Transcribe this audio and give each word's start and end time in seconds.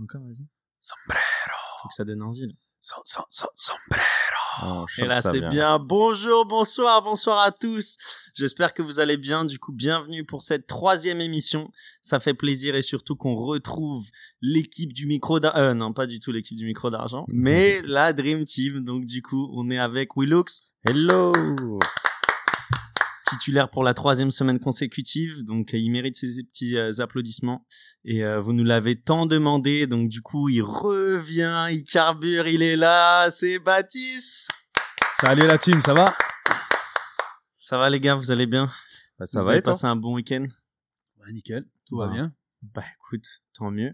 Encore, 0.00 0.22
vas-y. 0.22 0.46
Sombrero. 0.80 1.20
Faut 1.82 1.88
que 1.88 1.94
ça 1.94 2.04
donne 2.04 2.22
envie. 2.22 2.46
Là. 2.46 2.52
Som- 2.80 3.02
som- 3.04 3.24
som- 3.30 3.48
sombrero. 3.54 4.02
Oh, 4.64 4.84
Et 4.98 5.06
là, 5.06 5.22
c'est 5.22 5.38
vient. 5.38 5.48
bien. 5.48 5.78
Bonjour, 5.78 6.44
bonsoir, 6.44 7.02
bonsoir 7.02 7.40
à 7.40 7.52
tous. 7.52 7.96
J'espère 8.34 8.74
que 8.74 8.82
vous 8.82 9.00
allez 9.00 9.16
bien. 9.16 9.44
Du 9.44 9.58
coup, 9.58 9.72
bienvenue 9.72 10.24
pour 10.24 10.42
cette 10.42 10.66
troisième 10.66 11.20
émission. 11.20 11.70
Ça 12.02 12.20
fait 12.20 12.34
plaisir 12.34 12.74
et 12.74 12.82
surtout 12.82 13.16
qu'on 13.16 13.36
retrouve 13.36 14.04
l'équipe 14.40 14.92
du 14.92 15.06
micro 15.06 15.40
d'argent. 15.40 15.58
Euh, 15.60 15.74
non, 15.74 15.92
pas 15.92 16.06
du 16.06 16.18
tout 16.18 16.32
l'équipe 16.32 16.58
du 16.58 16.66
micro 16.66 16.90
d'argent, 16.90 17.24
mais 17.28 17.80
la 17.82 18.12
Dream 18.12 18.44
Team. 18.44 18.84
Donc, 18.84 19.06
du 19.06 19.22
coup, 19.22 19.48
on 19.54 19.70
est 19.70 19.78
avec 19.78 20.16
Willux, 20.16 20.44
Hello 20.88 21.32
titulaire 23.32 23.70
pour 23.70 23.82
la 23.84 23.94
troisième 23.94 24.30
semaine 24.30 24.58
consécutive. 24.58 25.44
Donc, 25.44 25.74
euh, 25.74 25.78
il 25.78 25.90
mérite 25.90 26.16
ses 26.16 26.42
petits 26.44 26.76
euh, 26.76 26.90
applaudissements. 26.98 27.66
Et 28.04 28.24
euh, 28.24 28.40
vous 28.40 28.52
nous 28.52 28.64
l'avez 28.64 29.00
tant 29.00 29.26
demandé. 29.26 29.86
Donc, 29.86 30.08
du 30.08 30.22
coup, 30.22 30.48
il 30.48 30.62
revient, 30.62 31.66
il 31.70 31.84
carbure, 31.84 32.46
il 32.46 32.62
est 32.62 32.76
là. 32.76 33.30
C'est 33.30 33.58
Baptiste. 33.58 34.48
Salut 35.20 35.46
la 35.46 35.58
team, 35.58 35.80
ça 35.82 35.94
va? 35.94 36.14
Ça 37.58 37.78
va, 37.78 37.88
les 37.90 38.00
gars? 38.00 38.14
Vous 38.16 38.30
allez 38.30 38.46
bien? 38.46 38.70
Bah, 39.18 39.26
Ça 39.26 39.40
vous 39.40 39.46
va 39.46 39.52
avez 39.52 39.58
et 39.60 39.62
toi? 39.62 39.72
passé 39.72 39.86
un 39.86 39.96
bon 39.96 40.14
week-end? 40.14 40.44
Ouais, 41.20 41.32
Nickel, 41.32 41.64
tout 41.86 41.96
va 41.96 42.06
Bah. 42.08 42.12
bien. 42.12 42.32
Bah 42.62 42.84
écoute, 42.96 43.26
tant 43.54 43.72
mieux. 43.72 43.92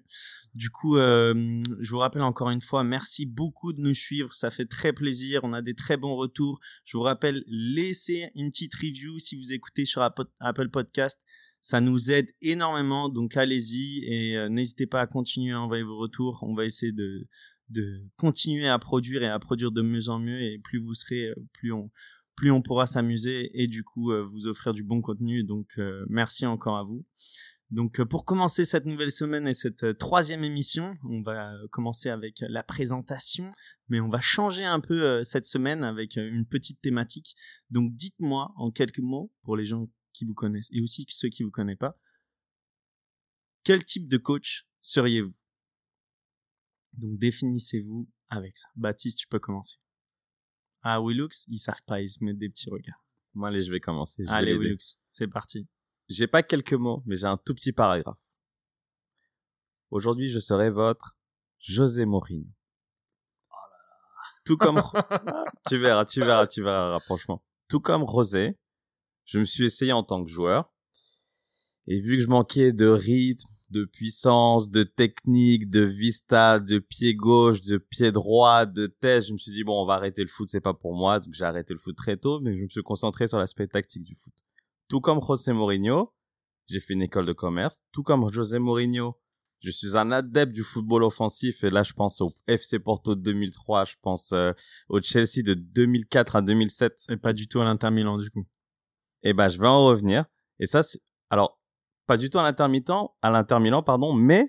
Du 0.55 0.69
coup, 0.69 0.99
euh, 0.99 1.63
je 1.81 1.91
vous 1.91 1.99
rappelle 1.99 2.23
encore 2.23 2.51
une 2.51 2.61
fois, 2.61 2.85
merci 2.85 3.25
beaucoup 3.25 3.73
de 3.73 3.81
nous 3.81 3.95
suivre, 3.95 4.35
ça 4.35 4.51
fait 4.51 4.67
très 4.67 4.93
plaisir, 4.93 5.41
on 5.43 5.55
a 5.55 5.63
des 5.63 5.75
très 5.75 5.97
bons 5.97 6.15
retours. 6.17 6.61
Je 6.85 6.99
vous 6.99 7.03
rappelle, 7.03 7.45
laissez 7.47 8.31
une 8.35 8.51
petite 8.51 8.75
review 8.75 9.19
si 9.19 9.37
vous 9.37 9.55
écoutez 9.55 9.87
sur 9.87 10.03
Apple 10.03 10.69
Podcast, 10.69 11.25
ça 11.63 11.81
nous 11.81 12.11
aide 12.11 12.31
énormément, 12.43 13.09
donc 13.09 13.39
allez-y 13.39 14.05
et 14.05 14.37
euh, 14.37 14.51
n'hésitez 14.51 14.87
pas 14.87 15.01
à 15.01 15.07
continuer 15.07 15.53
à 15.53 15.61
envoyer 15.61 15.83
vos 15.83 15.97
retours. 15.97 16.39
On 16.43 16.55
va 16.55 16.67
essayer 16.67 16.93
de 16.93 17.27
de 17.71 18.03
continuer 18.17 18.69
à 18.69 18.79
produire 18.79 19.23
et 19.23 19.29
à 19.29 19.39
produire 19.39 19.73
de 19.73 19.83
mieux 19.83 20.09
en 20.09 20.19
mieux 20.19 20.41
et 20.41 20.59
plus 20.59 20.79
vous 20.79 20.95
serez, 20.95 21.29
euh, 21.29 21.35
plus 21.53 21.73
on 21.73 21.91
plus 22.35 22.53
on 22.53 22.63
pourra 22.63 22.87
s'amuser 22.87 23.51
et 23.61 23.67
du 23.67 23.83
coup 23.83 24.13
euh, 24.13 24.23
vous 24.23 24.47
offrir 24.47 24.73
du 24.73 24.85
bon 24.85 25.01
contenu. 25.01 25.43
Donc 25.43 25.73
euh, 25.79 26.07
merci 26.09 26.47
encore 26.47 26.77
à 26.77 26.85
vous. 26.85 27.05
Donc 27.71 28.01
euh, 28.01 28.07
pour 28.07 28.25
commencer 28.25 28.65
cette 28.65 28.87
nouvelle 28.87 29.13
semaine 29.13 29.47
et 29.47 29.53
cette 29.53 29.83
euh, 29.83 29.93
troisième 29.93 30.43
émission, 30.43 30.97
on 31.05 31.23
va 31.23 31.53
euh, 31.53 31.69
commencer 31.69 32.09
avec 32.09 32.39
la 32.41 32.63
présentation, 32.63 33.53
mais 33.89 34.01
on 34.01 34.09
va 34.09 34.21
changer 34.21 34.65
un 34.65 34.81
peu 34.81 35.23
cette 35.23 35.45
semaine 35.45 35.85
avec 35.85 36.17
une 36.17 36.47
petite 36.47 36.81
thématique. 36.81 37.37
Donc 37.71 37.95
dites-moi 37.95 38.53
en 38.57 38.71
quelques 38.71 39.01
mots, 39.01 39.33
pour 39.43 39.57
les 39.57 39.65
gens 39.65 39.87
qui 40.13 40.25
vous 40.25 40.35
connaissent 40.35 40.69
et 40.73 40.81
aussi 40.81 41.05
ceux 41.11 41.29
qui 41.29 41.43
vous 41.43 41.51
connaissent 41.51 41.79
pas, 41.79 41.99
quel 43.65 43.85
type 43.85 44.09
de 44.09 44.17
coach 44.17 44.67
seriez-vous? 44.81 45.37
Donc 46.95 47.19
définissez-vous 47.19 48.09
avec 48.31 48.57
ça. 48.57 48.69
Baptiste, 48.77 49.19
tu 49.19 49.29
peux 49.29 49.39
commencer. 49.39 49.77
Ah, 50.81 51.01
Willux, 51.03 51.45
ils 51.49 51.59
savent 51.59 51.83
pas, 51.87 52.01
ils 52.01 52.09
se 52.09 52.25
mettent 52.25 52.39
des 52.39 52.49
petits 52.49 52.71
regards. 52.71 53.05
Moi, 53.35 53.49
allez, 53.49 53.63
je 53.63 53.71
vais 53.71 53.81
commencer. 53.81 54.25
je 54.25 54.31
Allez. 54.31 54.57
Willux, 54.57 54.99
c'est 55.11 55.29
parti. 55.29 55.69
J'ai 56.09 56.27
pas 56.27 56.43
quelques 56.43 56.75
mots, 56.75 57.03
mais 57.07 57.17
j'ai 57.17 57.27
un 57.27 57.37
tout 57.37 57.55
petit 57.55 57.73
paragraphe. 57.73 58.19
Aujourd'hui, 59.91 60.29
je 60.29 60.39
serai 60.39 60.71
votre 60.71 61.17
José 61.59 62.07
Mourinho. 62.07 62.49
Tout 64.47 64.57
comme, 64.57 64.81
tu 65.69 65.77
verras, 65.79 66.07
tu 66.07 66.21
verras, 66.21 66.47
tu 66.47 66.63
verras 66.63 66.87
le 66.87 66.93
rapprochement. 66.93 67.43
Tout 67.69 67.81
comme 67.81 68.03
Rosé, 68.03 68.57
je 69.27 69.39
me 69.39 69.45
suis 69.45 69.67
essayé 69.67 69.93
en 69.93 70.03
tant 70.03 70.25
que 70.25 70.31
joueur. 70.31 70.73
Et 71.87 72.01
vu 72.01 72.17
que 72.17 72.23
je 72.23 72.29
manquais 72.29 72.73
de 72.73 72.87
rythme, 72.87 73.49
de 73.71 73.85
puissance, 73.85 74.71
de 74.71 74.85
technique, 74.85 75.69
de 75.69 75.83
vista, 75.83 76.59
de 76.59 76.79
pied 76.79 77.15
gauche, 77.15 77.61
de 77.61 77.77
pied 77.77 78.13
droit, 78.13 78.65
de 78.65 78.87
tête, 78.87 79.27
je 79.27 79.35
me 79.35 79.39
suis 79.39 79.53
dit, 79.53 79.65
bon, 79.65 79.83
on 79.83 79.85
va 79.85 79.95
arrêter 79.95 80.23
le 80.23 80.29
foot, 80.29 80.49
c'est 80.49 80.63
pas 80.63 80.75
pour 80.75 80.95
moi. 80.95 81.21
Donc 81.21 81.35
j'ai 81.35 81.45
arrêté 81.45 81.75
le 81.75 81.79
foot 81.79 81.97
très 81.97 82.17
tôt, 82.17 82.41
mais 82.41 82.57
je 82.57 82.63
me 82.63 82.69
suis 82.69 82.83
concentré 82.83 83.29
sur 83.29 83.39
l'aspect 83.39 83.67
tactique 83.67 84.05
du 84.05 84.15
foot. 84.15 84.33
Tout 84.89 85.01
comme 85.01 85.21
José 85.21 85.53
Mourinho, 85.53 86.15
j'ai 86.67 86.81
fait 86.81 86.95
une 86.95 87.03
école 87.03 87.27
de 87.27 87.33
commerce. 87.33 87.83
Tout 87.93 88.03
comme 88.03 88.31
José 88.33 88.59
Mourinho, 88.59 89.19
je 89.61 89.71
suis 89.71 89.97
un 89.97 90.11
adepte 90.13 90.53
du 90.53 90.63
football 90.63 91.03
offensif. 91.03 91.65
Et 91.65 91.71
là, 91.71 91.83
je 91.83 91.93
pense 91.93 92.21
au 92.21 92.35
FC 92.47 92.79
Porto 92.79 93.15
de 93.15 93.21
2003, 93.21 93.85
je 93.85 93.95
pense 94.01 94.33
euh, 94.33 94.53
au 94.89 95.01
Chelsea 95.01 95.43
de 95.45 95.55
2004 95.55 96.37
à 96.37 96.43
2007. 96.43 97.07
Et 97.11 97.17
pas 97.17 97.33
du 97.33 97.49
tout 97.49 97.61
à 97.61 97.65
l'Inter 97.65 97.91
Milan, 97.91 98.19
du 98.19 98.31
coup. 98.31 98.47
Et 99.23 99.33
ben, 99.33 99.49
je 99.49 99.59
vais 99.59 99.67
en 99.67 99.87
revenir. 99.87 100.25
Et 100.59 100.67
ça, 100.67 100.83
c'est, 100.83 101.01
alors, 101.31 101.61
pas 102.07 102.17
du 102.17 102.31
tout 102.31 102.39
à 102.39 102.43
l'intermittent, 102.43 102.91
à 103.23 103.31
l'Inter 103.31 103.61
Milan, 103.61 103.83
pardon, 103.83 104.15
mais 104.15 104.45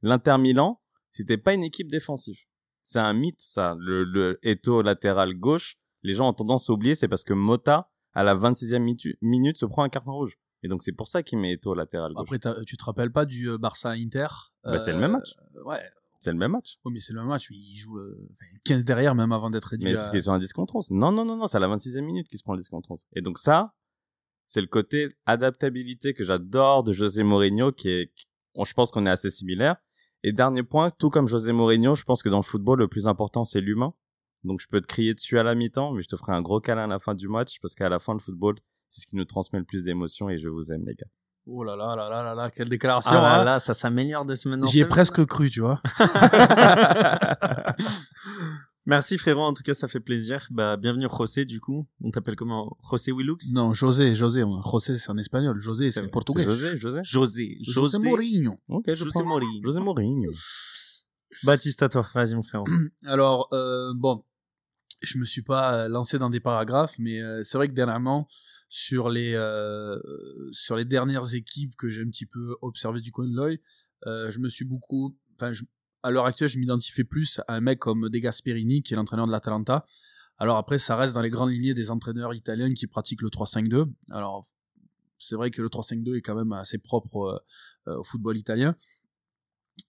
l'Inter 0.00 0.36
Milan, 0.38 0.80
c'était 1.10 1.38
pas 1.38 1.54
une 1.54 1.64
équipe 1.64 1.90
défensive. 1.90 2.38
C'est 2.82 2.98
un 2.98 3.12
mythe, 3.12 3.40
ça. 3.40 3.76
Le, 3.78 4.04
le 4.04 4.38
Eto 4.42 4.82
latéral 4.82 5.34
gauche, 5.34 5.76
les 6.02 6.14
gens 6.14 6.28
ont 6.28 6.32
tendance 6.32 6.70
à 6.70 6.72
oublier, 6.72 6.94
c'est 6.94 7.08
parce 7.08 7.24
que 7.24 7.34
Mota, 7.34 7.91
à 8.14 8.22
la 8.22 8.34
26e 8.34 8.78
mitu- 8.82 9.16
minute, 9.22 9.56
se 9.56 9.66
prend 9.66 9.82
un 9.82 9.88
carton 9.88 10.12
rouge. 10.12 10.36
Et 10.62 10.68
donc, 10.68 10.82
c'est 10.82 10.92
pour 10.92 11.08
ça 11.08 11.22
qu'il 11.22 11.38
met 11.38 11.52
Eto 11.52 11.74
latéral 11.74 12.12
gauche. 12.12 12.28
Après, 12.32 12.64
tu 12.64 12.76
te 12.76 12.84
rappelles 12.84 13.10
pas 13.12 13.24
du 13.24 13.48
euh, 13.50 13.58
Barça-Inter 13.58 14.26
Bah, 14.64 14.78
c'est 14.78 14.92
le 14.92 14.98
même 14.98 15.12
match. 15.12 15.34
Euh, 15.56 15.62
Ouais, 15.64 15.80
C'est 16.20 16.30
le 16.30 16.38
même 16.38 16.52
match. 16.52 16.78
oui, 16.84 16.92
mais 16.94 17.00
c'est 17.00 17.12
le 17.12 17.18
même 17.20 17.28
match. 17.28 17.48
Il 17.50 17.74
joue 17.74 17.96
le... 17.96 18.28
enfin, 18.32 18.46
15 18.64 18.84
derrière, 18.84 19.14
même 19.16 19.32
avant 19.32 19.50
d'être 19.50 19.64
réduit 19.64 19.86
Mais 19.86 19.92
à- 19.94 19.96
parce 19.98 20.10
qu'ils 20.10 20.22
sont 20.22 20.32
un 20.32 20.38
disque 20.38 20.54
contre 20.54 20.76
11. 20.76 20.90
Non, 20.92 21.10
non, 21.10 21.24
non, 21.24 21.36
non, 21.36 21.48
c'est 21.48 21.56
à 21.56 21.60
la 21.60 21.68
26e 21.68 22.02
minute 22.02 22.28
qu'il 22.28 22.38
se 22.38 22.44
prend 22.44 22.52
le 22.52 22.58
disque 22.58 22.70
contre 22.70 22.92
11. 22.92 23.06
Et 23.14 23.22
donc 23.22 23.38
ça, 23.38 23.74
c'est 24.46 24.60
le 24.60 24.66
côté 24.68 25.08
adaptabilité 25.26 26.14
que 26.14 26.22
j'adore 26.24 26.84
de 26.84 26.92
José 26.92 27.22
Mourinho, 27.24 27.72
qui 27.72 27.88
est, 27.88 28.12
je 28.62 28.72
pense 28.74 28.90
qu'on 28.92 29.06
est 29.06 29.10
assez 29.10 29.30
similaires. 29.30 29.76
Et 30.22 30.32
dernier 30.32 30.62
point, 30.62 30.90
tout 30.90 31.10
comme 31.10 31.26
José 31.26 31.50
Mourinho, 31.52 31.96
je 31.96 32.04
pense 32.04 32.22
que 32.22 32.28
dans 32.28 32.36
le 32.36 32.42
football, 32.44 32.78
le 32.78 32.86
plus 32.88 33.08
important, 33.08 33.42
c'est 33.44 33.60
l'humain. 33.60 33.94
Donc 34.44 34.60
je 34.60 34.66
peux 34.68 34.80
te 34.80 34.86
crier 34.86 35.14
dessus 35.14 35.38
à 35.38 35.42
la 35.42 35.54
mi-temps, 35.54 35.92
mais 35.92 36.02
je 36.02 36.08
te 36.08 36.16
ferai 36.16 36.32
un 36.32 36.42
gros 36.42 36.60
câlin 36.60 36.84
à 36.84 36.86
la 36.88 36.98
fin 36.98 37.14
du 37.14 37.28
match, 37.28 37.58
parce 37.60 37.74
qu'à 37.74 37.88
la 37.88 37.98
fin, 37.98 38.12
le 38.12 38.18
football, 38.18 38.56
c'est 38.88 39.02
ce 39.02 39.06
qui 39.06 39.16
nous 39.16 39.24
transmet 39.24 39.58
le 39.58 39.64
plus 39.64 39.84
d'émotions, 39.84 40.28
et 40.28 40.38
je 40.38 40.48
vous 40.48 40.72
aime, 40.72 40.84
les 40.86 40.94
gars. 40.94 41.06
Oh 41.46 41.64
là 41.64 41.74
là 41.74 41.96
là 41.96 42.08
là 42.08 42.22
là 42.22 42.34
là, 42.34 42.50
quelle 42.50 42.68
déclaration 42.68 43.10
Ah 43.14 43.20
là 43.20 43.40
hein. 43.40 43.44
là, 43.44 43.60
ça 43.60 43.74
s'améliore 43.74 44.24
de 44.24 44.34
semaine 44.36 44.62
en 44.62 44.66
J'y 44.68 44.78
ai 44.80 44.84
presque 44.84 45.24
cru, 45.26 45.50
tu 45.50 45.60
vois. 45.60 45.80
Merci 48.84 49.16
frérot, 49.16 49.42
en 49.42 49.52
tout 49.52 49.62
cas 49.62 49.74
ça 49.74 49.86
fait 49.86 50.00
plaisir. 50.00 50.48
Bah 50.50 50.76
bienvenue 50.76 51.06
José 51.16 51.44
du 51.44 51.60
coup. 51.60 51.86
On 52.02 52.10
t'appelle 52.10 52.34
comment? 52.34 52.76
José 52.90 53.12
Willux? 53.12 53.52
Non, 53.52 53.72
José, 53.74 54.12
José, 54.14 54.42
José 54.64 54.98
c'est 54.98 55.10
en 55.10 55.18
espagnol, 55.18 55.56
José 55.60 55.88
C'est 55.88 56.00
vrai. 56.00 56.10
portugais. 56.10 56.42
José, 56.42 56.76
José. 56.76 57.00
José, 57.04 57.58
José 57.60 57.98
Mourinho. 57.98 58.58
Ok, 58.68 58.84
je 58.88 58.94
José 58.96 59.10
prends. 59.10 59.24
Mourinho. 59.24 59.60
José 59.62 59.80
Mourinho. 59.80 60.32
Baptiste 61.44 61.82
à 61.84 61.88
toi, 61.88 62.04
vas-y 62.12 62.34
mon 62.34 62.42
frérot. 62.42 62.66
Alors, 63.06 63.48
euh, 63.52 63.92
bon, 63.94 64.24
je 65.02 65.18
me 65.18 65.24
suis 65.24 65.42
pas 65.42 65.84
euh, 65.84 65.88
lancé 65.88 66.18
dans 66.18 66.30
des 66.30 66.40
paragraphes, 66.40 66.98
mais 66.98 67.20
euh, 67.20 67.42
c'est 67.42 67.58
vrai 67.58 67.68
que 67.68 67.74
dernièrement, 67.74 68.26
sur 68.68 69.10
les, 69.10 69.34
euh, 69.34 69.98
sur 70.52 70.76
les 70.76 70.84
dernières 70.84 71.34
équipes 71.34 71.76
que 71.76 71.90
j'ai 71.90 72.02
un 72.02 72.08
petit 72.08 72.26
peu 72.26 72.56
observées 72.62 73.00
du 73.00 73.12
coin 73.12 73.28
de 73.28 73.36
l'œil, 73.36 73.60
je 74.06 74.38
me 74.38 74.48
suis 74.48 74.64
beaucoup, 74.64 75.16
enfin, 75.34 75.52
à 76.02 76.10
l'heure 76.10 76.26
actuelle, 76.26 76.48
je 76.48 76.58
m'identifiais 76.58 77.04
plus 77.04 77.40
à 77.46 77.54
un 77.54 77.60
mec 77.60 77.78
comme 77.78 78.08
De 78.08 78.18
Gasperini, 78.18 78.82
qui 78.82 78.94
est 78.94 78.96
l'entraîneur 78.96 79.26
de 79.26 79.32
l'Atalanta. 79.32 79.84
Alors 80.38 80.56
après, 80.56 80.78
ça 80.78 80.96
reste 80.96 81.14
dans 81.14 81.20
les 81.20 81.30
grandes 81.30 81.50
lignées 81.50 81.74
des 81.74 81.90
entraîneurs 81.90 82.34
italiens 82.34 82.72
qui 82.72 82.88
pratiquent 82.88 83.22
le 83.22 83.28
3-5-2. 83.28 83.92
Alors, 84.10 84.44
c'est 85.18 85.36
vrai 85.36 85.52
que 85.52 85.62
le 85.62 85.68
3-5-2 85.68 86.16
est 86.16 86.22
quand 86.22 86.34
même 86.34 86.52
assez 86.52 86.78
propre 86.78 87.44
au 87.86 88.02
football 88.02 88.36
italien. 88.36 88.74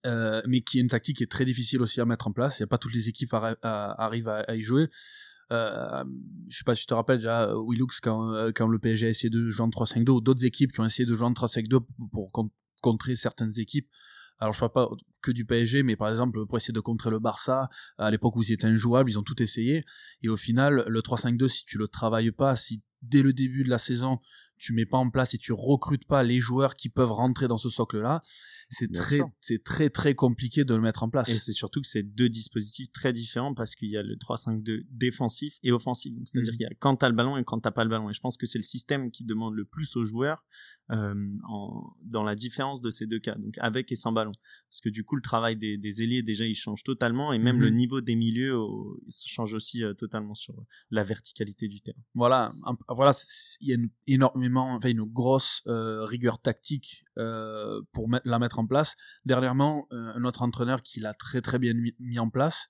Euh, 0.06 0.42
mais 0.48 0.60
qui 0.62 0.80
est 0.80 0.82
une 0.82 0.90
tactique 0.90 1.18
qui 1.18 1.24
est 1.24 1.32
très 1.32 1.46
difficile 1.46 1.82
aussi 1.82 2.02
à 2.02 2.06
mettre 2.06 2.28
en 2.28 2.34
place. 2.34 2.60
Il 2.60 2.64
n'y 2.64 2.66
a 2.66 2.68
pas 2.68 2.78
toutes 2.78 2.94
les 2.94 3.08
équipes 3.08 3.32
arri- 3.32 3.56
à- 3.62 4.04
arrivent 4.04 4.28
à, 4.28 4.40
à 4.42 4.56
y 4.56 4.62
jouer. 4.62 4.90
Euh, 5.52 6.04
je 6.50 6.58
sais 6.58 6.64
pas 6.66 6.76
si 6.76 6.82
tu 6.82 6.88
te 6.88 6.94
rappelles 6.94 7.20
déjà, 7.20 7.54
Willux, 7.56 8.00
quand, 8.02 8.34
euh, 8.34 8.52
quand 8.54 8.68
le 8.68 8.80
PSG 8.80 9.08
a 9.08 9.10
essayé 9.10 9.30
de 9.30 9.50
jouer 9.50 9.66
en 9.66 9.70
3-5-2, 9.70 10.12
ou 10.12 10.22
d'autres 10.22 10.46
équipes 10.46 10.72
qui 10.74 10.80
ont 10.82 10.86
essayé 10.86 11.06
de 11.06 11.14
jouer 11.16 11.28
en 11.28 11.32
3-5-2 11.34 11.80
pour, 11.80 12.10
pour 12.12 12.32
con- 12.32 12.52
contrer 12.82 13.16
certaines 13.16 13.58
équipes. 13.60 13.88
Alors 14.40 14.54
je 14.54 14.60
parle 14.60 14.72
pas 14.74 14.90
que 15.22 15.32
du 15.32 15.46
PSG, 15.46 15.84
mais 15.84 15.96
par 15.96 16.10
exemple 16.10 16.46
pour 16.48 16.58
essayer 16.58 16.74
de 16.74 16.80
contrer 16.82 17.10
le 17.10 17.20
Barça, 17.20 17.70
à 17.98 18.12
l'époque 18.12 18.36
où 18.36 18.42
ils 18.44 18.52
étaient 18.52 18.68
injouables, 18.68 19.10
ils 19.10 19.20
ont 19.20 19.24
tout 19.24 19.42
essayé. 19.42 19.86
Et 20.22 20.28
au 20.28 20.36
final, 20.36 20.84
le 20.88 21.02
3-5-2, 21.02 21.48
si 21.48 21.66
tu 21.66 21.78
le 21.78 21.88
travailles 21.88 22.32
pas, 22.32 22.56
si 22.56 22.82
dès 23.02 23.22
le 23.22 23.32
début 23.32 23.64
de 23.64 23.70
la 23.70 23.78
saison, 23.78 24.20
tu 24.58 24.74
mets 24.74 24.86
pas 24.86 24.98
en 24.98 25.10
place 25.10 25.34
et 25.34 25.38
tu 25.38 25.52
recrutes 25.52 26.06
pas 26.06 26.24
les 26.24 26.40
joueurs 26.40 26.76
qui 26.76 26.90
peuvent 26.90 27.12
rentrer 27.12 27.48
dans 27.48 27.58
ce 27.58 27.70
socle-là, 27.70 28.22
c'est 28.70 28.92
très, 28.92 29.20
c'est 29.42 29.64
très 29.64 29.90
très 29.90 30.16
compliqué 30.16 30.64
de 30.64 30.74
le 30.74 30.82
mettre 30.82 31.04
en 31.04 31.10
place. 31.10 31.30
Et 31.30 31.38
c'est 31.40 31.52
surtout 31.52 31.82
que 31.82 31.88
c'est 31.88 32.04
deux 32.04 32.30
dispositifs 32.30 32.92
très 32.92 33.12
différents 33.14 33.54
parce 33.54 33.76
qu'il 33.76 33.90
y 33.90 33.98
a 33.98 34.04
le 34.04 34.16
3-5-2 34.16 34.86
défensif 34.90 35.60
et 35.64 35.72
offensif. 35.72 36.14
Donc, 36.16 36.28
C'est-à-dire 36.28 36.54
Mhm. 36.54 36.58
qu'il 36.58 36.64
y 36.64 36.70
a 36.70 36.76
quand 36.80 36.96
t'as 36.96 37.10
le 37.10 37.16
ballon 37.16 37.38
et 37.38 37.44
quand 37.44 37.60
t'as 37.60 37.72
pas 37.72 37.84
le 37.84 37.90
ballon. 37.90 38.10
Et 38.10 38.14
je 38.14 38.20
pense 38.22 38.38
que 38.38 38.46
c'est 38.46 38.58
le 38.60 38.64
système 38.64 39.12
qui 39.12 39.24
demande 39.26 39.54
le 39.56 39.66
plus 39.66 39.96
aux 39.96 40.06
joueurs 40.06 40.46
euh, 40.92 41.14
en, 41.48 41.94
dans 42.04 42.24
la 42.24 42.36
différence 42.36 42.82
de 42.82 42.90
ces 42.90 43.06
deux 43.08 43.20
cas, 43.20 43.36
donc 43.36 43.58
avec 43.60 43.92
et 43.92 43.96
sans 43.96 44.12
ballon. 44.12 44.32
Parce 44.70 44.82
que 44.82 44.90
du 44.90 45.04
coup, 45.04 45.16
le 45.16 45.22
travail 45.22 45.56
des, 45.58 45.78
des 45.78 46.02
ailiers 46.02 46.24
déjà 46.24 46.46
il 46.46 46.56
change 46.56 46.84
totalement 46.84 47.32
et 47.34 47.40
même 47.40 47.56
Mhm. 47.58 47.62
le 47.62 47.70
niveau 47.70 48.02
des 48.02 48.16
milieux 48.16 48.54
euh, 48.56 49.00
il 49.08 49.12
se 49.12 49.28
change 49.28 49.54
aussi 49.54 49.84
euh, 49.84 49.94
totalement 49.94 50.36
sur 50.36 50.56
la 50.90 51.04
verticalité 51.04 51.68
du 51.68 51.82
terrain. 51.82 52.00
Voilà. 52.16 52.52
Voilà, 52.90 53.12
il 53.62 53.68
y 53.70 53.74
a 53.74 53.76
une, 53.76 53.90
une 54.44 55.04
grosse 55.04 55.62
euh, 55.68 56.06
rigueur 56.06 56.42
tactique 56.42 57.06
euh, 57.18 57.82
pour 57.92 58.08
la 58.24 58.40
mettre 58.40 58.60
en 58.60 58.68
place. 58.68 58.96
Dernièrement, 59.26 59.88
euh, 59.92 60.14
un 60.16 60.24
autre 60.24 60.42
entraîneur 60.42 60.84
qui 60.84 61.00
l'a 61.00 61.14
très 61.14 61.42
très 61.42 61.60
bien 61.60 61.74
mis, 61.74 62.20
en 62.20 62.30
place, 62.30 62.68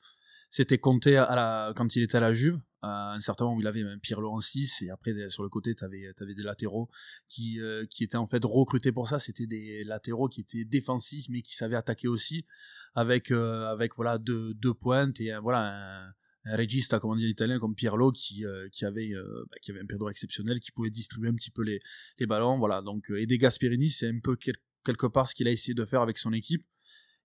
c'était 0.50 0.78
Conte 0.78 1.08
à 1.08 1.36
la, 1.36 1.74
quand 1.76 1.96
il 1.96 2.04
était 2.04 2.18
à 2.18 2.22
la 2.22 2.34
Juve. 2.34 2.60
À 2.86 3.14
un 3.14 3.20
certain 3.22 3.46
moment, 3.46 3.56
où 3.56 3.62
il 3.62 3.68
avait 3.68 3.84
même 3.84 4.02
Pirlo 4.02 4.30
en 4.30 4.40
6 4.40 4.82
et 4.82 4.90
après 4.90 5.14
sur 5.30 5.44
le 5.44 5.48
côté, 5.48 5.74
tu 5.74 5.86
avais, 5.86 6.14
des 6.36 6.44
latéraux 6.44 6.90
qui, 7.30 7.62
étaient 8.02 8.18
en 8.18 8.28
fait 8.28 8.44
recrutés 8.44 8.92
pour 8.92 9.08
ça. 9.08 9.20
C'était 9.20 9.48
des 9.48 9.86
latéraux 9.86 10.28
qui 10.28 10.42
étaient 10.42 10.66
défensifs 10.66 11.28
mais 11.30 11.42
qui 11.42 11.56
savaient 11.56 11.78
attaquer 11.78 12.10
aussi 12.10 12.46
avec 12.94 13.32
avec 13.32 13.96
voilà 13.96 14.18
deux, 14.18 14.54
deux 14.56 14.74
pointes 14.74 15.22
et 15.22 15.32
voilà 15.42 16.02
un, 16.02 16.14
un 16.46 16.56
régiste, 16.56 16.98
comme 17.00 17.12
on 17.12 17.16
dit 17.16 17.26
en 17.26 17.30
italien, 17.30 17.60
comme 17.60 17.76
Pirlo, 17.76 18.12
qui, 18.12 18.46
euh, 18.46 18.68
qui, 18.70 18.86
avait, 18.86 19.12
euh, 19.14 19.46
bah, 19.50 19.58
qui 19.62 19.72
avait 19.72 19.80
un 19.82 19.86
pédo 19.86 20.10
exceptionnel, 20.10 20.60
qui 20.60 20.72
pouvait 20.72 20.90
distribuer 20.90 21.30
un 21.30 21.36
petit 21.36 21.52
peu 21.52 21.64
les, 21.64 21.80
les 22.20 22.26
ballons. 22.26 22.58
Voilà. 22.58 22.82
Donc, 22.82 23.10
euh, 23.12 23.22
et 23.22 23.26
des 23.26 23.38
Gasperini, 23.38 23.90
c'est 23.90 24.10
un 24.10 24.20
peu 24.20 24.36
quelque 24.36 25.08
part 25.08 25.28
ce 25.28 25.36
qu'il 25.36 25.48
a 25.48 25.52
essayé 25.52 25.74
de 25.74 25.86
faire 25.86 26.02
avec 26.02 26.18
son 26.18 26.34
équipe. 26.34 26.64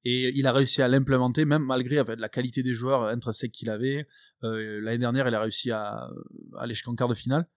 Et 0.04 0.28
il 0.38 0.46
a 0.46 0.52
réussi 0.52 0.80
à 0.80 0.88
l'implémenter, 0.88 1.44
même 1.44 1.64
malgré 1.64 1.98
avec, 1.98 2.20
la 2.20 2.28
qualité 2.28 2.62
des 2.62 2.72
joueurs 2.72 3.04
intrinsèques 3.04 3.50
qu'il 3.50 3.68
avait. 3.68 4.06
L'année 4.42 4.98
dernière, 4.98 5.26
il 5.26 5.34
a 5.34 5.40
réussi 5.40 5.72
à, 5.72 6.08
aller 6.56 6.72
jusqu'en 6.72 6.94
quart 6.94 7.08
de 7.08 7.14
finale. 7.14 7.48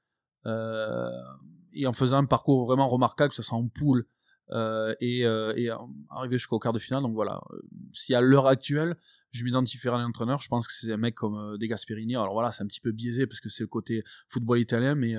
et 1.74 1.86
en 1.86 1.94
faisant 1.94 2.18
un 2.18 2.26
parcours 2.26 2.66
vraiment 2.66 2.88
remarquable, 2.88 3.30
que 3.30 3.36
ce 3.36 3.44
soit 3.44 3.60
en 3.60 3.68
poule, 3.68 4.00
euh, 4.00 4.21
et, 4.52 5.26
euh, 5.26 5.54
et 5.56 5.70
arriver 6.10 6.38
jusqu'au 6.38 6.60
quart 6.60 6.74
de 6.74 6.80
finale. 6.80 7.02
Donc 7.02 7.14
voilà, 7.14 7.42
euh, 7.52 7.62
si 7.94 8.14
à 8.14 8.22
l'heure 8.22 8.48
actuelle, 8.48 8.96
je 9.32 9.44
m'identifierais 9.44 9.96
à 9.96 10.00
un 10.00 10.08
entraîneur, 10.08 10.40
je 10.40 10.48
pense 10.48 10.68
que 10.68 10.74
c'est 10.74 10.92
un 10.92 10.98
mec 10.98 11.16
comme 11.16 11.36
euh, 11.36 11.58
De 11.58 11.66
Gasperini. 11.66 12.16
Alors 12.16 12.34
voilà, 12.34 12.52
c'est 12.52 12.64
un 12.64 12.68
petit 12.68 12.82
peu 12.82 12.92
biaisé 12.92 13.28
parce 13.28 13.40
que 13.40 13.50
c'est 13.50 13.64
le 13.64 13.68
côté 13.68 14.04
football 14.28 14.60
italien, 14.60 14.96
mais 14.96 15.16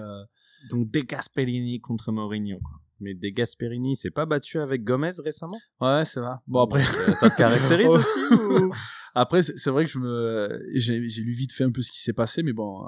donc 0.70 0.90
De 0.90 1.00
Gasperini 1.00 1.80
contre 1.80 2.12
Mourinho. 2.12 2.58
Quoi. 2.58 2.80
Mais 3.00 3.14
De 3.14 3.28
Gasperini, 3.28 3.96
c'est 3.96 4.10
pas 4.10 4.26
battu 4.26 4.58
avec 4.58 4.84
Gomez 4.84 5.12
récemment? 5.24 5.58
Ouais, 5.80 6.04
c'est 6.04 6.20
vrai. 6.20 6.34
Bon 6.46 6.62
après, 6.62 6.82
ça 6.82 7.30
te 7.30 7.36
caractérise 7.36 7.86
aussi 7.88 8.34
ou... 8.34 8.72
Après, 9.14 9.42
c'est 9.42 9.70
vrai 9.70 9.84
que 9.84 9.90
je 9.90 9.98
me, 9.98 10.62
j'ai 10.74 10.98
lu 10.98 11.32
vite 11.32 11.52
fait 11.52 11.64
un 11.64 11.70
peu 11.70 11.82
ce 11.82 11.90
qui 11.90 12.00
s'est 12.00 12.14
passé, 12.14 12.42
mais 12.42 12.52
bon. 12.52 12.82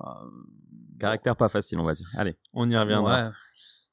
Caractère 0.98 1.36
pas 1.36 1.48
facile, 1.48 1.78
on 1.78 1.84
va 1.84 1.94
dire. 1.94 2.08
Allez, 2.16 2.34
on 2.52 2.70
y 2.70 2.76
reviendra. 2.76 3.26
Ouais. 3.26 3.30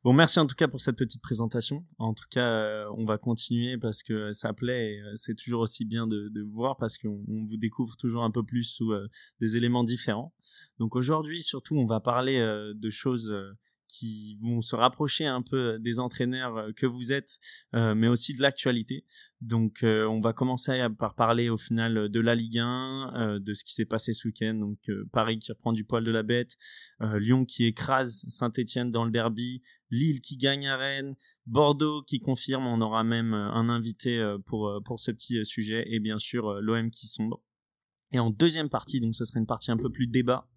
Bon, 0.04 0.14
merci 0.14 0.40
en 0.40 0.48
tout 0.48 0.56
cas 0.56 0.68
pour 0.68 0.82
cette 0.82 0.96
petite 0.96 1.22
présentation. 1.22 1.86
En 2.00 2.16
tout 2.16 2.26
cas, 2.32 2.48
euh, 2.48 2.86
on 2.98 3.06
va 3.06 3.20
continuer 3.20 3.78
parce 3.78 4.02
que 4.02 4.34
ça 4.34 4.52
plaît 4.52 4.96
et 4.96 5.02
euh, 5.02 5.12
c'est 5.16 5.36
toujours 5.36 5.62
aussi 5.62 5.86
bien 5.86 6.08
de, 6.08 6.28
de 6.30 6.42
voir 6.42 6.76
parce 6.78 6.98
qu'on 6.98 7.24
vous 7.28 7.58
découvre 7.58 7.96
toujours 7.98 8.24
un 8.24 8.32
peu 8.32 8.42
plus 8.44 8.64
sous 8.64 8.94
euh, 8.94 9.08
des 9.40 9.58
éléments 9.58 9.84
différents. 9.84 10.34
Donc 10.80 10.96
aujourd'hui, 10.96 11.44
surtout, 11.44 11.76
on 11.76 11.86
va 11.86 12.00
parler 12.00 12.40
de 12.40 12.90
choses 12.90 13.32
qui 13.92 14.38
vont 14.42 14.62
se 14.62 14.76
rapprocher 14.76 15.26
un 15.26 15.42
peu 15.42 15.78
des 15.80 16.00
entraîneurs 16.00 16.58
euh, 16.58 16.72
que 16.72 16.86
vous 16.86 17.12
êtes, 17.12 17.40
euh, 17.76 17.94
mais 17.94 18.08
aussi 18.08 18.34
de 18.34 18.42
l'actualité. 18.42 19.06
Donc, 19.42 19.84
euh, 19.84 20.08
on 20.08 20.22
va 20.22 20.34
commencer 20.34 20.88
par 20.98 21.16
parler 21.16 21.50
au 21.50 21.58
final 21.58 22.10
de 22.10 22.20
la 22.20 22.36
Ligue 22.36 22.60
1, 22.60 23.40
de 23.40 23.54
ce 23.54 23.64
qui 23.64 23.74
s'est 23.74 23.86
passé 23.86 24.14
ce 24.14 24.28
week-end. 24.28 24.54
Donc, 24.54 24.80
Paris 25.12 25.40
qui 25.40 25.52
reprend 25.52 25.74
du 25.74 25.84
poil 25.84 26.04
de 26.04 26.12
la 26.12 26.22
bête, 26.22 26.56
Lyon 27.00 27.46
qui 27.46 27.66
écrase 27.66 28.24
Saint-Etienne 28.30 28.92
dans 28.92 29.04
le 29.04 29.12
derby, 29.12 29.64
Lille 29.92 30.22
qui 30.22 30.38
gagne 30.38 30.68
à 30.68 30.78
Rennes, 30.78 31.16
Bordeaux 31.46 32.02
qui 32.04 32.20
confirme. 32.20 32.66
On 32.66 32.82
aura 32.82 33.04
même 33.04 33.34
un 33.34 33.70
invité 33.70 34.36
pour 34.46 34.82
pour 34.86 35.00
ce 35.00 35.12
petit 35.12 35.46
sujet 35.46 35.84
et 35.88 36.00
bien 36.00 36.18
sûr 36.18 36.62
l'OM 36.62 36.90
qui 36.90 37.08
sombre. 37.08 37.44
Et 38.12 38.20
en 38.20 38.30
deuxième 38.30 38.70
partie, 38.70 39.00
donc 39.00 39.16
ce 39.16 39.26
sera 39.26 39.40
une 39.40 39.46
partie 39.46 39.72
un 39.72 39.78
peu 39.78 39.90
plus 39.90 40.08
débat 40.08 40.48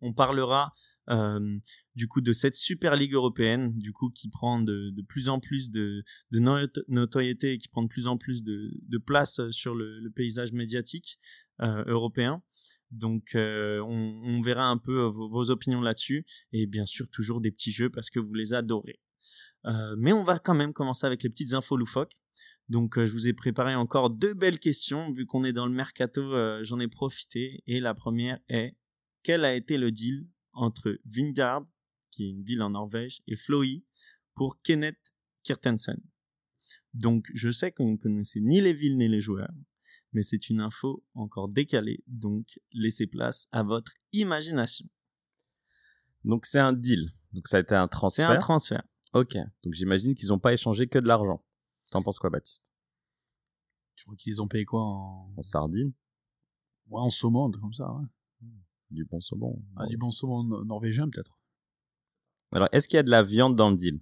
on 0.00 0.12
parlera 0.12 0.72
euh, 1.10 1.58
du 1.94 2.06
coup 2.06 2.20
de 2.20 2.32
cette 2.32 2.54
Super 2.54 2.94
Ligue 2.94 3.14
européenne, 3.14 3.72
du 3.76 3.92
coup 3.92 4.10
qui 4.10 4.28
prend 4.28 4.60
de, 4.60 4.94
plus 5.08 5.28
en 5.28 5.40
plus 5.40 5.70
de, 5.70 6.04
notoriété 6.88 7.52
et 7.52 7.58
qui 7.58 7.68
prend 7.68 7.82
de 7.82 7.88
plus 7.88 8.06
en 8.06 8.16
plus 8.16 8.42
de, 8.42 8.98
place 8.98 9.40
sur 9.50 9.74
le, 9.74 10.10
paysage 10.14 10.52
médiatique 10.52 11.18
euh, 11.60 11.84
européen. 11.86 12.42
Donc 12.90 13.34
euh, 13.34 13.80
on, 13.80 14.40
verra 14.42 14.66
un 14.66 14.78
peu 14.78 15.02
vos, 15.02 15.50
opinions 15.50 15.80
là-dessus 15.80 16.24
et 16.52 16.66
bien 16.66 16.86
sûr 16.86 17.08
toujours 17.08 17.40
des 17.40 17.50
petits 17.50 17.72
jeux 17.72 17.90
parce 17.90 18.10
que 18.10 18.18
vous 18.18 18.34
les 18.34 18.54
adorez. 18.54 19.00
mais 19.96 20.12
on 20.12 20.24
va 20.24 20.38
quand 20.38 20.54
même 20.54 20.72
commencer 20.72 21.06
avec 21.06 21.22
les 21.22 21.28
petites 21.28 21.54
infos 21.54 21.76
loufoques. 21.76 22.16
Donc 22.68 23.02
je 23.02 23.12
vous 23.12 23.26
ai 23.26 23.32
préparé 23.32 23.74
encore 23.74 24.10
deux 24.10 24.32
belles 24.32 24.60
questions 24.60 25.12
vu 25.12 25.26
qu'on 25.26 25.42
est 25.42 25.52
dans 25.52 25.66
le 25.66 25.72
mercato, 25.72 26.64
j'en 26.64 26.78
ai 26.78 26.88
profité 26.88 27.62
et 27.66 27.80
la 27.80 27.94
première 27.94 28.38
est 28.48 28.76
quel 29.22 29.44
a 29.44 29.54
été 29.54 29.78
le 29.78 29.90
deal 29.90 30.28
entre 30.52 30.98
Vingard, 31.04 31.66
qui 32.10 32.24
est 32.24 32.30
une 32.30 32.42
ville 32.42 32.62
en 32.62 32.70
Norvège, 32.70 33.22
et 33.26 33.36
Floy 33.36 33.84
pour 34.34 34.60
Kenneth 34.62 35.14
Kirtensen? 35.42 36.00
Donc, 36.92 37.26
je 37.34 37.50
sais 37.50 37.72
que 37.72 37.82
vous 37.82 37.92
ne 37.92 37.96
connaissez 37.96 38.40
ni 38.40 38.60
les 38.60 38.74
villes 38.74 38.98
ni 38.98 39.08
les 39.08 39.20
joueurs, 39.20 39.52
mais 40.12 40.22
c'est 40.22 40.50
une 40.50 40.60
info 40.60 41.04
encore 41.14 41.48
décalée, 41.48 42.02
donc 42.06 42.58
laissez 42.72 43.06
place 43.06 43.48
à 43.52 43.62
votre 43.62 43.92
imagination. 44.12 44.86
Donc, 46.24 46.46
c'est 46.46 46.58
un 46.58 46.72
deal. 46.72 47.08
Donc, 47.32 47.48
ça 47.48 47.58
a 47.58 47.60
été 47.60 47.74
un 47.74 47.88
transfert. 47.88 48.28
C'est 48.28 48.34
un 48.34 48.38
transfert. 48.38 48.82
Ok. 49.14 49.36
Donc, 49.62 49.72
j'imagine 49.72 50.14
qu'ils 50.14 50.28
n'ont 50.28 50.38
pas 50.38 50.52
échangé 50.52 50.86
que 50.86 50.98
de 50.98 51.06
l'argent. 51.06 51.44
T'en 51.90 52.02
penses 52.02 52.18
quoi, 52.18 52.30
Baptiste? 52.30 52.72
Tu 53.94 54.04
crois 54.04 54.16
qu'ils 54.16 54.42
ont 54.42 54.48
payé 54.48 54.64
quoi 54.64 54.82
en... 54.82 55.32
En 55.36 55.42
sardine 55.42 55.92
Ouais, 56.88 57.00
en 57.00 57.10
saumon, 57.10 57.50
comme 57.50 57.72
ça, 57.72 57.92
ouais. 57.94 58.06
Du 58.90 59.04
bon 59.04 59.20
saumon. 59.20 59.62
Ah, 59.76 59.86
du 59.86 59.96
bon 59.96 60.10
saumon 60.10 60.64
norvégien, 60.64 61.08
peut-être. 61.08 61.38
Alors, 62.52 62.68
est-ce 62.72 62.88
qu'il 62.88 62.96
y 62.96 63.00
a 63.00 63.04
de 63.04 63.10
la 63.10 63.22
viande 63.22 63.56
dans 63.56 63.70
le 63.70 63.76
deal? 63.76 64.00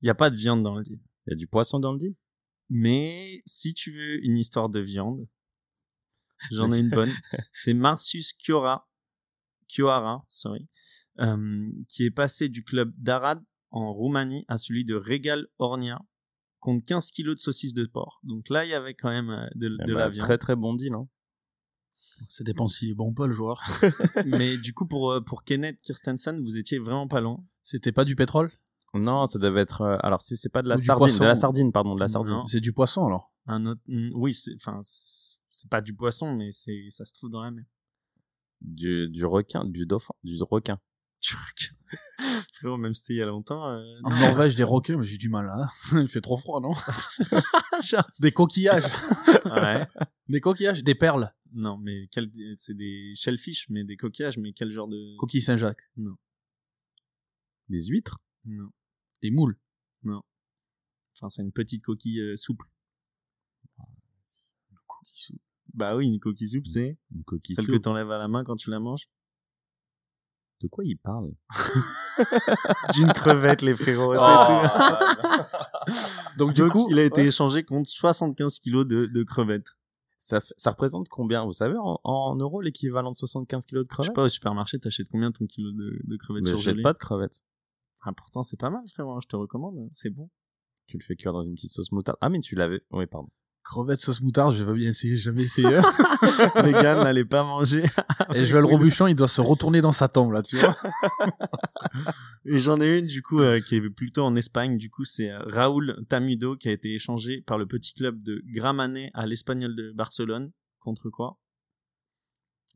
Il 0.00 0.06
n'y 0.06 0.10
a 0.10 0.14
pas 0.14 0.30
de 0.30 0.36
viande 0.36 0.62
dans 0.62 0.76
le 0.76 0.82
deal. 0.82 0.98
Il 1.26 1.30
y 1.30 1.32
a 1.34 1.36
du 1.36 1.46
poisson 1.46 1.78
dans 1.78 1.92
le 1.92 1.98
deal? 1.98 2.14
Mais 2.70 3.42
si 3.44 3.74
tu 3.74 3.92
veux 3.92 4.24
une 4.24 4.36
histoire 4.36 4.70
de 4.70 4.80
viande, 4.80 5.28
j'en 6.50 6.72
ai 6.72 6.80
une 6.80 6.88
bonne. 6.90 7.12
C'est 7.52 7.74
Marcius 7.74 8.32
Kiora, 8.32 8.88
Kiora, 9.68 10.24
sorry, 10.28 10.68
euh, 11.20 11.70
qui 11.88 12.04
est 12.04 12.10
passé 12.10 12.48
du 12.48 12.64
club 12.64 12.92
d'Arad 12.96 13.42
en 13.70 13.92
Roumanie 13.92 14.44
à 14.48 14.58
celui 14.58 14.84
de 14.84 14.94
Regal 14.94 15.46
Ornia 15.58 16.00
contre 16.60 16.84
15 16.86 17.10
kilos 17.10 17.36
de 17.36 17.40
saucisses 17.40 17.74
de 17.74 17.84
porc. 17.84 18.20
Donc 18.22 18.48
là, 18.48 18.64
il 18.64 18.70
y 18.70 18.74
avait 18.74 18.94
quand 18.94 19.10
même 19.10 19.30
euh, 19.30 19.46
de, 19.54 19.76
eh 19.80 19.84
de 19.84 19.92
la 19.92 20.06
ben, 20.06 20.12
viande. 20.12 20.26
Très 20.26 20.38
très 20.38 20.56
bon 20.56 20.74
deal. 20.74 20.94
Hein. 20.94 21.08
Ça 21.94 22.44
dépend 22.44 22.66
s'il 22.66 22.90
est 22.90 22.94
bon 22.94 23.08
ou 23.08 23.12
pas 23.12 23.26
le 23.26 23.32
joueur. 23.32 23.62
Mais 24.26 24.56
du 24.56 24.72
coup, 24.72 24.86
pour, 24.86 25.12
euh, 25.12 25.20
pour 25.20 25.44
Kenneth 25.44 25.80
Kirstensen, 25.80 26.42
vous 26.42 26.56
étiez 26.56 26.78
vraiment 26.78 27.08
pas 27.08 27.20
loin. 27.20 27.44
C'était 27.62 27.92
pas 27.92 28.04
du 28.04 28.16
pétrole? 28.16 28.50
Non, 28.94 29.26
ça 29.26 29.38
devait 29.38 29.60
être. 29.60 29.82
Euh, 29.82 29.96
alors, 30.02 30.20
si 30.20 30.36
c'est 30.36 30.50
pas 30.50 30.62
de 30.62 30.68
la 30.68 30.76
sardine, 30.76 31.18
de 31.18 31.24
la 31.24 31.34
sardine, 31.34 31.72
pardon, 31.72 31.94
de 31.94 32.00
la 32.00 32.08
sardine. 32.08 32.42
C'est 32.46 32.60
du 32.60 32.72
poisson 32.72 33.06
alors 33.06 33.32
Un 33.46 33.64
autre, 33.66 33.80
mm, 33.86 34.10
oui, 34.14 34.34
c'est, 34.34 34.54
enfin, 34.56 34.80
c'est 34.82 35.70
pas 35.70 35.80
du 35.80 35.94
poisson, 35.94 36.34
mais 36.34 36.50
c'est, 36.50 36.86
ça 36.90 37.04
se 37.04 37.12
trouve 37.12 37.30
dans 37.30 37.42
la 37.42 37.50
mer. 37.50 37.64
Du, 38.60 39.08
du 39.08 39.24
requin, 39.24 39.64
du 39.64 39.86
dauphin, 39.86 40.14
du 40.22 40.36
requin. 40.42 40.78
Du 41.22 41.34
requin. 41.34 41.74
Frérot, 42.54 42.76
même 42.76 42.94
c'était 42.94 43.14
il 43.14 43.16
y 43.16 43.22
a 43.22 43.26
longtemps. 43.26 43.68
Euh, 43.68 43.82
en 44.04 44.10
Norvège, 44.10 44.56
des 44.56 44.64
requins, 44.64 44.96
mais 44.98 45.04
j'ai 45.04 45.16
du 45.16 45.28
mal 45.28 45.46
là. 45.46 45.68
il 46.00 46.08
fait 46.08 46.20
trop 46.20 46.36
froid, 46.36 46.60
non? 46.60 46.72
Des 48.20 48.32
coquillages. 48.32 48.84
ouais. 49.46 49.86
Des 50.28 50.40
coquillages, 50.40 50.84
des 50.84 50.94
perles. 50.94 51.32
Non, 51.54 51.76
mais 51.78 52.08
quel... 52.08 52.30
c'est 52.56 52.74
des 52.74 53.14
shellfish, 53.14 53.68
mais 53.68 53.84
des 53.84 53.96
coquillages, 53.96 54.38
mais 54.38 54.52
quel 54.52 54.70
genre 54.70 54.88
de. 54.88 55.16
Coquilles 55.16 55.42
Saint-Jacques. 55.42 55.88
Non. 55.96 56.16
Des 57.68 57.86
huîtres? 57.86 58.18
Non. 58.44 58.70
Des 59.22 59.30
moules? 59.30 59.58
Non. 60.02 60.22
Enfin, 61.14 61.28
c'est 61.28 61.42
une 61.42 61.52
petite 61.52 61.82
coquille 61.82 62.20
euh, 62.20 62.36
souple. 62.36 62.66
Une 64.70 64.78
coquille 64.86 65.20
souple. 65.20 65.42
Bah 65.74 65.96
oui, 65.96 66.08
une 66.08 66.20
coquille 66.20 66.48
souple, 66.48 66.66
c'est. 66.66 66.98
Une 67.14 67.24
coquille 67.24 67.54
Celle 67.54 67.66
que 67.66 67.76
t'enlèves 67.76 68.10
à 68.10 68.18
la 68.18 68.28
main 68.28 68.44
quand 68.44 68.56
tu 68.56 68.70
la 68.70 68.80
manges. 68.80 69.08
De 70.60 70.68
quoi 70.68 70.84
il 70.84 70.96
parle? 70.96 71.32
D'une 72.94 73.12
crevette, 73.12 73.62
les 73.62 73.74
frérots, 73.74 74.14
c'est 74.14 74.20
oh. 74.22 74.66
tout. 75.20 75.92
Donc, 76.38 76.54
du 76.54 76.66
coup, 76.68 76.88
il 76.90 76.98
a 76.98 77.04
été 77.04 77.26
échangé 77.26 77.64
contre 77.64 77.88
75 77.88 78.60
kilos 78.60 78.86
de, 78.86 79.06
de 79.06 79.22
crevettes. 79.24 79.76
Ça, 80.22 80.38
ça 80.56 80.70
représente 80.70 81.08
combien, 81.08 81.44
vous 81.44 81.52
savez, 81.52 81.74
en, 81.76 82.36
euros, 82.36 82.60
l'équivalent 82.60 83.10
de 83.10 83.16
75 83.16 83.66
kilos 83.66 83.82
de 83.82 83.88
crevettes 83.88 84.04
Je 84.04 84.10
sais 84.10 84.14
pas, 84.14 84.24
au 84.24 84.28
supermarché, 84.28 84.78
t'achètes 84.78 85.08
combien 85.10 85.32
ton 85.32 85.46
kilo 85.46 85.72
de, 85.72 85.98
de 86.04 86.16
crevettes 86.16 86.44
Mais 86.44 86.50
surgelées 86.50 86.80
pas 86.80 86.92
de 86.92 86.98
crevettes. 86.98 87.42
Important, 88.04 88.44
c'est 88.44 88.56
pas 88.56 88.70
mal, 88.70 88.86
frérot, 88.86 89.14
hein, 89.14 89.18
je 89.20 89.26
te 89.26 89.34
recommande, 89.34 89.88
c'est 89.90 90.10
bon. 90.10 90.30
Tu 90.86 90.96
le 90.96 91.02
fais 91.02 91.16
cuire 91.16 91.32
dans 91.32 91.42
une 91.42 91.54
petite 91.54 91.72
sauce 91.72 91.90
moutarde. 91.90 92.18
Ah, 92.20 92.28
mais 92.28 92.38
tu 92.38 92.54
l'avais. 92.54 92.82
Oui, 92.92 93.06
pardon. 93.06 93.30
Crevette 93.64 94.00
sauce 94.00 94.20
moutarde, 94.20 94.54
je 94.54 94.64
vais 94.64 94.74
bien 94.74 94.90
essayer, 94.90 95.16
jamais 95.16 95.42
essayé. 95.42 95.68
Les 96.64 96.72
gars 96.72 96.96
n'allaient 96.96 97.24
pas 97.24 97.44
manger. 97.44 97.84
Et 98.34 98.44
le 98.44 98.64
Robuchon, 98.64 99.06
il 99.06 99.14
doit 99.14 99.28
se 99.28 99.40
retourner 99.40 99.80
dans 99.80 99.92
sa 99.92 100.08
tombe, 100.08 100.32
là, 100.32 100.42
tu 100.42 100.58
vois. 100.58 100.74
Et 102.44 102.58
j'en 102.58 102.80
ai 102.80 102.98
une, 102.98 103.06
du 103.06 103.22
coup, 103.22 103.40
euh, 103.40 103.60
qui 103.60 103.76
est 103.76 103.90
plutôt 103.90 104.24
en 104.24 104.34
Espagne. 104.34 104.78
Du 104.78 104.90
coup, 104.90 105.04
c'est 105.04 105.30
euh, 105.30 105.38
Raúl 105.46 106.04
Tamudo, 106.08 106.56
qui 106.56 106.68
a 106.68 106.72
été 106.72 106.94
échangé 106.94 107.40
par 107.42 107.56
le 107.56 107.66
petit 107.66 107.94
club 107.94 108.22
de 108.22 108.42
Gramané 108.46 109.10
à 109.14 109.26
l'Espagnol 109.26 109.76
de 109.76 109.92
Barcelone. 109.92 110.50
Contre 110.80 111.08
quoi? 111.08 111.38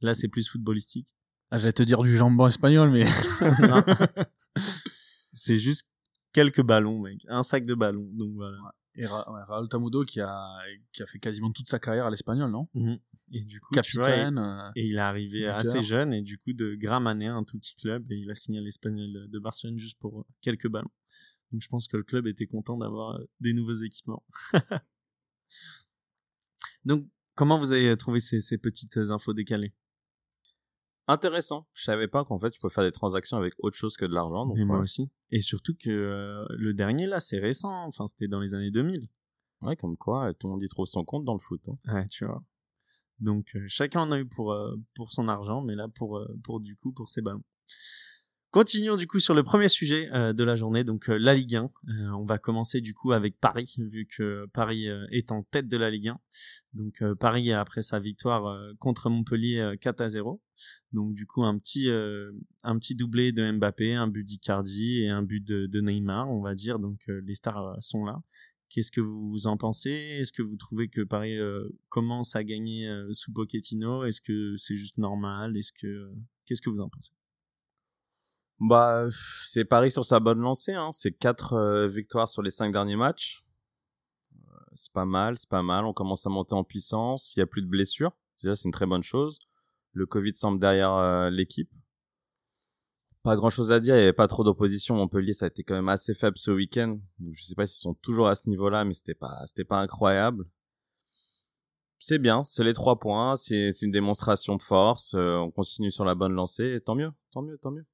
Là, 0.03 0.15
c'est 0.15 0.29
plus 0.29 0.49
footballistique. 0.49 1.09
Ah, 1.51 1.59
j'allais 1.59 1.73
te 1.73 1.83
dire 1.83 2.03
du 2.03 2.17
jambon 2.17 2.47
espagnol, 2.47 2.91
mais. 2.91 3.05
c'est 5.33 5.59
juste 5.59 5.91
quelques 6.33 6.63
ballons, 6.63 7.01
mec. 7.01 7.23
Un 7.29 7.43
sac 7.43 7.67
de 7.67 7.75
ballons. 7.75 8.09
Donc 8.13 8.35
voilà. 8.35 8.57
Et 8.99 9.07
Raúl 9.07 9.69
Tamudo 9.69 10.05
qui 10.05 10.21
a, 10.21 10.59
qui 10.93 11.03
a 11.03 11.07
fait 11.07 11.19
quasiment 11.19 11.53
toute 11.53 11.69
sa 11.69 11.79
carrière 11.79 12.07
à 12.07 12.11
l'espagnol, 12.11 12.51
non? 12.51 12.69
Mhm. 12.75 12.99
Et 13.33 13.45
du 13.45 13.61
coup, 13.61 13.75
capitaine. 13.75 14.39
Euh, 14.39 14.71
et, 14.75 14.87
il 14.87 14.97
est 14.97 15.01
arrivé 15.01 15.47
assez 15.47 15.83
jeune 15.83 16.15
et 16.15 16.23
du 16.23 16.39
coup 16.39 16.55
de 16.55 16.75
Gramané, 16.75 17.27
un 17.27 17.45
tout 17.45 17.59
petit 17.59 17.77
club, 17.77 18.11
et 18.11 18.17
il 18.17 18.31
a 18.31 18.35
signé 18.35 18.59
à 18.59 18.63
l'espagnol 18.63 19.29
de 19.29 19.39
Barcelone 19.39 19.79
juste 19.79 19.99
pour 19.99 20.21
euh, 20.21 20.25
quelques 20.41 20.69
ballons. 20.69 20.91
Donc 21.53 21.61
je 21.61 21.69
pense 21.69 21.89
que 21.89 21.97
le 21.97 22.05
club 22.05 22.27
était 22.27 22.47
content 22.47 22.79
d'avoir 22.79 23.17
euh, 23.17 23.25
des 23.41 23.53
nouveaux 23.53 23.75
équipements. 23.75 24.25
Donc 26.85 27.07
comment 27.35 27.59
vous 27.59 27.73
avez 27.73 27.95
trouvé 27.97 28.21
ces, 28.21 28.41
ces 28.41 28.57
petites 28.57 28.97
infos 28.97 29.35
décalées? 29.35 29.75
Intéressant. 31.09 31.67
Je 31.73 31.83
savais 31.83 32.09
pas 32.09 32.25
qu'en 32.25 32.39
fait 32.39 32.51
tu 32.51 32.61
peux 32.61 32.69
faire 32.69 32.85
des 32.85 32.93
transactions 32.93 33.37
avec 33.37 33.55
autre 33.59 33.77
chose 33.77 33.97
que 33.97 34.05
de 34.05 34.15
l'argent. 34.15 34.53
Et 34.55 34.65
moi 34.65 34.79
aussi. 34.79 35.11
Et 35.31 35.41
surtout 35.41 35.75
que 35.75 35.91
euh, 35.91 36.47
le 36.51 36.75
dernier 36.75 37.07
là, 37.07 37.21
c'est 37.21 37.39
récent. 37.39 37.87
Enfin, 37.87 38.07
c'était 38.07 38.29
dans 38.29 38.41
les 38.41 38.55
années 38.55 38.71
2000. 38.71 39.09
Ouais, 39.63 39.77
comme 39.77 39.97
quoi, 39.97 40.33
tout 40.35 40.49
le 40.49 40.53
monde 40.53 40.63
y 40.63 40.69
trouve 40.69 40.87
son 40.87 41.05
compte 41.05 41.25
dans 41.25 41.33
le 41.33 41.39
foot. 41.39 41.69
Hein. 41.69 41.95
Ouais, 41.95 42.07
tu 42.09 42.25
vois. 42.27 42.43
Donc 43.19 43.57
euh, 43.57 43.65
chacun 43.69 44.03
en 44.03 44.13
a 44.13 44.19
eu 44.19 44.27
pour 44.27 44.53
euh, 44.53 44.77
pour 44.95 45.13
son 45.13 45.29
argent, 45.29 45.63
mais 45.63 45.75
là 45.75 45.89
pour 45.89 46.21
pour 46.45 46.61
du 46.61 46.77
coup 46.77 46.93
pour 46.93 47.09
ses 47.09 47.23
ballons. 47.23 47.45
Continuons 48.53 48.97
du 48.97 49.07
coup 49.07 49.19
sur 49.19 49.35
le 49.35 49.43
premier 49.43 49.69
sujet 49.69 50.09
euh, 50.15 50.33
de 50.33 50.43
la 50.43 50.55
journée, 50.55 50.83
donc 50.83 51.11
euh, 51.11 51.19
la 51.19 51.35
Ligue 51.35 51.57
1. 51.57 51.65
Euh, 51.65 52.09
on 52.19 52.25
va 52.25 52.39
commencer 52.39 52.81
du 52.81 52.95
coup 52.95 53.13
avec 53.13 53.39
Paris, 53.39 53.75
vu 53.79 54.07
que 54.07 54.47
Paris 54.53 54.87
est 55.11 55.31
en 55.31 55.43
tête 55.43 55.69
de 55.69 55.77
la 55.77 55.91
Ligue 55.91 56.09
1. 56.09 56.21
Donc 56.73 57.03
Paris 57.21 57.53
après 57.53 57.83
sa 57.83 57.99
victoire 57.99 58.59
contre 58.79 59.11
Montpellier 59.11 59.75
4 59.81 60.01
à 60.01 60.09
0. 60.09 60.43
Donc 60.93 61.15
du 61.15 61.27
coup 61.27 61.45
un 61.45 61.59
petit 61.59 61.91
un 62.63 62.79
petit 62.79 62.95
doublé 62.95 63.33
de 63.33 63.51
Mbappé, 63.51 63.95
un 63.95 64.09
but 64.09 64.25
d'Icardi 64.25 65.03
et 65.03 65.09
un 65.09 65.23
but 65.23 65.45
de, 65.45 65.81
Neymar, 65.81 66.31
on 66.31 66.41
va 66.41 66.55
dire. 66.55 66.79
Donc 66.79 67.01
les 67.09 67.35
stars 67.35 67.77
sont 67.81 68.05
là. 68.05 68.21
Qu'est-ce 68.69 68.91
que 68.91 69.01
vous 69.01 69.47
en 69.47 69.57
pensez? 69.57 69.91
Est-ce 69.91 70.33
que 70.33 70.43
vous 70.43 70.57
trouvez 70.57 70.89
que 70.89 71.03
Paris 71.03 71.37
commence 71.89 72.37
à 72.37 72.45
gagner 72.45 72.91
sous 73.13 73.33
Pochettino? 73.33 74.05
Est-ce 74.05 74.21
que 74.21 74.57
c'est 74.57 74.77
juste 74.77 74.99
normal? 74.99 75.57
Est-ce 75.57 75.73
que 75.73 76.11
qu'est-ce 76.45 76.63
que 76.63 76.71
vous 76.71 76.81
en 76.81 76.89
pensez? 76.89 77.16
Bah, 78.61 79.07
c'est 79.47 79.65
Paris 79.65 79.91
sur 79.91 80.05
sa 80.05 80.21
bonne 80.21 80.41
lancée. 80.41 80.73
Hein. 80.73 80.91
C'est 80.93 81.13
quatre 81.13 81.55
euh, 81.55 81.89
victoires 81.89 82.29
sur 82.29 82.43
les 82.43 82.51
cinq 82.51 82.73
derniers 82.73 82.97
matchs. 82.97 83.45
Euh, 84.35 84.59
c'est 84.75 84.93
pas 84.93 85.05
mal, 85.05 85.37
c'est 85.37 85.49
pas 85.49 85.63
mal. 85.63 85.85
On 85.85 85.93
commence 85.93 86.27
à 86.27 86.31
monter 86.31 86.55
en 86.55 86.65
puissance. 86.65 87.35
Il 87.37 87.41
y 87.41 87.43
a 87.43 87.47
plus 87.47 87.63
de 87.63 87.69
blessures. 87.69 88.13
Déjà, 88.43 88.55
c'est 88.55 88.67
une 88.67 88.73
très 88.73 88.87
bonne 88.87 89.03
chose. 89.03 89.39
Le 89.93 90.07
Covid 90.07 90.35
semble 90.35 90.59
derrière 90.59 90.93
euh, 90.93 91.31
l'équipe. 91.31 91.71
Pas 93.23 93.37
grand 93.37 93.51
chose 93.51 93.73
à 93.73 93.81
dire. 93.81 93.97
Il 93.97 93.99
y 93.99 94.03
avait 94.03 94.13
pas 94.13 94.29
trop 94.29 94.45
d'opposition. 94.45 94.95
Montpellier, 94.97 95.35
ça 95.35 95.47
a 95.47 95.49
été 95.49 95.63
quand 95.63 95.75
même 95.75 95.89
assez 95.89 96.15
faible 96.15 96.39
ce 96.39 96.51
week-end. 96.51 96.99
Je 97.33 97.43
sais 97.43 97.55
pas 97.55 97.67
s'ils 97.67 97.81
sont 97.81 97.95
toujours 97.95 98.29
à 98.29 98.37
ce 98.37 98.49
niveau-là, 98.49 98.85
mais 98.85 98.93
c'était 98.93 99.15
pas, 99.15 99.43
c'était 99.47 99.65
pas 99.65 99.81
incroyable. 99.81 100.47
C'est 101.99 102.19
bien, 102.19 102.45
c'est 102.45 102.63
les 102.63 102.75
trois 102.75 102.99
points, 102.99 103.37
c'est, 103.37 103.73
c'est 103.73 103.87
une 103.87 103.91
démonstration 103.93 104.57
de 104.57 104.63
force. 104.63 105.15
on 105.15 105.51
continue 105.51 105.91
sur 105.91 106.05
la 106.05 106.15
bonne 106.15 106.35
lancée. 106.35 106.81
tant 106.85 106.95
mieux, 106.95 107.11
tant 107.33 107.43
mieux, 107.43 107.59
tant 107.59 107.71
mieux. 107.71 107.87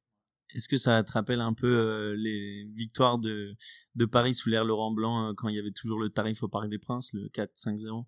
Est-ce 0.55 0.69
que 0.69 0.77
ça 0.77 1.03
te 1.03 1.13
rappelle 1.13 1.41
un 1.41 1.55
peu 1.55 1.67
euh, 1.67 2.15
les 2.17 2.65
victoires 2.75 3.19
de, 3.19 3.57
de 3.95 4.05
Paris 4.05 4.35
sous 4.35 4.49
l'ère 4.49 4.65
Laurent 4.65 4.91
Blanc 4.91 5.29
euh, 5.29 5.33
quand 5.35 5.49
il 5.49 5.57
y 5.57 5.59
avait 5.59 5.73
toujours 5.73 5.99
le 5.99 6.11
tarif 6.11 6.43
au 6.43 6.49
Paris 6.49 6.69
des 6.69 6.79
Princes, 6.79 7.13
le 7.13 7.29
4-5-0 7.29 8.05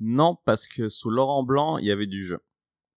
Non, 0.00 0.36
parce 0.44 0.66
que 0.66 0.88
sous 0.88 1.10
Laurent 1.10 1.42
Blanc, 1.42 1.78
il 1.78 1.86
y 1.86 1.90
avait 1.90 2.06
du 2.06 2.24
jeu. 2.24 2.40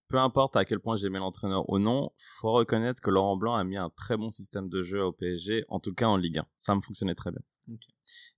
Peu 0.09 0.17
importe 0.17 0.55
à 0.55 0.63
quel 0.63 0.79
point 0.79 0.95
j'aimais 0.95 1.19
l'entraîneur 1.19 1.69
ou 1.69 1.79
non, 1.79 2.11
faut 2.39 2.53
reconnaître 2.53 3.01
que 3.01 3.09
Laurent 3.09 3.35
Blanc 3.35 3.55
a 3.55 3.63
mis 3.63 3.77
un 3.77 3.89
très 3.89 4.15
bon 4.15 4.29
système 4.29 4.69
de 4.69 4.81
jeu 4.81 5.03
au 5.03 5.11
PSG, 5.11 5.65
en 5.67 5.79
tout 5.79 5.93
cas 5.93 6.07
en 6.07 6.15
Ligue 6.15 6.39
1. 6.39 6.47
Ça 6.55 6.75
me 6.75 6.81
fonctionnait 6.81 7.15
très 7.15 7.31
bien. 7.31 7.41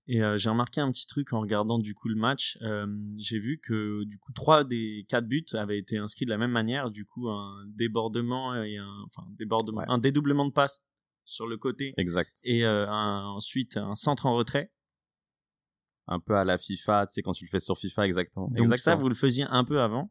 Et 0.08 0.22
euh, 0.22 0.36
j'ai 0.36 0.50
remarqué 0.50 0.80
un 0.80 0.90
petit 0.90 1.06
truc 1.06 1.32
en 1.32 1.40
regardant 1.40 1.78
du 1.78 1.94
coup 1.94 2.08
le 2.08 2.16
match. 2.16 2.58
Euh, 2.62 2.86
j'ai 3.16 3.38
vu 3.38 3.60
que 3.62 4.02
du 4.04 4.18
coup 4.18 4.32
trois 4.32 4.64
des 4.64 5.06
quatre 5.08 5.26
buts 5.26 5.46
avaient 5.52 5.78
été 5.78 5.98
inscrits 5.98 6.24
de 6.24 6.30
la 6.30 6.38
même 6.38 6.50
manière. 6.50 6.90
Du 6.90 7.06
coup 7.06 7.28
un 7.28 7.64
débordement 7.68 8.54
et 8.62 8.76
un 8.76 9.04
enfin 9.04 9.22
débordement, 9.38 9.82
un 9.86 9.98
dédoublement 9.98 10.46
de 10.46 10.52
passe 10.52 10.82
sur 11.24 11.46
le 11.46 11.56
côté. 11.56 11.94
Exact. 11.96 12.40
Et 12.42 12.64
euh, 12.64 12.88
ensuite 12.88 13.76
un 13.76 13.94
centre 13.94 14.26
en 14.26 14.34
retrait. 14.34 14.72
Un 16.08 16.18
peu 16.18 16.34
à 16.34 16.44
la 16.44 16.58
FIFA, 16.58 17.06
tu 17.06 17.12
sais 17.12 17.22
quand 17.22 17.32
tu 17.32 17.44
le 17.44 17.50
fais 17.50 17.60
sur 17.60 17.78
FIFA 17.78 18.06
exactement. 18.06 18.48
Donc 18.48 18.76
ça 18.78 18.96
vous 18.96 19.08
le 19.08 19.14
faisiez 19.14 19.44
un 19.48 19.64
peu 19.64 19.80
avant? 19.80 20.10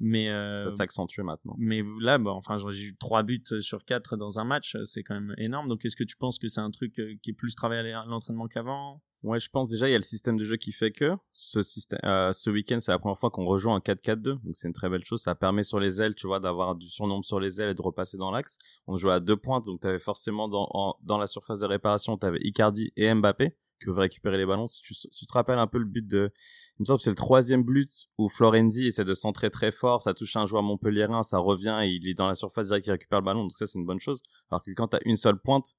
Mais 0.00 0.28
euh, 0.28 0.58
ça 0.58 0.70
s'accentue 0.70 1.20
maintenant. 1.20 1.54
Mais 1.58 1.82
là, 2.00 2.18
bah, 2.18 2.30
enfin, 2.30 2.56
j'ai 2.70 2.84
eu 2.84 2.96
trois 2.96 3.22
buts 3.22 3.42
sur 3.60 3.84
quatre 3.84 4.16
dans 4.16 4.38
un 4.38 4.44
match, 4.44 4.76
c'est 4.84 5.02
quand 5.02 5.14
même 5.14 5.34
énorme. 5.38 5.68
Donc, 5.68 5.84
est-ce 5.84 5.96
que 5.96 6.04
tu 6.04 6.16
penses 6.16 6.38
que 6.38 6.48
c'est 6.48 6.60
un 6.60 6.70
truc 6.70 6.98
euh, 6.98 7.14
qui 7.22 7.30
est 7.30 7.34
plus 7.34 7.54
travaillé 7.54 7.92
à 7.92 8.04
l'entraînement 8.06 8.46
qu'avant? 8.46 9.02
Ouais, 9.24 9.40
je 9.40 9.48
pense 9.50 9.68
déjà 9.68 9.88
il 9.88 9.92
y 9.92 9.94
a 9.96 9.98
le 9.98 10.04
système 10.04 10.36
de 10.36 10.44
jeu 10.44 10.56
qui 10.56 10.70
fait 10.70 10.92
que 10.92 11.16
ce 11.32 11.60
système, 11.60 11.98
euh, 12.04 12.32
ce 12.32 12.50
week-end, 12.50 12.78
c'est 12.78 12.92
la 12.92 13.00
première 13.00 13.18
fois 13.18 13.30
qu'on 13.30 13.46
rejoint 13.46 13.74
un 13.74 13.80
4-4-2, 13.80 14.22
donc 14.22 14.40
c'est 14.54 14.68
une 14.68 14.72
très 14.72 14.88
belle 14.88 15.04
chose. 15.04 15.20
Ça 15.20 15.34
permet 15.34 15.64
sur 15.64 15.80
les 15.80 16.00
ailes, 16.00 16.14
tu 16.14 16.28
vois, 16.28 16.38
d'avoir 16.38 16.76
du 16.76 16.88
surnombre 16.88 17.24
sur 17.24 17.40
les 17.40 17.60
ailes 17.60 17.70
et 17.70 17.74
de 17.74 17.82
repasser 17.82 18.16
dans 18.16 18.30
l'axe. 18.30 18.58
On 18.86 18.96
jouait 18.96 19.14
à 19.14 19.18
deux 19.18 19.36
pointes, 19.36 19.64
donc 19.64 19.80
tu 19.80 19.88
avais 19.88 19.98
forcément 19.98 20.48
dans, 20.48 20.96
dans 21.02 21.18
la 21.18 21.26
surface 21.26 21.58
de 21.58 21.66
réparation, 21.66 22.16
tu 22.16 22.26
avais 22.26 22.38
Icardi 22.42 22.92
et 22.96 23.12
Mbappé 23.12 23.56
que 23.78 23.90
vous 23.90 24.00
récupérez 24.00 24.38
les 24.38 24.46
ballons. 24.46 24.66
Si 24.66 24.82
tu, 24.82 24.94
te 24.94 25.32
rappelles 25.32 25.58
un 25.58 25.66
peu 25.66 25.78
le 25.78 25.84
but 25.84 26.06
de, 26.06 26.30
il 26.78 26.82
me 26.82 26.84
semble 26.86 26.98
que 26.98 27.04
c'est 27.04 27.10
le 27.10 27.16
troisième 27.16 27.64
but 27.64 27.90
où 28.18 28.28
Florenzi 28.28 28.86
essaie 28.86 29.04
de 29.04 29.14
centrer 29.14 29.50
très 29.50 29.72
fort, 29.72 30.02
ça 30.02 30.14
touche 30.14 30.36
un 30.36 30.46
joueur 30.46 30.62
montpelliérain, 30.62 31.22
ça 31.24 31.38
revient 31.38 31.80
et 31.82 31.88
il 31.88 32.08
est 32.08 32.14
dans 32.14 32.28
la 32.28 32.36
surface 32.36 32.68
direct, 32.68 32.86
il 32.86 32.92
récupère 32.92 33.18
le 33.20 33.24
ballon. 33.24 33.42
Donc 33.42 33.52
ça, 33.52 33.66
c'est 33.66 33.78
une 33.78 33.86
bonne 33.86 33.98
chose. 33.98 34.22
Alors 34.50 34.62
que 34.62 34.70
quand 34.70 34.88
t'as 34.88 35.00
une 35.04 35.16
seule 35.16 35.38
pointe, 35.40 35.74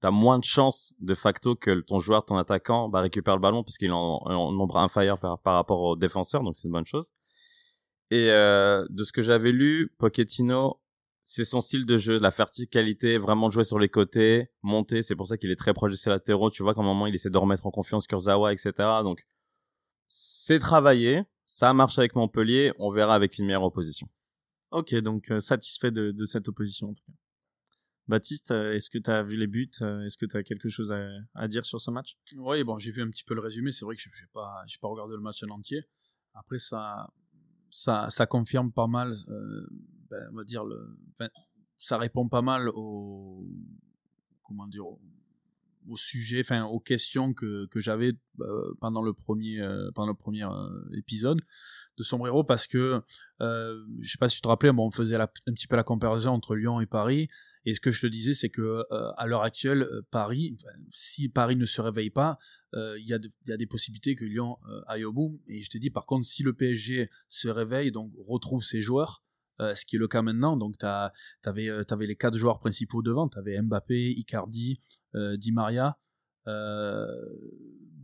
t'as 0.00 0.10
moins 0.10 0.38
de 0.38 0.44
chances 0.44 0.94
de 1.00 1.12
facto 1.12 1.54
que 1.54 1.80
ton 1.80 1.98
joueur, 1.98 2.24
ton 2.24 2.36
attaquant, 2.36 2.88
bah, 2.88 3.02
récupère 3.02 3.36
le 3.36 3.42
ballon 3.42 3.62
parce 3.62 3.76
qu'il 3.76 3.92
en, 3.92 4.52
nombre 4.52 4.78
inférieur 4.78 5.18
par, 5.18 5.38
par 5.40 5.54
rapport 5.54 5.82
au 5.82 5.96
défenseur. 5.96 6.42
Donc 6.42 6.56
c'est 6.56 6.66
une 6.66 6.72
bonne 6.72 6.86
chose. 6.86 7.10
Et 8.10 8.30
euh, 8.30 8.86
de 8.90 9.04
ce 9.04 9.12
que 9.12 9.22
j'avais 9.22 9.52
lu, 9.52 9.92
Pochettino 9.98 10.82
c'est 11.22 11.44
son 11.44 11.60
style 11.60 11.86
de 11.86 11.96
jeu, 11.96 12.18
la 12.18 12.30
verticalité, 12.30 13.16
vraiment 13.16 13.48
jouer 13.50 13.64
sur 13.64 13.78
les 13.78 13.88
côtés, 13.88 14.48
monter. 14.62 15.02
C'est 15.02 15.14
pour 15.14 15.28
ça 15.28 15.36
qu'il 15.36 15.50
est 15.50 15.56
très 15.56 15.72
proche 15.72 15.92
de 15.92 15.96
ses 15.96 16.10
latéraux. 16.10 16.50
Tu 16.50 16.62
vois 16.64 16.74
qu'à 16.74 16.80
un 16.80 16.84
moment, 16.84 17.06
il 17.06 17.14
essaie 17.14 17.30
de 17.30 17.38
remettre 17.38 17.66
en 17.66 17.70
confiance 17.70 18.06
Kurzawa, 18.08 18.52
etc. 18.52 18.72
Donc, 19.04 19.22
c'est 20.14 20.58
travaillé. 20.58 21.22
Ça 21.46 21.72
marche 21.72 21.98
avec 21.98 22.14
Montpellier. 22.14 22.74
On 22.78 22.90
verra 22.90 23.14
avec 23.14 23.38
une 23.38 23.46
meilleure 23.46 23.62
opposition. 23.62 24.10
Ok, 24.70 24.94
donc 24.96 25.30
euh, 25.30 25.40
satisfait 25.40 25.90
de, 25.90 26.24
cette 26.26 26.48
opposition 26.48 26.90
en 26.90 26.92
tout 26.92 27.02
cas. 27.06 27.12
Baptiste, 28.08 28.50
euh, 28.50 28.74
est-ce 28.74 28.90
que 28.90 28.98
tu 28.98 29.10
as 29.10 29.22
vu 29.22 29.36
les 29.36 29.46
buts 29.46 29.70
euh, 29.80 30.04
Est-ce 30.04 30.18
que 30.18 30.26
tu 30.26 30.36
as 30.36 30.42
quelque 30.42 30.68
chose 30.68 30.94
à, 31.34 31.48
dire 31.48 31.64
sur 31.64 31.80
ce 31.80 31.90
match? 31.90 32.18
Oui, 32.36 32.62
bon, 32.62 32.78
j'ai 32.78 32.90
vu 32.90 33.00
un 33.00 33.08
petit 33.08 33.24
peu 33.24 33.34
le 33.34 33.40
résumé. 33.40 33.72
C'est 33.72 33.86
vrai 33.86 33.96
que 33.96 34.02
je 34.02 34.08
n'ai 34.08 34.28
pas, 34.34 34.64
pas 34.82 34.88
regardé 34.88 35.16
le 35.16 35.22
match 35.22 35.42
en 35.44 35.54
entier. 35.54 35.82
Après, 36.34 36.58
ça, 36.58 37.10
ça, 37.70 38.10
ça 38.10 38.26
confirme 38.26 38.70
pas 38.70 38.88
mal 38.88 39.14
ben, 40.10 40.28
on 40.30 40.36
va 40.36 40.44
dire, 40.44 40.64
le, 40.66 40.94
ça 41.78 41.96
répond 41.96 42.28
pas 42.28 42.42
mal 42.42 42.68
au, 42.74 43.48
comment 44.42 44.66
dire, 44.66 44.86
au, 44.86 45.00
sujet, 45.96 46.40
enfin, 46.40 46.64
aux 46.64 46.80
questions 46.80 47.34
que, 47.34 47.66
que 47.66 47.80
j'avais 47.80 48.12
euh, 48.40 48.74
pendant 48.80 49.02
le 49.02 49.12
premier, 49.12 49.60
euh, 49.60 49.90
pendant 49.94 50.08
le 50.08 50.16
premier 50.16 50.44
euh, 50.44 50.96
épisode 50.96 51.40
de 51.98 52.02
Sombrero 52.02 52.44
parce 52.44 52.66
que, 52.66 53.02
je 53.40 54.08
sais 54.08 54.18
pas 54.18 54.28
si 54.28 54.36
tu 54.36 54.42
te 54.42 54.48
rappelais, 54.48 54.72
bon, 54.72 54.86
on 54.86 54.90
faisait 54.90 55.16
un 55.16 55.26
petit 55.26 55.66
peu 55.66 55.76
la 55.76 55.82
comparaison 55.82 56.30
entre 56.30 56.54
Lyon 56.54 56.80
et 56.80 56.86
Paris. 56.86 57.28
Et 57.64 57.74
ce 57.74 57.80
que 57.80 57.90
je 57.90 58.00
te 58.00 58.06
disais, 58.06 58.32
c'est 58.34 58.48
que 58.48 58.84
à 59.18 59.26
l'heure 59.26 59.42
actuelle, 59.42 59.86
Paris, 60.10 60.56
si 60.90 61.28
Paris 61.28 61.56
ne 61.56 61.66
se 61.66 61.80
réveille 61.80 62.10
pas, 62.10 62.38
il 62.72 63.04
y, 63.04 63.10
y 63.48 63.52
a 63.52 63.56
des 63.56 63.66
possibilités 63.66 64.14
que 64.14 64.24
Lyon 64.24 64.56
aille 64.86 65.04
au 65.04 65.12
bout. 65.12 65.42
Et 65.48 65.60
je 65.60 65.68
te 65.68 65.76
dis, 65.76 65.90
par 65.90 66.06
contre, 66.06 66.24
si 66.24 66.42
le 66.42 66.54
PSG 66.54 67.10
se 67.28 67.48
réveille, 67.48 67.92
donc 67.92 68.12
retrouve 68.16 68.62
ses 68.62 68.80
joueurs, 68.80 69.22
euh, 69.62 69.74
ce 69.74 69.86
qui 69.86 69.96
est 69.96 69.98
le 69.98 70.08
cas 70.08 70.22
maintenant. 70.22 70.56
Donc, 70.56 70.76
tu 70.78 70.86
avais, 70.86 71.68
euh, 71.68 71.84
les 72.00 72.16
quatre 72.16 72.36
joueurs 72.36 72.58
principaux 72.58 73.02
devant. 73.02 73.28
Tu 73.28 73.38
avais 73.38 73.60
Mbappé, 73.60 74.10
Icardi, 74.16 74.78
euh, 75.14 75.36
Di 75.36 75.52
Maria 75.52 75.96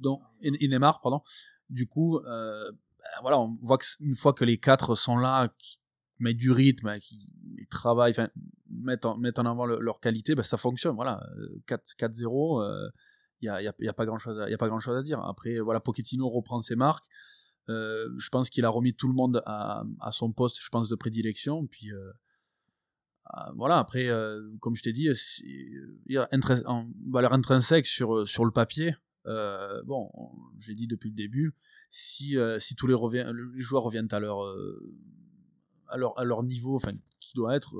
donc, 0.01 0.23
et, 0.41 0.69
Neymar. 0.69 1.01
Pardon. 1.01 1.23
Du 1.69 1.87
coup, 1.89 2.21
ben, 2.25 2.73
voilà, 3.23 3.39
on 3.39 3.59
voit 3.63 3.79
qu'une 3.79 4.15
fois 4.15 4.33
que 4.33 4.45
les 4.45 4.59
quatre 4.59 4.95
sont 4.95 5.17
là, 5.17 5.49
qui 5.59 5.81
mettent 6.21 6.37
du 6.37 6.53
rythme, 6.53 6.99
qui 7.01 7.29
travaillent, 7.69 8.15
mettent, 8.71 9.07
en, 9.07 9.47
avant 9.47 9.67
leur 9.67 9.99
qualité, 9.99 10.37
ben, 10.37 10.43
ça 10.43 10.57
fonctionne. 10.57 10.95
Voilà, 10.95 11.21
4-0. 11.67 12.91
il 13.41 13.51
n'y 13.81 13.89
a, 13.89 13.93
pas 13.93 14.07
grand 14.07 14.19
chose 14.19 14.39
à, 14.39 14.45
a 14.45 14.57
pas 14.57 14.69
grand 14.69 14.81
chose 14.81 14.97
à 14.97 15.03
dire 15.03 15.21
après 15.21 15.61
voilà 15.61 15.79
Pochettino 15.81 16.29
reprend 16.29 16.61
ses 16.61 16.75
marques 16.75 17.07
euh, 17.69 18.09
je 18.17 18.29
pense 18.31 18.51
qu'il 18.51 18.65
a 18.65 18.69
remis 18.69 18.95
tout 18.95 19.09
le 19.09 19.15
monde 19.15 19.43
à, 19.47 19.85
son 20.11 20.33
poste, 20.33 20.59
je 20.61 20.69
pense, 20.69 20.89
de 20.89 20.97
prédilection. 20.97 21.67
Puis 21.67 21.93
euh, 21.93 22.13
euh 23.37 23.53
voilà, 23.57 23.79
après, 23.79 24.09
comme 24.61 24.77
je 24.77 24.83
t'ai 24.83 24.93
dit, 24.93 25.09
il 25.45 25.93
y 26.09 26.17
a 26.17 26.29
en 26.67 26.89
valeur 27.07 27.33
intrinsèque 27.33 27.87
sur, 27.87 28.27
sur 28.27 28.45
le 28.45 28.51
papier. 28.51 28.95
Bon, 29.85 30.11
j'ai 30.59 30.75
dit 30.75 30.87
depuis 30.87 31.11
le 31.11 31.17
début, 31.17 31.55
si, 31.91 32.37
si 32.59 32.75
tous 32.75 32.87
les, 32.87 32.95
les, 32.95 33.61
joueurs 33.61 33.83
reviennent 33.83 34.09
à 34.13 34.21
leur, 34.21 34.41
à 35.89 35.97
leur, 35.97 36.19
à 36.19 36.25
leur 36.25 36.43
niveau, 36.43 36.77
enfin, 36.77 36.93
qui 37.21 37.35
doit 37.35 37.55
être, 37.55 37.77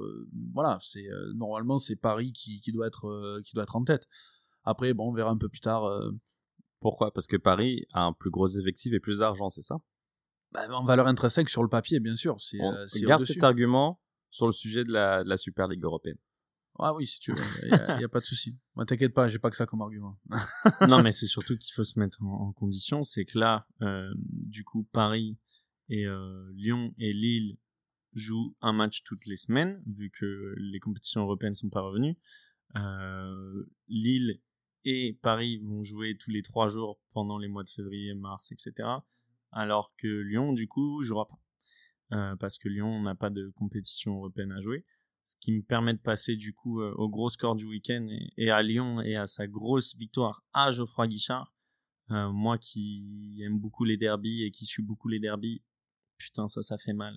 voilà, 0.53 0.79
c'est 0.83 1.09
normalement 1.35 1.79
c'est 1.79 1.97
Paris 1.97 2.33
qui, 2.33 2.61
qui 2.61 2.73
doit 2.73 2.87
être 2.87 3.41
qui 3.45 3.55
doit 3.55 3.63
être 3.63 3.77
en 3.77 3.85
tête. 3.85 4.07
Après, 4.65 4.93
bon, 4.93 5.09
on 5.09 5.13
verra 5.13 5.31
un 5.31 5.39
peu 5.39 5.49
plus 5.49 5.61
tard. 5.61 5.91
Pourquoi? 6.81 7.13
Parce 7.13 7.27
que 7.27 7.37
Paris 7.37 7.87
a 7.93 8.05
un 8.05 8.13
plus 8.13 8.31
gros 8.31 8.49
effectif 8.49 8.93
et 8.93 9.01
plus 9.01 9.19
d'argent, 9.19 9.49
c'est 9.49 9.63
ça? 9.63 9.77
Bah, 10.53 10.67
En 10.71 10.85
valeur 10.85 11.07
intrinsèque 11.07 11.49
sur 11.49 11.63
le 11.63 11.69
papier, 11.69 12.01
bien 12.01 12.15
sûr. 12.15 12.41
C'est, 12.41 12.59
garde 13.03 13.23
cet 13.23 13.43
argument 13.43 14.01
sur 14.31 14.47
le 14.47 14.53
sujet 14.53 14.85
de 14.85 14.93
la, 14.93 15.25
de 15.25 15.29
la 15.29 15.37
Super 15.37 15.69
Ligue 15.69 15.85
européenne. 15.85 16.19
Ah 16.81 16.95
oui, 16.95 17.07
si 17.07 17.19
tu 17.19 17.33
veux, 17.33 17.43
il 17.65 17.99
n'y 17.99 18.05
a, 18.05 18.09
pas 18.09 18.21
de 18.21 18.25
souci. 18.25 18.57
Moi, 18.77 18.87
t'inquiète 18.87 19.13
pas, 19.13 19.27
j'ai 19.29 19.41
pas 19.41 19.51
que 19.51 19.57
ça 19.57 19.67
comme 19.67 19.83
argument. 19.83 20.17
non, 20.87 21.03
mais 21.03 21.11
c'est 21.13 21.27
surtout 21.27 21.57
qu'il 21.57 21.73
faut 21.75 21.83
se 21.83 21.99
mettre 21.99 22.23
en, 22.23 22.53
condition. 22.53 23.03
C'est 23.03 23.25
que 23.25 23.37
là, 23.39 23.67
euh, 23.83 24.13
du 24.17 24.65
coup, 24.65 24.85
Paris 24.93 25.37
et 25.89 26.07
euh, 26.07 26.49
Lyon 26.55 26.95
et 26.99 27.13
Lille 27.13 27.59
jouent 28.15 28.55
un 28.61 28.73
match 28.73 29.03
toutes 29.03 29.27
les 29.27 29.37
semaines, 29.37 29.83
vu 29.87 30.11
que 30.11 30.55
les 30.57 30.79
compétitions 30.79 31.23
européennes 31.23 31.55
sont 31.55 31.69
pas 31.69 31.81
revenues. 31.81 32.17
Euh, 32.77 33.65
Lille 33.89 34.41
et 34.85 35.19
Paris 35.23 35.59
vont 35.59 35.85
jouer 35.85 36.17
tous 36.17 36.31
les 36.31 36.43
trois 36.43 36.69
jours 36.69 37.01
pendant 37.13 37.39
les 37.39 37.49
mois 37.49 37.65
de 37.65 37.71
février, 37.71 38.15
mars, 38.15 38.53
etc. 38.53 38.89
Alors 39.51 39.93
que 39.97 40.09
Lyon, 40.09 40.53
du 40.53 40.69
coup, 40.69 41.03
jouera 41.03 41.27
pas. 41.27 41.39
Euh, 42.13 42.37
parce 42.37 42.59
que 42.59 42.69
Lyon 42.69 43.03
n'a 43.03 43.15
pas 43.15 43.31
de 43.31 43.51
compétition 43.57 44.17
européenne 44.17 44.53
à 44.53 44.61
jouer 44.61 44.85
ce 45.29 45.37
qui 45.41 45.53
me 45.53 45.61
permet 45.61 45.93
de 45.93 45.99
passer 45.99 46.37
du 46.37 46.55
coup 46.55 46.81
euh, 46.81 46.95
au 46.97 47.11
gros 47.11 47.29
score 47.29 47.55
du 47.55 47.67
week-end 47.67 48.09
et, 48.39 48.51
à 48.51 48.63
Lyon 48.63 49.03
et 49.03 49.15
à 49.15 49.27
sa 49.27 49.47
grosse 49.47 49.95
victoire 49.95 50.43
à 50.55 50.71
Geoffroy 50.71 51.07
Guichard. 51.07 51.55
Euh, 52.11 52.33
moi 52.33 52.57
qui 52.57 53.39
aime 53.45 53.59
beaucoup 53.59 53.85
les 53.85 53.99
derbies 53.99 54.45
et 54.45 54.51
qui 54.51 54.65
suis 54.65 54.83
beaucoup 54.83 55.09
les 55.09 55.21
derbies, 55.21 55.63
putain 56.17 56.49
ça 56.49 56.63
ça 56.63 56.79
fait 56.79 56.95
mal 56.95 57.15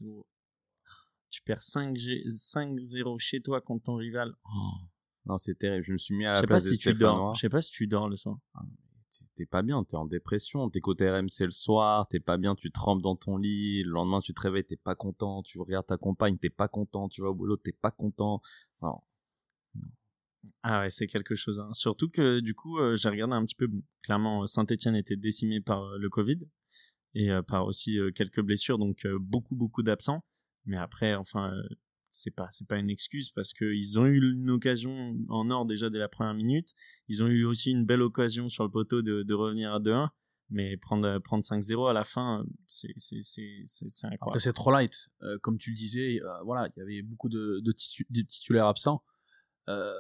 Tu 1.30 1.42
perds 1.44 1.62
5-0 1.62 3.18
chez 3.18 3.42
toi 3.42 3.62
contre 3.62 3.86
ton 3.86 3.96
rival. 3.96 4.36
Oh. 4.44 4.91
Non 5.26 5.38
c'est 5.38 5.56
terrible, 5.56 5.84
je 5.84 5.94
me 5.94 5.98
suis 5.98 6.16
mis 6.16 6.26
à 6.26 6.34
la 6.34 6.44
place 6.44 6.64
de 6.64 6.70
si 6.70 6.82
Je 6.82 7.40
sais 7.40 7.50
pas 7.50 7.62
si 7.62 7.72
tu 7.72 7.88
dors 7.88 8.10
le 8.10 8.16
soir. 8.16 8.38
Ah, 8.56 8.62
t'es 9.36 9.46
pas 9.46 9.62
bien, 9.62 9.84
t'es 9.84 9.98
en 9.98 10.06
dépression, 10.06 10.70
t'es 10.70 10.80
côté 10.80 11.10
RMC 11.10 11.42
le 11.42 11.52
soir, 11.52 12.08
t'es 12.08 12.20
pas 12.20 12.38
bien, 12.38 12.56
tu 12.56 12.72
trempes 12.72 13.02
dans 13.02 13.16
ton 13.16 13.38
lit, 13.38 13.84
le 13.84 13.92
lendemain 13.92 14.20
tu 14.20 14.34
te 14.34 14.42
réveilles, 14.42 14.64
t'es 14.64 14.78
pas 14.78 14.96
content, 14.96 15.44
tu 15.44 15.60
regardes 15.60 15.86
ta 15.86 15.98
compagne, 15.98 16.38
t'es 16.38 16.50
pas 16.50 16.68
content, 16.68 17.08
tu 17.10 17.22
vas 17.22 17.30
au 17.30 17.36
boulot, 17.36 17.58
t'es 17.58 17.74
pas 17.74 17.92
content. 17.92 18.42
Ah 20.64 20.82
ouais, 20.82 20.90
c'est 20.90 21.08
quelque 21.08 21.36
chose. 21.36 21.60
Hein. 21.60 21.72
Surtout 21.74 22.10
que 22.10 22.40
du 22.40 22.56
coup, 22.56 22.80
euh, 22.80 22.96
j'ai 22.96 23.10
regardé 23.10 23.34
un 23.34 23.46
petit 23.46 23.56
peu. 23.56 23.68
Bon, 23.68 23.84
clairement, 24.02 24.46
Saint-Etienne 24.48 24.96
était 24.96 25.16
décimé 25.16 25.62
par 25.62 25.84
euh, 25.84 25.98
le 25.98 26.10
Covid 26.10 26.40
et 27.14 27.32
euh, 27.32 27.42
par 27.42 27.66
aussi 27.66 28.00
quelques 28.16 28.42
blessures, 28.42 28.78
donc 28.78 29.06
beaucoup 29.20 29.56
beaucoup 29.56 29.84
d'absents. 29.84 30.24
Mais 30.66 30.78
après, 30.78 31.16
enfin, 31.16 31.52
c'est 32.12 32.32
pas 32.32 32.48
c'est 32.52 32.68
pas 32.68 32.78
une 32.78 32.90
excuse 32.90 33.32
parce 33.32 33.54
que 33.54 33.66
ils 33.66 34.00
ont 34.00 34.06
eu 34.06 34.34
une 34.34 34.50
occasion 34.50 35.16
en 35.30 35.50
or 35.50 35.66
déjà 35.66 35.90
dès 35.90 36.00
la 36.00 36.10
première 36.10 36.34
minute. 36.34 36.74
Ils 37.08 37.24
ont 37.24 37.28
eu 37.28 37.46
aussi 37.46 37.72
une 37.72 37.86
belle 37.86 38.02
occasion 38.02 38.50
sur 38.50 38.64
le 38.64 38.70
poteau 38.70 39.02
de, 39.02 39.24
de 39.24 39.34
revenir 39.34 39.74
à 39.74 39.80
2-1. 39.80 40.10
Mais 40.54 40.76
prendre, 40.76 41.18
prendre 41.20 41.44
5-0 41.44 41.90
à 41.90 41.94
la 41.94 42.04
fin, 42.04 42.44
c'est, 42.68 42.94
c'est, 42.98 43.22
c'est, 43.22 43.62
c'est 43.66 44.08
incroyable. 44.08 44.18
Après, 44.22 44.40
c'est 44.40 44.52
trop 44.52 44.70
light. 44.70 45.10
Euh, 45.24 45.38
comme 45.40 45.58
tu 45.58 45.70
le 45.70 45.78
disais, 45.78 46.22
euh, 46.22 46.44
voilà, 46.44 46.70
il 46.76 46.80
y 46.80 46.84
avait 46.84 47.02
beaucoup 47.02 47.30
de, 47.30 47.62
de, 47.62 47.72
titulaires 47.72 48.68
absents. 48.68 49.02
Euh, 49.70 49.94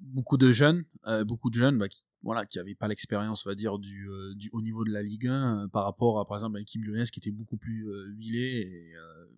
beaucoup 0.00 0.36
de 0.36 0.52
jeunes, 0.52 0.84
euh, 1.06 1.24
beaucoup 1.24 1.50
de 1.50 1.54
jeunes 1.54 1.78
bah, 1.78 1.88
qui, 1.88 2.04
voilà, 2.22 2.46
qui 2.46 2.58
n'avaient 2.58 2.74
pas 2.74 2.88
l'expérience, 2.88 3.46
on 3.46 3.48
va 3.48 3.54
dire, 3.54 3.78
du, 3.78 4.08
euh, 4.08 4.34
du 4.34 4.50
haut 4.52 4.62
niveau 4.62 4.84
de 4.84 4.90
la 4.90 5.02
Ligue 5.02 5.28
1 5.28 5.68
par 5.68 5.84
rapport 5.84 6.18
à, 6.18 6.26
par 6.26 6.36
exemple, 6.36 6.56
à 6.56 6.58
l'équipe 6.58 6.84
lyonnaise 6.84 7.10
qui 7.10 7.20
était 7.20 7.30
beaucoup 7.30 7.56
plus 7.56 7.86
huilée 8.14 8.94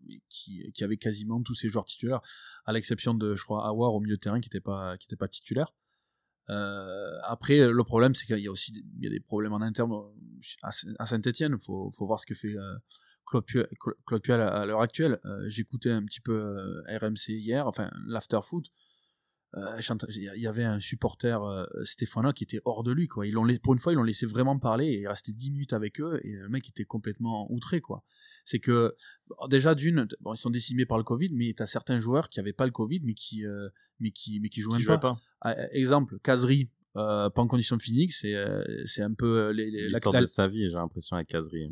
et, 0.09 0.23
qui, 0.29 0.85
avait 0.85 0.97
quasiment 0.97 1.43
tous 1.43 1.55
ses 1.55 1.69
joueurs 1.69 1.85
titulaires, 1.85 2.21
à 2.65 2.73
l'exception 2.73 3.15
de, 3.15 3.37
je 3.37 3.43
crois, 3.45 3.67
Awar 3.67 3.95
au 3.95 4.01
milieu 4.01 4.17
de 4.17 4.21
terrain 4.21 4.41
qui 4.41 4.49
n'était 4.49 4.61
pas, 4.61 4.97
qui 4.99 5.07
était 5.07 5.17
pas 5.17 5.29
titulaire. 5.29 5.75
après, 6.49 7.69
le 7.69 7.85
problème, 7.85 8.15
c'est 8.15 8.27
qu'il 8.27 8.39
y 8.39 8.47
a 8.47 8.51
aussi 8.51 8.73
il 8.99 9.05
y 9.05 9.07
a 9.07 9.11
des 9.11 9.21
problèmes 9.21 9.53
en 9.53 9.63
interne 9.63 9.93
à, 10.63 11.07
Saint-Etienne. 11.07 11.57
Il 11.59 11.65
faut, 11.65 11.93
voir 12.01 12.21
ce 12.21 12.27
que 12.27 12.35
fait 12.35 12.55
Claude 13.27 13.45
Puel, 14.23 14.41
à, 14.41 14.65
l'heure 14.65 14.83
actuelle. 14.83 15.19
J'écoutais 15.49 15.91
un 15.91 16.05
petit 16.05 16.21
peu 16.21 16.83
RMC 16.89 17.31
hier, 17.31 17.67
enfin 17.67 17.91
l'after 18.07 18.41
foot. 18.43 18.71
Euh, 19.55 19.81
il 20.11 20.41
y 20.41 20.47
avait 20.47 20.65
un 20.65 20.81
supporter 20.81 21.43
euh, 21.43 21.65
stéphanois 21.85 22.33
qui 22.33 22.45
était 22.45 22.61
hors 22.65 22.83
de 22.83 22.93
lui 22.93 23.07
quoi. 23.07 23.27
Ils 23.27 23.33
l'ont 23.33 23.47
pour 23.63 23.73
une 23.73 23.79
fois 23.79 23.93
ils 23.93 23.97
l'ont 23.97 24.03
laissé 24.03 24.27
vraiment 24.27 24.59
parler 24.59 24.87
et 24.87 25.01
il 25.01 25.09
restait 25.09 25.33
10 25.33 25.51
minutes 25.51 25.73
avec 25.73 26.01
eux 26.01 26.21
et 26.25 26.33
le 26.33 26.49
mec 26.49 26.69
était 26.69 26.85
complètement 26.85 27.51
outré 27.51 27.81
quoi. 27.81 28.03
C'est 28.45 28.59
que 28.59 28.95
déjà 29.49 29.75
d'une 29.75 30.09
bon 30.21 30.35
ils 30.35 30.39
sont 30.39 30.51
décimés 30.51 30.85
par 30.85 30.99
le 30.99 31.05
Covid 31.05 31.31
mais 31.33 31.55
tu 31.57 31.63
as 31.63 31.67
certains 31.67 31.99
joueurs 31.99 32.29
qui 32.29 32.41
avaient 32.41 32.53
pas 32.53 32.67
le 32.67 32.73
Covid 32.73 33.01
mais 33.05 33.15
qui 33.15 33.47
euh, 33.47 33.69
mais 34.01 34.11
qui 34.11 34.41
mais 34.41 34.49
qui 34.49 34.61
jouaient 34.61 34.85
pas. 34.85 34.99
pas. 34.99 35.19
Ah, 35.41 35.55
exemple 35.73 36.19
Kazri 36.23 36.69
pas 36.97 37.43
en 37.43 37.47
condition 37.47 37.79
physique, 37.79 38.13
c'est 38.13 38.35
euh, 38.35 38.63
c'est 38.85 39.03
un 39.03 39.13
peu 39.13 39.39
euh, 39.39 39.53
l'histoire 39.53 40.21
de 40.21 40.27
sa 40.27 40.49
vie, 40.49 40.69
j'ai 40.69 40.77
l'impression 40.77 41.17
avec 41.17 41.29
Caserie. 41.29 41.69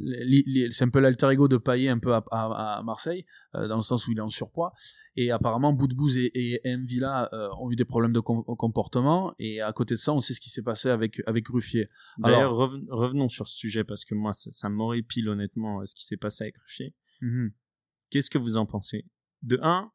C'est 0.70 0.84
un 0.84 0.88
peu 0.88 1.00
l'alter 1.00 1.30
ego 1.30 1.48
de 1.48 1.56
Payet 1.56 1.88
un 1.88 1.98
peu 1.98 2.12
à, 2.14 2.22
à, 2.30 2.82
Marseille, 2.82 3.24
dans 3.54 3.76
le 3.76 3.82
sens 3.82 4.06
où 4.06 4.12
il 4.12 4.18
est 4.18 4.22
en 4.22 4.28
surpoids. 4.28 4.72
Et 5.16 5.30
apparemment, 5.30 5.72
Boudbouz 5.72 6.16
et, 6.18 6.30
et 6.34 6.76
Mvilla 6.76 7.30
ont 7.60 7.70
eu 7.70 7.76
des 7.76 7.84
problèmes 7.84 8.12
de 8.12 8.20
comportement. 8.20 9.34
Et 9.38 9.60
à 9.60 9.72
côté 9.72 9.94
de 9.94 10.00
ça, 10.00 10.12
on 10.12 10.20
sait 10.20 10.34
ce 10.34 10.40
qui 10.40 10.50
s'est 10.50 10.62
passé 10.62 10.88
avec 10.88 11.22
avec 11.26 11.48
Ruffier. 11.48 11.88
D'ailleurs, 12.18 12.54
revenons 12.54 13.28
sur 13.28 13.48
ce 13.48 13.56
sujet 13.56 13.84
parce 13.84 14.04
que 14.04 14.14
moi, 14.14 14.32
ça, 14.32 14.50
ça 14.50 14.68
m'horripile 14.68 15.28
honnêtement 15.28 15.84
ce 15.84 15.94
qui 15.94 16.04
s'est 16.04 16.16
passé 16.16 16.44
avec 16.44 16.58
Ruffier. 16.58 16.94
Mmh 17.20 17.48
Qu'est-ce 18.10 18.30
que 18.30 18.38
vous 18.38 18.58
en 18.58 18.66
pensez? 18.66 19.06
De 19.42 19.58
un, 19.62 19.90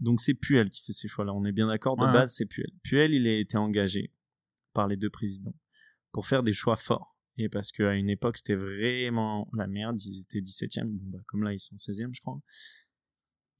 donc 0.00 0.20
c'est 0.20 0.34
Puel 0.34 0.70
qui 0.70 0.82
fait 0.82 0.92
ces 0.92 1.08
choix-là. 1.08 1.32
On 1.32 1.44
est 1.44 1.52
bien 1.52 1.68
d'accord. 1.68 1.96
De 1.96 2.04
base, 2.04 2.34
c'est 2.34 2.46
Puel. 2.46 2.70
Puel, 2.82 3.14
il 3.14 3.26
a 3.26 3.38
été 3.38 3.56
engagé 3.56 4.12
par 4.74 4.88
les 4.88 4.96
deux 4.96 5.10
présidents 5.10 5.54
pour 6.12 6.26
faire 6.26 6.42
des 6.42 6.52
choix 6.52 6.76
forts. 6.76 7.16
Et 7.36 7.48
parce 7.48 7.72
qu'à 7.72 7.94
une 7.94 8.08
époque, 8.08 8.36
c'était 8.36 8.54
vraiment 8.54 9.48
la 9.54 9.66
merde. 9.66 10.00
Ils 10.00 10.20
étaient 10.20 10.40
17e. 10.40 10.84
Bon, 10.84 11.10
bah, 11.10 11.18
comme 11.26 11.42
là, 11.42 11.52
ils 11.52 11.58
sont 11.58 11.74
16e, 11.76 12.10
je 12.12 12.20
crois. 12.20 12.40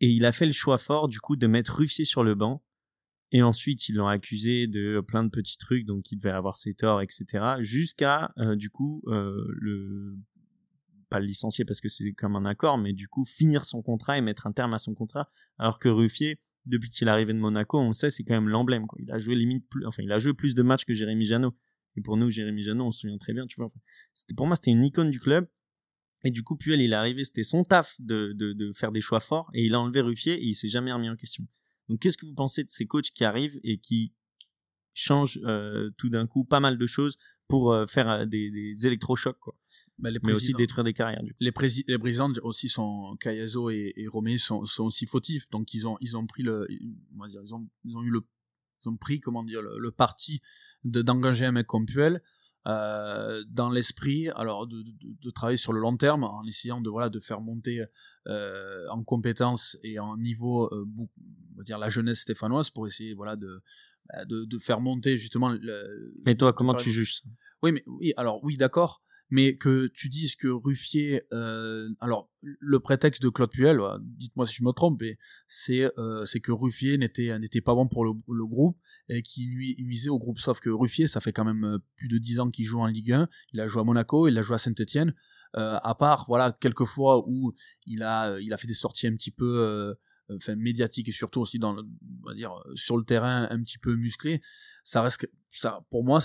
Et 0.00 0.08
il 0.08 0.24
a 0.24 0.32
fait 0.32 0.46
le 0.46 0.52
choix 0.52 0.78
fort, 0.78 1.08
du 1.08 1.18
coup, 1.20 1.36
de 1.36 1.46
mettre 1.46 1.76
Ruffier 1.76 2.04
sur 2.04 2.22
le 2.22 2.34
banc. 2.34 2.62
Et 3.32 3.42
ensuite, 3.42 3.88
ils 3.88 3.96
l'ont 3.96 4.06
accusé 4.06 4.68
de 4.68 5.02
plein 5.06 5.24
de 5.24 5.28
petits 5.28 5.58
trucs, 5.58 5.86
donc 5.86 6.12
il 6.12 6.18
devait 6.18 6.30
avoir 6.30 6.56
ses 6.56 6.74
torts, 6.74 7.02
etc. 7.02 7.56
Jusqu'à, 7.58 8.32
euh, 8.38 8.54
du 8.54 8.70
coup, 8.70 9.02
euh, 9.08 9.44
le 9.56 10.16
pas 11.10 11.20
le 11.20 11.26
licencier 11.26 11.64
parce 11.64 11.80
que 11.80 11.88
c'est 11.88 12.12
comme 12.12 12.36
un 12.36 12.44
accord, 12.44 12.78
mais 12.78 12.92
du 12.92 13.08
coup 13.08 13.24
finir 13.24 13.64
son 13.64 13.82
contrat 13.82 14.18
et 14.18 14.20
mettre 14.20 14.46
un 14.46 14.52
terme 14.52 14.74
à 14.74 14.78
son 14.78 14.94
contrat. 14.94 15.30
Alors 15.58 15.78
que 15.78 15.88
Ruffier, 15.88 16.40
depuis 16.66 16.90
qu'il 16.90 17.08
est 17.08 17.10
arrivé 17.10 17.32
de 17.32 17.38
Monaco, 17.38 17.78
on 17.78 17.92
sait, 17.92 18.10
c'est 18.10 18.24
quand 18.24 18.34
même 18.34 18.48
l'emblème. 18.48 18.86
Il 18.98 19.10
a 19.12 19.18
joué 19.18 19.34
limite 19.34 19.68
plus, 19.68 19.84
enfin, 19.86 20.02
il 20.02 20.12
a 20.12 20.18
joué 20.18 20.34
plus 20.34 20.54
de 20.54 20.62
matchs 20.62 20.84
que 20.84 20.94
Jérémy 20.94 21.24
Janot. 21.24 21.56
Et 21.96 22.00
pour 22.00 22.16
nous, 22.16 22.30
Jérémy 22.30 22.62
Janot, 22.62 22.86
on 22.86 22.90
se 22.90 23.00
souvient 23.00 23.18
très 23.18 23.32
bien, 23.32 23.46
tu 23.46 23.56
vois. 23.56 23.68
c'était 24.12 24.34
pour 24.34 24.46
moi, 24.46 24.56
c'était 24.56 24.70
une 24.70 24.84
icône 24.84 25.10
du 25.10 25.20
club. 25.20 25.46
Et 26.24 26.30
du 26.30 26.42
coup, 26.42 26.56
Puel, 26.56 26.80
il 26.80 26.92
est 26.92 26.96
arrivé, 26.96 27.24
c'était 27.24 27.44
son 27.44 27.64
taf 27.64 27.96
de, 27.98 28.32
de, 28.32 28.54
de, 28.54 28.72
faire 28.72 28.92
des 28.92 29.02
choix 29.02 29.20
forts, 29.20 29.50
et 29.52 29.64
il 29.64 29.74
a 29.74 29.80
enlevé 29.80 30.00
Ruffier, 30.00 30.34
et 30.34 30.44
il 30.44 30.54
s'est 30.54 30.68
jamais 30.68 30.90
remis 30.90 31.10
en 31.10 31.16
question. 31.16 31.46
Donc, 31.88 32.00
qu'est-ce 32.00 32.16
que 32.16 32.24
vous 32.24 32.34
pensez 32.34 32.64
de 32.64 32.70
ces 32.70 32.86
coachs 32.86 33.10
qui 33.10 33.24
arrivent 33.24 33.60
et 33.62 33.78
qui 33.78 34.14
changent 34.94 35.38
euh, 35.44 35.90
tout 35.98 36.08
d'un 36.08 36.26
coup 36.26 36.44
pas 36.44 36.60
mal 36.60 36.78
de 36.78 36.86
choses 36.86 37.18
pour 37.46 37.72
euh, 37.72 37.86
faire 37.86 38.08
euh, 38.08 38.24
des, 38.24 38.50
des 38.50 38.86
électrochocs, 38.86 39.38
quoi? 39.38 39.54
Bah, 39.98 40.10
mais 40.24 40.32
aussi 40.32 40.52
détruire 40.54 40.84
des 40.84 40.92
carrières. 40.92 41.22
Du 41.22 41.32
coup. 41.32 41.38
Les, 41.40 41.52
les 41.86 41.98
présidents 41.98 42.32
aussi 42.42 42.68
sont 42.68 43.16
Cayazo 43.20 43.70
et, 43.70 43.92
et 43.96 44.08
Romé 44.08 44.38
sont, 44.38 44.64
sont, 44.64 44.84
aussi 44.84 45.06
fautifs, 45.06 45.48
donc 45.50 45.72
ils 45.72 45.86
ont 45.86 45.96
ils 46.00 46.16
ont 46.16 46.26
pris 46.26 46.42
le, 46.42 46.66
on 47.16 47.22
va 47.22 47.28
dire, 47.28 47.40
ils 47.42 47.54
ont 47.54 47.68
ils 47.84 47.96
ont 47.96 48.02
eu 48.02 48.10
le 48.10 48.26
ils 48.84 48.88
ont 48.88 48.96
pris 48.96 49.20
comment 49.20 49.44
dire 49.44 49.62
le, 49.62 49.90
parti 49.90 50.40
de 50.84 51.02
d'engager 51.02 51.46
un 51.46 51.52
mec 51.52 51.66
comme 51.66 51.86
Puel 51.86 52.22
euh, 52.66 53.44
dans 53.48 53.70
l'esprit 53.70 54.30
alors 54.30 54.66
de, 54.66 54.82
de, 54.82 54.92
de, 55.22 55.30
travailler 55.30 55.58
sur 55.58 55.72
le 55.72 55.80
long 55.80 55.96
terme 55.96 56.24
en 56.24 56.44
essayant 56.44 56.80
de 56.80 56.88
voilà 56.88 57.10
de 57.10 57.20
faire 57.20 57.40
monter 57.40 57.84
euh, 58.26 58.86
en 58.90 59.04
compétences 59.04 59.76
et 59.82 59.98
en 59.98 60.16
niveau 60.16 60.64
euh, 60.72 60.86
on 60.98 61.56
va 61.56 61.62
dire 61.62 61.78
la 61.78 61.90
jeunesse 61.90 62.20
stéphanoise 62.20 62.70
pour 62.70 62.86
essayer 62.86 63.14
voilà 63.14 63.36
de 63.36 63.60
bah, 64.08 64.24
de, 64.24 64.44
de 64.44 64.58
faire 64.58 64.80
monter 64.80 65.16
justement 65.18 65.50
le, 65.50 66.14
mais 66.24 66.34
toi 66.34 66.52
comment 66.52 66.74
tu 66.74 66.90
juges 66.90 67.16
ça? 67.16 67.28
Oui 67.62 67.72
mais 67.72 67.84
oui 67.86 68.12
alors 68.16 68.42
oui 68.42 68.56
d'accord 68.56 69.03
mais 69.30 69.56
que 69.56 69.86
tu 69.88 70.08
dises 70.08 70.36
que 70.36 70.48
Ruffier, 70.48 71.22
euh, 71.32 71.88
alors 72.00 72.30
le 72.60 72.78
prétexte 72.78 73.22
de 73.22 73.28
Claude 73.28 73.50
Puel, 73.50 73.80
dites-moi 74.00 74.46
si 74.46 74.56
je 74.56 74.64
me 74.64 74.72
trompe, 74.72 75.02
c'est 75.48 75.90
euh, 75.98 76.26
c'est 76.26 76.40
que 76.40 76.52
Ruffier 76.52 76.98
n'était 76.98 77.60
pas 77.60 77.74
bon 77.74 77.88
pour 77.88 78.04
le, 78.04 78.46
groupe 78.46 78.78
et 79.08 79.22
qui 79.22 79.46
nuisait 79.78 80.10
au 80.10 80.18
groupe. 80.18 80.38
Sauf 80.38 80.60
que 80.60 80.70
Ruffier, 80.70 81.08
ça 81.08 81.20
fait 81.20 81.32
quand 81.32 81.44
même 81.44 81.64
euh, 81.64 81.78
plus 81.96 82.08
de 82.08 82.18
dix 82.18 82.40
ans 82.40 82.50
qu'il 82.50 82.66
joue 82.66 82.80
en 82.80 82.86
Ligue 82.86 83.12
1. 83.12 83.28
Il 83.52 83.60
a 83.60 83.66
joué 83.66 83.80
à 83.80 83.84
Monaco, 83.84 84.28
il 84.28 84.36
a 84.38 84.42
joué 84.42 84.56
à 84.56 84.58
Saint-Étienne. 84.58 85.14
Euh, 85.56 85.78
à 85.82 85.94
part 85.94 86.24
voilà 86.28 86.52
quelques 86.52 86.84
fois 86.84 87.24
où 87.26 87.52
il 87.86 88.02
a 88.02 88.38
il 88.40 88.52
a 88.52 88.56
fait 88.56 88.66
des 88.66 88.74
sorties 88.74 89.06
un 89.06 89.14
petit 89.14 89.30
peu 89.30 89.94
enfin 90.30 90.56
médiatique 90.56 91.08
et 91.08 91.12
surtout 91.12 91.40
aussi 91.40 91.58
dans 91.58 91.72
le, 91.72 91.82
on 91.82 92.28
va 92.28 92.34
dire 92.34 92.52
sur 92.74 92.96
le 92.96 93.04
terrain 93.04 93.46
un 93.50 93.62
petit 93.62 93.78
peu 93.78 93.94
musclé 93.94 94.40
ça 94.82 95.02
reste 95.02 95.28
ça 95.50 95.80
pour 95.90 96.04
moi 96.04 96.20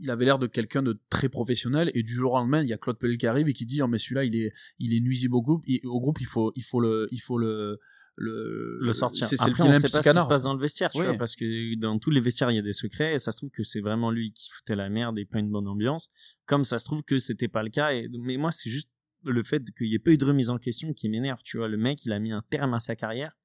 il 0.00 0.10
avait 0.10 0.24
l'air 0.24 0.38
de 0.38 0.46
quelqu'un 0.46 0.82
de 0.82 0.98
très 1.10 1.28
professionnel 1.28 1.90
et 1.94 2.02
du 2.02 2.12
jour 2.12 2.32
au 2.32 2.36
lendemain 2.38 2.62
il 2.62 2.68
y 2.68 2.72
a 2.72 2.78
Claude 2.78 2.98
Pellet 2.98 3.18
qui 3.18 3.26
arrive 3.26 3.48
et 3.48 3.52
qui 3.52 3.66
dit 3.66 3.82
oh 3.82 3.86
mais 3.86 3.98
celui-là 3.98 4.24
il 4.24 4.34
est 4.36 4.52
il 4.78 4.94
est 4.94 5.00
nuisible 5.00 5.34
au 5.34 5.42
groupe 5.42 5.64
au 5.84 6.00
groupe 6.00 6.20
il 6.20 6.26
faut 6.26 6.52
il 6.56 6.62
faut 6.62 6.80
le 6.80 7.08
il 7.10 7.20
faut 7.20 7.38
le 7.38 7.78
le, 8.18 8.78
le 8.80 8.92
sortir. 8.92 9.26
C'est, 9.26 9.40
Après, 9.40 9.62
on 9.62 9.72
sait 9.74 9.88
pas 9.88 10.02
ce 10.02 10.10
qui 10.10 10.18
se 10.18 10.26
passe 10.26 10.42
dans 10.42 10.54
le 10.54 10.60
vestiaire, 10.60 10.90
tu 10.90 11.02
vois, 11.02 11.14
parce 11.14 11.36
que 11.36 11.76
dans 11.76 11.98
tous 11.98 12.10
les 12.10 12.20
vestiaires, 12.20 12.50
il 12.50 12.56
y 12.56 12.58
a 12.58 12.62
des 12.62 12.72
secrets, 12.72 13.14
et 13.14 13.18
ça 13.18 13.32
se 13.32 13.36
trouve 13.38 13.50
que 13.50 13.62
c'est 13.62 13.80
vraiment 13.80 14.10
lui 14.10 14.32
qui 14.32 14.50
foutait 14.50 14.76
la 14.76 14.88
merde 14.88 15.18
et 15.18 15.24
pas 15.24 15.38
une 15.38 15.50
bonne 15.50 15.68
ambiance. 15.68 16.10
Comme 16.46 16.64
ça 16.64 16.78
se 16.78 16.84
trouve 16.84 17.02
que 17.02 17.18
c'était 17.18 17.48
pas 17.48 17.62
le 17.62 17.70
cas, 17.70 17.92
et, 17.92 18.08
mais 18.20 18.36
moi, 18.36 18.50
c'est 18.50 18.70
juste 18.70 18.90
le 19.30 19.42
fait 19.42 19.62
qu'il 19.76 19.88
n'y 19.88 19.94
ait 19.94 19.98
pas 19.98 20.10
eu 20.10 20.18
de 20.18 20.24
remise 20.24 20.50
en 20.50 20.58
question 20.58 20.92
qui 20.92 21.08
m'énerve, 21.08 21.42
tu 21.42 21.58
vois. 21.58 21.68
Le 21.68 21.76
mec, 21.76 22.04
il 22.04 22.12
a 22.12 22.18
mis 22.18 22.32
un 22.32 22.42
terme 22.50 22.74
à 22.74 22.80
sa 22.80 22.96
carrière. 22.96 23.36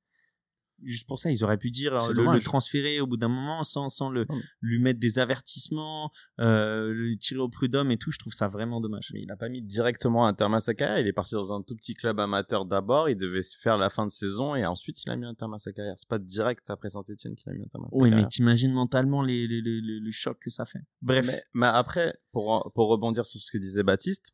Juste 0.82 1.08
pour 1.08 1.20
ça, 1.20 1.32
ils 1.32 1.44
auraient 1.44 1.58
pu 1.58 1.72
dire 1.72 1.94
euh, 1.96 2.14
le, 2.14 2.42
transférer 2.42 3.00
au 3.00 3.08
bout 3.08 3.16
d'un 3.16 3.30
moment 3.30 3.64
sans, 3.64 3.90
sans 3.90 4.10
le, 4.10 4.26
lui 4.62 4.80
mettre 4.80 5.00
des 5.00 5.20
avertissements, 5.20 6.12
euh, 6.40 6.92
le 6.92 7.16
tirer 7.16 7.40
au 7.40 7.48
prud'homme 7.48 7.92
et 7.92 7.98
tout. 7.98 8.12
Je 8.12 8.20
trouve 8.20 8.34
ça 8.34 8.48
vraiment 8.48 8.82
dommage. 8.82 9.12
il 9.14 9.28
n'a 9.28 9.38
pas 9.38 9.50
mis 9.50 9.62
directement 9.62 10.26
un 10.28 10.34
terme 10.34 10.56
à 10.56 10.60
sa 10.60 10.74
carrière. 10.74 11.00
Il 11.00 11.08
est 11.08 11.14
parti 11.14 11.36
dans 11.36 11.54
un 11.54 11.62
tout 11.62 11.76
petit 11.76 11.94
club 11.94 12.20
amateur 12.20 12.66
d'abord. 12.66 13.08
Il 13.08 13.16
devait 13.16 13.42
faire 13.42 13.78
la 13.78 13.90
fin 13.90 14.06
de 14.06 14.12
saison 14.12 14.56
et 14.56 14.66
ensuite 14.66 15.04
il 15.06 15.10
a 15.10 15.16
mis 15.16 15.26
un 15.26 15.36
terme 15.36 15.54
à 15.54 15.58
sa 15.58 15.72
carrière. 15.72 15.94
C'est 15.98 16.10
pas 16.10 16.20
direct 16.20 16.70
après 16.70 16.90
Saint-Etienne 16.90 17.36
qu'il 17.36 17.50
a 17.50 17.54
mis 17.54 17.62
un 17.62 17.68
terme 17.68 17.86
à 17.86 17.92
sa 17.92 18.00
carrière. 18.00 18.18
Oui, 18.18 18.24
mais 18.24 18.28
t'imagines 18.28 18.74
mentalement 18.74 19.22
les, 19.22 19.48
les, 19.48 19.62
les, 19.62 19.82
le 19.82 20.12
choc 20.12 20.38
que 20.40 20.50
ça 20.50 20.66
fait. 20.66 20.82
Bref. 21.02 21.30
mais 21.54 21.68
après, 21.68 22.16
pour, 22.32 22.72
pour 22.76 22.90
rebondir 22.90 23.26
sur 23.26 23.40
ce 23.40 23.52
que 23.52 23.58
disait 23.58 23.84
Baptiste, 23.84 24.34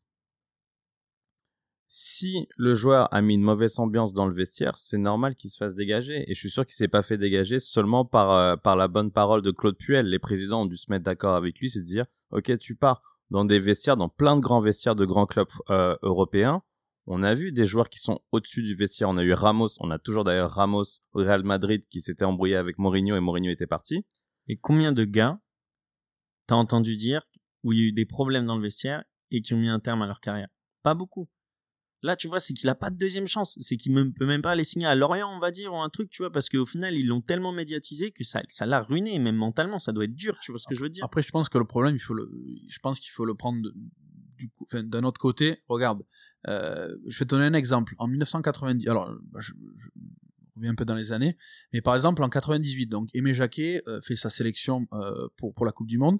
si 1.92 2.46
le 2.56 2.76
joueur 2.76 3.12
a 3.12 3.20
mis 3.20 3.34
une 3.34 3.42
mauvaise 3.42 3.80
ambiance 3.80 4.14
dans 4.14 4.26
le 4.28 4.32
vestiaire, 4.32 4.76
c'est 4.76 4.96
normal 4.96 5.34
qu'il 5.34 5.50
se 5.50 5.56
fasse 5.56 5.74
dégager. 5.74 6.22
Et 6.30 6.34
je 6.34 6.38
suis 6.38 6.48
sûr 6.48 6.64
qu'il 6.64 6.76
s'est 6.76 6.86
pas 6.86 7.02
fait 7.02 7.18
dégager 7.18 7.58
seulement 7.58 8.04
par 8.04 8.30
euh, 8.30 8.56
par 8.56 8.76
la 8.76 8.86
bonne 8.86 9.10
parole 9.10 9.42
de 9.42 9.50
Claude 9.50 9.76
Puel. 9.76 10.06
Les 10.06 10.20
présidents 10.20 10.62
ont 10.62 10.66
dû 10.66 10.76
se 10.76 10.88
mettre 10.88 11.04
d'accord 11.04 11.34
avec 11.34 11.58
lui, 11.58 11.68
c'est 11.68 11.80
de 11.80 11.84
dire, 11.84 12.06
ok, 12.30 12.56
tu 12.58 12.76
pars 12.76 13.02
dans 13.30 13.44
des 13.44 13.58
vestiaires, 13.58 13.96
dans 13.96 14.08
plein 14.08 14.36
de 14.36 14.40
grands 14.40 14.60
vestiaires 14.60 14.94
de 14.94 15.04
grands 15.04 15.26
clubs 15.26 15.48
euh, 15.70 15.96
européens. 16.02 16.62
On 17.06 17.24
a 17.24 17.34
vu 17.34 17.50
des 17.50 17.66
joueurs 17.66 17.88
qui 17.88 17.98
sont 17.98 18.20
au-dessus 18.30 18.62
du 18.62 18.76
vestiaire. 18.76 19.08
On 19.08 19.16
a 19.16 19.24
eu 19.24 19.32
Ramos, 19.32 19.70
on 19.80 19.90
a 19.90 19.98
toujours 19.98 20.22
d'ailleurs 20.22 20.52
Ramos 20.52 21.00
au 21.12 21.18
Real 21.18 21.42
Madrid 21.42 21.82
qui 21.90 22.00
s'était 22.00 22.24
embrouillé 22.24 22.54
avec 22.54 22.78
Mourinho 22.78 23.16
et 23.16 23.20
Mourinho 23.20 23.50
était 23.50 23.66
parti. 23.66 24.06
Et 24.46 24.56
combien 24.56 24.92
de 24.92 25.02
gars 25.02 25.40
t'as 26.46 26.54
entendu 26.54 26.96
dire 26.96 27.22
où 27.64 27.72
il 27.72 27.80
y 27.80 27.82
a 27.82 27.86
eu 27.88 27.92
des 27.92 28.06
problèmes 28.06 28.46
dans 28.46 28.56
le 28.56 28.62
vestiaire 28.62 29.02
et 29.32 29.42
qui 29.42 29.54
ont 29.54 29.58
mis 29.58 29.68
un 29.68 29.80
terme 29.80 30.02
à 30.02 30.06
leur 30.06 30.20
carrière? 30.20 30.50
Pas 30.84 30.94
beaucoup. 30.94 31.28
Là, 32.02 32.16
tu 32.16 32.28
vois, 32.28 32.40
c'est 32.40 32.54
qu'il 32.54 32.68
a 32.68 32.74
pas 32.74 32.90
de 32.90 32.96
deuxième 32.96 33.28
chance. 33.28 33.56
C'est 33.60 33.76
qu'il 33.76 33.92
ne 33.92 34.04
peut 34.10 34.26
même 34.26 34.42
pas 34.42 34.54
les 34.54 34.64
signer 34.64 34.86
à 34.86 34.94
Lorient, 34.94 35.30
on 35.34 35.38
va 35.38 35.50
dire, 35.50 35.72
ou 35.72 35.76
un 35.76 35.90
truc, 35.90 36.10
tu 36.10 36.22
vois, 36.22 36.32
parce 36.32 36.48
qu'au 36.48 36.66
final, 36.66 36.94
ils 36.94 37.06
l'ont 37.06 37.20
tellement 37.20 37.52
médiatisé 37.52 38.10
que 38.10 38.24
ça, 38.24 38.42
ça 38.48 38.66
l'a 38.66 38.80
ruiné, 38.80 39.18
même 39.18 39.36
mentalement, 39.36 39.78
ça 39.78 39.92
doit 39.92 40.04
être 40.04 40.14
dur, 40.14 40.38
tu 40.42 40.52
vois 40.52 40.58
ce 40.58 40.66
que 40.66 40.74
je 40.74 40.80
veux 40.80 40.88
dire. 40.88 41.04
Après, 41.04 41.22
je 41.22 41.30
pense 41.30 41.48
que 41.48 41.58
le 41.58 41.66
problème, 41.66 41.94
il 41.94 42.00
faut 42.00 42.14
le, 42.14 42.30
je 42.68 42.78
pense 42.78 43.00
qu'il 43.00 43.10
faut 43.10 43.24
le 43.24 43.34
prendre 43.34 43.60
du 43.60 44.50
d'un 44.72 45.04
autre 45.04 45.20
côté. 45.20 45.62
Regarde, 45.68 46.02
euh, 46.48 46.88
je 47.06 47.18
vais 47.18 47.24
te 47.24 47.30
donner 47.30 47.44
un 47.44 47.54
exemple. 47.54 47.94
En 47.98 48.08
1990, 48.08 48.88
alors, 48.88 49.14
bah, 49.30 49.40
je, 49.40 49.52
reviens 50.56 50.72
un 50.72 50.74
peu 50.74 50.84
dans 50.84 50.94
les 50.94 51.12
années, 51.12 51.36
mais 51.72 51.80
par 51.80 51.94
exemple, 51.94 52.22
en 52.22 52.28
98, 52.28 52.86
donc, 52.86 53.08
Aimé 53.14 53.32
Jacquet 53.32 53.82
euh, 53.86 54.00
fait 54.02 54.16
sa 54.16 54.30
sélection 54.30 54.86
euh, 54.92 55.28
pour, 55.36 55.52
pour 55.54 55.64
la 55.64 55.72
Coupe 55.72 55.86
du 55.86 55.98
Monde. 55.98 56.18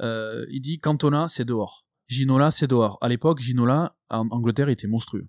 il 0.00 0.60
dit 0.60 0.78
Cantona, 0.78 1.28
c'est 1.28 1.44
dehors. 1.44 1.85
Ginola, 2.08 2.50
c'est 2.50 2.68
dehors. 2.68 2.98
À 3.00 3.08
l'époque, 3.08 3.40
Ginola, 3.40 3.96
en 4.10 4.28
Angleterre, 4.30 4.68
était 4.68 4.86
monstrueux. 4.86 5.28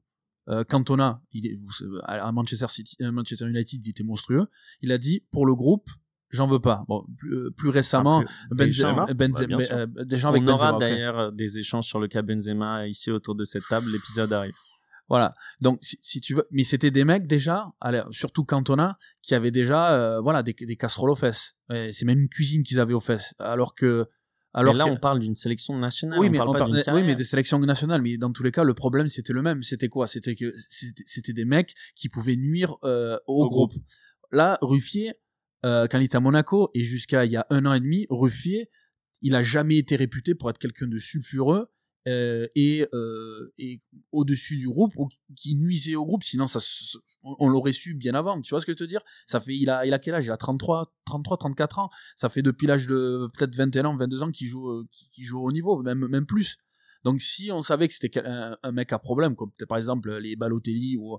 Euh, 0.49 0.63
Cantona, 0.63 1.21
il 1.33 1.45
est, 1.45 1.59
à 2.03 2.31
Manchester, 2.31 2.67
City, 2.69 2.95
euh, 3.01 3.11
Manchester 3.11 3.47
United, 3.47 3.83
il 3.83 3.89
était 3.89 4.03
monstrueux. 4.03 4.47
Il 4.81 4.91
a 4.91 4.97
dit, 4.97 5.25
pour 5.31 5.45
le 5.45 5.55
groupe, 5.55 5.89
j'en 6.29 6.47
veux 6.47 6.59
pas. 6.59 6.85
Bon, 6.87 7.05
plus, 7.17 7.35
euh, 7.35 7.51
plus 7.51 7.69
récemment, 7.69 8.23
ah, 8.25 8.55
Benzema, 8.55 9.05
Benzema, 9.13 9.85
bah, 9.87 10.05
des 10.05 10.17
gens 10.17 10.29
avec 10.29 10.43
On 10.43 10.47
aura 10.47 10.77
d'ailleurs 10.77 11.33
des 11.33 11.59
échanges 11.59 11.85
sur 11.85 11.99
le 11.99 12.07
cas 12.07 12.21
Benzema 12.21 12.87
ici 12.87 13.11
autour 13.11 13.35
de 13.35 13.43
cette 13.43 13.67
table. 13.67 13.87
L'épisode 13.91 14.31
arrive. 14.31 14.53
Voilà. 15.09 15.33
Donc, 15.59 15.79
si, 15.81 16.21
tu 16.21 16.35
veux, 16.35 16.47
mais 16.51 16.63
c'était 16.63 16.91
des 16.91 17.05
mecs 17.05 17.27
déjà, 17.27 17.71
surtout 18.11 18.43
Cantona, 18.43 18.97
qui 19.21 19.35
avaient 19.35 19.51
déjà, 19.51 20.19
voilà, 20.21 20.43
des, 20.43 20.53
des 20.53 20.75
casseroles 20.75 21.11
aux 21.11 21.15
fesses. 21.15 21.55
C'est 21.69 22.03
même 22.03 22.19
une 22.19 22.29
cuisine 22.29 22.63
qu'ils 22.63 22.79
avaient 22.79 22.93
aux 22.93 22.99
fesses. 22.99 23.33
Alors 23.39 23.73
que 23.73 24.05
alors 24.53 24.73
là, 24.73 24.87
on 24.87 24.97
parle 24.97 25.19
d'une 25.19 25.35
sélection 25.35 25.77
nationale. 25.77 26.19
Oui, 26.19 26.29
mais 26.29 26.39
on 26.39 26.51
parle 26.51 26.71
oui, 26.93 27.03
mais 27.03 27.15
des 27.15 27.23
sélections 27.23 27.59
nationales. 27.59 28.01
Mais 28.01 28.17
dans 28.17 28.31
tous 28.31 28.43
les 28.43 28.51
cas, 28.51 28.63
le 28.63 28.73
problème 28.73 29.09
c'était 29.09 29.33
le 29.33 29.41
même. 29.41 29.61
C'était 29.63 29.89
quoi? 29.89 30.07
C'était 30.07 30.35
que 30.35 30.53
c'était 30.69 31.33
des 31.33 31.45
mecs 31.45 31.73
qui 31.95 32.09
pouvaient 32.09 32.35
nuire 32.35 32.75
euh, 32.83 33.17
au, 33.27 33.47
groupe. 33.47 33.73
Là, 34.31 34.57
Ruffier, 34.61 35.13
euh, 35.65 35.87
quand 35.87 35.99
il 35.99 36.05
était 36.05 36.17
à 36.17 36.21
Monaco 36.21 36.69
et 36.73 36.83
jusqu'à 36.83 37.25
il 37.25 37.31
y 37.31 37.37
a 37.37 37.45
un 37.49 37.65
an 37.65 37.73
et 37.73 37.79
demi, 37.79 38.07
Ruffier, 38.09 38.69
il 39.21 39.35
a 39.35 39.43
jamais 39.43 39.77
été 39.77 39.95
réputé 39.95 40.33
pour 40.35 40.49
être 40.49 40.57
quelqu'un 40.57 40.87
de 40.87 40.97
sulfureux 40.97 41.67
euh, 42.07 42.47
et, 42.55 42.87
euh, 42.93 43.51
et 43.57 43.81
au-dessus 44.11 44.55
du 44.57 44.67
groupe 44.67 44.93
ou 44.95 45.09
qui 45.35 45.55
nuisait 45.55 45.95
au 45.95 46.05
groupe 46.05 46.23
sinon 46.23 46.47
ça 46.47 46.59
on 47.23 47.49
l'aurait 47.49 47.73
su 47.73 47.95
bien 47.95 48.13
avant 48.13 48.41
tu 48.41 48.51
vois 48.51 48.61
ce 48.61 48.65
que 48.65 48.71
je 48.71 48.77
veux 48.77 48.87
te 48.87 48.89
dire? 48.89 49.01
Ça 49.27 49.41
fait 49.41 49.55
il 49.55 49.69
a 49.69 49.85
il 49.85 49.93
a 49.93 49.99
quel 49.99 50.15
âge? 50.15 50.25
Il 50.25 50.31
a 50.31 50.37
33 50.37 50.93
33 51.05 51.37
34 51.37 51.79
ans. 51.79 51.89
Ça 52.15 52.29
fait 52.29 52.41
depuis 52.41 52.65
l'âge 52.65 52.87
de 52.87 53.29
peut-être 53.33 53.55
21 53.55 53.85
ans 53.85 53.97
22 53.97 54.23
ans 54.23 54.31
qu'il 54.31 54.47
joue 54.47 54.69
euh, 54.69 54.87
qui, 54.91 55.23
joue 55.23 55.43
au 55.43 55.51
niveau 55.51 55.81
même 55.83 56.07
même 56.07 56.25
plus. 56.25 56.57
Donc 57.03 57.21
si 57.21 57.51
on 57.51 57.61
savait 57.61 57.87
que 57.87 57.93
c'était 57.93 58.21
un, 58.25 58.71
mec 58.71 58.91
à 58.91 58.99
problème, 58.99 59.35
comme 59.35 59.51
par 59.67 59.77
exemple 59.77 60.17
les 60.17 60.35
Balotelli 60.35 60.97
ou 60.97 61.17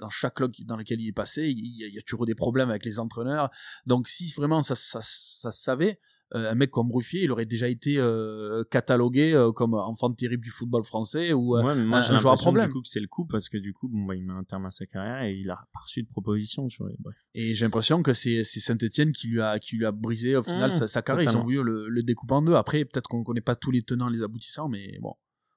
dans 0.00 0.10
chaque 0.10 0.34
club 0.34 0.52
dans 0.64 0.76
lequel 0.76 1.00
il 1.00 1.08
est 1.08 1.12
passé, 1.12 1.48
il 1.48 1.76
y, 1.76 1.84
a, 1.84 1.88
il 1.88 2.02
toujours 2.02 2.26
des 2.26 2.34
problèmes 2.34 2.70
avec 2.70 2.84
les 2.84 2.98
entraîneurs. 2.98 3.50
Donc 3.86 4.08
si 4.08 4.32
vraiment 4.32 4.62
ça, 4.62 4.74
ça, 4.74 5.00
ça 5.02 5.52
se 5.52 5.62
savait, 5.62 5.98
un 6.32 6.54
mec 6.54 6.70
comme 6.70 6.92
Ruffier, 6.92 7.24
il 7.24 7.32
aurait 7.32 7.46
déjà 7.46 7.68
été 7.68 7.96
euh, 7.98 8.62
catalogué 8.70 9.32
euh, 9.32 9.50
comme 9.52 9.74
enfant 9.74 10.12
terrible 10.12 10.42
du 10.42 10.50
football 10.50 10.84
français 10.84 11.32
ou 11.32 11.56
ouais, 11.56 11.74
mais 11.74 11.84
moi, 11.84 11.98
un, 11.98 12.18
joueur 12.18 12.34
à 12.34 12.36
problème. 12.36 12.66
Du 12.66 12.72
coup, 12.72 12.82
que 12.82 12.88
c'est 12.88 13.00
le 13.00 13.06
coup 13.06 13.24
parce 13.24 13.48
que 13.48 13.56
du 13.56 13.72
coup, 13.72 13.88
bon, 13.88 14.04
bah, 14.04 14.14
il 14.14 14.24
met 14.24 14.34
un 14.34 14.44
terme 14.44 14.66
à 14.66 14.70
sa 14.70 14.84
carrière 14.86 15.22
et 15.22 15.34
il 15.34 15.50
a 15.50 15.56
pas 15.72 15.80
reçu 15.82 16.02
de 16.02 16.08
proposition. 16.08 16.68
Tu 16.68 16.82
vois, 16.82 16.92
bref. 16.98 17.16
Et 17.34 17.54
j'ai 17.54 17.64
l'impression 17.64 18.02
que 18.02 18.12
c'est 18.12 18.42
Saint-Etienne 18.44 19.12
qui 19.12 19.28
lui 19.28 19.40
a 19.40 19.58
qui 19.58 19.76
lui 19.76 19.86
a 19.86 19.92
brisé 19.92 20.36
au 20.36 20.42
final 20.42 20.70
mmh, 20.70 20.86
sa, 20.86 21.02
carrière. 21.02 21.30
Ils 21.30 21.36
ont 21.36 21.44
voulu 21.44 21.62
le, 21.62 21.88
le 21.88 22.02
découper 22.02 22.34
en 22.34 22.42
deux. 22.42 22.54
Après, 22.54 22.84
peut-être 22.84 23.08
qu'on 23.08 23.24
connaît 23.24 23.40
pas 23.40 23.56
tous 23.56 23.70
les 23.70 23.82
tenants, 23.82 24.08
les 24.08 24.22
aboutissants, 24.22 24.68
mais 24.68 24.98
bon. 25.00 25.14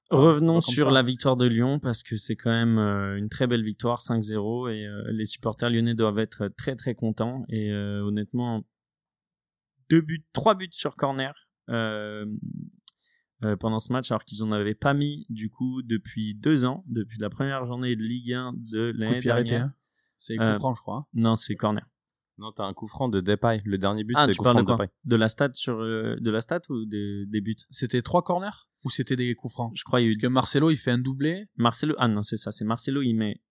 Revenons 0.09 0.59
sur 0.59 0.91
la 0.91 1.03
victoire 1.03 1.37
de 1.37 1.45
Lyon 1.45 1.79
parce 1.79 2.03
que 2.03 2.17
c'est 2.17 2.35
quand 2.35 2.49
même 2.49 2.77
une 3.17 3.29
très 3.29 3.47
belle 3.47 3.63
victoire 3.63 4.01
5-0 4.01 4.69
et 4.69 4.85
les 5.13 5.25
supporters 5.25 5.69
lyonnais 5.69 5.95
doivent 5.95 6.19
être 6.19 6.49
très 6.49 6.75
très 6.75 6.95
contents 6.95 7.45
et 7.47 7.73
honnêtement 7.73 8.65
deux 9.91 10.01
buts, 10.01 10.25
trois 10.33 10.55
buts 10.55 10.69
sur 10.71 10.95
corner 10.95 11.33
euh, 11.69 12.25
euh, 13.43 13.57
pendant 13.57 13.79
ce 13.79 13.91
match, 13.91 14.09
alors 14.09 14.23
qu'ils 14.23 14.43
en 14.43 14.51
avaient 14.51 14.73
pas 14.73 14.93
mis 14.93 15.25
du 15.29 15.49
coup 15.49 15.81
depuis 15.81 16.33
deux 16.33 16.63
ans, 16.63 16.83
depuis 16.87 17.19
la 17.19 17.29
première 17.29 17.65
journée 17.65 17.95
de 17.95 18.03
Ligue 18.03 18.33
1 18.33 18.53
de 18.55 18.93
l'année 18.95 19.19
dernière. 19.19 19.65
Hein. 19.65 19.73
c'est 20.17 20.37
coup 20.37 20.43
euh, 20.43 20.57
franc, 20.59 20.73
je 20.75 20.81
crois. 20.81 21.07
Non, 21.13 21.35
c'est 21.35 21.55
corner. 21.55 21.85
Non, 22.37 22.51
t'as 22.53 22.65
un 22.65 22.73
coup 22.73 22.87
franc 22.87 23.09
de 23.09 23.19
Depay. 23.19 23.61
Le 23.65 23.77
dernier 23.77 24.03
but, 24.03 24.15
ah, 24.17 24.25
c'est 24.25 24.35
coup 24.35 24.45
franc 24.45 24.63
de, 24.63 24.71
de 24.71 24.87
De 25.03 25.15
la 25.15 25.27
stat 25.27 25.51
sur 25.53 25.77
de 25.79 26.31
la 26.31 26.41
stat 26.41 26.61
ou 26.69 26.85
des, 26.85 27.25
des 27.25 27.41
buts? 27.41 27.57
C'était 27.69 28.01
trois 28.01 28.23
corners 28.23 28.67
ou 28.83 28.89
c'était 28.89 29.17
des 29.17 29.35
coups 29.35 29.53
francs? 29.53 29.73
Je 29.75 29.83
crois 29.83 29.99
il 30.01 30.05
y 30.05 30.07
a 30.07 30.09
eu... 30.09 30.13
Parce 30.13 30.21
que 30.21 30.27
Marcelo, 30.27 30.71
il 30.71 30.77
fait 30.77 30.91
un 30.91 30.97
doublé. 30.97 31.49
Marcelo, 31.57 31.93
ah 31.97 32.07
non, 32.07 32.23
c'est 32.23 32.37
ça, 32.37 32.51
c'est 32.51 32.65
Marcelo, 32.65 33.01
il 33.01 33.13
met 33.13 33.41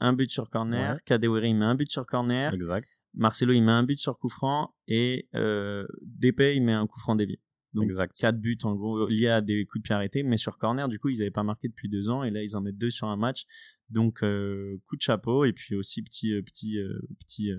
un 0.00 0.12
but 0.12 0.30
sur 0.30 0.50
corner, 0.50 0.98
ouais. 1.10 1.48
il 1.48 1.56
met 1.56 1.64
un 1.64 1.74
but 1.74 1.90
sur 1.90 2.06
corner, 2.06 2.52
exact. 2.52 3.02
Marcelo 3.14 3.52
il 3.52 3.62
met 3.62 3.72
un 3.72 3.84
but 3.84 3.98
sur 3.98 4.18
coup 4.18 4.28
franc 4.28 4.74
et 4.88 5.28
euh, 5.34 5.86
Depay 6.02 6.56
il 6.56 6.62
met 6.62 6.72
un 6.72 6.86
coup 6.86 6.98
franc 6.98 7.16
dévié. 7.16 7.40
Donc 7.74 7.84
exact. 7.84 8.16
quatre 8.16 8.38
buts 8.38 8.58
en 8.62 8.76
gros 8.76 9.08
liés 9.08 9.28
à 9.28 9.40
des 9.40 9.66
coups 9.66 9.82
de 9.82 9.86
pied 9.86 9.94
arrêtés, 9.94 10.22
mais 10.22 10.36
sur 10.36 10.58
corner 10.58 10.88
du 10.88 10.98
coup 10.98 11.08
ils 11.08 11.18
n'avaient 11.18 11.30
pas 11.30 11.42
marqué 11.42 11.68
depuis 11.68 11.88
deux 11.88 12.08
ans 12.08 12.22
et 12.22 12.30
là 12.30 12.42
ils 12.42 12.56
en 12.56 12.60
mettent 12.60 12.78
deux 12.78 12.90
sur 12.90 13.08
un 13.08 13.16
match. 13.16 13.46
Donc 13.90 14.22
euh, 14.22 14.80
coup 14.86 14.96
de 14.96 15.02
chapeau 15.02 15.44
et 15.44 15.52
puis 15.52 15.74
aussi 15.74 16.02
petit 16.02 16.32
euh, 16.32 16.42
petit 16.42 16.78
euh, 16.78 17.00
petit 17.18 17.50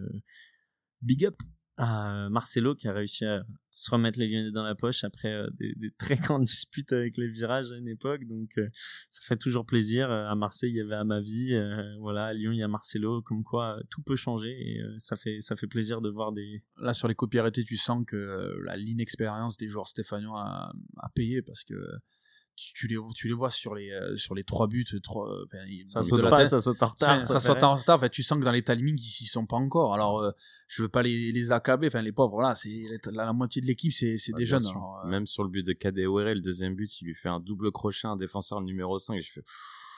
big 1.01 1.25
up 1.25 1.35
à 1.77 2.29
Marcelo 2.29 2.75
qui 2.75 2.87
a 2.87 2.93
réussi 2.93 3.25
à 3.25 3.43
se 3.71 3.91
remettre 3.91 4.17
les 4.17 4.29
Lyonnais 4.29 4.51
dans 4.51 4.63
la 4.63 4.75
poche 4.75 5.03
après 5.03 5.33
euh, 5.33 5.49
des, 5.59 5.91
très 5.97 6.15
grandes 6.15 6.43
disputes 6.45 6.93
avec 6.93 7.17
les 7.17 7.27
virages 7.27 7.71
à 7.73 7.75
une 7.75 7.89
époque. 7.89 8.23
Donc 8.25 8.57
euh, 8.57 8.69
ça 9.09 9.21
fait 9.23 9.35
toujours 9.35 9.65
plaisir. 9.65 10.09
Euh, 10.09 10.27
à 10.27 10.35
Marseille, 10.35 10.71
il 10.71 10.77
y 10.77 10.81
avait 10.81 10.95
à 10.95 11.03
ma 11.03 11.19
vie, 11.19 11.59
voilà, 11.99 12.27
à 12.27 12.33
Lyon, 12.33 12.53
il 12.53 12.59
y 12.59 12.63
a 12.63 12.67
Marcelo. 12.67 13.21
Comme 13.21 13.43
quoi, 13.43 13.77
tout 13.89 14.01
peut 14.01 14.15
changer 14.15 14.51
et 14.51 14.81
ça 14.97 15.17
fait 15.17 15.41
ça 15.41 15.55
fait 15.55 15.67
plaisir 15.67 15.99
de 15.99 16.09
voir 16.09 16.31
des. 16.31 16.63
Là 16.77 16.93
sur 16.93 17.07
les 17.07 17.15
copies 17.15 17.39
arrêtées, 17.39 17.63
tu 17.63 17.77
sens 17.77 18.05
que 18.05 18.55
l'inexpérience 18.75 19.57
des 19.57 19.67
joueurs 19.67 19.87
stéphanois 19.87 20.71
a 20.97 21.09
payé 21.13 21.41
parce 21.41 21.63
que 21.63 21.75
tu, 22.55 22.87
les, 22.87 22.97
tu 23.15 23.27
les 23.27 23.33
vois 23.33 23.51
sur 23.51 23.75
les, 23.75 23.91
euh, 23.91 24.15
sur 24.15 24.35
les 24.35 24.43
trois 24.43 24.67
buts. 24.67 24.85
Trois, 25.03 25.29
euh, 25.29 25.45
ça 25.87 26.01
saute 26.01 26.29
pas, 26.29 26.45
ça 26.45 26.61
saute 26.61 26.81
en 26.81 26.87
retard. 26.87 27.23
Ça, 27.23 27.39
saute 27.39 27.63
en 27.63 27.75
retard. 27.75 27.97
En 27.97 27.99
fait, 27.99 28.09
tu 28.09 28.23
sens 28.23 28.39
que 28.39 28.43
dans 28.43 28.51
les 28.51 28.63
timings, 28.63 28.99
ils 28.99 29.09
s'y 29.09 29.25
sont 29.25 29.45
pas 29.45 29.57
encore. 29.57 29.93
Alors, 29.93 30.19
euh, 30.19 30.31
je 30.67 30.83
veux 30.83 30.89
pas 30.89 31.03
les, 31.03 31.31
les 31.31 31.51
accabler. 31.51 31.87
Enfin, 31.87 32.01
les 32.01 32.11
pauvres, 32.11 32.33
voilà, 32.35 32.55
c'est 32.55 32.83
la, 33.11 33.33
moitié 33.33 33.61
de 33.61 33.67
l'équipe, 33.67 33.91
c'est 33.91 34.17
ah, 34.33 34.37
des 34.37 34.45
jeunes. 34.45 34.63
Même 35.05 35.25
sur 35.25 35.43
le 35.43 35.49
but 35.49 35.65
de 35.65 35.73
KDOR, 35.73 36.33
le 36.33 36.41
deuxième 36.41 36.75
but, 36.75 37.01
il 37.01 37.05
lui 37.05 37.13
fait 37.13 37.29
un 37.29 37.39
double 37.39 37.71
crochet, 37.71 38.07
un 38.07 38.15
défenseur 38.15 38.61
numéro 38.61 38.97
5. 38.97 39.15
Et 39.15 39.21
je 39.21 39.31
fais, 39.31 39.43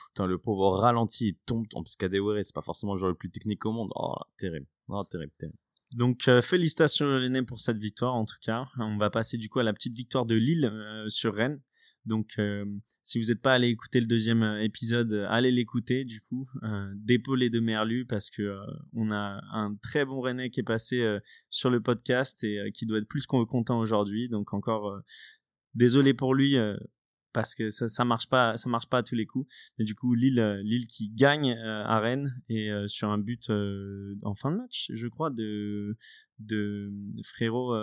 Putain, 0.08 0.26
le 0.26 0.38
pauvre 0.38 0.78
ralenti, 0.78 1.28
il 1.28 1.34
tombe, 1.34 1.66
en 1.74 1.82
plus 1.82 1.96
Kadewere, 1.96 2.44
c'est 2.44 2.54
pas 2.54 2.62
forcément 2.62 2.94
le 2.94 2.98
joueur 2.98 3.10
le 3.10 3.16
plus 3.16 3.30
technique 3.30 3.64
au 3.66 3.72
monde. 3.72 3.90
Oh, 3.94 4.16
terrible. 4.38 4.66
Oh, 4.88 5.04
terrible, 5.04 5.32
terrible. 5.38 5.58
Donc 5.94 6.28
euh, 6.28 6.42
félicitations 6.42 7.06
Lenné 7.06 7.42
pour 7.42 7.60
cette 7.60 7.78
victoire 7.78 8.14
en 8.14 8.26
tout 8.26 8.36
cas. 8.42 8.66
On 8.78 8.98
va 8.98 9.08
passer 9.08 9.38
du 9.38 9.48
coup 9.48 9.58
à 9.58 9.62
la 9.62 9.72
petite 9.72 9.94
victoire 9.94 10.26
de 10.26 10.34
Lille 10.34 10.66
euh, 10.66 11.08
sur 11.08 11.34
Rennes. 11.34 11.60
Donc 12.04 12.34
euh, 12.38 12.64
si 13.02 13.20
vous 13.20 13.28
n'êtes 13.28 13.42
pas 13.42 13.54
allé 13.54 13.68
écouter 13.68 14.00
le 14.00 14.06
deuxième 14.06 14.42
épisode, 14.60 15.26
allez 15.28 15.50
l'écouter 15.50 16.04
du 16.04 16.20
coup. 16.20 16.48
d'épaulé 16.94 17.50
de 17.50 17.60
Merlu 17.60 18.06
parce 18.06 18.30
que 18.30 18.58
on 18.92 19.10
a 19.10 19.40
un 19.52 19.74
très 19.82 20.04
bon 20.04 20.20
Rennais 20.20 20.50
qui 20.50 20.60
est 20.60 20.64
passé 20.64 21.18
sur 21.50 21.70
le 21.70 21.80
podcast 21.80 22.42
et 22.44 22.70
qui 22.72 22.86
doit 22.86 22.98
être 22.98 23.08
plus 23.08 23.26
qu'on 23.26 23.44
content 23.46 23.78
aujourd'hui. 23.78 24.28
Donc 24.28 24.54
encore 24.54 25.02
désolé 25.74 26.14
pour 26.14 26.34
lui 26.34 26.56
parce 27.32 27.54
que 27.54 27.70
ça 27.70 27.88
ça 27.88 28.04
marche 28.04 28.28
pas 28.28 28.56
ça 28.56 28.68
marche 28.68 28.88
pas 28.88 28.98
à 28.98 29.02
tous 29.02 29.14
les 29.14 29.26
coups 29.26 29.48
mais 29.78 29.84
du 29.84 29.94
coup 29.94 30.14
Lille 30.14 30.40
euh, 30.40 30.62
Lille 30.62 30.86
qui 30.86 31.10
gagne 31.10 31.52
euh, 31.52 31.84
à 31.84 32.00
Rennes 32.00 32.32
et 32.48 32.70
euh, 32.70 32.88
sur 32.88 33.10
un 33.10 33.18
but 33.18 33.50
en 34.22 34.34
fin 34.34 34.50
de 34.50 34.56
match 34.56 34.90
je 34.92 35.08
crois 35.08 35.30
de 35.30 35.96
de 36.38 36.92
frérot 37.22 37.74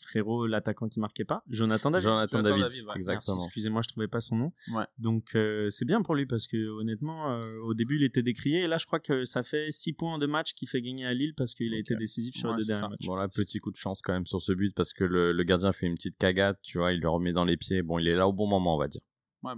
frérot 0.00 0.46
l'attaquant 0.46 0.88
qui 0.88 1.00
marquait 1.00 1.24
pas 1.24 1.42
Jonathan 1.48 1.90
David. 1.90 2.04
Jonathan, 2.04 2.42
David, 2.42 2.66
exactement. 2.94 3.42
excusez-moi 3.42 3.82
je 3.82 3.88
trouvais 3.88 4.08
pas 4.08 4.20
son 4.20 4.36
nom. 4.36 4.52
Ouais. 4.72 4.84
donc 4.98 5.36
c'est 5.68 5.84
bien 5.84 6.02
pour 6.02 6.14
lui 6.14 6.26
parce 6.26 6.46
que 6.46 6.56
honnêtement 6.80 7.40
au 7.64 7.74
début 7.74 7.96
il 7.96 8.04
était 8.04 8.22
décrié. 8.22 8.62
Et 8.62 8.66
là 8.66 8.78
je 8.78 8.86
crois 8.86 9.00
que 9.00 9.24
ça 9.24 9.42
fait 9.42 9.70
6 9.70 9.92
points 9.94 10.18
de 10.18 10.26
match 10.26 10.54
qui 10.54 10.66
fait 10.66 10.82
gagner 10.82 11.06
à 11.06 11.14
Lille 11.14 11.34
parce 11.36 11.54
qu'il 11.54 11.74
a 11.74 11.78
été 11.78 11.94
décisif 11.96 12.34
sur 12.34 12.50
le 12.50 12.58
deux 12.58 12.66
derniers 12.66 12.88
matchs. 12.88 13.06
Bon 13.06 13.16
là 13.16 13.28
petit 13.28 13.58
coup 13.58 13.70
de 13.70 13.76
chance 13.76 14.00
quand 14.02 14.12
même 14.12 14.26
sur 14.26 14.40
ce 14.40 14.52
but 14.52 14.74
parce 14.74 14.92
que 14.92 15.04
le, 15.04 15.32
le, 15.32 15.44
gardien 15.44 15.72
fait 15.72 15.86
une 15.86 15.94
petite 15.94 16.16
cagade 16.18 16.56
tu 16.62 16.78
vois 16.78 16.92
il 16.92 17.00
le 17.00 17.08
remet 17.08 17.32
dans 17.32 17.44
les 17.44 17.56
pieds. 17.56 17.82
Bon 17.82 17.98
il 17.98 18.08
est 18.08 18.16
là 18.16 18.28
au 18.28 18.32
bon 18.32 18.46
moment 18.46 18.76
on 18.76 18.78
va 18.78 18.88
dire. 18.88 19.02
Ouais 19.42 19.52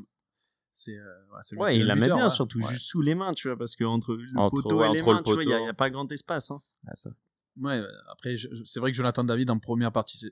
c'est 0.73 0.97
ouais, 0.97 1.59
ouais 1.59 1.77
il 1.79 1.87
la 1.87 1.95
met 1.95 2.07
bien 2.07 2.29
surtout 2.29 2.61
juste 2.61 2.87
sous 2.87 3.03
les 3.03 3.15
mains 3.15 3.33
tu 3.33 3.49
vois 3.49 3.57
parce 3.57 3.77
que 3.77 3.85
entre 3.85 4.15
le 4.15 4.51
poteau 4.51 4.83
et 4.83 4.93
les 4.93 5.03
mains 5.03 5.23
tu 5.23 5.33
vois 5.33 5.43
il 5.43 5.49
y, 5.49 5.53
a 5.53 5.75
pas 5.75 5.91
grand 5.91 6.11
espace 6.11 6.51
hein. 6.51 6.61
ça 6.95 7.11
Ouais, 7.61 7.83
après, 8.11 8.37
c'est 8.65 8.81
vrai 8.81 8.91
que 8.91 8.97
Jonathan 8.97 9.25
David, 9.25 9.51
en 9.51 9.59
première 9.59 9.93
partie, 9.93 10.31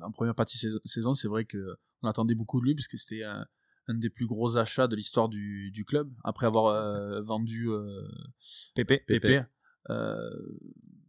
en 0.00 0.12
première 0.12 0.34
partie 0.34 0.64
de 0.64 0.80
saison, 0.84 1.14
c'est 1.14 1.28
vrai 1.28 1.44
que 1.44 1.76
on 2.02 2.08
attendait 2.08 2.34
beaucoup 2.34 2.60
de 2.60 2.66
lui, 2.66 2.74
puisque 2.74 2.98
c'était 2.98 3.24
un, 3.24 3.46
des 3.88 4.10
plus 4.10 4.26
gros 4.26 4.56
achats 4.56 4.86
de 4.86 4.96
l'histoire 4.96 5.28
du, 5.28 5.70
du, 5.70 5.84
club, 5.84 6.10
après 6.24 6.46
avoir 6.46 6.66
euh, 6.66 7.22
vendu 7.22 7.68
euh, 7.68 8.02
Pépé. 8.74 9.02
Pépé. 9.06 9.42
Euh, 9.90 10.30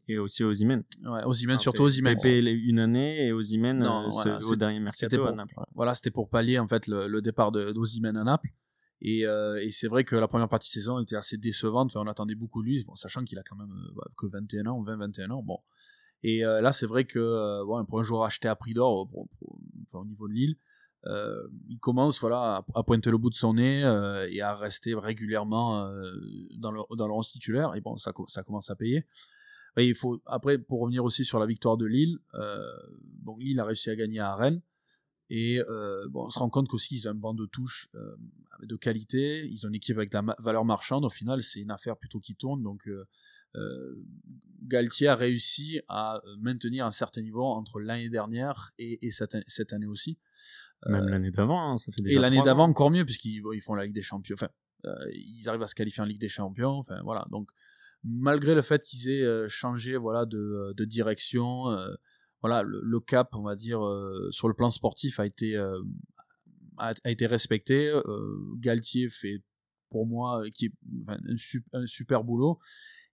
et 0.08 0.18
aussi 0.18 0.44
Ozymen. 0.44 0.84
Ouais, 1.04 1.24
Ozymen, 1.26 1.58
surtout 1.58 1.84
Ozymen. 1.84 2.16
Pépé 2.16 2.40
une 2.40 2.80
année 2.80 3.28
et 3.28 3.34
Ozymen 3.34 3.84
euh, 3.84 4.40
au 4.48 4.56
dernier 4.56 4.80
mercato 4.80 5.18
pour, 5.18 5.28
à 5.28 5.32
Naples. 5.34 5.56
Voilà, 5.76 5.96
c'était 5.96 6.12
pour 6.12 6.30
pallier 6.30 6.60
en 6.60 6.68
fait 6.68 6.88
le, 6.88 7.08
le 7.08 7.22
départ 7.22 7.52
d'Ozymen 7.52 8.16
à 8.16 8.24
Naples. 8.24 8.50
Et, 9.02 9.26
euh, 9.26 9.62
et 9.62 9.72
c'est 9.72 9.88
vrai 9.88 10.04
que 10.04 10.16
la 10.16 10.28
première 10.28 10.50
partie 10.50 10.70
de 10.70 10.74
saison 10.74 11.00
était 11.00 11.16
assez 11.16 11.38
décevante. 11.38 11.96
On 11.96 12.08
attendait 12.08 12.36
beaucoup 12.36 12.62
de 12.62 12.68
lui, 12.68 12.86
sachant 12.96 13.24
qu'il 13.24 13.38
a 13.38 13.44
quand 13.44 13.56
même 13.56 13.72
euh, 13.72 14.02
que 14.18 14.26
21 14.28 14.68
ans, 14.68 14.84
20-21 14.84 15.32
ans. 15.32 15.44
Bon. 15.44 15.60
Et 16.24 16.44
euh, 16.44 16.62
là, 16.62 16.74
c'est 16.74 16.88
vrai 16.88 17.06
que 17.06 17.64
bon, 17.64 17.86
pour 17.86 18.00
un 18.00 18.04
joueur 18.04 18.24
acheté 18.24 18.48
à 18.48 18.56
prix 18.56 18.74
d'or, 18.74 19.08
enfin, 19.86 20.00
au 20.00 20.06
niveau 20.06 20.28
de 20.28 20.34
Lille, 20.34 20.56
il 21.70 21.80
commence 21.80 22.20
voilà 22.20 22.66
à, 22.74 22.84
pointer 22.84 23.12
le 23.12 23.18
bout 23.18 23.30
de 23.30 23.36
son 23.36 23.54
nez 23.54 23.82
et 24.30 24.42
à 24.42 24.56
rester 24.56 24.94
régulièrement 24.94 25.90
dans 26.58 26.72
le 26.72 26.82
dans 26.98 27.08
le 27.08 27.24
titulaire. 27.24 27.76
Et 27.76 27.82
bon, 27.82 27.96
ça, 27.98 28.12
commence 28.44 28.70
à 28.72 28.76
payer. 28.76 29.06
Il 29.78 29.96
faut 29.96 30.20
après 30.26 30.58
pour 30.58 30.82
revenir 30.82 31.06
aussi 31.06 31.24
sur 31.24 31.40
la 31.40 31.46
victoire 31.46 31.78
de 31.78 31.86
Lille. 31.86 32.18
bon, 33.22 33.38
Lille 33.38 33.60
a 33.60 33.64
réussi 33.64 33.90
à 33.92 33.96
gagner 33.96 34.20
à 34.20 34.36
Rennes. 34.36 34.62
Et 35.30 35.60
euh, 35.60 36.08
bon, 36.10 36.26
on 36.26 36.30
se 36.30 36.40
rend 36.40 36.50
compte 36.50 36.68
qu'aussi 36.70 36.96
ils 36.96 37.08
ont 37.08 37.12
un 37.12 37.16
banc 37.16 37.34
de 37.34 37.46
touche 37.46 37.90
euh, 37.96 38.16
de 38.64 38.76
qualité, 38.76 39.46
ils 39.46 39.66
ont 39.66 39.70
une 39.70 39.76
équipe 39.76 39.98
avec 39.98 40.12
de 40.12 40.18
la 40.18 40.36
valeur 40.40 40.64
marchande. 40.64 41.04
Au 41.04 41.10
final, 41.10 41.42
c'est 41.42 41.60
une 41.60 41.72
affaire 41.72 41.98
plutôt 41.98 42.20
qui 42.20 42.36
tourne. 42.36 42.64
Donc, 42.64 42.88
euh, 42.88 43.06
euh 43.56 43.96
Galtier 44.64 45.08
a 45.08 45.16
réussi 45.16 45.82
à 45.88 46.20
maintenir 46.40 46.86
un 46.86 46.92
certain 46.92 47.22
niveau 47.22 47.44
entre 47.44 47.80
l'année 47.80 48.10
dernière 48.10 48.72
et, 48.80 49.06
et 49.06 49.12
cette, 49.12 49.38
cette, 49.48 49.72
année 49.72 49.86
aussi. 49.86 50.18
Même 50.88 51.08
l'année 51.08 51.30
d'avant, 51.30 51.74
hein, 51.74 51.78
ça 51.78 51.92
fait 51.92 52.02
déjà. 52.02 52.18
Et 52.18 52.22
l'année 52.22 52.42
d'avant 52.42 52.64
encore 52.64 52.90
mieux 52.90 53.06
puisqu'ils 53.06 53.44
ils 53.54 53.62
font 53.62 53.76
la 53.76 53.86
Ligue 53.86 53.94
des 53.94 54.02
Champions. 54.02 54.34
Enfin, 54.34 54.50
ils 55.14 55.48
arrivent 55.48 55.62
à 55.62 55.68
se 55.68 55.76
qualifier 55.76 56.02
en 56.02 56.06
Ligue 56.08 56.20
des 56.20 56.28
Champions. 56.28 56.72
Enfin, 56.72 57.00
voilà. 57.04 57.26
Donc, 57.30 57.52
malgré 58.04 58.56
le 58.56 58.62
fait 58.62 58.84
qu'ils 58.84 59.10
aient 59.10 59.48
changé, 59.48 59.96
voilà, 59.96 60.26
de, 60.26 60.74
de 60.76 60.86
direction 60.86 61.66
voilà, 62.42 62.64
le, 62.64 63.00
cap, 63.00 63.30
on 63.36 63.42
va 63.42 63.56
dire, 63.56 63.84
euh, 63.84 64.30
sur 64.32 64.48
le 64.48 64.54
plan 64.54 64.70
sportif 64.70 65.20
a 65.20 65.26
été, 65.26 65.56
euh, 65.56 65.82
a, 66.78 66.94
été 67.06 67.26
respecté. 67.26 67.88
Euh, 67.88 68.56
Galtier 68.60 69.10
fait, 69.10 69.42
pour 69.90 70.06
moi, 70.06 70.44
qui, 70.54 70.74
un, 71.08 71.18
un, 71.74 71.86
super 71.88 72.24
boulot 72.24 72.60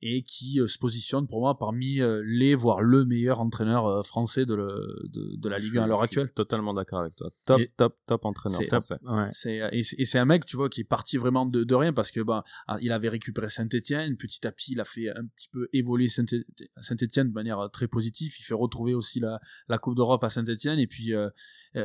et 0.06 0.22
qui 0.22 0.60
euh, 0.60 0.66
se 0.66 0.76
positionne 0.78 1.26
pour 1.26 1.40
moi 1.40 1.56
parmi 1.56 2.00
euh, 2.00 2.22
les, 2.26 2.54
voire 2.54 2.82
le 2.82 3.06
meilleur 3.06 3.40
entraîneur 3.40 3.86
euh, 3.86 4.02
français 4.02 4.44
de, 4.44 4.54
le, 4.54 5.08
de, 5.08 5.34
de, 5.34 5.48
la 5.48 5.58
Ligue 5.58 5.78
1 5.78 5.84
à 5.84 5.86
l'heure 5.86 6.02
actuelle. 6.02 6.30
Totalement 6.30 6.74
d'accord 6.74 7.00
avec 7.00 7.16
toi. 7.16 7.30
Top, 7.46 7.62
top, 7.78 7.96
top 8.06 8.24
entraîneur 8.26 8.62
français. 8.64 8.96
Ouais. 9.02 9.28
C'est, 9.32 9.62
et 9.72 10.04
c'est 10.04 10.18
un 10.18 10.26
mec, 10.26 10.44
tu 10.44 10.56
vois, 10.56 10.68
qui 10.68 10.82
est 10.82 10.84
parti 10.84 11.16
vraiment 11.16 11.46
de, 11.46 11.64
de 11.64 11.74
rien 11.74 11.94
parce 11.94 12.10
que 12.10 12.20
bah, 12.20 12.44
il 12.82 12.92
avait 12.92 13.08
récupéré 13.08 13.48
Saint-Etienne, 13.48 14.18
petit 14.18 14.46
à 14.46 14.52
petit, 14.52 14.72
il 14.72 14.80
a 14.80 14.84
fait 14.84 15.08
un 15.08 15.24
petit 15.34 15.48
peu 15.48 15.68
évoluer 15.72 16.08
Saint-Etienne 16.08 17.28
de 17.28 17.34
manière 17.34 17.70
très 17.72 17.88
positive. 17.88 18.34
Il 18.38 18.42
fait 18.42 18.54
retrouver 18.54 18.92
aussi 18.92 19.20
la, 19.20 19.40
la 19.68 19.78
Coupe 19.78 19.96
d'Europe 19.96 20.22
à 20.22 20.28
Saint-Etienne 20.28 20.78
et 20.78 20.86
puis 20.86 21.14
euh, 21.14 21.30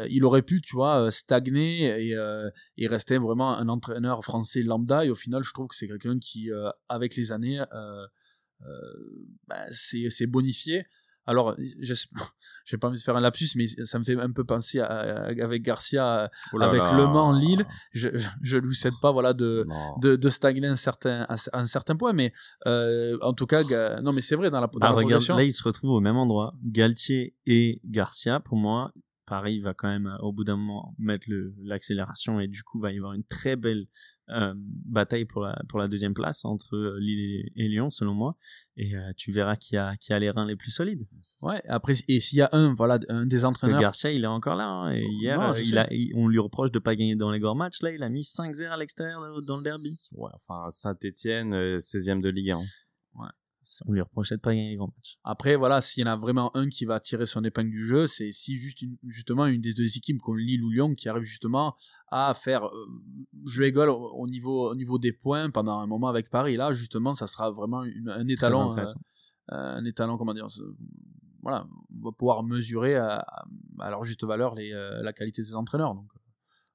il 0.09 0.25
aurait 0.25 0.41
pu, 0.41 0.61
tu 0.61 0.75
vois, 0.75 1.09
stagner 1.09 2.09
et, 2.09 2.15
euh, 2.15 2.49
et 2.77 2.87
rester 2.87 3.17
vraiment 3.17 3.57
un 3.57 3.69
entraîneur 3.69 4.25
français 4.25 4.61
lambda. 4.61 5.05
Et 5.05 5.09
au 5.09 5.15
final, 5.15 5.41
je 5.41 5.53
trouve 5.53 5.67
que 5.67 5.75
c'est 5.75 5.87
quelqu'un 5.87 6.19
qui, 6.19 6.49
avec 6.89 7.15
les 7.15 7.31
années, 7.31 7.61
euh, 7.73 8.05
bah, 9.47 9.65
c'est 9.71 10.27
bonifié. 10.27 10.83
Alors, 11.29 11.55
je 11.59 11.93
j'ai 12.65 12.77
pas 12.77 12.87
envie 12.87 12.97
de 12.97 13.03
faire 13.03 13.15
un 13.15 13.21
lapsus, 13.21 13.51
mais 13.55 13.67
ça 13.67 13.99
me 13.99 14.03
fait 14.03 14.19
un 14.19 14.31
peu 14.31 14.43
penser 14.43 14.79
à, 14.79 15.27
avec 15.27 15.61
Garcia, 15.61 16.31
oh 16.53 16.59
avec 16.59 16.81
Le 16.81 17.05
Mans, 17.05 17.31
Lille. 17.31 17.65
Je, 17.93 18.09
je, 18.41 18.57
lui 18.57 18.75
souhaite 18.75 18.95
pas, 18.99 19.11
voilà, 19.11 19.33
de, 19.33 19.67
de, 20.01 20.15
de, 20.15 20.29
stagner 20.29 20.65
un 20.65 20.75
certain, 20.75 21.27
un, 21.53 21.65
certain 21.65 21.95
point, 21.95 22.13
mais 22.13 22.33
euh, 22.65 23.15
en 23.21 23.33
tout 23.33 23.45
cas, 23.45 23.63
non, 24.01 24.11
mais 24.11 24.21
c'est 24.21 24.35
vrai 24.35 24.49
dans 24.49 24.59
la, 24.59 24.67
dans 24.67 24.79
ah, 24.81 24.91
regarde, 24.91 25.23
Là, 25.29 25.43
ils 25.43 25.53
se 25.53 25.63
retrouvent 25.63 25.91
au 25.91 25.99
même 25.99 26.17
endroit. 26.17 26.55
Galtier 26.63 27.35
et 27.45 27.79
Garcia, 27.85 28.39
pour 28.39 28.57
moi, 28.57 28.91
Paris 29.29 29.59
va 29.59 29.73
quand 29.73 29.87
même, 29.87 30.17
au 30.21 30.33
bout 30.33 30.43
d'un 30.43 30.57
moment, 30.57 30.95
mettre 30.97 31.25
l'accélération 31.63 32.39
et 32.39 32.47
du 32.47 32.63
coup, 32.63 32.79
va 32.79 32.91
y 32.91 32.97
avoir 32.97 33.13
une 33.13 33.23
très 33.23 33.55
belle 33.55 33.87
euh, 34.31 34.53
bataille 34.55 35.25
pour 35.25 35.41
la, 35.41 35.59
pour 35.69 35.79
la 35.79 35.87
deuxième 35.87 36.13
place 36.13 36.45
entre 36.45 36.75
euh, 36.75 36.99
Lille 36.99 37.49
et, 37.55 37.67
Lyon, 37.67 37.89
selon 37.89 38.13
moi. 38.13 38.35
Et 38.77 38.95
euh, 38.95 39.11
tu 39.17 39.31
verras 39.31 39.55
qui 39.55 39.75
a, 39.75 39.95
qui 39.97 40.13
a 40.13 40.19
les 40.19 40.29
reins 40.29 40.45
les 40.45 40.55
plus 40.55 40.69
solides. 40.71 41.07
Ouais, 41.41 41.61
après, 41.67 41.93
et 42.07 42.19
s'il 42.19 42.37
y 42.37 42.41
a 42.41 42.49
un, 42.51 42.73
voilà, 42.73 42.99
un 43.09 43.25
des 43.25 43.45
entraîneurs. 43.45 43.81
Parce 43.81 44.01
que 44.01 44.07
Garcia, 44.07 44.11
il 44.11 44.23
est 44.23 44.27
encore 44.27 44.55
là. 44.55 44.67
Hein, 44.67 44.93
et 44.93 45.03
hier, 45.03 45.53
il 45.57 45.77
a, 45.77 45.89
on 46.15 46.27
lui 46.27 46.39
reproche 46.39 46.71
de 46.71 46.79
pas 46.79 46.95
gagner 46.95 47.15
dans 47.15 47.31
les 47.31 47.39
grands 47.39 47.55
matchs. 47.55 47.81
Là, 47.81 47.91
il 47.91 48.03
a 48.03 48.09
mis 48.09 48.21
5-0 48.21 48.69
à 48.69 48.77
l'extérieur 48.77 49.19
dans 49.19 49.57
le 49.57 49.63
derby. 49.63 50.09
Ouais, 50.11 50.31
enfin, 50.35 50.69
Saint-Etienne, 50.69 51.77
16e 51.77 52.21
de 52.21 52.29
Ligue 52.29 52.51
1 52.51 52.59
on 53.85 53.91
lui 53.91 54.01
reprochait 54.01 54.35
de 54.35 54.41
pas 54.41 54.51
gagner 54.51 54.71
les 54.71 54.75
grands 54.75 54.91
matchs. 54.95 55.17
Après, 55.23 55.55
voilà, 55.55 55.81
s'il 55.81 56.03
y 56.03 56.07
en 56.07 56.11
a 56.11 56.15
vraiment 56.15 56.55
un 56.55 56.69
qui 56.69 56.85
va 56.85 56.99
tirer 56.99 57.25
son 57.25 57.43
épingle 57.43 57.69
du 57.69 57.85
jeu, 57.85 58.07
c'est 58.07 58.31
si 58.31 58.57
juste 58.57 58.83
justement 59.07 59.45
une 59.45 59.61
des 59.61 59.73
deux 59.73 59.97
équipes 59.97 60.19
comme 60.21 60.37
Lille 60.37 60.63
ou 60.63 60.69
Lyon 60.69 60.93
qui 60.93 61.09
arrive 61.09 61.23
justement 61.23 61.75
à 62.09 62.33
faire 62.33 62.65
euh, 62.65 62.87
jeu 63.45 63.65
égal 63.65 63.89
au, 63.89 64.27
niveau, 64.27 64.71
au 64.71 64.75
niveau 64.75 64.97
des 64.97 65.13
points 65.13 65.49
pendant 65.49 65.79
un 65.79 65.87
moment 65.87 66.07
avec 66.07 66.29
Paris. 66.29 66.55
Là, 66.55 66.73
justement, 66.73 67.13
ça 67.13 67.27
sera 67.27 67.51
vraiment 67.51 67.81
un 67.81 68.27
étalon, 68.27 68.71
euh, 68.77 68.83
un 69.49 69.85
étalon, 69.85 70.17
comment 70.17 70.33
dire, 70.33 70.47
voilà, 71.41 71.67
on 72.01 72.05
va 72.05 72.11
pouvoir 72.11 72.43
mesurer 72.43 72.95
à, 72.95 73.23
leur 73.79 74.03
juste 74.03 74.23
valeur 74.23 74.55
les, 74.55 74.73
euh, 74.73 75.01
la 75.01 75.13
qualité 75.13 75.41
des 75.41 75.55
entraîneurs. 75.55 75.95
Donc, 75.95 76.09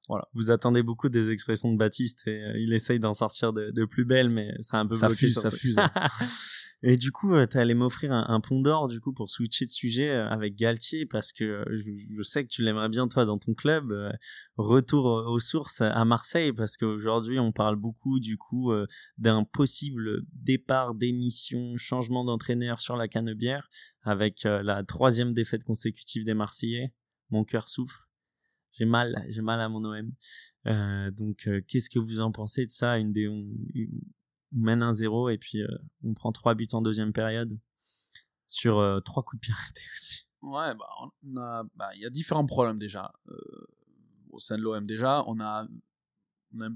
voilà. 0.07 0.27
Vous 0.33 0.51
attendez 0.51 0.83
beaucoup 0.83 1.09
des 1.09 1.31
expressions 1.31 1.71
de 1.71 1.77
Baptiste 1.77 2.27
et 2.27 2.53
il 2.57 2.73
essaye 2.73 2.99
d'en 2.99 3.13
sortir 3.13 3.53
de, 3.53 3.71
de, 3.71 3.85
plus 3.85 4.05
belles, 4.05 4.29
mais 4.29 4.53
c'est 4.61 4.77
un 4.77 4.85
peu 4.85 4.95
ça 4.95 5.07
bloqué 5.07 5.27
fuse, 5.27 5.39
ça 5.39 5.49
fuse. 5.49 5.77
Et 6.83 6.97
du 6.97 7.11
coup, 7.11 7.33
euh, 7.33 7.47
tu 7.47 7.57
allé 7.57 7.73
m'offrir 7.73 8.11
un, 8.11 8.39
pont 8.41 8.61
d'or 8.61 8.87
du 8.87 8.99
coup 8.99 9.13
pour 9.13 9.29
switcher 9.29 9.65
de 9.65 9.71
sujet 9.71 10.09
euh, 10.11 10.29
avec 10.29 10.55
Galtier 10.55 11.05
parce 11.05 11.31
que 11.31 11.43
euh, 11.43 11.65
je, 11.69 12.21
sais 12.21 12.43
que 12.43 12.49
tu 12.49 12.61
l'aimerais 12.61 12.89
bien 12.89 13.07
toi 13.07 13.25
dans 13.25 13.37
ton 13.37 13.53
club. 13.53 13.93
retour 14.57 15.05
aux 15.05 15.39
sources 15.39 15.81
à 15.81 16.05
Marseille 16.05 16.53
parce 16.53 16.77
qu'aujourd'hui 16.77 17.39
on 17.39 17.51
parle 17.51 17.75
beaucoup 17.75 18.19
du 18.19 18.37
coup 18.37 18.71
d'un 19.17 19.43
possible 19.43 20.21
départ 20.33 20.95
d'émission, 20.95 21.75
changement 21.77 22.23
d'entraîneur 22.23 22.79
sur 22.79 22.95
la 22.95 23.07
Canebière 23.07 23.69
avec 24.03 24.43
la 24.43 24.83
troisième 24.83 25.33
défaite 25.33 25.63
consécutive 25.63 26.25
des 26.25 26.33
Marseillais. 26.33 26.93
Mon 27.31 27.43
cœur 27.43 27.67
souffre. 27.67 28.07
J'ai 28.73 28.85
mal, 28.85 29.25
j'ai 29.29 29.41
mal 29.41 29.59
à 29.59 29.69
mon 29.69 29.83
OM. 29.83 30.11
donc, 31.11 31.49
qu'est-ce 31.67 31.89
que 31.89 31.99
vous 31.99 32.19
en 32.21 32.31
pensez 32.31 32.65
de 32.65 32.71
ça? 32.71 32.97
Une 32.97 33.13
on 33.27 33.45
mène 34.55 34.81
un 34.81 34.93
0 34.93 35.29
et 35.29 35.37
puis 35.37 35.61
euh, 35.61 35.67
on 36.03 36.13
prend 36.13 36.31
trois 36.31 36.55
buts 36.55 36.67
en 36.73 36.81
deuxième 36.81 37.13
période 37.13 37.59
sur 38.47 38.79
euh, 38.79 38.99
trois 38.99 39.23
coups 39.23 39.41
de 39.41 39.45
pied 39.45 39.53
arrêtés 39.53 39.81
aussi. 39.93 40.27
Ouais, 40.41 40.73
bah, 40.75 40.87
on 41.23 41.33
bah, 41.75 41.89
il 41.95 42.01
y 42.01 42.05
a 42.05 42.09
différents 42.09 42.45
problèmes 42.45 42.79
déjà 42.79 43.11
euh, 43.29 43.35
au 44.31 44.39
sein 44.39 44.57
de 44.57 44.63
l'OM 44.63 44.85
déjà. 44.85 45.23
On 45.27 45.39
a 45.39 45.67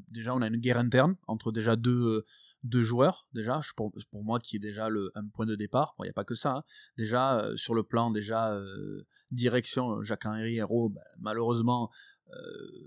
déjà 0.10 0.36
on 0.36 0.42
a 0.42 0.48
une 0.48 0.58
guerre 0.58 0.78
interne 0.78 1.15
entre 1.28 1.52
déjà 1.52 1.76
deux 1.76 2.26
deux 2.63 2.82
joueurs 2.82 3.28
déjà 3.34 3.62
pour, 3.76 3.92
pour 4.12 4.24
moi 4.24 4.39
qui 4.39 4.58
est 4.58 4.60
déjà 4.60 4.89
le 4.89 5.12
un 5.15 5.28
point 5.28 5.46
de 5.46 5.56
départ 5.56 5.96
il 6.00 6.04
n'y 6.04 6.10
a 6.10 6.13
pas 6.13 6.26
que 6.26 6.36
ça 6.36 6.58
hein. 6.58 6.63
déjà 6.98 7.39
euh, 7.39 7.56
sur 7.56 7.74
le 7.74 7.84
plan 7.84 8.12
déjà 8.12 8.54
euh, 8.54 9.06
direction 9.32 10.04
Jacques 10.04 10.26
Henry 10.26 10.58
Hérault 10.58 10.89
ben, 10.89 11.02
malheureusement 11.20 11.89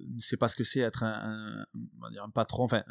ne 0.08 0.20
sait 0.20 0.36
pas 0.36 0.48
ce 0.48 0.56
que 0.56 0.64
c'est 0.64 0.80
être 0.80 1.02
un, 1.02 1.64
un, 2.22 2.30
patron 2.30 2.64
enfin 2.64 2.84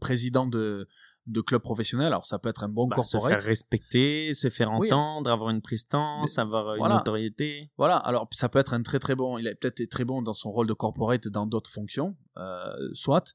président 0.00 0.46
de, 0.46 0.88
de 1.26 1.40
club 1.40 1.62
professionnel. 1.62 2.06
Alors 2.08 2.26
ça 2.26 2.38
peut 2.38 2.48
être 2.48 2.64
un 2.64 2.68
bon 2.68 2.86
bah, 2.86 2.96
corporate. 2.96 3.22
Se 3.22 3.28
faire 3.28 3.42
respecter, 3.42 4.34
se 4.34 4.48
faire 4.48 4.70
entendre, 4.70 5.30
avoir 5.30 5.50
une 5.50 5.62
prestance, 5.62 6.38
avoir 6.38 6.74
une 6.76 6.88
notoriété. 6.88 7.70
Voilà, 7.76 7.96
alors 7.96 8.28
ça 8.32 8.48
peut 8.48 8.58
être 8.58 8.74
un 8.74 8.82
très 8.82 8.98
très 8.98 9.14
bon, 9.14 9.38
il 9.38 9.46
a 9.46 9.54
peut-être 9.54 9.80
été 9.80 9.86
très 9.86 10.04
bon 10.04 10.22
dans 10.22 10.32
son 10.32 10.50
rôle 10.50 10.66
de 10.66 10.72
corporate 10.72 11.28
dans 11.28 11.46
d'autres 11.46 11.70
fonctions, 11.70 12.16
euh, 12.36 12.90
soit, 12.94 13.32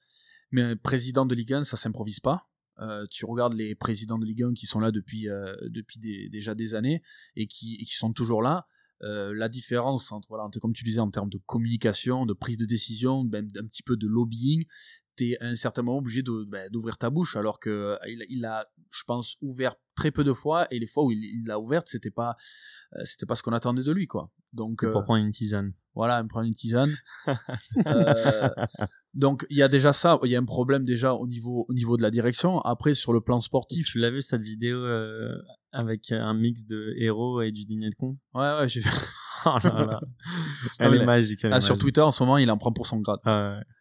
mais 0.52 0.76
président 0.76 1.26
de 1.26 1.36
Ligue 1.36 1.54
1, 1.54 1.64
ça 1.64 1.78
s'improvise 1.78 2.20
pas. 2.20 2.48
Euh, 2.80 3.06
tu 3.10 3.26
regardes 3.26 3.54
les 3.54 3.76
présidents 3.76 4.18
de 4.18 4.26
Ligue 4.26 4.44
1 4.44 4.54
qui 4.54 4.66
sont 4.66 4.80
là 4.80 4.92
depuis, 4.92 5.30
euh, 5.30 5.54
depuis 5.68 6.00
déjà 6.00 6.56
des 6.56 6.74
années 6.76 7.04
et 7.36 7.46
qui, 7.48 7.76
et 7.76 7.86
qui 7.86 7.96
sont 7.96 8.14
toujours 8.14 8.42
là. 8.42 8.66
Euh, 9.04 9.34
la 9.36 9.50
différence 9.50 10.12
entre, 10.12 10.30
voilà, 10.30 10.50
comme 10.62 10.74
tu 10.74 10.84
disais, 10.84 11.00
en 11.00 11.12
termes 11.12 11.30
de 11.30 11.38
communication, 11.46 12.26
de 12.26 12.34
prise 12.34 12.58
de 12.58 12.66
décision, 12.66 13.24
même 13.26 13.48
un 13.60 13.66
petit 13.66 13.84
peu 13.84 13.98
de 13.98 14.08
lobbying, 14.08 14.66
t'es 15.16 15.38
à 15.40 15.46
un 15.46 15.56
certain 15.56 15.82
moment 15.82 15.98
obligé 15.98 16.24
ben, 16.48 16.70
d'ouvrir 16.72 16.98
ta 16.98 17.10
bouche, 17.10 17.36
alors 17.36 17.60
que 17.60 17.70
euh, 17.70 17.98
il, 18.30 18.46
a, 18.46 18.66
je 18.92 19.04
pense, 19.06 19.38
ouvert 19.42 19.76
très 19.96 20.12
peu 20.12 20.24
de 20.24 20.34
fois, 20.34 20.68
et 20.72 20.80
les 20.80 20.88
fois 20.88 21.06
où 21.06 21.12
il 21.12 21.46
l'a 21.46 21.60
ouverte, 21.60 21.88
c'était 21.88 22.12
pas, 22.12 22.36
euh, 22.96 23.02
c'était 23.06 23.26
pas 23.26 23.36
ce 23.36 23.44
qu'on 23.44 23.54
attendait 23.54 23.84
de 23.84 23.92
lui, 23.92 24.08
quoi. 24.08 24.32
Donc, 24.54 24.86
pour 24.92 25.04
prendre 25.04 25.24
une 25.24 25.32
tisane. 25.32 25.74
Voilà, 25.96 26.24
prendre 26.24 26.48
une 26.48 26.56
tisane. 26.56 26.96
donc, 29.14 29.46
il 29.50 29.58
y 29.58 29.62
a 29.62 29.68
déjà 29.68 29.94
ça, 29.94 30.20
il 30.24 30.32
y 30.32 30.36
a 30.36 30.40
un 30.40 30.46
problème 30.46 30.86
déjà 30.86 31.14
au 31.14 31.28
niveau, 31.28 31.66
au 31.68 31.74
niveau 31.74 31.98
de 31.98 32.02
la 32.02 32.12
direction. 32.12 32.60
Après, 32.62 32.94
sur 32.94 33.14
le 33.14 33.22
plan 33.22 33.42
sportif. 33.42 33.88
Tu 33.88 34.00
l'as 34.00 34.10
vu 34.10 34.22
cette 34.22 34.42
vidéo 34.42 34.84
avec 35.72 36.12
un 36.12 36.34
mix 36.34 36.66
de 36.66 36.94
héros 36.98 37.42
et 37.42 37.52
du 37.52 37.66
dîner 37.66 37.90
de 37.90 37.96
con? 37.96 38.18
Ouais, 38.34 38.58
ouais, 38.60 38.68
j'ai 38.68 38.82
vu. 38.82 38.90
oh 39.46 39.58
là 39.64 39.86
là. 39.86 40.02
Elle 40.80 40.96
est 40.96 41.06
magique. 41.06 41.46
ah, 41.50 41.62
sur 41.62 41.78
Twitter, 41.78 42.02
en 42.02 42.12
ce 42.12 42.24
moment, 42.24 42.38
il 42.38 42.50
en 42.52 42.58
prend 42.58 42.72
pour 42.72 42.88
son 42.88 43.00
grade. 43.00 43.20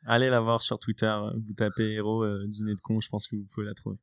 allez 0.07 0.31
la 0.31 0.41
voir 0.41 0.63
sur 0.63 0.79
Twitter. 0.79 1.15
Vous 1.35 1.55
tapez 1.55 1.95
héros 1.95 2.25
euh, 2.25 2.45
dîner 2.47 2.75
de 2.75 2.81
con, 2.81 3.01
je 3.01 3.09
pense 3.09 3.27
que 3.27 3.37
vous 3.37 3.47
pouvez 3.53 3.67
la 3.67 3.75
trouver. 3.75 3.99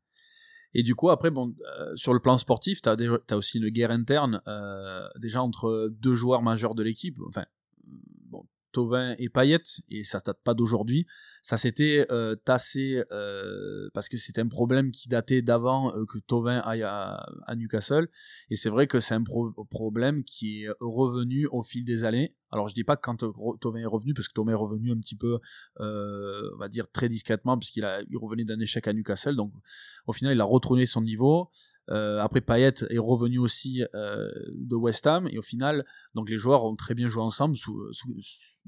Et 0.74 0.84
du 0.84 0.95
coup, 0.95 1.10
après, 1.10 1.32
bon, 1.32 1.56
euh, 1.80 1.95
sur 1.95 2.13
le 2.13 2.19
plan 2.19 2.38
sportif, 2.38 2.82
tu 2.82 2.89
as, 2.89 3.36
aussi 3.36 3.58
une 3.58 3.69
guerre 3.69 3.91
interne, 3.91 4.41
euh, 4.48 5.08
déjà 5.19 5.41
entre 5.41 5.89
deux 6.00 6.13
joueurs 6.13 6.43
majeurs 6.43 6.76
de 6.76 6.84
l'équipe. 6.84 7.17
Enfin, 7.28 7.45
Tovin 8.72 9.16
et 9.18 9.30
Payet, 9.30 9.64
et 9.90 10.04
ça 10.04 10.20
date 10.20 10.40
pas 10.44 10.54
d'aujourd'hui. 10.54 11.06
Ça 11.42 11.58
s'était 11.58 12.06
euh, 12.12 12.36
tassé 12.36 13.04
euh, 13.12 13.90
parce 13.94 14.10
que 14.10 14.18
c'était 14.18 14.42
un 14.42 14.48
problème 14.48 14.92
qui 14.92 15.10
datait 15.10 15.42
d'avant 15.42 15.96
euh, 15.96 16.06
que 16.06 16.20
Tovin 16.20 16.60
aille 16.60 16.84
à, 16.84 17.26
Newcastle. 17.56 18.08
Et 18.50 18.56
c'est 18.56 18.70
vrai 18.70 18.88
que 18.88 19.00
c'est 19.00 19.16
un 19.16 19.24
problème 19.24 20.24
qui 20.24 20.64
est 20.64 20.70
revenu 20.80 21.48
au 21.48 21.64
fil 21.64 21.86
des 21.86 22.04
années. 22.04 22.36
Alors 22.52 22.68
je 22.68 22.74
dis 22.74 22.84
pas 22.84 22.98
quand 22.98 23.24
Tovin 23.60 23.80
est 23.80 23.86
revenu, 23.86 24.14
parce 24.14 24.28
que 24.28 24.34
Tovin 24.34 24.52
est 24.52 24.56
revenu 24.56 24.92
un 24.92 24.98
petit 24.98 25.16
peu, 25.16 25.40
on 25.80 26.58
va 26.58 26.68
dire 26.68 26.90
très 26.92 27.10
discrètement, 27.10 27.58
puisqu'il 27.58 27.86
a, 27.86 28.02
il 28.10 28.18
revenait 28.18 28.46
d'un 28.46 28.60
échec 28.60 28.88
à 28.88 28.94
Newcastle. 28.94 29.36
Donc 29.36 29.54
au 30.08 30.14
final, 30.14 30.36
il 30.36 30.42
a 30.42 30.46
retrouvé 30.46 30.86
son 30.86 31.02
niveau. 31.02 31.50
Après 31.88 32.42
Payet 32.42 32.74
est 32.90 33.00
revenu 33.00 33.40
aussi 33.40 33.84
de 33.94 34.76
West 34.76 35.08
Ham 35.08 35.28
et 35.32 35.40
au 35.40 35.42
final 35.42 35.86
donc 36.14 36.30
les 36.30 36.38
joueurs 36.38 36.64
ont 36.64 36.76
très 36.76 36.94
bien 36.94 37.08
joué 37.08 37.24
ensemble 37.24 37.58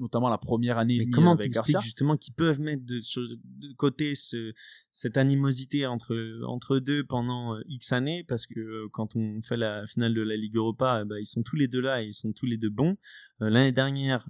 notamment 0.01 0.29
la 0.29 0.37
première 0.37 0.77
année 0.77 0.97
Mais 0.99 1.09
comment 1.09 1.37
tu 1.37 1.45
expliques 1.45 1.81
justement 1.81 2.17
qu'ils 2.17 2.33
peuvent 2.33 2.59
mettre 2.59 2.85
de, 2.85 2.99
de 2.99 3.73
côté 3.73 4.15
ce, 4.15 4.53
cette 4.91 5.15
animosité 5.15 5.85
entre 5.85 6.41
entre 6.45 6.79
deux 6.79 7.03
pendant 7.05 7.55
euh, 7.55 7.61
X 7.67 7.93
années? 7.93 8.25
Parce 8.27 8.45
que 8.45 8.87
quand 8.87 9.15
on 9.15 9.41
fait 9.41 9.57
la 9.57 9.85
finale 9.87 10.13
de 10.13 10.21
la 10.21 10.35
Ligue 10.35 10.57
Europa 10.57 11.05
bah, 11.05 11.19
ils 11.19 11.25
sont 11.25 11.43
tous 11.43 11.55
les 11.55 11.67
deux 11.67 11.81
là 11.81 12.01
et 12.03 12.07
ils 12.07 12.13
sont 12.13 12.33
tous 12.33 12.45
les 12.45 12.57
deux 12.57 12.69
bons. 12.69 12.97
L'année 13.39 13.71
dernière 13.71 14.27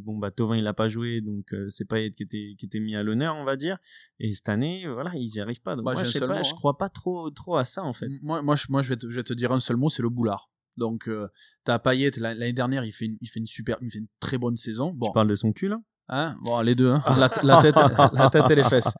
bon 0.00 0.18
bah 0.18 0.30
Tovin 0.30 0.56
il 0.56 0.66
a 0.66 0.74
pas 0.74 0.88
joué 0.88 1.20
donc 1.20 1.52
c'est 1.68 1.84
Payet 1.84 2.12
qui 2.12 2.22
était 2.22 2.54
qui 2.56 2.66
était 2.66 2.78
mis 2.78 2.94
à 2.94 3.02
l'honneur 3.02 3.34
on 3.36 3.44
va 3.44 3.56
dire. 3.56 3.78
Et 4.20 4.32
cette 4.32 4.48
année 4.48 4.86
voilà 4.86 5.10
ils 5.14 5.34
y 5.34 5.40
arrivent 5.40 5.62
pas. 5.62 5.74
Donc 5.74 5.84
moi, 5.84 5.94
je 5.96 6.04
sais 6.04 6.20
pas 6.20 6.38
hein. 6.38 6.42
crois 6.54 6.78
pas 6.78 6.88
trop 6.88 7.30
trop 7.30 7.56
à 7.56 7.64
ça 7.64 7.82
en 7.82 7.92
fait. 7.92 8.08
Moi, 8.22 8.42
moi, 8.42 8.56
je, 8.56 8.66
moi 8.68 8.82
je, 8.82 8.90
vais 8.90 8.96
te, 8.96 9.08
je 9.08 9.16
vais 9.16 9.22
te 9.22 9.32
dire 9.32 9.52
un 9.52 9.60
seul 9.60 9.76
mot, 9.76 9.88
c'est 9.88 10.02
le 10.02 10.10
boulard. 10.10 10.51
Donc, 10.76 11.08
euh, 11.08 11.28
t'as 11.64 11.78
Payet, 11.78 12.12
l'année 12.16 12.52
dernière, 12.52 12.84
il 12.84 12.92
fait, 12.92 13.06
une, 13.06 13.16
il 13.20 13.28
fait 13.28 13.40
une 13.40 13.46
super, 13.46 13.76
il 13.80 13.90
fait 13.90 13.98
une 13.98 14.08
très 14.20 14.38
bonne 14.38 14.56
saison. 14.56 14.92
Bon. 14.92 15.08
Tu 15.08 15.12
parles 15.12 15.28
de 15.28 15.34
son 15.34 15.52
cul, 15.52 15.68
là? 15.68 15.78
Hein? 16.08 16.36
Bon, 16.42 16.60
les 16.60 16.74
deux, 16.74 16.90
hein. 16.90 17.02
la, 17.18 17.30
la, 17.42 17.62
tête, 17.62 17.76
la 18.12 18.30
tête 18.30 18.50
et 18.50 18.54
les 18.54 18.64
fesses. 18.64 18.94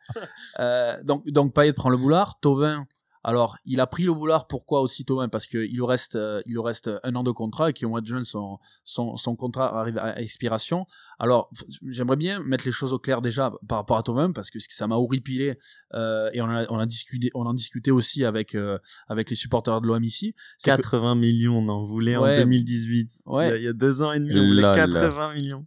Euh, 0.61 1.03
donc, 1.03 1.27
donc 1.29 1.55
Payet 1.55 1.73
prend 1.73 1.91
le 1.91 1.97
boulard. 1.97 2.39
Tovin, 2.41 2.87
alors, 3.25 3.57
il 3.65 3.81
a 3.81 3.87
pris 3.87 4.03
le 4.03 4.13
boulard, 4.13 4.47
pourquoi 4.49 4.81
aussi 4.81 5.05
Thomas? 5.05 5.29
Parce 5.29 5.47
qu'il 5.47 5.73
lui 5.73 5.85
reste, 5.85 6.17
euh, 6.17 6.43
il 6.45 6.53
lui 6.53 6.61
reste 6.61 6.91
un 7.05 7.15
an 7.15 7.23
de 7.23 7.31
contrat 7.31 7.71
et 7.71 7.73
qu'au 7.73 7.89
mois 7.89 8.01
de 8.01 8.07
juin, 8.07 8.25
son, 8.25 8.59
son, 8.85 9.17
son 9.17 9.37
contrat 9.37 9.79
arrive 9.79 9.99
à 9.99 10.21
expiration. 10.21 10.85
Alors, 11.19 11.49
j'aimerais 11.89 12.17
bien 12.17 12.41
mettre 12.41 12.65
les 12.65 12.73
choses 12.73 12.93
au 12.93 12.99
clair 12.99 13.23
déjà 13.23 13.53
par 13.69 13.79
rapport 13.79 13.97
à 13.97 14.03
Thomas 14.03 14.29
parce 14.35 14.51
que 14.51 14.59
ça 14.59 14.87
m'a 14.87 14.97
horripilé 14.97 15.57
euh, 15.95 16.31
et 16.33 16.43
on 16.43 16.49
a, 16.49 16.67
on 16.69 16.79
a 16.79 16.87
discuté, 16.87 17.31
on 17.35 17.47
en 17.47 17.55
discutait 17.55 17.91
aussi 17.91 18.25
avec 18.25 18.55
euh, 18.55 18.79
avec 19.09 19.31
les 19.31 19.37
supporters 19.37 19.81
de 19.81 19.87
l'OM 19.87 20.03
ici. 20.03 20.35
80 20.65 21.15
millions, 21.15 21.59
on 21.59 21.69
en 21.69 21.85
voulait 21.85 22.17
en 22.17 22.25
2018. 22.25 23.11
Ouais. 23.27 23.61
Il, 23.61 23.65
y 23.65 23.69
a, 23.69 23.73
deux 23.73 24.03
ans 24.03 24.13
et 24.13 24.19
demi, 24.19 24.39
on 24.39 24.47
voulait 24.49 24.63
80 24.63 25.35
millions. 25.35 25.67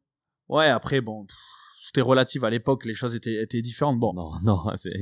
Ouais, 0.50 0.68
après 0.68 1.02
bon 1.02 1.26
tout 1.96 2.00
est 2.00 2.04
relatif. 2.04 2.44
À 2.44 2.50
l'époque, 2.50 2.86
les 2.86 2.94
choses 2.94 3.16
étaient, 3.16 3.42
étaient 3.42 3.62
différentes. 3.62 4.00
Bon. 4.00 4.14
Non, 4.14 4.30
non, 4.44 4.60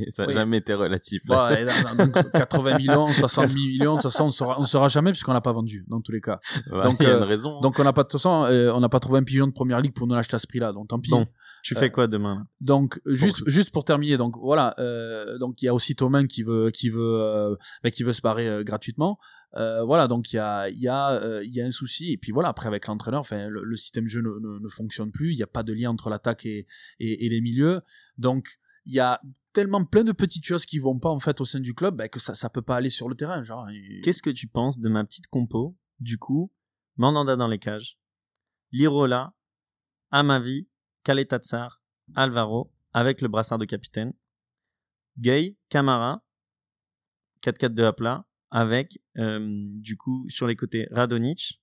ça 0.10 0.26
n'a 0.26 0.34
jamais 0.34 0.58
été 0.58 0.74
relatif. 0.74 1.26
Bon, 1.26 1.36
80 2.34 2.78
millions, 2.78 3.08
70 3.08 3.56
millions, 3.56 3.96
de 3.98 4.02
toute 4.02 4.12
façon, 4.12 4.26
on 4.26 4.32
saura, 4.32 4.60
on 4.60 4.66
saura 4.66 4.88
jamais 4.88 5.12
puisqu'on 5.12 5.34
l'a 5.34 5.42
pas 5.42 5.52
vendu, 5.52 5.86
dans 5.88 6.02
tous 6.02 6.12
les 6.12 6.22
cas. 6.22 6.40
donc, 6.72 6.98
il 7.00 7.08
y 7.08 7.10
a 7.10 7.16
une 7.16 7.24
euh, 7.24 7.26
raison. 7.26 7.60
Donc, 7.62 7.80
on 7.80 7.84
n'a 7.84 7.94
pas, 7.94 8.04
de 8.04 8.08
toute 8.08 8.20
façon, 8.20 8.46
euh, 8.46 8.72
on 8.74 8.80
n'a 8.80 8.90
pas 8.90 9.00
trouvé 9.00 9.20
un 9.20 9.24
pigeon 9.24 9.48
de 9.48 9.54
première 9.54 9.80
ligue 9.80 9.94
pour 9.94 10.08
nous 10.08 10.16
l'acheter 10.16 10.36
à 10.36 10.40
ce 10.40 10.48
prix-là. 10.48 10.74
Donc, 10.74 10.90
tant 10.90 11.00
pis. 11.00 11.12
Bon, 11.12 11.26
tu 11.64 11.76
fais 11.76 11.86
euh, 11.86 11.90
quoi 11.90 12.08
demain? 12.08 12.46
Donc, 12.62 13.00
juste, 13.06 13.48
juste 13.48 13.72
pour 13.72 13.86
terminer. 13.86 14.18
Donc, 14.18 14.36
voilà. 14.42 14.76
donc, 15.40 15.62
il 15.62 15.66
y 15.66 15.70
a 15.70 15.74
aussi 15.74 15.96
Thomas 15.96 16.24
qui 16.24 16.44
veut, 16.44 16.72
qui 16.72 16.90
veut, 16.90 17.58
bah, 17.84 17.92
qui 17.92 18.04
veut 18.04 18.14
se 18.14 18.22
barrer 18.22 18.64
gratuitement. 18.64 19.18
Euh, 19.56 19.84
voilà, 19.84 20.08
donc 20.08 20.34
il 20.34 20.38
y 20.38 20.40
a, 20.40 20.70
y, 20.70 20.88
a, 20.88 21.12
euh, 21.12 21.44
y 21.46 21.62
a 21.62 21.66
un 21.66 21.72
souci. 21.72 22.12
Et 22.12 22.18
puis 22.18 22.32
voilà, 22.32 22.50
après 22.50 22.68
avec 22.68 22.88
l'entraîneur, 22.88 23.22
enfin, 23.22 23.48
le, 23.50 23.76
système 23.76 24.08
jeu 24.08 24.22
ne, 24.22 24.60
ne, 24.60 24.70
fonctionne 24.70 25.12
plus. 25.12 25.32
Il 25.32 25.36
n'y 25.36 25.44
a 25.44 25.48
pas 25.48 25.64
de 25.64 25.74
lien 25.74 25.92
entre 25.92 26.10
l'attaque 26.10 26.46
et, 26.46 26.66
et, 27.00 27.30
les 27.30 27.42
milieux. 27.42 27.82
Donc 28.18 28.58
il 28.86 28.94
y 28.94 29.00
a 29.00 29.22
tellement 29.54 29.86
plein 29.86 30.04
de 30.04 30.12
petites 30.12 30.46
choses 30.46 30.66
qui 30.66 30.80
vont 30.80 31.00
pas 31.00 31.10
en 31.10 31.20
fait 31.20 31.40
au 31.40 31.46
sein 31.46 31.60
du 31.60 31.76
club 31.76 31.96
bah, 31.96 32.10
que 32.10 32.20
ça 32.20 32.34
ça 32.34 32.50
peut 32.50 32.64
pas 32.64 32.76
aller 32.76 32.90
sur 32.90 33.08
le 33.08 33.16
terrain 33.16 33.44
genre 33.44 33.68
qu'est-ce 34.02 34.24
que 34.24 34.32
tu 34.32 34.48
penses 34.48 34.80
de 34.80 34.90
ma 34.90 35.04
petite 35.06 35.28
compo 35.28 35.78
du 36.00 36.18
coup 36.18 36.52
Mandanda 36.98 37.36
dans 37.36 37.48
les 37.48 37.60
cages 37.60 38.00
Lirola 38.72 39.34
Amavi 40.10 40.68
Kaletatsar 41.04 41.82
Alvaro 42.16 42.74
avec 42.94 43.22
le 43.22 43.28
brassard 43.28 43.60
de 43.60 43.66
capitaine 43.66 44.14
Gay 45.20 45.56
Camara 45.70 46.24
4-4-2 47.44 47.84
à 47.84 47.94
plat 47.94 48.26
avec 48.54 49.00
euh, 49.18 49.68
du 49.74 49.98
coup 49.98 50.26
sur 50.30 50.46
les 50.46 50.56
côtés 50.56 50.88
Radonic, 50.92 51.60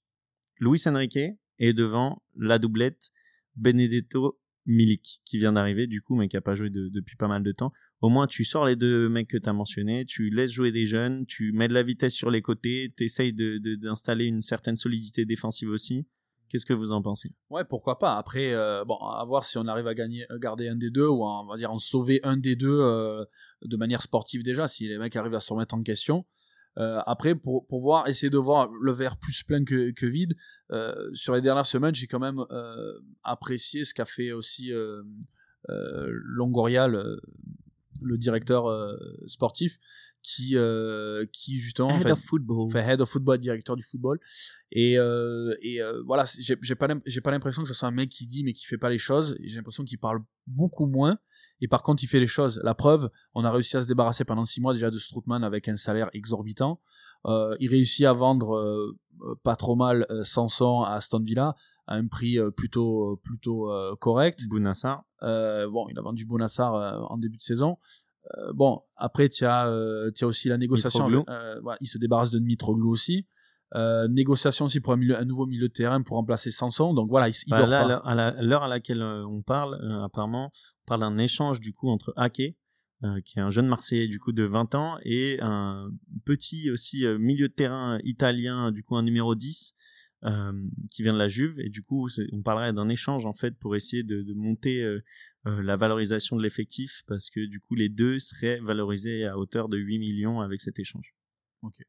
Luis 0.59 0.83
Enrique 0.87 1.20
et 1.61 1.72
devant 1.72 2.20
la 2.37 2.59
doublette 2.59 3.12
Benedetto 3.55 4.40
Milik 4.66 5.22
qui 5.24 5.38
vient 5.38 5.53
d'arriver 5.53 5.87
du 5.87 6.03
coup 6.03 6.16
mais 6.16 6.26
qui 6.26 6.37
a 6.37 6.40
pas 6.40 6.57
joué 6.57 6.68
depuis 6.68 7.16
pas 7.16 7.29
mal 7.29 7.44
de 7.44 7.53
temps. 7.53 7.72
Au 8.00 8.09
moins 8.09 8.26
tu 8.26 8.44
sors 8.44 8.64
les 8.64 8.74
deux 8.74 9.09
mecs 9.09 9.29
que 9.29 9.38
tu 9.38 9.48
as 9.48 9.53
mentionnés, 9.53 10.05
tu 10.05 10.31
laisses 10.31 10.50
jouer 10.50 10.72
des 10.72 10.85
jeunes, 10.85 11.26
tu 11.26 11.53
mets 11.53 11.68
de 11.68 11.74
la 11.74 11.85
vitesse 11.85 12.12
sur 12.12 12.29
les 12.29 12.42
côtés, 12.42 12.92
tu 12.96 13.05
essayes 13.05 13.33
d'installer 13.33 14.24
une 14.24 14.42
certaine 14.42 14.76
solidité 14.76 15.24
défensive 15.24 15.70
aussi. 15.70 16.09
Qu'est-ce 16.48 16.66
que 16.66 16.72
vous 16.72 16.90
en 16.90 17.00
pensez? 17.00 17.31
Ouais, 17.50 17.64
pourquoi 17.64 18.00
pas. 18.00 18.16
Après, 18.16 18.53
euh, 18.53 18.85
bon, 18.85 18.96
à 18.96 19.24
voir 19.24 19.44
si 19.44 19.57
on 19.59 19.68
arrive 19.68 19.87
à 19.87 19.94
gagner, 19.94 20.26
garder 20.40 20.66
un 20.66 20.74
des 20.74 20.90
deux 20.90 21.07
ou 21.07 21.22
on 21.22 21.46
va 21.46 21.55
dire 21.55 21.70
en 21.70 21.79
sauver 21.79 22.18
un 22.24 22.37
des 22.37 22.57
deux 22.57 22.81
euh, 22.81 23.24
de 23.62 23.76
manière 23.76 24.03
sportive 24.03 24.42
déjà, 24.42 24.66
si 24.66 24.88
les 24.88 24.98
mecs 24.98 25.14
arrivent 25.14 25.35
à 25.35 25.40
se 25.40 25.53
remettre 25.53 25.76
en 25.76 25.83
question. 25.83 26.26
Euh, 26.78 27.00
après, 27.06 27.35
pour, 27.35 27.66
pour 27.66 27.80
voir, 27.83 28.09
essayer 28.09 28.30
de 28.30 28.38
voir 28.38 28.70
le 28.80 28.92
verre 28.92 29.16
plus 29.16 29.42
plein 29.42 29.64
que, 29.64 29.90
que 29.90 30.06
vide, 30.06 30.35
euh, 30.70 31.11
sur 31.14 31.35
les 31.35 31.40
dernières 31.40 31.66
semaines, 31.66 31.94
j'ai 31.94 32.06
quand 32.06 32.20
même 32.20 32.44
euh, 32.50 32.92
apprécié 33.24 33.85
ce 33.85 33.92
qu'a 33.92 34.04
fait 34.04 34.33
aussi 34.33 34.72
euh, 34.72 35.02
euh, 35.68 36.11
Longoria, 36.12 36.88
le, 36.88 37.20
le 38.02 38.18
directeur 38.18 38.66
sportif, 39.26 39.78
qui 40.22 40.56
qui 41.32 41.58
justement 41.58 41.98
head 41.98 42.10
of 42.10 42.20
football 42.20 42.70
fait 42.70 42.80
head 42.80 43.00
of 43.00 43.08
football 43.08 43.38
directeur 43.38 43.76
du 43.76 43.82
football 43.82 44.18
et 44.72 44.94
et 44.94 45.80
voilà 46.07 46.24
j'ai 46.38 46.74
pas 46.74 46.88
j'ai 47.07 47.20
pas 47.20 47.30
l'impression 47.30 47.62
que 47.62 47.68
ce 47.68 47.74
soit 47.74 47.88
un 47.88 47.92
mec 47.92 48.11
qui 48.11 48.26
dit 48.26 48.44
mais 48.44 48.53
qui 48.53 48.66
fait 48.66 48.78
pas 48.78 48.90
les 48.90 48.98
choses 48.98 49.36
j'ai 49.40 49.57
l'impression 49.57 49.84
qu'il 49.84 49.98
parle 49.98 50.20
beaucoup 50.46 50.86
moins 50.86 51.18
et 51.61 51.68
par 51.68 51.82
contre 51.82 52.03
il 52.03 52.07
fait 52.07 52.20
les 52.20 52.26
choses. 52.26 52.61
La 52.64 52.74
preuve, 52.74 53.11
on 53.34 53.44
a 53.44 53.51
réussi 53.51 53.76
à 53.76 53.82
se 53.82 53.86
débarrasser 53.86 54.24
pendant 54.24 54.44
six 54.44 54.61
mois 54.61 54.72
déjà 54.72 54.90
de 54.90 54.98
Strootman 54.98 55.44
avec 55.44 55.68
un 55.68 55.76
salaire 55.76 56.09
exorbitant. 56.12 56.80
Euh, 57.26 57.57
il 57.61 57.68
réussit 57.68 58.07
à 58.07 58.12
vendre 58.12 58.57
euh, 58.57 58.98
pas 59.42 59.57
trop 59.57 59.76
mal 59.76 60.07
euh, 60.11 60.22
Sanson 60.24 60.82
à 60.82 60.94
Aston 60.94 61.20
Villa. 61.20 61.55
À 61.91 61.97
un 61.97 62.07
prix 62.07 62.38
plutôt 62.57 63.20
plutôt 63.22 63.70
correct. 64.01 64.47
Bounassar. 64.49 65.05
bon, 65.20 65.86
il 65.91 65.99
a 65.99 66.03
vendu 66.03 66.24
Bounassar 66.24 67.11
en 67.11 67.18
début 67.18 67.36
de 67.36 67.43
saison. 67.43 67.76
bon, 68.55 68.82
après, 68.97 69.28
tu 69.28 69.45
as, 69.45 69.66
as 69.66 70.26
aussi 70.26 70.49
la 70.49 70.59
négociation. 70.59 71.09
Voilà, 71.62 71.76
il 71.80 71.86
se 71.86 71.99
débarrasse 71.99 72.30
de 72.30 72.38
Mitroglou 72.38 72.91
aussi. 72.91 73.26
Euh, 73.76 74.09
négociation 74.09 74.64
aussi 74.64 74.80
pour 74.80 74.93
un, 74.93 74.97
milieu, 74.97 75.16
un, 75.16 75.24
nouveau 75.24 75.47
milieu 75.47 75.68
de 75.68 75.72
terrain 75.72 76.03
pour 76.03 76.16
remplacer 76.16 76.51
Sanson. 76.51 76.93
Donc 76.93 77.09
voilà, 77.09 77.28
il, 77.28 77.34
il 77.47 77.51
bah, 77.51 77.66
là, 77.66 77.97
À 78.05 78.43
l'heure 78.43 78.64
à 78.64 78.68
laquelle 78.68 79.01
euh, 79.01 79.24
on 79.26 79.43
parle, 79.43 79.78
euh, 79.82 80.05
apparemment, 80.05 80.51
on 80.53 80.86
parle 80.86 81.01
d'un 81.01 81.18
échange 81.18 81.61
du 81.61 81.72
coup 81.72 81.88
entre 81.88 82.12
Ake, 82.16 82.57
qui 83.24 83.38
est 83.38 83.41
un 83.41 83.51
jeune 83.51 83.66
Marseillais 83.66 84.09
du 84.09 84.18
coup 84.18 84.32
de 84.32 84.43
20 84.43 84.74
ans, 84.74 84.99
et 85.05 85.38
un 85.41 85.88
petit 86.26 86.70
aussi 86.70 87.07
milieu 87.18 87.49
de 87.49 87.55
terrain 87.55 87.99
italien, 88.05 88.72
du 88.72 88.82
coup 88.82 88.95
un 88.95 89.03
numéro 89.03 89.34
10, 89.34 89.72
qui 90.90 91.02
vient 91.02 91.12
de 91.12 91.18
la 91.18 91.28
Juve. 91.28 91.60
Et 91.60 91.68
du 91.68 91.82
coup, 91.82 92.08
on 92.32 92.42
parlerait 92.42 92.72
d'un 92.72 92.88
échange 92.88 93.26
en 93.26 93.32
fait 93.32 93.58
pour 93.58 93.76
essayer 93.76 94.02
de, 94.02 94.22
de 94.22 94.34
monter 94.34 94.84
la 95.44 95.76
valorisation 95.76 96.36
de 96.36 96.42
l'effectif, 96.42 97.02
parce 97.06 97.30
que 97.30 97.46
du 97.46 97.60
coup 97.60 97.74
les 97.74 97.88
deux 97.88 98.18
seraient 98.18 98.60
valorisés 98.60 99.24
à 99.26 99.38
hauteur 99.38 99.68
de 99.68 99.78
8 99.78 99.98
millions 99.98 100.40
avec 100.40 100.60
cet 100.60 100.78
échange. 100.78 101.14
Ok. 101.62 101.82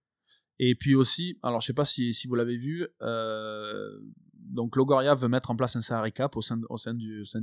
Et 0.64 0.76
puis 0.76 0.94
aussi, 0.94 1.40
alors 1.42 1.60
je 1.60 1.66
sais 1.66 1.74
pas 1.74 1.86
si, 1.86 2.14
si 2.14 2.28
vous 2.28 2.36
l'avez 2.36 2.56
vu, 2.56 2.88
euh, 3.02 3.90
donc 4.36 4.76
Logoria 4.76 5.16
veut 5.16 5.28
mettre 5.28 5.50
en 5.50 5.56
place 5.56 5.76
un 5.76 5.82
salary 5.82 6.12
cap 6.12 6.38
au 6.38 6.42
sein, 6.42 6.62
au 6.70 6.78
sein, 6.78 6.94
du, 6.94 7.26
sein 7.26 7.42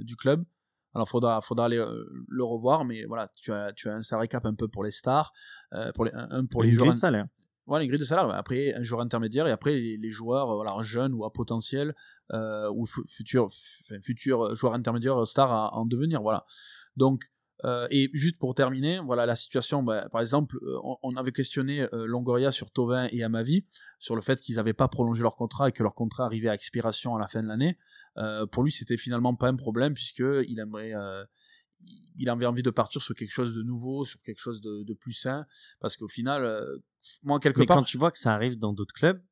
du 0.00 0.14
club. 0.14 0.44
Alors 0.94 1.08
faudra 1.08 1.40
faudra 1.40 1.66
aller 1.66 1.76
euh, 1.76 2.04
le 2.28 2.44
revoir, 2.44 2.84
mais 2.84 3.04
voilà, 3.04 3.32
tu 3.34 3.52
as 3.52 3.72
tu 3.72 3.88
as 3.88 3.96
un 3.96 4.02
salary 4.02 4.28
cap 4.28 4.46
un 4.46 4.54
peu 4.54 4.68
pour 4.68 4.84
les 4.84 4.92
stars, 4.92 5.32
euh, 5.74 5.90
pour 5.92 6.04
les 6.04 6.12
un, 6.14 6.46
pour 6.46 6.62
les 6.62 6.70
joueurs. 6.70 6.92
de 6.92 6.96
salaire. 6.96 7.26
Voilà, 7.66 7.82
les 7.82 7.88
grilles 7.88 7.98
de 7.98 8.04
salaire. 8.04 8.28
Après, 8.30 8.74
un 8.74 8.82
joueur 8.82 9.00
intermédiaire 9.00 9.46
et 9.46 9.50
après 9.50 9.74
les, 9.74 10.10
joueurs 10.10 10.54
voilà 10.54 10.76
jeunes 10.82 11.14
ou 11.14 11.24
à 11.24 11.32
potentiel 11.32 11.94
ou 12.32 12.86
futurs 12.86 13.48
futurs 14.02 14.54
joueurs 14.54 14.74
intermédiaires 14.74 15.26
stars 15.26 15.72
en 15.74 15.84
devenir. 15.86 16.22
Voilà. 16.22 16.44
Donc 16.96 17.30
euh, 17.64 17.86
et 17.90 18.10
juste 18.12 18.38
pour 18.38 18.54
terminer, 18.54 19.00
voilà 19.00 19.26
la 19.26 19.34
situation. 19.34 19.82
Bah, 19.82 20.08
par 20.10 20.20
exemple, 20.20 20.58
euh, 20.62 20.78
on, 21.02 21.16
avait 21.16 21.32
questionné 21.32 21.82
euh, 21.94 22.06
Longoria 22.06 22.50
sur 22.50 22.70
Tovin 22.70 23.08
et 23.12 23.22
Amavi 23.22 23.64
sur 23.98 24.14
le 24.14 24.20
fait 24.20 24.40
qu'ils 24.40 24.56
n'avaient 24.56 24.74
pas 24.74 24.88
prolongé 24.88 25.22
leur 25.22 25.36
contrat 25.36 25.68
et 25.68 25.72
que 25.72 25.82
leur 25.82 25.94
contrat 25.94 26.26
arrivait 26.26 26.48
à 26.48 26.54
expiration 26.54 27.16
à 27.16 27.18
la 27.18 27.26
fin 27.26 27.42
de 27.42 27.48
l'année. 27.48 27.78
pour 28.52 28.62
lui, 28.62 28.70
c'était 28.70 28.96
finalement 28.96 29.34
pas 29.34 29.48
un 29.48 29.56
problème 29.56 29.94
puisque 29.94 30.22
il 30.48 30.58
aimerait, 30.60 30.92
il 32.18 32.28
avait 32.28 32.46
envie 32.46 32.62
de 32.62 32.70
partir 32.70 33.02
sur 33.02 33.14
quelque 33.14 33.32
chose 33.32 33.54
de 33.54 33.62
nouveau, 33.62 34.04
sur 34.04 34.20
quelque 34.20 34.40
chose 34.40 34.60
de, 34.60 34.94
plus 34.94 35.12
sain, 35.12 35.46
parce 35.80 35.96
qu'au 35.96 36.08
final, 36.08 36.66
moi 37.22 37.38
quelque 37.40 37.60
Mais 37.60 37.66
part. 37.66 37.78
quand 37.78 37.84
tu 37.84 37.98
vois 37.98 38.10
que 38.10 38.18
ça 38.18 38.32
arrive 38.34 38.58
dans 38.58 38.72
d'autres 38.72 38.94
clubs, 38.94 39.22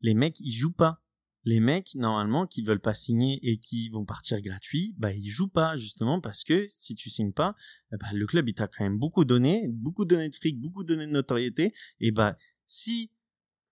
les 0.00 0.14
mecs 0.14 0.40
ils 0.40 0.52
jouent 0.52 0.72
pas 0.72 1.02
les 1.44 1.60
mecs 1.60 1.94
normalement 1.94 2.46
qui 2.46 2.62
veulent 2.62 2.80
pas 2.80 2.94
signer 2.94 3.38
et 3.42 3.58
qui 3.58 3.88
vont 3.88 4.04
partir 4.04 4.40
gratuits, 4.40 4.94
bah 4.98 5.12
ils 5.12 5.30
jouent 5.30 5.48
pas 5.48 5.76
justement 5.76 6.20
parce 6.20 6.44
que 6.44 6.66
si 6.68 6.94
tu 6.94 7.08
signes 7.08 7.32
pas, 7.32 7.54
eh 7.92 7.96
bah, 7.96 8.08
le 8.12 8.26
club 8.26 8.48
il 8.48 8.54
t'a 8.54 8.68
quand 8.68 8.84
même 8.84 8.98
beaucoup 8.98 9.24
donné, 9.24 9.66
beaucoup 9.68 10.04
donné 10.04 10.28
de 10.28 10.34
fric, 10.34 10.60
beaucoup 10.60 10.84
donné 10.84 11.06
de 11.06 11.12
notoriété 11.12 11.72
et 12.00 12.10
bah 12.10 12.36
si 12.66 13.10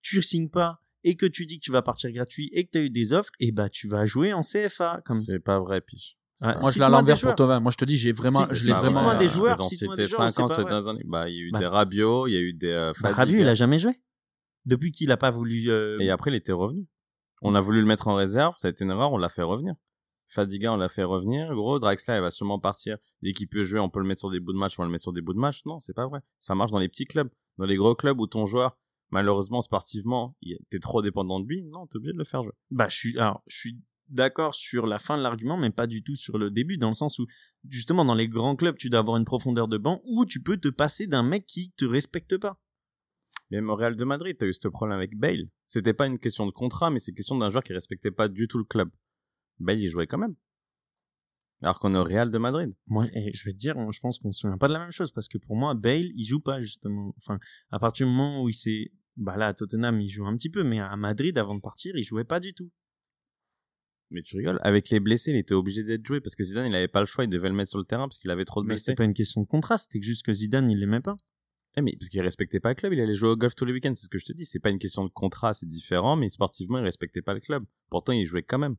tu 0.01 0.23
signes 0.23 0.49
pas 0.49 0.83
et 1.05 1.17
que 1.17 1.27
tu 1.27 1.47
dis 1.47 1.59
que 1.59 1.65
tu 1.65 1.71
vas 1.71 1.83
partir 1.83 2.11
gratuit 2.11 2.51
et 2.53 2.67
que 2.67 2.71
tu 2.73 2.79
as 2.79 2.83
eu 2.83 2.91
des 2.91 3.13
offres, 3.13 3.33
et 3.39 3.53
bah 3.53 3.69
tu 3.69 3.89
vas 3.89 4.07
jouer 4.07 4.33
en 4.33 4.41
CFA 4.41 5.03
comme 5.05 5.21
C'est 5.21 5.39
pas 5.39 5.61
vrai 5.61 5.81
piche. 5.81 6.18
Moi 6.41 6.71
je 6.71 6.79
l'ai 6.79 6.85
à 6.85 6.89
l'envers 6.89 7.21
pour 7.21 7.35
Tovin. 7.35 7.61
Moi 7.61 7.73
je 7.73 7.77
te 7.77 7.85
dis 7.85 7.97
j'ai 7.97 8.13
vraiment 8.13 8.47
je 8.51 8.67
l'ai 8.67 8.73
vraiment 8.73 9.17
des 9.17 9.29
joueurs, 9.29 9.63
c'était 9.65 10.09
5 10.09 10.41
ans 10.41 10.49
ces 10.49 10.65
dernières 10.65 10.89
années. 10.89 11.05
Bah 11.05 11.29
il 11.29 11.37
y 11.37 11.39
a 11.39 11.43
eu 11.43 11.53
des 11.53 11.67
Rabiot, 11.67 12.27
il 12.27 12.33
y 12.33 12.37
a 12.37 12.41
eu 12.41 12.53
des 12.53 12.71
euh, 12.71 12.93
bah, 13.01 13.13
Rabiot 13.13 13.41
il 13.41 13.49
a 13.49 13.55
jamais 13.55 13.79
joué. 13.79 13.93
Depuis 14.67 14.93
qu'il 14.93 15.11
a 15.13 15.17
pas 15.17 15.31
voulu 15.31 15.71
euh, 15.71 15.99
Et 16.01 16.11
après 16.11 16.31
il 16.31 16.35
était 16.35 16.53
revenu. 16.53 16.87
On 17.43 17.55
a 17.55 17.61
voulu 17.61 17.81
le 17.81 17.87
mettre 17.87 18.09
en 18.09 18.15
réserve, 18.15 18.57
ça 18.59 18.69
a 18.69 18.71
été 18.71 18.85
une 18.85 18.91
erreur, 18.91 19.13
on 19.13 19.19
l'a 19.19 19.29
fait 19.29 19.43
revenir. 19.43 19.75
Fadiga, 20.29 20.73
on 20.73 20.77
l'a 20.77 20.89
fait 20.89 21.05
revenir. 21.05 21.55
Gros, 21.55 21.79
Draxler, 21.79 22.17
il 22.17 22.21
va 22.21 22.31
sûrement 22.31 22.59
partir. 22.59 22.99
Dès 23.23 23.33
qu'il 23.33 23.49
peut 23.49 23.65
jouer, 23.65 23.81
on 23.81 23.89
peut 23.89 24.01
le 24.01 24.07
mettre 24.07 24.21
sur 24.21 24.31
des 24.31 24.41
bouts 24.41 24.53
de 24.53 24.59
match, 24.59 24.79
on 24.79 24.83
va 24.83 24.87
le 24.87 24.93
mettre 24.93 25.03
sur 25.03 25.13
des 25.13 25.23
bouts 25.23 25.33
de 25.33 25.39
match. 25.39 25.65
Non, 25.65 25.81
c'est 25.81 25.95
pas 25.95 26.07
vrai. 26.07 26.21
Ça 26.39 26.55
marche 26.55 26.71
dans 26.71 26.79
les 26.79 26.89
petits 26.89 27.07
clubs. 27.07 27.31
Dans 27.57 27.65
les 27.65 27.77
gros 27.77 27.95
clubs 27.95 28.21
où 28.21 28.27
ton 28.27 28.45
joueur, 28.45 28.77
malheureusement, 29.11 29.63
sportivement, 29.63 30.37
t'es 30.71 30.79
trop 30.81 31.01
dépendant 31.01 31.41
de 31.41 31.47
lui, 31.47 31.65
non, 31.65 31.87
t'es 31.87 31.97
obligé 31.97 32.13
de 32.13 32.19
le 32.19 32.25
faire 32.25 32.43
jouer. 32.43 32.53
Bah, 32.71 32.89
je 32.89 32.97
suis, 32.97 33.19
alors, 33.19 33.43
je 33.47 33.57
suis 33.57 33.81
d'accord 34.11 34.55
sur 34.55 34.87
la 34.87 34.99
fin 34.99 35.17
de 35.17 35.23
l'argument, 35.23 35.57
mais 35.57 35.71
pas 35.71 35.87
du 35.87 36.03
tout 36.03 36.17
sur 36.17 36.39
le 36.39 36.51
début, 36.51 36.79
dans 36.79 36.89
le 36.89 36.95
sens 36.95 37.19
où, 37.19 37.27
justement, 37.69 38.05
dans 38.05 38.15
les 38.15 38.29
grands 38.29 38.57
clubs, 38.57 38.77
tu 38.77 38.91
dois 38.91 39.01
avoir 39.01 39.17
une 39.17 39.25
profondeur 39.25 39.69
de 39.69 39.79
banc 39.79 40.01
où 40.05 40.25
tu 40.25 40.43
peux 40.43 40.57
te 40.57 40.69
passer 40.69 41.07
d'un 41.07 41.23
mec 41.23 41.47
qui 41.47 41.73
te 41.73 41.85
respecte 41.85 42.37
pas. 42.37 42.61
Même 43.51 43.71
au 43.71 43.77
Real 43.77 43.97
de 43.97 44.05
Madrid, 44.05 44.37
t'as 44.39 44.47
eu 44.47 44.53
ce 44.53 44.69
problème 44.69 44.97
avec 44.97 45.17
Bale. 45.17 45.49
C'était 45.67 45.95
pas 45.95 46.07
une 46.07 46.19
question 46.19 46.47
de 46.47 46.51
contrat, 46.51 46.91
mais 46.91 46.99
c'est 46.99 47.13
une 47.13 47.17
question 47.17 47.37
d'un 47.39 47.49
joueur 47.49 47.65
qui 47.65 47.73
respectait 47.73 48.11
pas 48.11 48.29
du 48.29 48.47
tout 48.47 48.59
le 48.59 48.65
club. 48.65 48.91
Bale, 49.59 49.81
il 49.81 49.89
jouait 49.89 50.07
quand 50.07 50.19
même. 50.19 50.35
Alors 51.63 51.79
qu'on 51.81 51.95
est 51.95 51.99
au 51.99 52.05
Real 52.05 52.31
de 52.31 52.39
Madrid. 52.39 52.75
Moi, 52.87 53.07
et 53.15 53.33
je 53.35 53.45
vais 53.45 53.53
te 53.53 53.57
dire, 53.57 53.75
je 53.91 54.01
pense 54.01 54.19
qu'on 54.19 54.33
se 54.33 54.41
souvient 54.41 54.59
pas 54.59 54.69
de 54.69 54.75
la 54.75 54.79
même 54.81 54.93
chose, 54.93 55.11
parce 55.11 55.29
que 55.29 55.39
pour 55.39 55.57
moi, 55.57 55.75
Bale, 55.75 56.11
il 56.15 56.25
joue 56.25 56.41
pas, 56.41 56.61
justement. 56.61 57.15
Enfin, 57.17 57.39
à 57.71 57.79
partir 57.79 58.07
du 58.07 58.13
moment 58.13 58.43
où 58.43 58.49
il 58.49 58.55
s'est, 58.55 58.93
bah 59.17 59.37
là, 59.37 59.49
à 59.49 59.55
Tottenham, 59.55 60.01
il 60.01 60.09
joue 60.09 60.27
un 60.27 60.37
petit 60.37 60.51
peu, 60.51 60.63
mais 60.63 60.79
à 60.79 60.95
Madrid, 60.97 61.37
avant 61.37 61.57
de 61.57 61.61
partir, 61.61 61.97
il 61.97 62.03
jouait 62.03 62.25
pas 62.25 62.39
du 62.39 62.55
tout. 62.55 62.71
Mais 64.11 64.23
tu 64.23 64.37
rigoles, 64.37 64.59
avec 64.63 64.89
les 64.91 65.01
blessés, 65.01 65.33
il 65.33 65.37
était 65.37 65.55
obligé 65.55 65.83
d'être 65.83 66.07
joué, 66.07 66.21
parce 66.21 66.35
que 66.35 66.43
Zidane, 66.43 66.67
il 66.67 66.75
avait 66.75 66.89
pas 66.89 67.01
le 67.01 67.07
choix, 67.07 67.25
il 67.25 67.29
devait 67.29 67.49
le 67.49 67.55
mettre 67.55 67.71
sur 67.71 67.79
le 67.79 67.85
terrain, 67.85 68.09
parce 68.09 68.19
qu'il 68.19 68.31
avait 68.31 68.45
trop 68.45 68.63
de 68.63 68.67
blessés. 68.67 68.81
Mais 68.81 68.93
c'était 68.93 68.95
pas 68.97 69.05
une 69.05 69.15
question 69.15 69.43
de 69.43 69.47
contrat, 69.47 69.77
c'était 69.77 70.01
juste 70.01 70.25
que 70.25 70.33
Zidane, 70.33 70.71
il 70.71 70.79
l'aimait 70.79 71.01
pas. 71.01 71.17
Eh, 71.77 71.83
mais 71.83 71.95
parce 71.99 72.09
qu'il 72.09 72.21
respectait 72.23 72.61
pas 72.61 72.71
le 72.71 72.75
club, 72.75 72.93
il 72.93 73.01
allait 73.01 73.15
jouer 73.15 73.31
au 73.31 73.37
golf 73.37 73.55
tous 73.55 73.65
les 73.65 73.73
week-ends, 73.73 73.95
c'est 73.95 74.07
ce 74.07 74.09
que 74.09 74.19
je 74.19 74.25
te 74.25 74.33
dis. 74.33 74.47
C'est 74.47 74.59
pas 74.59 74.71
une 74.71 74.79
question 74.79 75.05
de 75.05 75.11
contrat, 75.11 75.55
c'est 75.55 75.67
différent, 75.67 76.17
mais 76.17 76.29
sportivement, 76.29 76.79
il 76.79 76.85
respectait 76.85 77.23
pas 77.23 77.35
le 77.35 77.41
club. 77.41 77.65
Pourtant, 77.91 78.13
il 78.13 78.27
jouait 78.27 78.43
quand 78.43 78.59
même. 78.59 78.77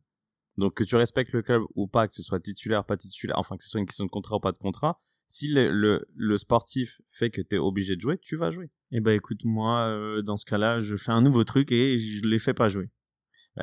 Donc, 0.57 0.73
que 0.73 0.84
tu 0.84 0.95
respectes 0.95 1.32
le 1.32 1.41
club 1.41 1.61
ou 1.75 1.88
pas, 1.88 2.07
que 2.07 2.13
ce 2.13 2.23
soit 2.23 2.39
titulaire, 2.39 2.84
pas 2.84 2.97
titulaire, 2.97 3.38
enfin, 3.38 3.55
que 3.55 3.63
ce 3.63 3.69
soit 3.69 3.80
une 3.80 3.86
question 3.86 4.05
de 4.05 4.09
contrat 4.09 4.38
ou 4.38 4.39
pas 4.39 4.51
de 4.51 4.57
contrat, 4.57 4.99
si 5.27 5.47
le, 5.47 6.05
le, 6.15 6.38
sportif 6.38 7.01
fait 7.07 7.30
que 7.30 7.39
tu 7.39 7.55
es 7.55 7.59
obligé 7.59 7.95
de 7.95 8.01
jouer, 8.01 8.17
tu 8.17 8.36
vas 8.36 8.49
jouer. 8.49 8.69
Eh 8.91 8.99
ben, 8.99 9.15
écoute, 9.15 9.45
moi, 9.45 9.88
euh, 9.88 10.21
dans 10.23 10.38
ce 10.38 10.45
cas-là, 10.45 10.80
je 10.80 10.95
fais 10.95 11.11
un 11.11 11.21
nouveau 11.21 11.43
truc 11.43 11.71
et 11.71 11.99
je 11.99 12.25
les 12.25 12.39
fais 12.39 12.55
pas 12.55 12.67
jouer. 12.67 12.89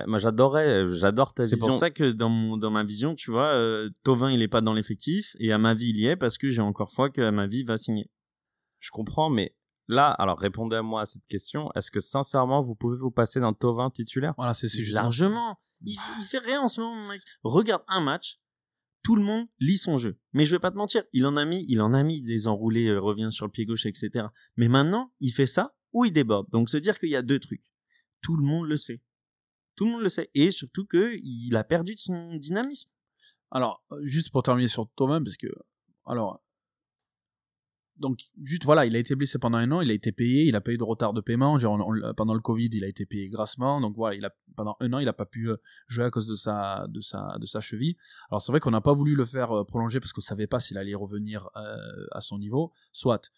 Moi, 0.07 0.19
j'adorais, 0.19 0.69
euh, 0.69 0.91
j'adore 0.91 1.33
ta 1.33 1.45
vision. 1.45 1.57
C'est 1.57 1.61
pour 1.61 1.75
ça 1.75 1.91
que 1.91 2.13
dans, 2.13 2.29
mon, 2.29 2.57
dans 2.57 2.71
ma 2.71 2.85
vision, 2.85 3.15
tu 3.15 3.31
vois, 3.31 3.55
euh, 3.55 3.91
Tovin, 4.03 4.31
il 4.31 4.43
est 4.43 4.49
pas 4.49 4.61
dans 4.61 4.75
l'effectif 4.75 5.35
et 5.39 5.53
à 5.53 5.59
ma 5.59 5.75
vie, 5.75 5.91
il 5.91 5.99
y 5.99 6.07
est 6.07 6.17
parce 6.17 6.39
que 6.39 6.51
j'ai 6.51 6.61
encore 6.61 6.91
foi 6.91 7.11
que 7.11 7.23
à 7.23 7.31
ma 7.31 7.47
vie 7.47 7.63
va 7.63 7.77
signer. 7.77 8.11
Je 8.81 8.91
comprends, 8.91 9.31
mais 9.31 9.57
là, 9.89 10.11
alors 10.11 10.39
répondez 10.39 10.77
à 10.77 10.83
moi 10.83 11.03
à 11.03 11.07
cette 11.07 11.27
question. 11.27 11.71
Est-ce 11.75 11.91
que 11.91 12.01
sincèrement, 12.01 12.61
vous 12.61 12.75
pouvez 12.75 12.99
vous 12.99 13.11
passer 13.11 13.41
d'un 13.41 13.53
Tovin 13.53 13.91
titulaire? 13.91 14.35
Voilà, 14.37 14.55
c'est 14.55 14.69
juste 14.69 14.93
largement. 14.93 15.59
Il, 15.83 15.97
fait 16.29 16.39
rien 16.39 16.61
en 16.63 16.69
ce 16.69 16.81
moment, 16.81 17.09
mec. 17.09 17.21
Regarde 17.43 17.83
un 17.89 18.01
match, 18.01 18.41
tout 19.03 19.17
le 19.17 19.23
monde 19.23 19.47
lit 19.61 19.79
son 19.79 19.99
jeu. 19.99 20.19
Mais 20.33 20.47
je 20.47 20.53
vais 20.53 20.59
pas 20.59 20.71
te 20.71 20.77
mentir, 20.77 21.05
il 21.13 21.27
en 21.27 21.37
a 21.37 21.45
mis, 21.45 21.65
il 21.69 21.81
en 21.81 21.93
a 21.93 22.03
mis 22.03 22.21
des 22.23 22.49
enroulés, 22.49 22.89
euh, 22.89 23.01
revient 23.01 23.29
sur 23.31 23.47
le 23.47 23.53
pied 23.53 23.65
gauche, 23.67 23.87
etc. 23.87 24.27
Mais 24.57 24.69
maintenant, 24.69 25.13
il 25.21 25.31
fait 25.33 25.47
ça 25.47 25.77
ou 25.93 26.05
il 26.05 26.13
déborde. 26.13 26.49
Donc 26.51 26.71
se 26.71 26.77
dire 26.77 26.99
qu'il 26.99 27.11
y 27.11 27.17
a 27.17 27.23
deux 27.23 27.39
trucs. 27.39 27.73
Tout 28.21 28.37
le 28.37 28.43
monde 28.43 28.67
le 28.67 28.77
sait. 28.77 29.01
Tout 29.77 29.85
le 29.85 29.93
monde 29.93 30.03
le 30.03 30.09
sait. 30.09 30.31
Et 30.35 30.51
surtout 30.51 30.87
qu'il 30.87 31.57
a 31.57 31.65
perdu 31.65 31.95
de 31.95 31.99
son 31.99 32.35
dynamisme. 32.37 32.91
Alors, 33.51 33.85
euh, 33.93 34.01
juste 34.03 34.31
pour 34.31 34.43
terminer 34.43 34.69
sur 34.69 34.89
Tovin, 34.97 35.23
parce 35.23 35.37
que, 35.37 35.47
alors, 36.07 36.43
donc 37.99 38.19
juste 38.43 38.65
voilà, 38.65 38.85
il 38.85 38.95
a 38.95 38.99
été 38.99 39.15
blessé 39.15 39.39
pendant 39.39 39.57
un 39.57 39.73
an, 39.73 39.81
il 39.81 39.91
a 39.91 39.95
été 39.95 40.13
payé, 40.13 40.45
il 40.45 40.55
a 40.55 40.63
eu 40.67 40.77
de 40.77 40.83
retard 40.83 41.15
de 41.15 41.23
paiement. 41.23 41.59
Pendant 42.15 42.35
le 42.35 42.41
Covid, 42.41 42.69
il 42.73 42.85
a 42.85 42.89
été 42.89 43.07
payé 43.07 43.31
grassement. 43.31 43.81
Donc 43.81 43.97
voilà, 43.97 44.15
il 44.15 44.25
a 44.27 44.35
pendant 44.55 44.77
un 44.81 44.93
an, 44.93 44.99
il 44.99 45.09
a 45.09 45.15
pas 45.15 45.25
pu 45.25 45.49
euh, 45.49 45.57
jouer 45.89 46.05
à 46.05 46.11
cause 46.11 46.27
de 46.27 46.35
sa 46.35 46.87
de 46.89 47.01
sa 47.01 47.39
de 47.39 47.47
sa 47.47 47.63
cheville. 47.63 47.97
Alors 48.31 48.43
c'est 48.43 48.53
vrai 48.53 48.61
qu'on 48.61 48.71
n'a 48.71 48.83
pas 48.83 48.93
voulu 48.93 49.15
le 49.15 49.25
faire 49.25 49.53
euh, 49.53 49.65
prolonger 49.65 49.99
parce 49.99 50.13
qu'on 50.13 50.21
savait 50.21 50.47
pas 50.47 50.61
s'il 50.61 50.77
allait 50.77 50.95
revenir 50.95 51.49
à 52.13 52.21
son 52.21 52.39
niveau. 52.39 52.73
Soit. 52.93 53.31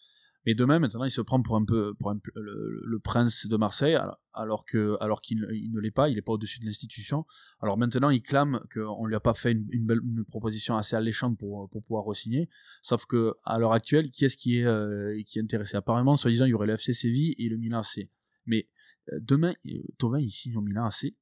Mais 0.45 0.55
demain, 0.55 0.79
maintenant, 0.79 1.03
il 1.03 1.11
se 1.11 1.21
prend 1.21 1.41
pour 1.41 1.57
un 1.57 1.65
peu 1.65 1.93
le, 2.35 2.99
prince 2.99 3.47
de 3.47 3.57
Marseille, 3.57 3.97
alors 4.33 4.65
que 4.65 4.97
alors 5.01 5.21
qu'il 5.21 5.39
ne 5.39 5.79
l'est 5.79 5.91
pas, 5.91 6.09
il 6.09 6.15
n'est 6.15 6.21
pas 6.21 6.33
au-dessus 6.33 6.59
de 6.59 6.65
l'institution. 6.65 7.25
Alors 7.61 7.77
maintenant, 7.77 8.09
il 8.09 8.21
clame 8.21 8.61
qu'on 8.73 9.05
lui 9.05 9.15
a 9.15 9.19
pas 9.19 9.33
fait 9.33 9.51
une, 9.51 9.85
belle 9.85 10.01
proposition 10.27 10.75
assez 10.75 10.95
alléchante 10.95 11.37
pour 11.37 11.69
pour 11.69 11.83
pouvoir 11.83 12.05
re-signer. 12.05 12.49
Sauf 12.81 13.05
que 13.05 13.33
à 13.43 13.59
l'heure 13.59 13.73
actuelle, 13.73 14.11
qui 14.11 14.25
est-ce 14.25 14.37
qui 14.37 14.59
est 14.59 14.65
euh, 14.65 15.21
qui 15.25 15.39
est 15.39 15.41
intéressé? 15.41 15.75
Apparemment, 15.77 16.15
soi-disant, 16.15 16.45
il 16.45 16.49
y 16.49 16.53
aurait 16.53 16.67
le 16.67 16.73
FC 16.73 16.93
Séville 16.93 17.35
et 17.37 17.49
le 17.49 17.57
Milan 17.57 17.79
AC. 17.79 18.09
Mais 18.45 18.69
euh, 19.11 19.19
demain, 19.21 19.53
euh, 19.67 19.71
Thomas, 19.97 20.19
il 20.19 20.31
signe 20.31 20.55
au 20.55 20.61
Milan 20.61 20.85
AC, 20.85 21.13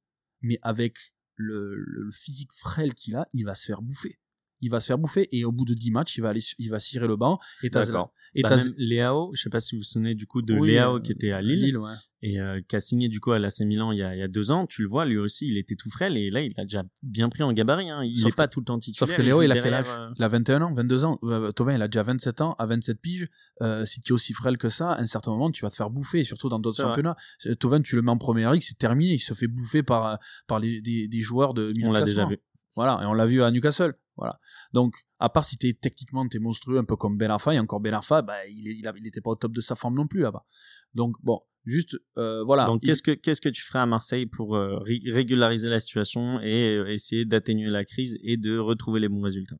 mais 0.42 0.58
avec 0.62 0.96
le 1.40 2.10
physique 2.12 2.52
frêle 2.52 2.94
qu'il 2.94 3.14
a, 3.14 3.26
il 3.32 3.44
va 3.44 3.54
se 3.54 3.64
faire 3.66 3.80
bouffer 3.80 4.18
il 4.60 4.70
va 4.70 4.80
se 4.80 4.86
faire 4.86 4.98
bouffer 4.98 5.28
et 5.32 5.44
au 5.44 5.52
bout 5.52 5.64
de 5.64 5.74
10 5.74 5.90
matchs, 5.90 6.16
il 6.18 6.20
va 6.22 6.30
aller, 6.30 6.40
il 6.58 6.70
va 6.70 6.78
cirer 6.80 7.06
le 7.06 7.16
banc 7.16 7.38
et 7.62 7.70
t'as 7.70 7.84
et 8.34 8.42
Bah, 8.42 8.56
même 8.56 8.74
Léao, 8.76 9.30
je 9.34 9.42
sais 9.42 9.50
pas 9.50 9.60
si 9.60 9.74
vous 9.76 9.80
vous 9.80 9.84
souvenez 9.84 10.14
du 10.14 10.26
coup 10.26 10.42
de 10.42 10.54
Oui, 10.58 10.68
Léao 10.70 10.96
euh, 10.96 11.00
qui 11.00 11.12
était 11.12 11.30
à 11.32 11.40
Lille, 11.40 11.76
ouais. 11.78 11.92
et 12.22 12.40
euh, 12.40 12.60
qui 12.68 12.76
a 12.76 12.80
signé 12.80 13.08
du 13.08 13.20
coup 13.20 13.32
à 13.32 13.38
l'AC 13.38 13.60
Milan 13.60 13.92
il 13.92 13.98
y, 13.98 14.02
a, 14.02 14.14
il 14.14 14.18
y 14.18 14.22
a 14.22 14.28
deux 14.28 14.50
ans. 14.50 14.66
Tu 14.66 14.82
le 14.82 14.88
vois, 14.88 15.04
lui 15.04 15.16
aussi, 15.16 15.46
il 15.48 15.56
était 15.58 15.76
tout 15.76 15.90
frêle 15.90 16.16
et 16.16 16.30
là, 16.30 16.42
il 16.42 16.52
a 16.56 16.62
déjà 16.64 16.82
bien 17.02 17.28
pris 17.28 17.42
en 17.42 17.52
gabarit. 17.52 17.88
Hein. 17.90 18.02
Il 18.04 18.16
Sauf 18.18 18.32
que- 18.32 18.36
pas 18.36 18.48
tout 18.48 18.60
le 18.60 18.64
temps 18.64 18.78
titulaire. 18.78 19.08
Sauf 19.08 19.16
que 19.16 19.22
Léo, 19.22 19.42
il 19.42 19.52
a 19.52 19.60
quel 19.60 19.74
âge? 19.74 19.86
euh, 19.88 20.10
Il 20.16 20.22
a 20.22 20.28
21 20.28 20.62
ans, 20.62 20.74
22 20.74 21.04
ans. 21.04 21.18
Euh, 21.22 21.52
Thauvin, 21.52 21.74
il 21.74 21.82
a 21.82 21.88
déjà 21.88 22.02
27 22.02 22.40
ans. 22.40 22.54
À 22.58 22.66
27 22.66 23.00
piges, 23.00 23.28
si 23.84 24.00
tu 24.00 24.10
es 24.10 24.12
aussi 24.12 24.32
frêle 24.34 24.58
que 24.58 24.68
ça, 24.68 24.92
à 24.92 25.00
un 25.00 25.06
certain 25.06 25.30
moment, 25.30 25.50
tu 25.50 25.62
vas 25.64 25.70
te 25.70 25.76
faire 25.76 25.90
bouffer, 25.90 26.24
surtout 26.24 26.48
dans 26.48 26.58
d'autres 26.58 26.82
championnats. 26.82 27.16
Thauvin, 27.60 27.80
tu 27.80 27.96
le 27.96 28.02
mets 28.02 28.10
en 28.10 28.18
première 28.18 28.52
ligue, 28.52 28.62
c'est 28.62 28.78
terminé. 28.78 29.14
Il 29.14 29.18
se 29.20 29.34
fait 29.34 29.46
bouffer 29.46 29.82
par, 29.82 30.18
par 30.46 30.58
les, 30.58 30.80
des, 30.80 31.06
des 31.08 31.20
joueurs 31.20 31.54
de 31.54 31.66
milieu 31.72 31.88
On 31.88 31.92
l'a 31.92 32.02
déjà 32.02 32.26
vu. 32.26 32.38
Voilà, 32.76 33.00
et 33.02 33.06
on 33.06 33.12
l'a 33.14 33.26
vu 33.26 33.42
à 33.42 33.50
Newcastle. 33.50 33.94
Voilà. 34.18 34.38
Donc, 34.72 34.94
à 35.18 35.28
part 35.28 35.44
si 35.44 35.56
t'es 35.56 35.72
techniquement 35.72 36.26
t'es 36.28 36.38
monstrueux, 36.40 36.78
un 36.78 36.84
peu 36.84 36.96
comme 36.96 37.16
Ben 37.16 37.30
Arfa, 37.30 37.54
et 37.54 37.58
encore 37.58 37.80
Ben 37.80 37.94
Arfa, 37.94 38.20
bah, 38.22 38.46
il, 38.48 38.68
est- 38.68 38.74
il, 38.78 38.86
a- 38.86 38.92
il 38.96 39.06
était 39.06 39.20
pas 39.20 39.30
au 39.30 39.36
top 39.36 39.52
de 39.52 39.60
sa 39.60 39.76
forme 39.76 39.94
non 39.94 40.06
plus 40.06 40.20
là-bas. 40.20 40.44
Donc, 40.94 41.14
bon, 41.22 41.40
juste, 41.64 41.96
euh, 42.18 42.42
voilà. 42.44 42.66
Donc, 42.66 42.82
qu'est-ce 42.82 43.02
que 43.02 43.12
qu'est-ce 43.12 43.40
que 43.40 43.48
tu 43.48 43.62
ferais 43.62 43.78
à 43.78 43.86
Marseille 43.86 44.26
pour 44.26 44.56
euh, 44.56 44.78
ré- 44.78 45.00
régulariser 45.06 45.68
la 45.68 45.80
situation 45.80 46.40
et 46.40 46.74
euh, 46.76 46.88
essayer 46.88 47.24
d'atténuer 47.24 47.70
la 47.70 47.84
crise 47.84 48.18
et 48.22 48.36
de 48.36 48.58
retrouver 48.58 49.00
les 49.00 49.08
bons 49.08 49.22
résultats? 49.22 49.56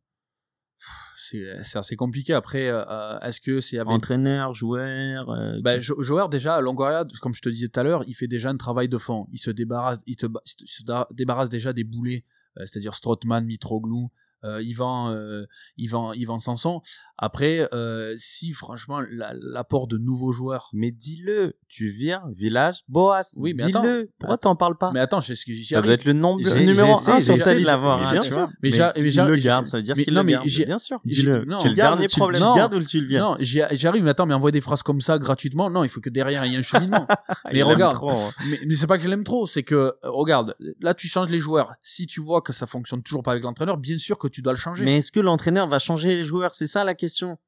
C'est 1.20 1.62
c'est 1.64 1.78
assez 1.78 1.96
compliqué. 1.96 2.32
Après, 2.32 2.68
euh, 2.68 3.18
est-ce 3.20 3.40
que 3.40 3.60
c'est 3.60 3.78
avec 3.78 3.92
Entraîneur, 3.92 4.54
joueur. 4.54 5.28
euh, 5.28 5.60
Ben, 5.60 5.80
Jo- 5.80 6.00
Joer, 6.02 6.28
déjà, 6.30 6.60
Longoria, 6.60 7.04
comme 7.20 7.34
je 7.34 7.42
te 7.42 7.48
disais 7.48 7.68
tout 7.68 7.80
à 7.80 7.82
l'heure, 7.82 8.02
il 8.06 8.14
fait 8.14 8.28
déjà 8.28 8.48
un 8.50 8.56
travail 8.56 8.88
de 8.88 8.96
fond. 8.96 9.26
Il 9.32 9.38
se 9.38 9.50
débarrasse, 9.50 9.98
il 10.06 10.16
te, 10.16 10.26
il 10.26 10.68
se 10.68 10.82
débarrasse 11.12 11.48
déjà 11.50 11.72
des 11.72 11.84
boulets, 11.84 12.24
euh, 12.58 12.64
c'est-à-dire 12.64 12.94
Strootman, 12.94 13.44
Mitroglou, 13.44 14.10
Yvan, 14.44 15.10
euh, 15.12 15.44
Yvan, 15.76 16.12
Yvan 16.14 16.38
Sanson. 16.38 16.80
Après, 17.16 17.68
euh, 17.74 18.14
si 18.16 18.52
franchement 18.52 19.00
la- 19.10 19.34
l'apport 19.34 19.86
de 19.88 19.98
nouveaux 19.98 20.32
joueurs. 20.32 20.70
Mais 20.72 20.90
dis-le, 20.90 21.54
tu 21.68 21.88
viens, 21.88 22.22
village, 22.32 22.80
Boas. 22.88 23.22
Oui, 23.38 23.54
mais 23.58 23.64
dis-le. 23.66 24.10
Pourquoi 24.18 24.38
t'en 24.38 24.54
parles 24.56 24.78
pas? 24.78 24.92
Mais 24.92 25.00
attends, 25.00 25.20
je 25.20 25.28
sais 25.28 25.34
ce 25.34 25.44
que 25.46 25.52
j'y 25.52 25.64
Ça 25.64 25.80
doit 25.82 25.94
être 25.94 26.04
le 26.04 26.12
nombre 26.12 26.40
numéro 26.58 26.94
j'essaie- 26.94 27.10
1 27.12 27.20
sur 27.20 27.38
ta 27.38 27.54
liste. 27.54 27.66
l'avoir, 27.66 28.00
bien 28.10 28.22
sûr. 28.22 28.48
Mais 28.62 28.68
Mais 28.68 28.70
j'a- 28.70 28.92
mais 28.96 29.02
il 29.02 29.10
j'a- 29.10 29.24
le 29.26 29.36
garde, 29.36 29.66
ça 29.66 29.76
veut 29.78 29.82
dire 29.82 29.96
mais 29.96 30.04
qu'il 30.04 30.14
non, 30.14 30.20
le 30.20 30.26
mais 30.26 30.32
garde. 30.32 30.46
j'ai- 30.46 30.64
Bien 30.66 30.78
sûr. 30.78 31.00
Dis-le. 31.04 31.44
Tu 31.60 31.68
le 31.68 31.74
dernier 31.74 32.06
problème. 32.08 32.40
Tu 32.40 32.46
Non. 32.46 32.52
le 32.54 32.58
gardes 32.58 32.74
ou 32.74 32.80
tu 32.84 33.00
le 33.00 33.06
viens? 33.06 33.20
Non, 33.20 33.36
j'y 33.40 33.60
j'y 33.72 33.86
arrive, 33.86 34.04
mais 34.04 34.10
attends, 34.10 34.26
mais 34.26 34.34
envoyer 34.34 34.52
des 34.52 34.60
phrases 34.60 34.82
comme 34.82 35.00
ça 35.00 35.18
gratuitement, 35.18 35.70
non, 35.70 35.82
il 35.84 35.88
faut 35.88 36.00
que 36.00 36.10
derrière 36.10 36.44
il 36.44 36.52
y 36.52 36.54
ait 36.54 36.58
un 36.58 36.62
cheminement. 36.62 37.06
Mais 37.52 37.62
regarde. 37.62 37.96
hein. 38.02 38.30
mais 38.50 38.60
mais 38.66 38.74
c'est 38.76 38.86
pas 38.86 38.98
que 38.98 39.04
je 39.04 39.08
l'aime 39.08 39.24
trop, 39.24 39.46
c'est 39.46 39.62
que, 39.62 39.74
euh, 39.74 39.92
regarde, 40.04 40.54
là 40.80 40.94
tu 40.94 41.08
changes 41.08 41.30
les 41.30 41.38
joueurs. 41.38 41.72
Si 41.82 42.06
tu 42.06 42.20
vois 42.20 42.42
que 42.42 42.52
ça 42.52 42.66
fonctionne 42.66 43.02
toujours 43.02 43.22
pas 43.22 43.32
avec 43.32 43.42
l'entraîneur, 43.44 43.76
bien 43.78 43.96
sûr 43.98 44.18
que 44.18 44.27
tu 44.28 44.42
dois 44.42 44.52
le 44.52 44.58
changer. 44.58 44.84
Mais 44.84 44.98
est-ce 44.98 45.12
que 45.12 45.20
l'entraîneur 45.20 45.66
va 45.68 45.78
changer 45.78 46.08
les 46.08 46.24
joueurs? 46.24 46.54
C'est 46.54 46.66
ça 46.66 46.84
la 46.84 46.94
question. 46.94 47.38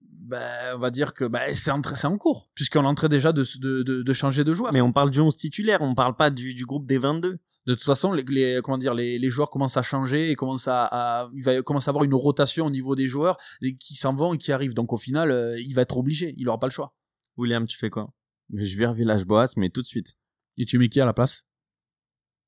ben, 0.00 0.74
on 0.74 0.78
va 0.78 0.90
dire 0.90 1.14
que 1.14 1.24
ben, 1.24 1.54
c'est 1.54 1.70
en, 1.70 1.80
en 1.80 2.18
cours, 2.18 2.48
puisqu'on 2.54 2.82
est 2.84 2.86
en 2.86 2.94
train 2.94 3.08
déjà 3.08 3.32
de, 3.32 3.44
de, 3.58 3.82
de, 3.82 4.02
de 4.02 4.12
changer 4.12 4.44
de 4.44 4.54
joueur. 4.54 4.72
Mais 4.72 4.80
on 4.80 4.92
parle 4.92 5.10
du 5.10 5.20
11 5.20 5.34
titulaire, 5.36 5.80
on 5.82 5.94
parle 5.94 6.16
pas 6.16 6.30
du, 6.30 6.54
du 6.54 6.64
groupe 6.64 6.86
des 6.86 6.98
22. 6.98 7.38
De 7.64 7.74
toute 7.74 7.84
façon, 7.84 8.12
les, 8.12 8.24
les- 8.24 8.60
comment 8.62 8.78
dire, 8.78 8.94
les, 8.94 9.18
les 9.18 9.30
joueurs 9.30 9.50
commencent 9.50 9.76
à 9.76 9.82
changer 9.82 10.30
et 10.30 10.34
commencent 10.34 10.68
à, 10.68 10.84
à- 10.90 11.28
il 11.34 11.42
va 11.44 11.60
commencer 11.62 11.88
à 11.88 11.90
avoir 11.90 12.04
une 12.04 12.14
rotation 12.14 12.66
au 12.66 12.70
niveau 12.70 12.96
des 12.96 13.06
joueurs 13.06 13.36
et 13.60 13.76
qui 13.76 13.94
s'en 13.94 14.14
vont 14.14 14.34
et 14.34 14.38
qui 14.38 14.52
arrivent. 14.52 14.74
Donc 14.74 14.92
au 14.92 14.96
final, 14.96 15.30
euh, 15.30 15.60
il 15.60 15.72
va 15.74 15.82
être 15.82 15.96
obligé, 15.96 16.34
il 16.38 16.48
aura 16.48 16.58
pas 16.58 16.66
le 16.66 16.72
choix. 16.72 16.94
William, 17.36 17.66
tu 17.66 17.76
fais 17.78 17.90
quoi? 17.90 18.12
Mais 18.50 18.64
je 18.64 18.76
vire 18.76 18.92
village 18.92 19.24
Boas, 19.26 19.52
mais 19.56 19.70
tout 19.70 19.80
de 19.82 19.86
suite. 19.86 20.14
Et 20.58 20.66
tu 20.66 20.78
mets 20.78 20.88
qui 20.88 21.00
à 21.00 21.04
la 21.06 21.12
place? 21.12 21.44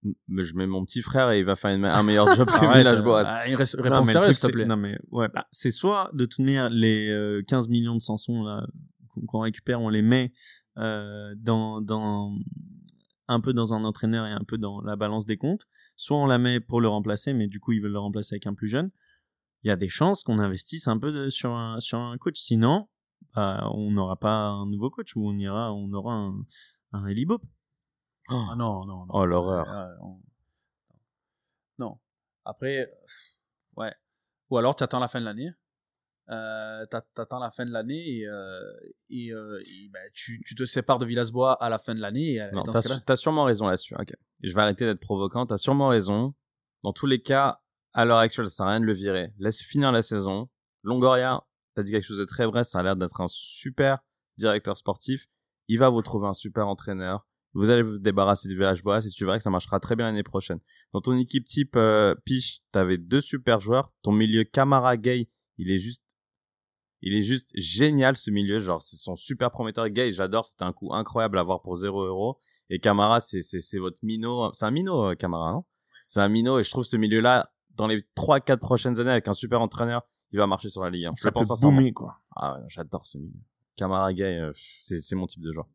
Je 0.04 0.54
mets 0.54 0.66
mon 0.66 0.84
petit 0.84 1.00
frère 1.02 1.30
et 1.30 1.38
il 1.38 1.44
va 1.44 1.56
faire 1.56 1.70
une- 1.74 1.84
un 1.84 2.02
meilleur 2.02 2.32
job 2.34 2.46
que 2.72 2.76
village 2.78 3.02
Boas. 3.02 3.22
Non, 3.24 3.82
réponse 3.82 4.10
sérieuse, 4.12 4.36
s'il 4.36 4.40
te 4.42 4.46
c'est- 4.46 4.52
plaît. 4.52 4.66
non, 4.66 4.76
mais 4.76 4.98
ouais, 5.10 5.28
bah, 5.34 5.46
c'est 5.50 5.70
soit 5.70 6.10
de 6.12 6.24
toute 6.26 6.40
manière 6.40 6.68
les 6.70 7.08
euh, 7.10 7.42
15 7.46 7.68
millions 7.68 7.94
de 7.96 8.00
Samson 8.00 8.42
là 8.42 8.66
qu'on 9.28 9.40
récupère, 9.40 9.80
on 9.80 9.88
les 9.88 10.02
met 10.02 10.32
euh, 10.78 11.34
dans 11.38 11.80
dans 11.80 12.32
un 13.28 13.40
peu 13.40 13.52
dans 13.52 13.72
un 13.74 13.84
entraîneur 13.84 14.26
et 14.26 14.32
un 14.32 14.44
peu 14.46 14.58
dans 14.58 14.80
la 14.82 14.96
balance 14.96 15.24
des 15.24 15.36
comptes. 15.36 15.62
Soit 15.96 16.18
on 16.18 16.26
la 16.26 16.38
met 16.38 16.60
pour 16.60 16.80
le 16.80 16.88
remplacer, 16.88 17.32
mais 17.32 17.46
du 17.46 17.60
coup 17.60 17.72
ils 17.72 17.80
veulent 17.80 17.92
le 17.92 17.98
remplacer 18.00 18.34
avec 18.34 18.46
un 18.46 18.54
plus 18.54 18.68
jeune. 18.68 18.90
Il 19.62 19.68
y 19.68 19.70
a 19.70 19.76
des 19.76 19.88
chances 19.88 20.22
qu'on 20.22 20.38
investisse 20.38 20.88
un 20.88 20.98
peu 20.98 21.12
de- 21.12 21.28
sur 21.30 21.52
un 21.52 21.80
sur 21.80 21.98
un 21.98 22.18
coach. 22.18 22.36
Sinon, 22.36 22.88
bah, 23.34 23.68
on 23.72 23.92
n'aura 23.92 24.16
pas 24.16 24.48
un 24.48 24.66
nouveau 24.66 24.90
coach 24.90 25.16
ou 25.16 25.26
on 25.26 25.38
ira, 25.38 25.72
on 25.72 25.92
aura 25.92 26.12
un 26.14 26.34
un 26.92 27.06
Eli 27.06 27.24
Ah 28.28 28.54
non, 28.56 28.84
non, 28.86 29.04
non. 29.04 29.06
Oh 29.10 29.24
l'horreur. 29.26 29.68
Euh, 29.70 29.94
on- 30.02 30.20
Non. 31.78 31.98
Après, 32.44 32.80
euh, 32.80 32.86
ouais. 33.76 33.94
Ou 34.50 34.58
alors, 34.58 34.76
tu 34.76 34.84
attends 34.84 34.98
la 35.00 35.08
fin 35.08 35.20
de 35.20 35.24
l'année. 35.24 35.50
Euh, 36.30 36.86
t'a- 36.86 37.02
T'attends 37.14 37.38
la 37.38 37.50
fin 37.50 37.66
de 37.66 37.70
l'année 37.70 38.18
et, 38.20 38.26
euh, 38.26 38.72
et, 39.10 39.30
euh, 39.32 39.60
et, 39.66 39.88
ben, 39.90 40.02
tu, 40.14 40.42
tu 40.46 40.54
te 40.54 40.64
sépares 40.64 40.98
de 40.98 41.04
Villas-Bois 41.04 41.52
à 41.62 41.68
la 41.68 41.78
fin 41.78 41.94
de 41.94 42.00
l'année. 42.00 42.38
Non, 42.52 42.62
t'as 42.72 42.80
su- 42.82 43.04
t'as 43.04 43.16
sûrement 43.16 43.44
raison 43.44 43.66
là-dessus. 43.66 43.94
Ok. 43.98 44.14
Je 44.42 44.54
vais 44.54 44.62
arrêter 44.62 44.86
d'être 44.86 45.00
provocant. 45.00 45.44
T'as 45.46 45.58
sûrement 45.58 45.88
raison. 45.88 46.34
Dans 46.82 46.92
tous 46.94 47.06
les 47.06 47.20
cas, 47.22 47.60
à 47.92 48.04
l'heure 48.06 48.18
actuelle, 48.18 48.46
ça 48.48 48.56
sert 48.56 48.66
à 48.66 48.70
rien 48.70 48.80
de 48.80 48.86
le 48.86 48.92
virer. 48.94 49.34
Laisse 49.38 49.60
finir 49.62 49.92
la 49.92 50.02
saison. 50.02 50.48
Longoria, 50.82 51.42
t'as 51.74 51.82
dit 51.82 51.92
quelque 51.92 52.04
chose 52.04 52.18
de 52.18 52.24
très 52.24 52.46
vrai. 52.46 52.64
Ça 52.64 52.78
a 52.78 52.82
l'air 52.82 52.96
d'être 52.96 53.20
un 53.20 53.28
super 53.28 53.98
directeur 54.38 54.76
sportif. 54.78 55.26
Il 55.68 55.78
va 55.78 55.88
vous 55.90 56.02
trouver 56.02 56.26
un 56.28 56.34
super 56.34 56.68
entraîneur. 56.68 57.26
Vous 57.54 57.70
allez 57.70 57.82
vous 57.82 58.00
débarrasser 58.00 58.48
du 58.48 58.54
village 58.54 58.82
bois 58.82 58.98
et 59.04 59.08
tu 59.08 59.24
verras 59.24 59.38
que 59.38 59.44
ça 59.44 59.50
marchera 59.50 59.78
très 59.78 59.94
bien 59.94 60.06
l'année 60.06 60.24
prochaine. 60.24 60.58
Dans 60.92 61.00
ton 61.00 61.16
équipe 61.16 61.46
type 61.46 61.76
euh, 61.76 62.14
Piche, 62.24 62.60
t'avais 62.72 62.98
deux 62.98 63.20
super 63.20 63.60
joueurs. 63.60 63.92
Ton 64.02 64.10
milieu 64.10 64.42
Camara 64.42 64.96
Gay, 64.96 65.28
il 65.58 65.70
est 65.70 65.76
juste, 65.76 66.16
il 67.00 67.14
est 67.14 67.20
juste 67.20 67.50
génial 67.54 68.16
ce 68.16 68.32
milieu. 68.32 68.58
Genre, 68.58 68.82
c'est 68.82 68.96
son 68.96 69.14
super 69.14 69.52
prometteur. 69.52 69.88
Gay, 69.88 70.10
j'adore. 70.10 70.46
C'était 70.46 70.64
un 70.64 70.72
coup 70.72 70.92
incroyable 70.92 71.38
à 71.38 71.44
voir 71.44 71.62
pour 71.62 71.76
0 71.76 72.02
euros. 72.04 72.38
Et 72.70 72.80
Camara, 72.80 73.20
c'est, 73.20 73.40
c'est, 73.40 73.60
c'est 73.60 73.78
votre 73.78 73.98
minot. 74.02 74.52
C'est 74.52 74.64
un 74.64 74.72
minot, 74.72 75.10
euh, 75.10 75.14
Camara, 75.14 75.52
non? 75.52 75.64
C'est 76.02 76.20
un 76.20 76.28
minot. 76.28 76.58
Et 76.58 76.64
je 76.64 76.70
trouve 76.70 76.84
ce 76.84 76.96
milieu-là, 76.96 77.52
dans 77.76 77.86
les 77.86 77.98
3-4 78.16 78.58
prochaines 78.58 78.98
années, 78.98 79.10
avec 79.10 79.28
un 79.28 79.32
super 79.32 79.60
entraîneur, 79.60 80.02
il 80.32 80.38
va 80.38 80.48
marcher 80.48 80.70
sur 80.70 80.82
la 80.82 80.90
Ligue 80.90 81.06
1. 81.06 81.12
Je 81.16 81.22
Ça 81.22 81.30
pense 81.30 81.48
peut 81.48 81.66
boomer 81.66 81.92
quoi. 81.92 82.20
Ah, 82.34 82.58
j'adore 82.68 83.06
ce 83.06 83.18
milieu. 83.18 83.38
Camara 83.76 84.12
Gay, 84.12 84.40
euh, 84.40 84.52
c'est, 84.80 85.00
c'est 85.00 85.14
mon 85.14 85.26
type 85.26 85.42
de 85.42 85.52
joueur. 85.52 85.68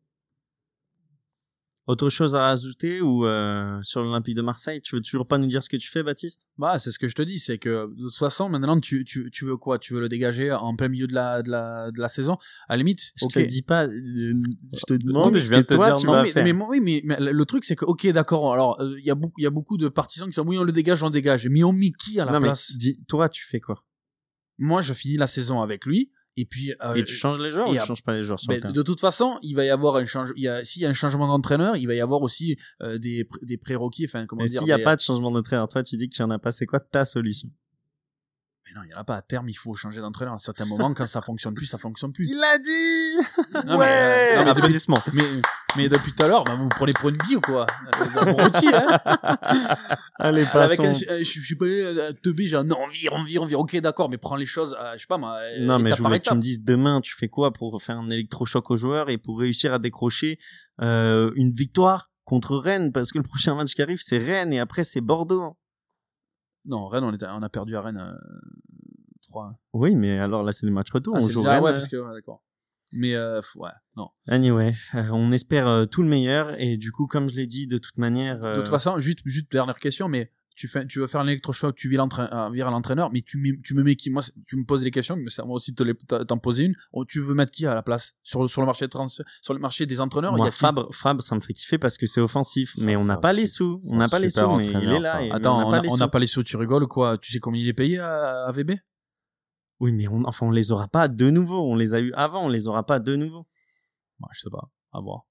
Autre 1.90 2.08
chose 2.08 2.36
à 2.36 2.42
rajouter 2.42 3.00
ou 3.00 3.26
euh, 3.26 3.80
sur 3.82 4.00
l'Olympique 4.00 4.36
de 4.36 4.42
Marseille? 4.42 4.80
Tu 4.80 4.94
veux 4.94 5.00
toujours 5.02 5.26
pas 5.26 5.38
nous 5.38 5.48
dire 5.48 5.60
ce 5.60 5.68
que 5.68 5.76
tu 5.76 5.88
fais, 5.90 6.04
Baptiste? 6.04 6.46
Bah, 6.56 6.78
c'est 6.78 6.92
ce 6.92 7.00
que 7.00 7.08
je 7.08 7.16
te 7.16 7.22
dis, 7.22 7.40
c'est 7.40 7.58
que 7.58 7.88
de 7.92 8.04
toute 8.04 8.14
façon, 8.14 8.48
maintenant, 8.48 8.78
tu, 8.78 9.04
tu, 9.04 9.28
tu 9.32 9.44
veux 9.44 9.56
quoi? 9.56 9.80
Tu 9.80 9.92
veux 9.92 9.98
le 10.00 10.08
dégager 10.08 10.52
en 10.52 10.76
plein 10.76 10.86
milieu 10.86 11.08
de 11.08 11.14
la, 11.14 11.42
de 11.42 11.50
la, 11.50 11.90
de 11.90 12.00
la 12.00 12.06
saison? 12.06 12.38
À 12.68 12.74
la 12.74 12.76
limite, 12.76 13.10
Je 13.16 13.24
ok. 13.24 13.32
te 13.32 13.38
dis 13.40 13.62
pas, 13.62 13.88
je 13.88 14.84
te 14.86 14.94
demande 14.94 15.34
mais 15.34 15.40
je 15.40 15.50
viens 15.50 15.64
te 15.64 15.74
toi 15.74 15.86
dire 15.86 15.96
tu 15.96 16.06
non, 16.06 16.12
vas 16.12 16.22
mais, 16.22 16.30
faire. 16.30 16.44
mais, 16.44 16.52
oui, 16.52 16.78
mais, 16.80 17.02
mais 17.04 17.16
le 17.18 17.44
truc, 17.44 17.64
c'est 17.64 17.74
que, 17.74 17.84
ok, 17.84 18.06
d'accord, 18.12 18.52
alors, 18.52 18.80
euh, 18.80 18.94
il 19.00 19.04
y, 19.04 19.10
a 19.10 19.16
beaucoup- 19.16 19.40
il 19.40 19.42
y 19.42 19.48
a 19.48 19.50
beaucoup 19.50 19.76
de 19.76 19.88
partisans 19.88 20.28
qui 20.28 20.34
sont, 20.34 20.46
oui, 20.46 20.58
on 20.58 20.62
le 20.62 20.70
dégage, 20.70 21.02
on 21.02 21.06
le 21.06 21.12
dégage. 21.12 21.48
Mais 21.48 21.64
on 21.64 21.72
met 21.72 21.90
qui 21.90 22.20
à 22.20 22.24
la 22.24 22.30
non 22.30 22.38
mais 22.38 22.46
place? 22.50 22.70
dis, 22.76 23.00
toi 23.08 23.28
tu 23.28 23.44
fais 23.44 23.58
quoi? 23.58 23.84
Moi, 24.58 24.80
je 24.80 24.92
finis 24.92 25.16
la 25.16 25.26
saison 25.26 25.60
avec 25.60 25.86
lui, 25.86 26.12
et 26.36 26.44
puis. 26.44 26.72
euh, 26.82 26.94
Et 26.94 27.04
tu 27.04 27.14
changes 27.14 27.40
les 27.40 27.50
joueurs 27.50 27.68
ou 27.68 27.72
tu 27.74 27.80
ap- 27.80 27.86
changes 27.86 28.02
pas 28.02 28.14
les 28.14 28.22
joueurs 28.22 28.38
ben, 28.48 28.60
de 28.72 28.82
toute 28.82 29.00
façon, 29.00 29.38
il 29.42 29.54
va 29.54 29.64
y 29.64 29.70
avoir 29.70 29.96
un 29.96 30.04
change. 30.04 30.32
Il 30.36 30.42
y 30.42 30.48
a, 30.48 30.64
s'il 30.64 30.82
y 30.82 30.86
a 30.86 30.88
un 30.88 30.92
changement 30.94 31.26
d'entraîneur, 31.26 31.76
il 31.76 31.86
va 31.86 31.94
y 31.94 32.00
avoir 32.00 32.22
aussi 32.22 32.56
euh, 32.82 32.98
des, 32.98 33.26
des 33.42 33.56
prérequis. 33.56 34.04
Enfin, 34.06 34.26
comment 34.26 34.44
Et 34.44 34.48
dire 34.48 34.60
s'il 34.60 34.66
n'y 34.66 34.72
a 34.72 34.78
des- 34.78 34.82
pas 34.82 34.96
de 34.96 35.00
changement 35.00 35.30
d'entraîneur, 35.30 35.68
toi 35.68 35.82
tu 35.82 35.96
dis 35.96 36.08
qu'il 36.08 36.20
y 36.20 36.24
en 36.24 36.30
a 36.30 36.38
pas, 36.38 36.52
c'est 36.52 36.66
quoi 36.66 36.80
ta 36.80 37.04
solution? 37.04 37.50
Mais 38.70 38.80
non, 38.80 38.86
il 38.86 38.90
y 38.90 38.94
en 38.94 38.98
a 38.98 39.04
pas. 39.04 39.16
À 39.16 39.22
terme, 39.22 39.48
il 39.48 39.54
faut 39.54 39.74
changer 39.74 40.00
d'entraîneur. 40.00 40.32
À 40.32 40.36
un 40.36 40.38
certain 40.38 40.64
moment, 40.64 40.92
quand 40.94 41.06
ça 41.06 41.20
fonctionne 41.20 41.54
plus, 41.54 41.66
ça 41.66 41.78
fonctionne 41.78 42.12
plus. 42.12 42.28
Il 42.28 42.38
a 42.42 42.58
dit 42.58 43.66
Non, 43.66 43.78
mais, 43.78 43.86
euh, 43.86 44.36
non, 44.38 44.44
mais 44.44 44.54
depuis, 44.54 44.86
mais, 45.14 45.42
mais 45.76 45.88
depuis 45.88 46.12
tout 46.12 46.24
à 46.24 46.28
l'heure, 46.28 46.44
bah, 46.44 46.54
vous 46.54 46.68
prenez 46.68 46.92
pour 46.92 47.08
une 47.08 47.16
bille 47.16 47.36
ou 47.36 47.40
quoi? 47.40 47.66
Hein 47.68 48.36
Allez, 50.18 50.42
Avec 50.42 50.52
passons. 50.52 50.84
un, 50.84 50.88
euh, 50.90 51.18
je, 51.18 51.24
je 51.24 51.40
suis 51.44 51.56
pas 51.56 51.64
euh, 51.64 52.12
teubé, 52.22 52.46
genre 52.46 52.64
non, 52.64 52.76
on 52.80 52.88
vire, 52.88 53.12
on 53.14 53.24
vire, 53.24 53.42
on 53.42 53.46
vire. 53.46 53.60
Ok, 53.60 53.76
d'accord, 53.80 54.08
mais 54.10 54.18
prends 54.18 54.36
les 54.36 54.44
choses, 54.44 54.76
euh, 54.80 54.92
je 54.94 55.00
sais 55.00 55.06
pas 55.08 55.18
moi. 55.18 55.38
Non, 55.60 55.78
mais 55.78 55.94
je 55.94 56.02
voulais 56.02 56.20
que 56.20 56.28
tu 56.28 56.34
me 56.34 56.40
dises 56.40 56.62
demain, 56.62 57.00
tu 57.00 57.14
fais 57.14 57.28
quoi 57.28 57.52
pour 57.52 57.82
faire 57.82 57.98
un 57.98 58.10
électrochoc 58.10 58.70
aux 58.70 58.76
joueurs 58.76 59.10
et 59.10 59.18
pour 59.18 59.38
réussir 59.40 59.72
à 59.72 59.78
décrocher 59.78 60.38
euh, 60.80 61.30
une 61.36 61.50
victoire 61.50 62.10
contre 62.24 62.56
Rennes? 62.56 62.92
Parce 62.92 63.10
que 63.12 63.18
le 63.18 63.24
prochain 63.24 63.54
match 63.54 63.74
qui 63.74 63.82
arrive, 63.82 63.98
c'est 64.00 64.18
Rennes 64.18 64.52
et 64.52 64.60
après 64.60 64.84
c'est 64.84 65.00
Bordeaux. 65.00 65.56
Non, 66.64 66.86
Rennes, 66.88 67.04
on, 67.04 67.12
était- 67.12 67.26
on 67.28 67.42
a 67.42 67.48
perdu 67.48 67.76
à 67.76 67.80
Rennes 67.80 67.98
euh, 67.98 68.40
3 69.28 69.54
Oui, 69.72 69.94
mais 69.94 70.18
alors 70.18 70.42
là, 70.42 70.52
c'est 70.52 70.66
le 70.66 70.72
match 70.72 70.90
retour. 70.90 71.14
Ah, 71.16 71.20
on 71.22 71.28
joue 71.28 71.40
déjà- 71.40 71.52
Rennes. 71.54 71.62
ouais, 71.64 71.70
euh. 71.70 71.74
parce 71.74 71.88
que, 71.88 71.96
ouais, 71.96 72.14
d'accord. 72.14 72.42
Mais, 72.92 73.14
euh, 73.14 73.40
ouais, 73.56 73.70
non. 73.96 74.08
Anyway, 74.26 74.74
euh, 74.96 75.08
on 75.12 75.30
espère 75.30 75.68
euh, 75.68 75.86
tout 75.86 76.02
le 76.02 76.08
meilleur 76.08 76.60
et 76.60 76.76
du 76.76 76.90
coup, 76.90 77.06
comme 77.06 77.30
je 77.30 77.36
l'ai 77.36 77.46
dit, 77.46 77.66
de 77.68 77.78
toute 77.78 77.98
manière. 77.98 78.42
euh, 78.44 78.54
De 78.56 78.60
toute 78.60 78.68
façon, 78.70 78.98
juste, 78.98 79.20
juste 79.24 79.50
dernière 79.52 79.78
question, 79.78 80.08
mais 80.08 80.32
tu 80.60 80.68
fais, 80.68 80.86
tu 80.86 80.98
veux 80.98 81.06
faire 81.06 81.22
un 81.22 81.26
électrochoc, 81.26 81.74
tu 81.74 81.88
vires 81.88 82.06
l'entraîneur, 82.06 83.10
mais 83.10 83.22
tu, 83.22 83.60
tu 83.64 83.72
me 83.72 83.82
mets 83.82 83.96
qui? 83.96 84.10
Moi, 84.10 84.22
tu 84.46 84.56
me 84.56 84.64
poses 84.66 84.82
des 84.82 84.90
questions, 84.90 85.16
mais 85.16 85.30
c'est 85.30 85.42
moi 85.42 85.56
aussi 85.56 85.72
de 85.72 85.92
t'en 86.24 86.36
poser 86.36 86.64
une. 86.64 86.74
Oh, 86.92 87.06
tu 87.06 87.18
veux 87.18 87.32
mettre 87.32 87.50
qui 87.50 87.64
à 87.64 87.74
la 87.74 87.82
place? 87.82 88.12
Sur, 88.22 88.48
sur 88.50 88.60
le 88.60 88.66
marché 88.66 88.84
de 88.84 88.90
trans, 88.90 89.08
sur 89.08 89.54
le 89.54 89.58
marché 89.58 89.86
des 89.86 90.02
entraîneurs 90.02 90.36
Moi, 90.36 90.50
Fabre, 90.50 90.94
Fabre, 90.94 91.22
ça 91.22 91.34
me 91.34 91.40
fait 91.40 91.54
kiffer 91.54 91.78
parce 91.78 91.96
que 91.96 92.04
c'est 92.04 92.20
offensif, 92.20 92.74
mais 92.76 92.94
on 92.94 93.04
n'a 93.04 93.16
pas 93.16 93.32
les 93.32 93.46
sous. 93.46 93.80
On 93.90 93.96
n'a 93.96 94.10
pas 94.10 94.18
les 94.18 94.28
sous, 94.28 94.54
mais 94.56 94.66
il 94.66 94.90
est 94.90 95.00
là. 95.00 95.22
Attends, 95.32 95.66
on 95.66 95.96
n'a 95.96 96.08
pas, 96.08 96.18
les 96.18 96.26
sous, 96.26 96.42
tu 96.42 96.58
rigoles 96.58 96.86
quoi? 96.88 97.16
Tu 97.16 97.32
sais 97.32 97.38
combien 97.40 97.62
il 97.62 97.68
est 97.68 97.72
payé 97.72 97.98
à, 97.98 98.52
VB 98.52 98.72
Oui, 99.80 99.92
mais 99.92 100.08
on, 100.08 100.24
enfin, 100.26 100.46
on 100.46 100.50
les 100.50 100.72
aura 100.72 100.88
pas 100.88 101.08
de 101.08 101.30
nouveau. 101.30 101.72
On 101.72 101.74
les 101.74 101.94
a 101.94 102.00
eu 102.00 102.12
avant, 102.12 102.44
on 102.44 102.48
les 102.50 102.68
aura 102.68 102.84
pas 102.84 102.98
de 102.98 103.16
nouveau. 103.16 103.46
Moi, 104.18 104.28
je 104.34 104.40
sais 104.40 104.50
pas. 104.50 104.70
À 104.92 105.00
voir. 105.00 105.22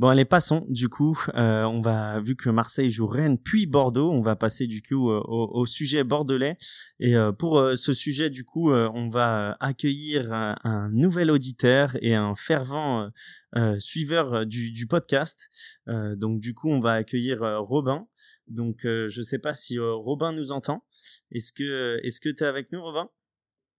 Bon, 0.00 0.08
allez, 0.08 0.24
passons. 0.24 0.64
Du 0.70 0.88
coup, 0.88 1.22
euh, 1.34 1.64
on 1.64 1.82
va, 1.82 2.20
vu 2.20 2.34
que 2.34 2.48
Marseille 2.48 2.90
joue 2.90 3.06
Rennes 3.06 3.36
puis 3.36 3.66
Bordeaux, 3.66 4.10
on 4.10 4.22
va 4.22 4.34
passer 4.34 4.66
du 4.66 4.80
coup 4.80 5.10
euh, 5.10 5.20
au, 5.28 5.66
sujet 5.66 6.04
bordelais. 6.04 6.56
Et 7.00 7.16
euh, 7.16 7.32
pour 7.32 7.62
ce 7.74 7.92
sujet, 7.92 8.30
du 8.30 8.42
coup, 8.42 8.72
on 8.72 9.08
va 9.08 9.58
accueillir 9.60 10.32
un, 10.32 10.88
nouvel 10.90 11.30
auditeur 11.30 11.98
et 12.00 12.14
un 12.14 12.34
fervent 12.34 13.10
suiveur 13.76 14.46
du, 14.46 14.70
du 14.70 14.86
podcast. 14.86 15.50
donc, 15.86 16.40
du 16.40 16.54
coup, 16.54 16.70
on 16.70 16.80
va 16.80 16.92
accueillir 16.92 17.40
Robin. 17.58 18.06
Donc, 18.46 18.84
je 18.84 19.20
sais 19.20 19.38
pas 19.38 19.52
si 19.52 19.78
Robin 19.78 20.32
nous 20.32 20.50
entend. 20.50 20.82
Est-ce 21.30 21.52
que, 21.52 22.00
est-ce 22.02 22.22
que 22.22 22.30
t'es 22.30 22.46
avec 22.46 22.72
nous, 22.72 22.80
Robin? 22.80 23.10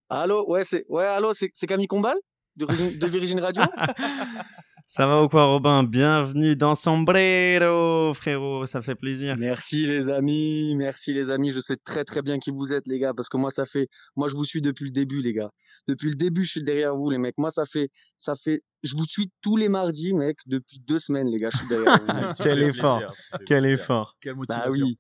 Allô, 0.09 0.47
ouais, 0.47 0.63
c'est, 0.65 0.86
ouais, 0.88 1.05
allô, 1.05 1.34
c'est, 1.34 1.49
Camille 1.67 1.88
Combal? 1.88 2.17
De, 2.57 2.67
de 2.67 3.07
Virgin 3.07 3.39
Radio? 3.39 3.63
Ça 4.93 5.07
va 5.07 5.23
ou 5.23 5.29
quoi, 5.29 5.45
Robin? 5.45 5.83
Bienvenue 5.83 6.57
dans 6.57 6.75
Sombrero, 6.75 8.13
frérot. 8.13 8.65
Ça 8.65 8.81
fait 8.81 8.93
plaisir. 8.93 9.37
Merci 9.37 9.85
les 9.85 10.09
amis, 10.09 10.75
merci 10.75 11.13
les 11.13 11.29
amis. 11.29 11.51
Je 11.51 11.61
sais 11.61 11.77
très 11.77 12.03
très 12.03 12.21
bien 12.21 12.39
qui 12.39 12.51
vous 12.51 12.73
êtes, 12.73 12.85
les 12.87 12.99
gars, 12.99 13.13
parce 13.13 13.29
que 13.29 13.37
moi 13.37 13.51
ça 13.51 13.65
fait, 13.65 13.87
moi 14.17 14.27
je 14.27 14.35
vous 14.35 14.43
suis 14.43 14.61
depuis 14.61 14.83
le 14.83 14.91
début, 14.91 15.21
les 15.21 15.31
gars. 15.31 15.49
Depuis 15.87 16.09
le 16.09 16.15
début, 16.15 16.43
je 16.43 16.51
suis 16.51 16.63
derrière 16.65 16.93
vous, 16.93 17.09
les 17.09 17.17
mecs. 17.19 17.37
Moi 17.37 17.51
ça 17.51 17.63
fait, 17.65 17.89
ça 18.17 18.33
fait, 18.35 18.63
je 18.83 18.97
vous 18.97 19.05
suis 19.05 19.31
tous 19.41 19.55
les 19.55 19.69
mardis, 19.69 20.11
mec, 20.11 20.35
depuis 20.45 20.81
deux 20.85 20.99
semaines, 20.99 21.29
les 21.29 21.37
gars. 21.37 21.51
Je 21.53 21.59
suis 21.59 21.69
derrière 21.69 21.97
vous. 21.97 22.33
Quel 22.43 22.61
effort, 22.61 23.15
quel 23.45 23.65
effort, 23.67 24.17
quelle 24.19 24.35
motivation. 24.35 24.87
Bah 24.87 24.89
oui, 24.89 24.99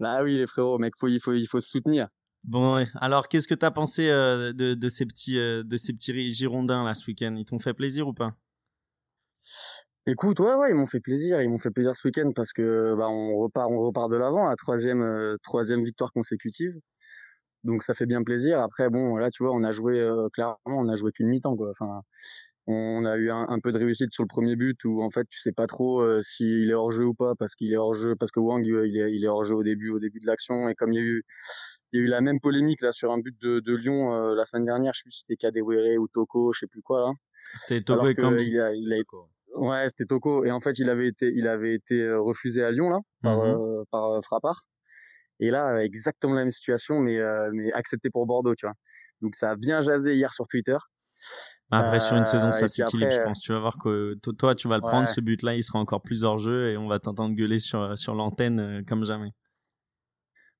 bah 0.00 0.22
oui, 0.22 0.36
les 0.38 0.46
frérots, 0.46 0.78
mec, 0.78 0.94
faut, 0.98 1.08
il 1.08 1.20
faut, 1.20 1.34
il 1.34 1.46
faut 1.46 1.60
se 1.60 1.68
soutenir. 1.68 2.08
Bon, 2.42 2.82
alors 2.94 3.28
qu'est-ce 3.28 3.48
que 3.48 3.54
t'as 3.54 3.70
pensé 3.70 4.08
euh, 4.08 4.54
de, 4.54 4.72
de, 4.72 4.88
ces 4.88 5.04
petits, 5.04 5.38
euh, 5.38 5.62
de 5.62 5.76
ces 5.76 5.92
petits 5.92 6.30
Girondins 6.30 6.84
là 6.84 6.94
ce 6.94 7.06
week-end? 7.06 7.34
Ils 7.36 7.44
t'ont 7.44 7.58
fait 7.58 7.74
plaisir 7.74 8.08
ou 8.08 8.14
pas? 8.14 8.34
Écoute, 10.08 10.40
ouais, 10.40 10.54
ouais, 10.54 10.70
ils 10.70 10.74
m'ont 10.74 10.86
fait 10.86 11.00
plaisir. 11.00 11.42
Ils 11.42 11.50
m'ont 11.50 11.58
fait 11.58 11.70
plaisir 11.70 11.94
ce 11.94 12.08
week-end 12.08 12.32
parce 12.34 12.54
que 12.54 12.94
bah, 12.96 13.10
on 13.10 13.36
repart, 13.36 13.70
on 13.70 13.78
repart 13.78 14.10
de 14.10 14.16
l'avant, 14.16 14.48
la 14.48 14.56
troisième, 14.56 15.02
euh, 15.02 15.36
troisième 15.42 15.84
victoire 15.84 16.12
consécutive. 16.12 16.72
Donc 17.62 17.82
ça 17.82 17.92
fait 17.92 18.06
bien 18.06 18.22
plaisir. 18.22 18.58
Après, 18.60 18.88
bon, 18.88 19.18
là, 19.18 19.28
tu 19.30 19.42
vois, 19.42 19.52
on 19.54 19.62
a 19.64 19.70
joué 19.70 20.00
euh, 20.00 20.28
clairement, 20.32 20.56
on 20.64 20.88
a 20.88 20.96
joué 20.96 21.12
qu'une 21.12 21.28
mi-temps, 21.28 21.56
quoi. 21.56 21.72
Enfin, 21.72 22.00
on 22.66 23.04
a 23.04 23.18
eu 23.18 23.30
un, 23.30 23.60
peu 23.62 23.70
de 23.70 23.78
réussite 23.78 24.10
sur 24.14 24.22
le 24.22 24.28
premier 24.28 24.56
but 24.56 24.82
où 24.84 25.02
en 25.02 25.10
fait 25.10 25.26
tu 25.30 25.40
sais 25.40 25.52
pas 25.52 25.66
trop 25.66 26.02
euh, 26.02 26.20
s'il 26.22 26.70
est 26.70 26.74
hors 26.74 26.92
jeu 26.92 27.04
ou 27.06 27.14
pas 27.14 27.34
parce 27.38 27.54
qu'il 27.54 27.72
est 27.72 27.78
hors 27.78 27.94
jeu 27.94 28.14
parce 28.14 28.30
que 28.30 28.40
Wang 28.40 28.62
il 28.62 28.76
est, 28.98 29.10
il 29.14 29.24
est 29.24 29.28
hors 29.28 29.42
jeu 29.42 29.54
au 29.54 29.62
début 29.62 29.88
au 29.88 29.98
début 29.98 30.20
de 30.20 30.26
l'action 30.26 30.68
et 30.68 30.74
comme 30.74 30.92
il 30.92 30.96
y 30.96 30.98
a 30.98 31.02
eu 31.02 31.22
il 31.92 32.00
y 32.00 32.02
a 32.02 32.04
eu 32.04 32.08
la 32.08 32.20
même 32.20 32.40
polémique 32.40 32.82
là 32.82 32.92
sur 32.92 33.10
un 33.10 33.20
but 33.20 33.34
de, 33.40 33.60
de 33.60 33.74
Lyon 33.74 34.34
la 34.34 34.44
semaine 34.44 34.66
dernière, 34.66 34.92
je 34.92 34.98
sais 34.98 35.04
plus 35.04 35.12
si 35.12 35.20
c'était 35.20 35.36
Kadewere 35.36 35.98
ou 35.98 36.08
Toko, 36.08 36.52
je 36.52 36.60
sais 36.60 36.66
plus 36.66 36.82
quoi 36.82 37.00
là. 37.00 37.12
C'était 37.56 37.80
Toko 37.80 38.06
et 38.06 38.14
Kambi. 38.14 38.44
Il 38.48 38.60
a, 38.60 38.74
il 38.74 38.92
a, 38.92 38.98
Ouais, 39.58 39.88
c'était 39.88 40.06
Toko. 40.06 40.44
Et 40.44 40.50
en 40.50 40.60
fait, 40.60 40.78
il 40.78 40.88
avait 40.88 41.08
été, 41.08 41.32
il 41.34 41.48
avait 41.48 41.74
été 41.74 42.00
euh, 42.00 42.20
refusé 42.20 42.62
à 42.62 42.70
Lyon 42.70 42.90
là 42.90 42.98
par, 43.22 43.38
mmh 43.38 43.46
euh, 43.46 43.84
par 43.90 44.12
euh, 44.12 44.20
Frappard. 44.22 44.62
Et 45.40 45.50
là, 45.50 45.82
exactement 45.84 46.34
la 46.34 46.42
même 46.42 46.50
situation, 46.50 46.98
mais 46.98 47.20
mais 47.52 47.72
accepté 47.72 48.10
pour 48.10 48.26
Bordeaux, 48.26 48.56
tu 48.56 48.66
vois. 48.66 48.74
Donc 49.20 49.36
ça 49.36 49.50
a 49.50 49.56
bien 49.56 49.82
jasé 49.82 50.14
hier 50.14 50.32
sur 50.32 50.48
Twitter. 50.48 50.76
Bah, 51.70 51.78
après, 51.78 52.00
sur 52.00 52.16
une 52.16 52.24
saison, 52.24 52.50
ça 52.50 52.66
s'équilibre, 52.66 53.12
je 53.12 53.22
pense. 53.22 53.40
Tu 53.40 53.52
vas 53.52 53.60
voir 53.60 53.76
que 53.78 54.16
toi, 54.36 54.56
tu 54.56 54.66
vas 54.66 54.76
le 54.76 54.82
prendre, 54.82 55.06
ce 55.06 55.20
but-là, 55.20 55.54
il 55.54 55.62
sera 55.62 55.78
encore 55.78 56.02
plus 56.02 56.24
hors 56.24 56.38
jeu 56.38 56.70
et 56.70 56.76
on 56.76 56.88
va 56.88 56.98
t'entendre 56.98 57.36
gueuler 57.36 57.60
sur, 57.60 57.96
sur 57.96 58.14
l'antenne 58.14 58.84
comme 58.88 59.04
jamais. 59.04 59.30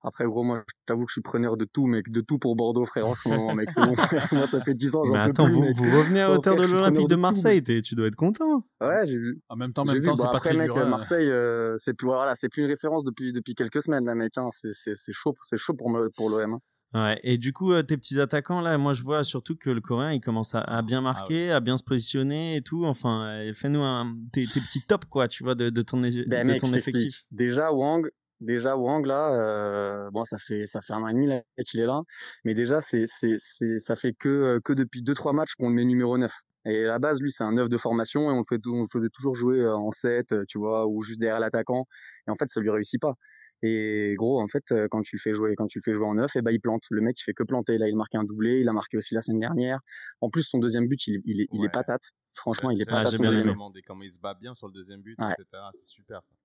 Après, 0.02 0.24
gros, 0.26 0.44
moi, 0.44 0.62
je 0.68 0.74
t'avoue 0.86 1.04
que 1.04 1.10
je 1.10 1.14
suis 1.14 1.22
preneur 1.22 1.56
de 1.56 1.64
tout, 1.64 1.86
mec, 1.86 2.10
de 2.10 2.20
tout 2.20 2.38
pour 2.38 2.54
Bordeaux, 2.54 2.86
frère, 2.86 3.08
en 3.08 3.14
ce 3.14 3.28
moment, 3.28 3.54
mec. 3.54 3.70
C'est 3.70 3.80
bon, 3.80 3.94
Moi, 4.32 4.46
ça 4.46 4.60
fait 4.60 4.74
10 4.74 4.94
ans, 4.94 5.04
j'en 5.04 5.12
Mais 5.12 5.18
attends, 5.18 5.48
vous, 5.48 5.64
vous 5.72 5.84
revenez 5.84 6.22
à 6.22 6.30
hauteur 6.30 6.54
de 6.54 6.62
l'Olympique 6.62 7.08
de, 7.08 7.16
Marseille, 7.16 7.62
tu 7.82 7.94
dois 7.94 8.06
être 8.06 8.16
content. 8.16 8.62
Ouais, 8.80 9.06
j'ai 9.06 9.18
vu. 9.18 9.42
En 9.48 9.56
même 9.56 9.72
temps, 9.72 9.84
même 9.84 10.02
temps, 10.02 10.14
c'est 10.14 10.22
pas 10.22 10.36
après, 10.36 10.50
très 10.50 10.58
mec, 10.58 10.70
Marseille, 10.74 11.28
euh, 11.28 11.76
c'est 11.78 11.94
plus, 11.94 12.06
voilà, 12.06 12.34
c'est 12.36 12.48
plus 12.48 12.62
une 12.62 12.68
référence 12.68 13.04
depuis, 13.04 13.32
depuis 13.32 13.54
quelques 13.54 13.82
semaines, 13.82 14.04
là, 14.04 14.14
mec, 14.14 14.32
hein. 14.36 14.48
C'est, 14.52 14.72
c'est, 14.72 14.94
c'est 14.94 15.12
chaud, 15.12 15.34
c'est 15.42 15.56
chaud 15.56 15.74
pour, 15.74 15.92
pour 16.16 16.30
l'OM, 16.30 16.54
hein. 16.54 16.58
Ouais, 16.94 17.20
et 17.22 17.36
du 17.36 17.52
coup, 17.52 17.72
euh, 17.72 17.82
tes 17.82 17.98
petits 17.98 18.18
attaquants, 18.18 18.62
là, 18.62 18.78
moi, 18.78 18.94
je 18.94 19.02
vois 19.02 19.22
surtout 19.22 19.56
que 19.56 19.68
le 19.68 19.82
Coréen, 19.82 20.12
il 20.12 20.20
commence 20.20 20.54
à, 20.54 20.60
à 20.60 20.80
bien 20.80 21.00
ah 21.00 21.02
marquer, 21.02 21.50
à 21.50 21.60
bien 21.60 21.76
se 21.76 21.84
positionner 21.84 22.56
et 22.56 22.62
tout. 22.62 22.86
Enfin, 22.86 23.28
euh, 23.28 23.52
fais-nous 23.52 23.82
un, 23.82 24.16
tes, 24.32 24.46
tes 24.46 24.60
petits 24.60 24.86
tops, 24.86 25.06
quoi, 25.06 25.28
tu 25.28 25.44
vois, 25.44 25.54
de, 25.54 25.68
de 25.68 25.82
ton, 25.82 26.00
ben, 26.00 26.46
de 26.46 26.58
ton 26.58 26.72
effectif. 26.72 27.24
Déjà, 27.30 27.72
Wang, 27.72 28.08
déjà 28.40 28.76
Wang 28.76 29.04
là 29.06 29.32
euh, 29.32 30.10
bon 30.10 30.24
ça 30.24 30.38
fait 30.38 30.66
ça 30.66 30.80
fait 30.80 30.92
un 30.92 31.02
an 31.02 31.08
et 31.08 31.14
demi 31.14 31.28
qu'il 31.66 31.80
est 31.80 31.86
là. 31.86 32.02
Mais 32.44 32.54
déjà 32.54 32.80
c'est 32.80 33.04
c'est 33.06 33.36
c'est 33.38 33.78
ça 33.78 33.96
fait 33.96 34.14
que 34.14 34.28
euh, 34.28 34.60
que 34.64 34.72
depuis 34.72 35.02
deux 35.02 35.14
trois 35.14 35.32
matchs 35.32 35.54
qu'on 35.54 35.68
le 35.68 35.74
met 35.74 35.84
numéro 35.84 36.16
9 36.18 36.30
et 36.66 36.84
à 36.84 36.88
la 36.88 36.98
base 36.98 37.20
lui 37.20 37.30
c'est 37.30 37.44
un 37.44 37.52
9 37.52 37.68
de 37.68 37.76
formation 37.76 38.30
et 38.30 38.32
on 38.32 38.38
le 38.38 38.44
fait 38.48 38.60
on 38.66 38.82
le 38.82 38.88
faisait 38.90 39.10
toujours 39.10 39.34
jouer 39.34 39.60
euh, 39.60 39.76
en 39.76 39.90
7 39.90 40.46
tu 40.46 40.58
vois 40.58 40.86
ou 40.86 41.02
juste 41.02 41.20
derrière 41.20 41.40
l'attaquant. 41.40 41.86
Et 42.26 42.30
en 42.30 42.36
fait 42.36 42.48
ça 42.48 42.60
lui 42.60 42.70
réussit 42.70 43.00
pas. 43.00 43.14
Et 43.62 44.14
gros 44.16 44.40
en 44.40 44.46
fait 44.46 44.62
quand 44.90 45.02
tu 45.02 45.16
le 45.16 45.20
fais 45.20 45.32
jouer 45.32 45.54
quand 45.56 45.66
tu 45.66 45.80
le 45.80 45.82
fais 45.82 45.92
jouer 45.92 46.06
en 46.06 46.14
9 46.14 46.36
et 46.36 46.42
ben 46.42 46.52
il 46.52 46.60
plante. 46.60 46.84
Le 46.90 47.00
mec 47.00 47.18
il 47.18 47.24
fait 47.24 47.34
que 47.34 47.42
planter. 47.42 47.78
Là 47.78 47.88
il 47.88 47.96
marque 47.96 48.14
un 48.14 48.22
doublé. 48.22 48.60
Il 48.60 48.68
a 48.68 48.72
marqué 48.72 48.96
aussi 48.96 49.14
la 49.14 49.20
semaine 49.20 49.40
dernière. 49.40 49.80
En 50.20 50.30
plus 50.30 50.42
son 50.42 50.58
deuxième 50.58 50.86
but 50.86 51.06
il, 51.08 51.20
il 51.24 51.40
est 51.40 51.48
il 51.52 51.64
est 51.64 51.68
patate. 51.70 52.12
Franchement 52.34 52.70
il 52.70 52.80
est 52.80 52.88
patate 52.88 53.12
j'ai 53.12 53.18
bien 53.18 53.32
aimé 53.32 53.54
comment 53.84 54.02
il 54.02 54.10
se 54.10 54.20
bat 54.20 54.34
bien 54.34 54.54
sur 54.54 54.68
le 54.68 54.72
deuxième 54.72 55.02
but. 55.02 55.16
Etc 55.18 55.44
c'est 55.72 55.88
super 55.88 56.22
ça 56.22 56.36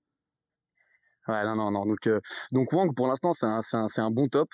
Ouais, 1.27 1.43
non, 1.45 1.55
non, 1.55 1.71
non. 1.71 1.85
Donc, 1.85 2.07
euh, 2.07 2.19
donc 2.51 2.73
Wang, 2.73 2.93
pour 2.95 3.07
l'instant, 3.07 3.33
c'est 3.33 3.45
un, 3.45 3.59
un, 3.73 3.87
un, 3.97 4.11
bon 4.11 4.27
top. 4.27 4.49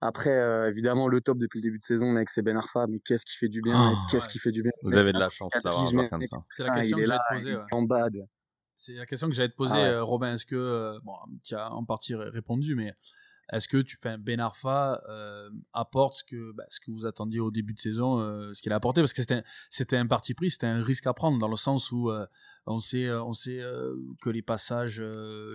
Après, 0.00 0.30
euh, 0.30 0.68
évidemment, 0.68 1.06
le 1.08 1.20
top 1.20 1.38
depuis 1.38 1.58
le 1.58 1.62
début 1.62 1.78
de 1.78 1.84
saison, 1.84 2.10
mec, 2.10 2.28
c'est 2.28 2.42
Ben 2.42 2.56
Arfa. 2.56 2.86
Mais 2.88 2.98
qu'est-ce 3.00 3.24
qui 3.24 3.36
fait 3.36 3.48
du 3.48 3.62
bien 3.62 3.92
oh, 3.92 3.96
Qu'est-ce 4.10 4.28
qui 4.28 4.38
fait 4.38 4.50
du 4.50 4.62
bien? 4.62 4.72
Vous 4.82 4.96
avez 4.96 5.12
de 5.12 5.18
la 5.18 5.30
chance 5.30 5.52
d'avoir 5.62 5.86
un 5.86 5.90
joueur 5.90 6.10
comme 6.10 6.24
ça. 6.24 6.38
C'est 6.48 6.64
la 6.64 6.74
question 6.74 6.96
que 6.96 7.04
j'allais 7.04 7.18
te 7.18 7.34
poser. 7.34 7.56
En. 7.70 7.86
C'est 8.76 8.92
la 8.92 9.06
question 9.06 9.28
que 9.28 9.34
j'allais 9.34 9.48
te 9.48 9.56
poser, 9.56 9.74
ah 9.74 9.86
euh, 9.86 10.04
Robin. 10.04 10.34
Est-ce 10.34 10.46
que, 10.46 10.98
bon, 11.04 11.14
tu 11.44 11.54
as 11.54 11.72
en 11.72 11.84
partie 11.84 12.14
répondu, 12.14 12.74
mais 12.74 12.92
est-ce 13.52 13.68
que 13.68 13.78
tu, 13.78 13.96
fais 13.96 14.18
Ben 14.18 14.40
Arfa 14.40 15.02
euh, 15.08 15.48
apporte 15.72 16.16
ce 16.18 16.24
que, 16.24 16.52
bah, 16.52 16.64
ce 16.68 16.80
que 16.80 16.90
vous 16.90 17.06
attendiez 17.06 17.40
au 17.40 17.50
début 17.50 17.72
de 17.72 17.80
saison, 17.80 18.20
euh, 18.20 18.52
ce 18.52 18.62
qu'il 18.62 18.72
a 18.72 18.76
apporté? 18.76 19.00
Parce 19.00 19.12
que 19.12 19.22
c'était, 19.22 19.42
c'était 19.70 19.96
un 19.96 20.06
parti 20.06 20.34
pris, 20.34 20.50
c'était 20.50 20.66
un 20.66 20.82
risque 20.82 21.06
à 21.06 21.14
prendre 21.14 21.38
dans 21.38 21.48
le 21.48 21.56
sens 21.56 21.90
où 21.90 22.10
euh, 22.10 22.26
on 22.66 22.78
sait, 22.78 23.10
on 23.10 23.32
sait 23.32 23.60
que 24.20 24.28
les 24.30 24.42
passages 24.42 25.02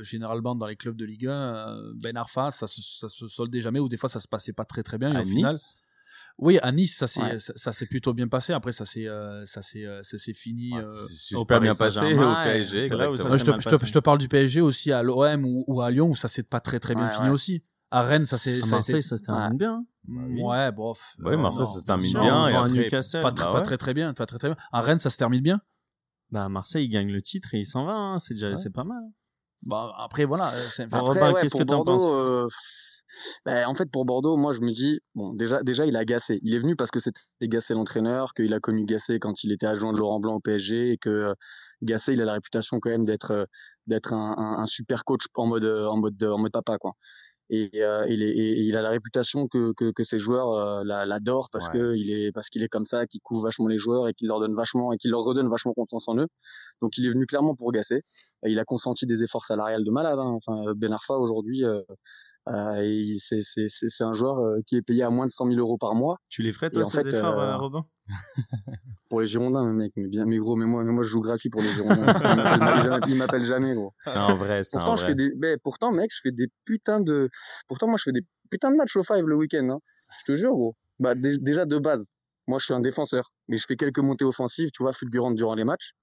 généralement 0.01 0.55
dans 0.55 0.67
les 0.67 0.75
clubs 0.75 0.95
de 0.95 1.05
Ligue 1.05 1.27
1, 1.27 1.93
Ben 1.95 2.17
Arfa, 2.17 2.51
ça 2.51 2.65
se, 2.65 2.81
ça 2.81 3.09
se 3.09 3.27
soldait 3.27 3.61
jamais 3.61 3.79
ou 3.79 3.87
des 3.87 3.97
fois 3.97 4.09
ça 4.09 4.19
se 4.19 4.27
passait 4.27 4.53
pas 4.53 4.65
très 4.65 4.83
très 4.83 4.97
bien. 4.97 5.15
À 5.15 5.21
au 5.21 5.25
nice? 5.25 5.35
Final, 5.35 5.55
oui, 6.39 6.57
à 6.63 6.71
Nice, 6.71 6.97
ça 6.97 7.05
s'est 7.07 7.37
ça, 7.37 7.71
s'est 7.71 7.85
plutôt 7.85 8.11
bien 8.11 8.27
passé. 8.27 8.53
Après, 8.53 8.71
ça 8.71 8.85
s'est 8.85 9.05
ça 9.45 9.61
s'est 9.61 9.85
ça 10.01 10.17
s'est 10.17 10.33
fini. 10.33 10.71
Super 11.07 11.59
bien 11.59 11.75
passé 11.75 11.99
au 11.99 12.33
PSG. 12.43 12.81
je, 12.81 12.87
te, 12.87 12.95
je, 12.95 13.69
te, 13.69 13.85
je, 13.85 13.93
te, 13.93 13.99
parle 13.99 14.17
du 14.17 14.27
PSG 14.27 14.59
aussi 14.59 14.91
à 14.91 15.03
l'OM 15.03 15.45
ou, 15.45 15.63
ou, 15.67 15.81
à 15.81 15.91
Lyon 15.91 16.09
où 16.09 16.15
ça 16.15 16.27
s'est 16.27 16.41
pas 16.41 16.59
très 16.59 16.79
très 16.79 16.95
bien 16.95 17.07
fini 17.09 17.29
aussi. 17.29 17.63
À 17.93 18.01
Rennes, 18.01 18.25
ça 18.25 18.39
c'est. 18.39 18.59
Marseille, 18.71 19.03
ça 19.03 19.17
se 19.17 19.23
termine 19.23 19.55
bien. 19.55 19.85
Ouais, 20.07 20.71
bof. 20.71 21.15
Ouais, 21.19 21.37
Marseille, 21.37 21.67
ça 21.67 21.79
se 21.79 21.85
termine 21.85 22.11
bien. 22.11 22.47
Et 22.47 22.55
après, 22.55 22.69
Newcastle, 22.71 23.21
pas, 23.21 23.29
bah 23.29 23.51
pas 23.51 23.61
très 23.61 23.77
très 23.77 23.93
bien, 23.93 24.15
pas 24.15 24.25
très 24.25 24.39
très 24.39 24.47
bien. 24.47 24.57
À 24.71 24.81
Rennes, 24.81 24.97
ça 24.97 25.11
se 25.11 25.17
termine 25.17 25.43
bien. 25.43 25.61
Bah 26.31 26.49
Marseille, 26.49 26.85
il 26.85 26.89
gagne 26.89 27.11
le 27.11 27.21
titre 27.21 27.53
et 27.53 27.59
il 27.59 27.67
s'en 27.67 27.85
va. 27.85 27.93
Hein. 27.93 28.17
C'est 28.17 28.33
déjà, 28.33 28.55
c'est 28.55 28.71
pas 28.71 28.83
mal. 28.83 29.03
Bah 29.61 29.93
après 29.99 30.25
voilà. 30.25 30.51
Après, 30.91 31.33
qu'est-ce 31.39 31.55
que 31.55 31.61
t'en 31.61 31.85
penses 31.85 32.01
euh... 32.07 32.47
bah, 33.45 33.69
en 33.69 33.75
fait, 33.75 33.91
pour 33.91 34.05
Bordeaux, 34.05 34.37
moi, 34.37 34.53
je 34.53 34.61
me 34.61 34.71
dis, 34.71 34.99
bon, 35.13 35.35
déjà, 35.35 35.61
déjà, 35.61 35.85
il 35.85 35.95
a 35.95 36.03
Gassé. 36.03 36.39
Il 36.41 36.55
est 36.55 36.59
venu 36.59 36.75
parce 36.75 36.89
que 36.89 36.99
c'était 36.99 37.21
Gassé 37.43 37.75
l'entraîneur, 37.75 38.33
qu'il 38.33 38.55
a 38.55 38.59
connu 38.59 38.85
Gassé 38.85 39.19
quand 39.19 39.43
il 39.43 39.51
était 39.51 39.67
adjoint 39.67 39.93
de 39.93 39.99
Laurent 39.99 40.19
Blanc 40.19 40.33
au 40.33 40.39
PSG 40.39 40.93
et 40.93 40.97
que 40.97 41.09
euh, 41.09 41.33
Gassé, 41.83 42.13
il 42.13 42.21
a 42.23 42.25
la 42.25 42.33
réputation 42.33 42.79
quand 42.79 42.89
même 42.89 43.05
d'être, 43.05 43.29
euh, 43.29 43.45
d'être 43.85 44.13
un, 44.13 44.33
un, 44.35 44.63
un, 44.63 44.65
super 44.65 45.03
coach 45.05 45.25
en 45.35 45.45
mode, 45.45 45.65
en 45.65 45.97
mode, 45.97 46.23
en 46.23 46.39
mode 46.39 46.51
papa, 46.51 46.79
quoi 46.79 46.93
et, 47.49 47.69
euh, 47.83 48.05
il, 48.09 48.23
est, 48.23 48.65
il 48.65 48.77
a 48.77 48.81
la 48.81 48.89
réputation 48.89 49.47
que, 49.47 49.73
que, 49.73 49.91
que 49.91 50.03
ses 50.03 50.17
joueurs 50.17 50.53
euh, 50.53 50.83
l'adorent 50.83 51.49
parce 51.51 51.69
que 51.69 51.95
il 51.95 52.11
est 52.11 52.31
parce 52.31 52.49
qu'il 52.49 52.63
est 52.63 52.69
comme 52.69 52.85
ça, 52.85 53.05
qu'il 53.05 53.21
couvre 53.21 53.43
vachement 53.43 53.67
les 53.67 53.77
joueurs 53.77 54.07
et 54.07 54.13
qu'il 54.13 54.27
leur 54.27 54.39
donne 54.39 54.55
vachement 54.55 54.93
et 54.93 54.97
qu'il 54.97 55.11
leur 55.11 55.21
redonne 55.21 55.49
vachement 55.49 55.73
confiance 55.73 56.07
en 56.07 56.17
eux. 56.17 56.27
Donc 56.81 56.97
il 56.97 57.05
est 57.05 57.09
venu 57.09 57.25
clairement 57.25 57.55
pour 57.55 57.71
gasser. 57.71 58.03
Il 58.45 58.59
a 58.59 58.65
consenti 58.65 59.05
des 59.05 59.23
efforts 59.23 59.45
salariales 59.45 59.83
de 59.83 59.91
malade. 59.91 60.19
Hein. 60.19 60.37
Enfin, 60.37 60.73
Ben 60.75 60.93
Arfa 60.93 61.15
aujourd'hui, 61.15 61.63
euh, 61.65 61.81
Euh, 62.49 63.15
c'est 63.19 64.03
un 64.03 64.11
joueur 64.11 64.39
euh, 64.39 64.59
qui 64.67 64.75
est 64.75 64.81
payé 64.81 65.03
à 65.03 65.09
moins 65.09 65.25
de 65.25 65.31
100 65.31 65.47
000 65.47 65.59
euros 65.59 65.77
par 65.77 65.95
mois. 65.95 66.17
Tu 66.29 66.41
les 66.41 66.51
ferais 66.51 66.69
toi 66.69 66.83
ces 66.83 67.07
efforts, 67.07 67.39
euh, 67.39 67.57
Robin 67.57 67.85
Pour 69.09 69.21
les 69.21 69.27
Girondins, 69.27 69.71
mec, 69.71 69.93
mais 69.95 70.07
bien, 70.07 70.25
mais 70.25 70.37
gros, 70.37 70.55
mais 70.55 70.65
moi, 70.65 70.83
mais 70.83 70.91
moi 70.91 71.03
je 71.03 71.09
joue 71.09 71.21
gratuit 71.21 71.49
pour 71.49 71.61
les 71.61 71.69
Girondins. 71.69 73.01
il 73.07 73.15
m'appelle 73.15 73.45
jamais, 73.45 73.73
gros. 73.73 73.93
C'est 74.01 74.17
un 74.17 74.33
vrai, 74.33 74.63
c'est 74.63 74.77
pourtant, 74.77 74.93
un 74.93 74.95
vrai. 74.95 75.01
Je 75.01 75.07
fais 75.07 75.15
des, 75.15 75.35
mais 75.37 75.57
pourtant, 75.57 75.91
mec, 75.91 76.11
je 76.13 76.19
fais 76.21 76.31
des 76.31 76.47
putains 76.65 76.99
de, 76.99 77.29
pourtant, 77.67 77.87
moi, 77.87 77.97
je 77.97 78.03
fais 78.03 78.11
des 78.11 78.25
putains 78.49 78.71
de 78.71 78.77
matchs 78.77 78.95
au 78.97 79.03
five 79.03 79.25
le 79.25 79.35
week-end, 79.35 79.69
hein. 79.69 79.79
Je 80.19 80.33
te 80.33 80.35
jure, 80.35 80.51
gros. 80.51 80.75
Bah, 80.99 81.13
déjà 81.15 81.65
de 81.65 81.77
base, 81.77 82.13
moi, 82.47 82.59
je 82.59 82.65
suis 82.65 82.73
un 82.73 82.81
défenseur, 82.81 83.31
mais 83.47 83.57
je 83.57 83.65
fais 83.65 83.77
quelques 83.77 83.99
montées 83.99 84.25
offensives, 84.25 84.69
tu 84.71 84.83
vois, 84.83 84.93
fulgurantes 84.93 85.35
durant 85.35 85.55
les 85.55 85.63
matchs. 85.63 85.93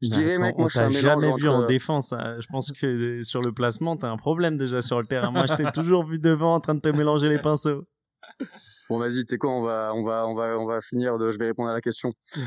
Je 0.00 0.08
dirais, 0.08 0.38
mec, 0.38 0.56
moi, 0.56 0.68
je 0.68 0.78
suis 0.90 1.00
jamais 1.00 1.32
vu 1.36 1.48
en 1.48 1.64
défense. 1.64 2.12
Hein. 2.12 2.36
Je 2.40 2.46
pense 2.46 2.70
que 2.72 3.22
sur 3.22 3.40
le 3.40 3.52
placement, 3.52 3.96
t'as 3.96 4.10
un 4.10 4.16
problème 4.16 4.56
déjà 4.56 4.80
sur 4.80 5.00
le 5.00 5.06
terrain. 5.06 5.30
Moi, 5.30 5.46
je 5.48 5.54
t'ai 5.54 5.70
toujours 5.72 6.04
vu 6.04 6.18
devant 6.18 6.54
en 6.54 6.60
train 6.60 6.74
de 6.74 6.80
te 6.80 6.88
mélanger 6.88 7.28
les 7.28 7.38
pinceaux. 7.38 7.84
Bon, 8.88 8.98
vas-y, 8.98 9.24
tu 9.24 9.34
sais 9.34 9.38
quoi, 9.38 9.50
on 9.50 9.62
va, 9.62 9.92
on 9.94 10.04
va, 10.04 10.26
on 10.26 10.34
va, 10.34 10.58
on 10.58 10.66
va 10.66 10.80
finir 10.80 11.18
de, 11.18 11.30
je 11.30 11.38
vais 11.38 11.46
répondre 11.46 11.68
à 11.68 11.74
la 11.74 11.80
question. 11.82 12.12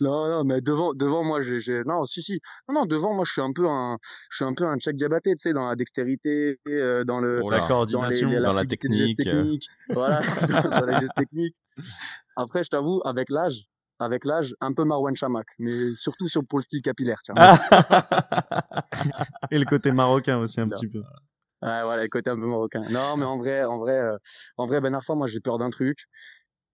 non, 0.00 0.28
non, 0.28 0.44
mais 0.44 0.60
devant, 0.60 0.94
devant 0.94 1.24
moi, 1.24 1.40
j'ai, 1.40 1.82
non, 1.84 2.04
si, 2.04 2.22
si, 2.22 2.40
non, 2.68 2.74
non, 2.80 2.86
devant 2.86 3.14
moi, 3.14 3.24
je 3.26 3.32
suis 3.32 3.40
un 3.40 3.52
peu 3.52 3.68
un, 3.68 3.98
je 4.30 4.36
suis 4.36 4.44
un 4.44 4.54
peu 4.54 4.64
un 4.64 4.76
check 4.76 4.94
Diabaté, 4.96 5.34
tu 5.34 5.38
sais, 5.48 5.52
dans 5.52 5.68
la 5.68 5.74
dextérité, 5.74 6.60
euh, 6.68 7.02
dans 7.02 7.20
le, 7.20 7.40
oh 7.42 7.50
la 7.50 7.66
coordination, 7.66 8.30
dans, 8.32 8.42
dans 8.42 8.52
la 8.52 8.64
technique, 8.64 9.18
technique 9.18 9.66
voilà, 9.90 10.20
dans, 10.46 10.86
la 10.86 11.00
geste 11.00 11.14
technique. 11.16 11.56
Après, 12.36 12.62
je 12.62 12.70
t'avoue, 12.70 13.00
avec 13.04 13.28
l'âge, 13.28 13.66
avec 14.02 14.24
l'âge, 14.24 14.54
un 14.60 14.72
peu 14.72 14.84
Marwan 14.84 15.14
Chamak, 15.14 15.46
mais 15.58 15.92
surtout 15.94 16.28
sur, 16.28 16.44
pour 16.44 16.58
le 16.58 16.62
style 16.62 16.82
capillaire. 16.82 17.20
Tiens. 17.22 17.34
Et 19.50 19.58
le 19.58 19.64
côté 19.64 19.92
marocain 19.92 20.38
aussi 20.38 20.60
un 20.60 20.68
petit 20.68 20.88
peu. 20.88 21.02
Ouais, 21.62 21.82
voilà, 21.84 22.02
le 22.02 22.08
côté 22.08 22.28
un 22.28 22.36
peu 22.36 22.46
marocain. 22.46 22.82
Non, 22.90 23.16
mais 23.16 23.24
en 23.24 23.36
vrai, 23.36 23.64
en 23.64 23.78
vrai, 23.78 23.96
euh, 23.96 24.16
en 24.56 24.66
vrai, 24.66 24.80
Ben 24.80 24.94
Arfa, 24.94 25.14
moi, 25.14 25.28
j'ai 25.28 25.38
peur 25.38 25.58
d'un 25.58 25.70
truc. 25.70 26.06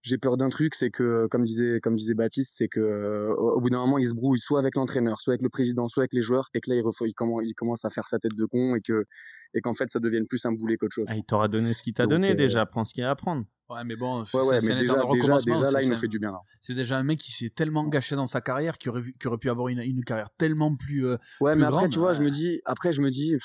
J'ai 0.01 0.17
peur 0.17 0.37
d'un 0.37 0.49
truc, 0.49 0.75
c'est 0.75 0.91
que, 0.91 1.27
comme 1.27 1.43
disait, 1.43 1.79
comme 1.81 1.95
disait 1.95 2.13
Baptiste, 2.13 2.53
c'est 2.55 2.69
que 2.69 2.79
euh, 2.79 3.35
au 3.35 3.59
bout 3.59 3.69
d'un 3.69 3.79
moment, 3.79 3.97
il 3.97 4.05
se 4.05 4.13
brouille 4.13 4.39
soit 4.39 4.59
avec 4.59 4.75
l'entraîneur, 4.75 5.19
soit 5.19 5.33
avec 5.33 5.41
le 5.41 5.49
président, 5.49 5.89
soit 5.89 6.03
avec 6.03 6.13
les 6.13 6.21
joueurs, 6.21 6.49
et 6.53 6.61
que 6.61 6.69
là, 6.69 6.77
il, 6.77 6.83
il, 7.05 7.13
commence, 7.13 7.41
il 7.43 7.53
commence 7.53 7.83
à 7.83 7.89
faire 7.89 8.07
sa 8.07 8.17
tête 8.17 8.35
de 8.35 8.45
con 8.45 8.75
et 8.75 8.81
que, 8.81 9.05
et 9.53 9.61
qu'en 9.61 9.73
fait, 9.73 9.89
ça 9.89 9.99
devienne 9.99 10.25
plus 10.25 10.45
un 10.45 10.53
boulet 10.53 10.77
qu'autre 10.77 10.93
chose. 10.93 11.07
Ah, 11.09 11.15
il 11.15 11.23
t'aura 11.23 11.49
donné 11.49 11.73
ce 11.73 11.83
qu'il 11.83 11.93
t'a 11.93 12.07
donné 12.07 12.31
euh, 12.31 12.35
déjà. 12.35 12.65
Prends 12.65 12.85
ce 12.85 12.93
qu'il 12.93 13.01
y 13.01 13.05
a 13.05 13.09
à 13.09 13.15
prendre. 13.15 13.45
Ouais, 13.69 13.83
mais 13.83 13.95
bon, 13.95 14.23
ouais, 14.33 14.41
ouais, 14.41 14.59
mais 14.63 14.75
déjà, 14.79 14.95
déjà, 15.11 15.37
déjà, 15.37 15.71
là, 15.71 15.83
il 15.83 15.89
me 15.89 15.95
fait 15.95 16.07
du 16.07 16.17
bien. 16.17 16.33
C'est 16.59 16.73
déjà 16.73 16.97
un 16.97 17.03
mec 17.03 17.19
qui 17.19 17.31
s'est 17.31 17.49
tellement 17.49 17.87
gâché 17.87 18.15
dans 18.15 18.25
sa 18.25 18.41
carrière, 18.41 18.77
qui 18.77 18.89
aurait, 18.89 19.03
qui 19.19 19.27
aurait 19.27 19.37
pu 19.37 19.49
avoir 19.49 19.67
une, 19.67 19.79
une 19.79 20.03
carrière 20.03 20.29
tellement 20.37 20.75
plus. 20.75 21.05
Euh, 21.05 21.17
ouais, 21.41 21.53
plus 21.53 21.61
mais 21.61 21.67
après, 21.67 21.89
tu 21.89 21.99
vois, 21.99 22.13
je 22.13 22.21
me 22.21 22.31
dis, 22.31 22.61
après, 22.65 22.93
je 22.93 23.01
me 23.01 23.11
dis, 23.11 23.35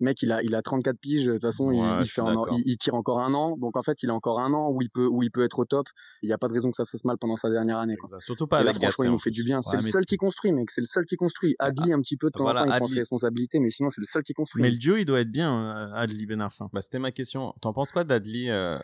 mec, 0.00 0.22
il 0.22 0.32
a, 0.32 0.42
il 0.42 0.54
a 0.54 0.62
34 0.62 0.98
piges. 0.98 1.26
De 1.26 1.32
toute 1.32 1.42
façon, 1.42 1.70
il, 1.70 2.06
fait 2.06 2.22
il, 2.64 2.76
tire 2.76 2.94
encore 2.94 3.20
un 3.20 3.32
an. 3.34 3.56
Donc, 3.56 3.76
en 3.76 3.82
fait, 3.82 4.02
il 4.02 4.10
a 4.10 4.14
encore 4.14 4.40
un 4.40 4.52
an 4.52 4.70
où 4.70 4.82
il 4.82 4.90
peut, 4.90 5.06
où 5.06 5.22
il 5.22 5.30
peut 5.30 5.44
être 5.44 5.58
au 5.58 5.64
top. 5.64 5.86
Il 6.22 6.26
n'y 6.26 6.32
a 6.32 6.38
pas 6.38 6.48
de 6.48 6.52
raison 6.52 6.70
que 6.70 6.76
ça 6.76 6.84
se 6.84 6.90
fasse 6.90 7.04
mal 7.04 7.16
pendant 7.18 7.36
sa 7.36 7.50
dernière 7.50 7.78
année. 7.78 7.96
Quoi. 7.96 8.18
Surtout 8.20 8.46
pas 8.46 8.58
avec 8.58 8.76
Franchement, 8.76 9.04
il 9.04 9.10
nous 9.10 9.18
fait 9.18 9.30
du 9.30 9.44
bien. 9.44 9.62
c'est 9.62 9.76
le 9.76 9.82
seul 9.82 10.06
qui 10.06 10.16
construit, 10.16 10.52
mec. 10.52 10.70
C'est 10.70 10.80
le 10.80 10.86
seul 10.86 11.04
qui 11.04 11.16
construit. 11.16 11.54
Ah, 11.58 11.66
Adli, 11.66 11.92
un 11.92 12.00
petit 12.00 12.16
peu 12.16 12.28
de 12.28 12.32
temps 12.32 12.46
en 12.46 12.54
temps, 12.54 12.64
il 12.64 12.76
prend 12.76 12.86
ses 12.86 12.98
responsabilités, 12.98 13.58
mais 13.58 13.70
sinon, 13.70 13.90
c'est 13.90 14.00
le 14.00 14.06
seul 14.06 14.22
qui 14.22 14.32
construit. 14.32 14.62
Mais 14.62 14.70
le 14.70 14.78
duo, 14.78 14.96
il 14.96 15.04
doit 15.04 15.20
être 15.20 15.30
bien, 15.30 15.76
euh, 15.76 15.94
Adli 15.94 16.26
Benarfin. 16.26 16.68
Bah, 16.72 16.80
c'était 16.80 16.98
ma 16.98 17.12
question. 17.12 17.54
T'en 17.60 17.72
penses 17.72 17.92
quoi 17.92 18.04
d'Adli, 18.04 18.50
euh, 18.50 18.76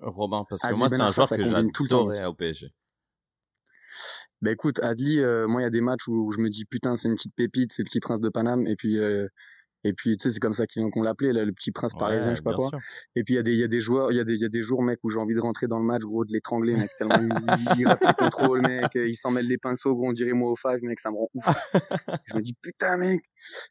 Robin? 0.00 0.44
Parce 0.48 0.62
que 0.62 0.74
moi, 0.74 0.88
c'était 0.88 1.02
un 1.02 1.12
joueur 1.12 1.28
que 1.28 1.44
j'adorais 1.44 2.24
au 2.26 2.34
PSG. 2.34 2.72
Bah 4.40 4.52
écoute, 4.52 4.78
Adli, 4.80 5.18
euh, 5.18 5.48
moi 5.48 5.60
il 5.60 5.64
y 5.64 5.66
a 5.66 5.70
des 5.70 5.80
matchs 5.80 6.06
où, 6.06 6.30
je 6.30 6.40
me 6.40 6.48
dis 6.48 6.64
putain 6.64 6.94
c'est 6.94 7.08
une 7.08 7.16
petite 7.16 7.34
pépite, 7.34 7.72
c'est 7.72 7.82
le 7.82 7.86
petit 7.86 7.98
prince 7.98 8.20
de 8.20 8.28
Paname, 8.28 8.68
et 8.68 8.76
puis 8.76 8.96
et 9.84 9.92
puis, 9.92 10.16
tu 10.16 10.24
sais, 10.24 10.32
c'est 10.32 10.40
comme 10.40 10.54
ça 10.54 10.64
qu'on 10.66 11.02
l'appelait, 11.02 11.32
le 11.32 11.52
petit 11.52 11.70
prince 11.70 11.94
parisien, 11.94 12.30
je 12.32 12.36
sais 12.36 12.42
pas 12.42 12.54
quoi. 12.54 12.70
Et 13.14 13.22
puis, 13.22 13.34
il 13.34 13.36
y 13.36 13.40
a 13.40 13.42
des, 13.42 13.52
il 13.52 13.58
y 13.58 13.64
a 13.64 13.68
des 13.68 13.80
joueurs, 13.80 14.10
il 14.10 14.16
y 14.16 14.20
a 14.20 14.24
des, 14.24 14.34
il 14.34 14.40
y 14.40 14.44
a 14.44 14.48
des 14.48 14.62
jours, 14.62 14.82
mec, 14.82 14.98
où 15.04 15.10
j'ai 15.10 15.18
envie 15.18 15.34
de 15.34 15.40
rentrer 15.40 15.68
dans 15.68 15.78
le 15.78 15.84
match, 15.84 16.02
gros, 16.02 16.24
de 16.24 16.32
l'étrangler, 16.32 16.74
mec, 16.74 16.90
tellement 16.98 17.14
il, 17.20 17.80
il 17.80 17.86
rate 17.86 18.02
ses 18.02 18.12
contrôles, 18.14 18.62
mec, 18.62 18.90
il 18.94 19.14
s'en 19.14 19.30
mêle 19.30 19.46
les 19.46 19.58
pinceaux, 19.58 19.94
gros, 19.94 20.08
on 20.08 20.12
dirait 20.12 20.32
moi 20.32 20.50
au 20.50 20.56
five, 20.56 20.78
mec, 20.82 20.98
ça 20.98 21.10
me 21.10 21.16
rend 21.16 21.28
ouf. 21.34 21.44
je 22.26 22.36
me 22.36 22.40
dis, 22.40 22.54
putain, 22.60 22.96
mec. 22.96 23.20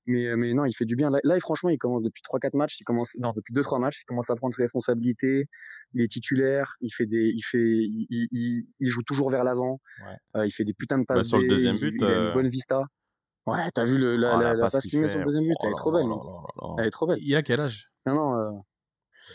Mais, 0.06 0.34
mais 0.38 0.54
non, 0.54 0.64
il 0.64 0.74
fait 0.74 0.86
du 0.86 0.96
bien. 0.96 1.10
Là, 1.10 1.20
là 1.24 1.38
franchement, 1.42 1.70
il 1.70 1.78
commence 1.78 2.02
depuis 2.04 2.22
3-4 2.24 2.58
matchs, 2.58 2.80
il 2.80 2.86
commence, 2.86 3.12
non, 3.20 3.34
depuis 3.36 3.54
2-3 3.54 3.82
matchs, 3.82 4.02
il 4.04 4.06
commence 4.06 4.30
à 4.30 4.36
prendre 4.36 4.56
ses 4.56 4.64
responsabilités, 4.64 5.48
il 5.94 6.02
est 6.02 6.08
titulaire, 6.08 6.76
il 6.80 6.90
fait 6.90 7.06
des, 7.06 7.34
il 7.36 7.42
fait, 7.42 7.58
il, 7.60 8.08
il, 8.10 8.64
il 8.80 8.88
joue 8.88 9.04
toujours 9.04 9.30
vers 9.30 9.44
l'avant, 9.44 9.82
ouais. 10.06 10.40
euh, 10.40 10.46
il 10.46 10.52
fait 10.52 10.64
des 10.64 10.74
putains 10.74 11.00
de 11.00 11.06
passes. 11.06 11.18
Bah, 11.18 11.24
sur 11.24 11.40
le 11.40 11.48
deuxième 11.50 11.78
but, 11.78 11.94
il, 12.00 12.04
a 12.06 12.08
une 12.08 12.14
euh, 12.14 12.34
bonne 12.34 12.48
vista. 12.48 12.84
Ouais, 13.48 13.72
t'as 13.72 13.86
vu 13.86 13.98
le, 13.98 14.18
la, 14.18 14.36
oh, 14.36 14.42
la, 14.42 14.54
la 14.56 14.70
passe 14.70 14.86
qu'il 14.86 15.00
met 15.00 15.08
sur 15.08 15.20
le 15.20 15.26
deuxième 15.26 15.46
but, 15.46 15.56
oh, 15.60 15.66
elle 15.66 15.72
est 15.72 15.76
trop 15.76 15.92
belle. 15.92 16.06
Oh 16.06 16.76
elle 16.78 16.86
est 16.86 16.92
trop 16.92 17.08
belle. 17.08 17.20
Il 17.22 17.34
a 17.36 17.42
quel 17.42 17.62
âge? 17.62 17.88
Non, 18.06 18.14
non. 18.14 18.36
Euh... 18.36 18.60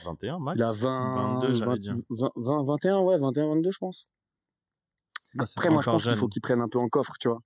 21, 0.04 0.38
max? 0.38 0.58
Il 0.58 0.62
a 0.62 0.72
20, 0.72 1.40
22, 1.40 1.52
20, 1.64 1.76
20, 2.10 2.32
20, 2.36 2.62
21, 2.62 3.00
ouais, 3.00 3.16
21, 3.16 3.48
22, 3.48 3.70
je 3.70 3.78
pense. 3.78 4.08
Bah, 5.34 5.44
Après, 5.56 5.70
moi, 5.70 5.80
je 5.82 5.90
pense 5.90 6.04
qu'il 6.04 6.16
faut 6.16 6.28
qu'il 6.28 6.42
prenne 6.42 6.60
un 6.60 6.68
peu 6.68 6.78
en 6.78 6.88
coffre, 6.88 7.14
tu 7.18 7.28
vois. 7.28 7.40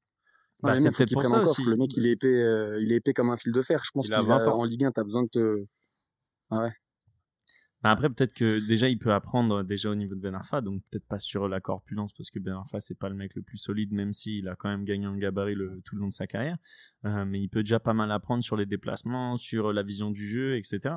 Bah, 0.61 0.75
c'est 0.75 0.91
peut-être 0.91 1.13
pour 1.13 1.25
ça 1.25 1.41
aussi. 1.43 1.65
Le 1.65 1.77
mec, 1.77 1.91
il 1.97 2.07
est 2.07 2.13
épais, 2.13 2.27
euh, 2.27 2.81
il 2.83 2.93
est 2.93 2.97
épais 2.97 3.13
comme 3.13 3.31
un 3.31 3.37
fil 3.37 3.53
de 3.53 3.63
fer. 3.63 3.83
Je 3.85 3.91
pense 3.93 4.07
qu'il 4.07 4.15
a 4.15 4.23
20 4.23 4.49
ans. 4.49 4.59
En 4.59 4.65
Ligue 4.65 4.85
1, 4.85 4.93
t'as 4.93 5.05
besoin 5.05 5.23
de 5.23 5.29
te. 5.29 5.65
Ah 6.51 6.63
ouais. 6.63 6.73
Après, 7.91 8.09
peut-être 8.09 8.33
que 8.33 8.67
déjà, 8.67 8.89
il 8.89 8.99
peut 8.99 9.13
apprendre 9.13 9.63
déjà 9.63 9.91
au 9.91 9.95
niveau 9.95 10.15
de 10.15 10.21
Ben 10.21 10.35
Arfa, 10.35 10.61
donc 10.61 10.83
peut-être 10.91 11.07
pas 11.07 11.19
sur 11.19 11.49
la 11.49 11.61
corpulence, 11.61 12.13
parce 12.13 12.31
que 12.31 12.39
Ben 12.39 12.55
Arfa, 12.55 12.81
c'est 12.81 12.99
pas 12.99 13.09
le 13.09 13.15
mec 13.15 13.35
le 13.35 13.43
plus 13.43 13.59
solide, 13.59 13.93
même 13.93 14.13
s'il 14.13 14.49
a 14.49 14.57
quand 14.57 14.69
même 14.69 14.85
gagné 14.85 15.07
un 15.07 15.17
gabarit 15.17 15.55
le, 15.55 15.81
tout 15.85 15.95
le 15.95 16.01
long 16.03 16.09
de 16.09 16.13
sa 16.13 16.27
carrière. 16.27 16.57
Euh, 17.05 17.25
mais 17.25 17.41
il 17.41 17.49
peut 17.49 17.63
déjà 17.63 17.81
pas 17.81 17.95
mal 17.95 18.11
apprendre 18.13 18.43
sur 18.43 18.57
les 18.57 18.67
déplacements, 18.67 19.37
sur 19.37 19.73
la 19.73 19.83
vision 19.83 20.11
du 20.11 20.27
jeu, 20.27 20.57
etc. 20.57 20.97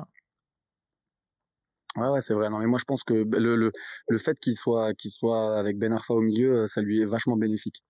Ouais, 1.96 2.08
ouais, 2.08 2.20
c'est 2.20 2.34
vrai. 2.34 2.50
Non, 2.50 2.58
mais 2.58 2.66
moi, 2.66 2.78
je 2.78 2.84
pense 2.84 3.02
que 3.02 3.14
le, 3.14 3.56
le, 3.56 3.72
le 4.08 4.18
fait 4.18 4.38
qu'il 4.38 4.56
soit, 4.56 4.94
qu'il 4.94 5.10
soit 5.10 5.58
avec 5.58 5.78
Ben 5.78 5.92
Arfa 5.92 6.14
au 6.14 6.20
milieu, 6.20 6.66
ça 6.66 6.82
lui 6.82 7.00
est 7.00 7.04
vachement 7.04 7.36
bénéfique. 7.36 7.82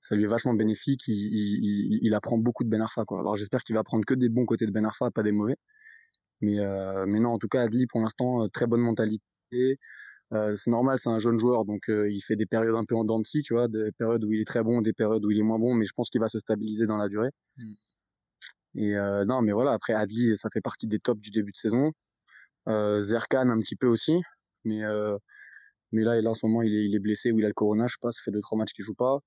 Ça 0.00 0.16
lui 0.16 0.24
est 0.24 0.28
vachement 0.28 0.54
bénéfique. 0.54 1.02
Il, 1.08 1.14
il, 1.14 1.98
il, 2.02 2.14
apprend 2.14 2.38
beaucoup 2.38 2.64
de 2.64 2.68
Ben 2.68 2.80
Arfa, 2.80 3.04
quoi. 3.04 3.20
Alors, 3.20 3.36
j'espère 3.36 3.62
qu'il 3.62 3.74
va 3.74 3.84
prendre 3.84 4.04
que 4.04 4.14
des 4.14 4.28
bons 4.28 4.46
côtés 4.46 4.66
de 4.66 4.72
Ben 4.72 4.84
Arfa, 4.84 5.10
pas 5.10 5.22
des 5.22 5.32
mauvais. 5.32 5.56
Mais, 6.42 6.58
euh, 6.58 7.06
mais 7.06 7.20
non, 7.20 7.30
en 7.30 7.38
tout 7.38 7.48
cas, 7.48 7.62
Adli, 7.62 7.86
pour 7.86 8.00
l'instant, 8.00 8.44
euh, 8.44 8.48
très 8.48 8.66
bonne 8.66 8.80
mentalité. 8.80 9.78
Euh, 10.32 10.56
c'est 10.56 10.70
normal, 10.70 10.98
c'est 10.98 11.10
un 11.10 11.18
jeune 11.18 11.38
joueur, 11.38 11.64
donc 11.64 11.88
euh, 11.90 12.10
il 12.10 12.20
fait 12.20 12.36
des 12.36 12.46
périodes 12.46 12.74
un 12.74 12.84
peu 12.84 12.96
en 12.96 13.04
dents 13.04 13.20
de 13.20 13.26
scie, 13.26 13.42
tu 13.42 13.54
vois, 13.54 13.68
des 13.68 13.92
périodes 13.92 14.24
où 14.24 14.32
il 14.32 14.40
est 14.40 14.46
très 14.46 14.62
bon, 14.62 14.80
des 14.80 14.94
périodes 14.94 15.24
où 15.24 15.30
il 15.30 15.38
est 15.38 15.42
moins 15.42 15.58
bon, 15.58 15.74
mais 15.74 15.84
je 15.84 15.92
pense 15.94 16.08
qu'il 16.08 16.20
va 16.20 16.28
se 16.28 16.38
stabiliser 16.38 16.86
dans 16.86 16.96
la 16.96 17.08
durée. 17.08 17.30
Mm. 17.58 17.72
Et 18.76 18.96
euh, 18.96 19.24
non, 19.26 19.42
mais 19.42 19.52
voilà, 19.52 19.72
après 19.72 19.92
Adli, 19.92 20.36
ça 20.38 20.48
fait 20.50 20.62
partie 20.62 20.86
des 20.86 20.98
tops 20.98 21.20
du 21.20 21.30
début 21.30 21.52
de 21.52 21.56
saison. 21.56 21.92
Zerkan 22.66 23.50
un 23.50 23.58
petit 23.60 23.76
peu 23.76 23.88
aussi, 23.88 24.22
mais 24.64 24.82
mais 25.92 26.02
là, 26.04 26.20
là 26.22 26.30
en 26.30 26.34
ce 26.34 26.46
moment, 26.46 26.62
il 26.62 26.74
est, 26.74 26.86
il 26.86 26.94
est 26.94 27.00
blessé 27.00 27.32
ou 27.32 27.38
il 27.38 27.44
a 27.44 27.48
le 27.48 27.54
corona, 27.54 27.86
je 27.86 27.94
sais 27.94 27.98
pas, 28.00 28.10
ça 28.12 28.22
fait 28.24 28.30
deux 28.30 28.40
trois 28.40 28.56
matchs 28.56 28.72
qu'il 28.72 28.84
joue 28.84 28.94
pas. 28.94 29.18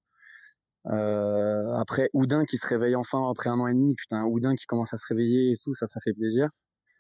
après 0.86 2.09
Oudin 2.13 2.45
qui 2.45 2.57
se 2.57 2.66
réveille 2.68 2.95
enfin 2.95 3.30
après 3.30 3.49
un 3.49 3.59
an 3.59 3.68
et 3.68 3.74
demi, 3.74 3.93
putain, 3.95 4.24
Oudin 4.26 4.55
qui 4.55 4.66
commence 4.66 4.93
à 4.93 4.97
se 4.97 5.05
réveiller 5.07 5.51
et 5.51 5.55
tout, 5.63 5.74
ça, 5.74 5.86
ça 5.86 5.99
fait 6.03 6.13
plaisir. 6.13 6.49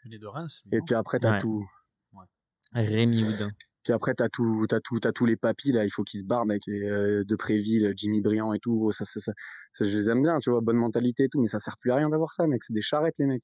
Il 0.05 0.13
est 0.13 0.19
de 0.19 0.27
Reims. 0.27 0.63
Et 0.71 0.79
puis 0.85 0.95
après, 0.95 1.19
t'as 1.19 1.33
ouais. 1.33 1.39
tout. 1.39 1.67
Ouais. 2.13 2.25
Rémi 2.73 3.23
Houdin. 3.23 3.49
Puis 3.83 3.93
après, 3.93 4.15
t'as 4.15 4.29
tout, 4.29 4.65
t'as 4.67 4.79
tout, 4.79 4.99
t'as 4.99 5.11
tous 5.11 5.25
les 5.25 5.35
papis 5.35 5.71
là. 5.71 5.83
Il 5.83 5.89
faut 5.91 6.03
qu'ils 6.03 6.21
se 6.21 6.25
barrent 6.25 6.41
avec 6.41 6.67
euh, 6.67 7.23
De 7.23 7.35
Préville, 7.35 7.93
Jimmy 7.95 8.21
Briand 8.21 8.51
et 8.53 8.59
tout. 8.59 8.91
Ça, 8.91 9.05
ça, 9.05 9.19
ça, 9.19 9.31
ça, 9.73 9.85
je 9.85 9.95
les 9.95 10.09
aime 10.09 10.23
bien, 10.23 10.39
tu 10.39 10.49
vois, 10.49 10.61
bonne 10.61 10.77
mentalité 10.77 11.25
et 11.25 11.29
tout. 11.29 11.39
Mais 11.39 11.47
ça 11.47 11.59
sert 11.59 11.77
plus 11.77 11.91
à 11.91 11.95
rien 11.95 12.09
d'avoir 12.09 12.33
ça, 12.33 12.47
mec. 12.47 12.63
C'est 12.63 12.73
des 12.73 12.81
charrettes, 12.81 13.19
les 13.19 13.25
mecs. 13.25 13.43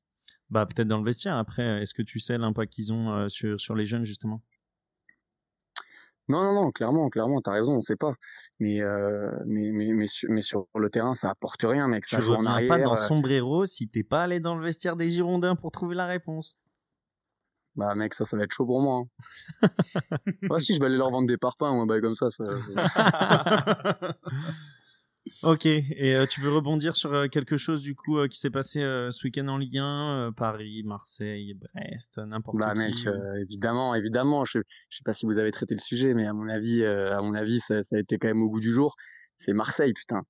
Bah 0.50 0.66
peut-être 0.66 0.88
dans 0.88 0.98
le 0.98 1.06
vestiaire. 1.06 1.38
Après, 1.38 1.82
est-ce 1.82 1.94
que 1.94 2.02
tu 2.02 2.20
sais 2.20 2.38
l'impact 2.38 2.74
qu'ils 2.74 2.92
ont 2.92 3.12
euh, 3.12 3.28
sur 3.30 3.60
sur 3.60 3.76
les 3.76 3.86
jeunes 3.86 4.04
justement? 4.04 4.42
Non, 6.32 6.44
non, 6.44 6.54
non, 6.54 6.72
clairement, 6.72 7.10
clairement, 7.10 7.42
t'as 7.42 7.52
raison, 7.52 7.76
on 7.76 7.82
sait 7.82 7.96
pas. 7.96 8.14
Mais, 8.60 8.82
euh, 8.82 9.30
mais, 9.46 9.70
mais, 9.72 9.94
mais, 9.94 10.08
sur, 10.08 10.30
mais 10.32 10.42
sur 10.42 10.68
le 10.76 10.90
terrain, 10.90 11.14
ça 11.14 11.30
apporte 11.30 11.62
rien, 11.64 11.88
mec. 11.88 12.06
Ça 12.06 12.18
tu 12.18 12.24
joue 12.24 12.34
en 12.34 12.46
arrière. 12.46 12.70
pas 12.70 12.80
dans 12.80 12.94
euh, 12.94 12.96
Sombrero 12.96 13.66
si 13.66 13.90
t'es 13.90 14.04
pas 14.04 14.24
allé 14.24 14.40
dans 14.40 14.56
le 14.56 14.64
vestiaire 14.64 14.96
des 14.96 15.10
Girondins 15.10 15.56
pour 15.56 15.72
trouver 15.72 15.96
la 15.96 16.08
réponse. 16.08 16.58
Bah 17.76 17.96
mec, 17.96 18.14
ça, 18.14 18.26
ça 18.26 18.36
va 18.36 18.44
être 18.44 18.52
chaud 18.52 18.66
pour 18.66 18.82
moi. 18.82 19.04
Hein. 19.04 19.68
ouais, 20.50 20.60
si, 20.60 20.74
je 20.74 20.80
vais 20.80 20.88
aller 20.88 20.98
leur 20.98 21.10
vendre 21.10 21.28
des 21.28 21.38
parpaings 21.38 21.72
ou 21.72 21.82
un 21.82 21.86
bail 21.86 22.02
comme 22.02 22.16
ça. 22.16 22.30
ça 22.30 22.44
ok, 25.44 25.66
et 25.66 26.16
euh, 26.16 26.26
tu 26.26 26.42
veux 26.42 26.52
rebondir 26.54 26.96
sur 26.96 27.14
euh, 27.14 27.28
quelque 27.28 27.58
chose 27.58 27.82
du 27.82 27.96
coup 27.96 28.18
euh, 28.18 28.28
qui 28.28 28.40
s'est 28.40 28.50
passé 28.50 28.80
ce 29.12 29.24
week-end 29.26 29.48
en 29.48 29.58
Ligue 29.58 29.78
1, 29.78 29.84
euh, 30.28 30.32
Paris, 30.32 30.84
Marseille, 30.84 31.54
Brest, 31.54 32.18
n'importe 32.18 32.58
Bah 32.58 32.74
qui. 32.74 32.80
mec, 32.80 32.96
évidemment, 33.42 33.94
évidemment. 33.96 34.46
Je, 34.46 34.60
je 34.90 34.98
sais 34.98 35.04
pas 35.06 35.14
si 35.14 35.26
vous 35.26 35.38
avez 35.38 35.52
traité 35.52 35.76
le 35.76 35.80
sujet, 35.80 36.14
mais 36.14 36.26
à 36.26 36.34
mon 36.34 36.48
avis, 36.50 36.84
à 36.86 37.22
mon 37.22 37.34
avis, 37.34 37.60
ça, 37.60 37.84
ça 37.84 37.98
a 37.98 38.00
été 38.00 38.18
quand 38.18 38.28
même 38.28 38.42
au 38.42 38.50
goût 38.50 38.60
du 38.60 38.74
jour. 38.74 38.96
C'est 39.38 39.54
Marseille, 39.54 39.94
putain. 39.94 40.22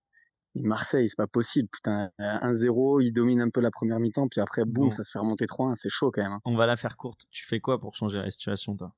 Et 0.56 0.62
Marseille, 0.64 1.08
c'est 1.08 1.16
pas 1.18 1.28
possible, 1.28 1.70
putain. 1.72 2.10
1-0, 2.20 3.02
il 3.02 3.14
domine 3.14 3.40
un 3.42 3.50
peu 3.50 3.62
la 3.62 3.72
première 3.72 4.00
mi-temps, 4.00 4.28
puis 4.28 4.42
après, 4.42 4.66
boum, 4.66 4.86
Bon. 4.86 4.92
ça 4.92 5.04
se 5.04 5.12
fait 5.12 5.20
remonter 5.20 5.46
3-1, 5.46 5.76
c'est 5.76 5.90
chaud 5.90 6.12
quand 6.12 6.22
même. 6.22 6.34
hein. 6.34 6.42
On 6.44 6.56
va 6.58 6.66
la 6.66 6.76
faire 6.76 6.98
courte. 6.98 7.22
Tu 7.32 7.46
fais 7.46 7.62
quoi 7.62 7.80
pour 7.80 7.96
changer 7.96 8.18
la 8.20 8.30
situation, 8.30 8.76
toi? 8.76 8.94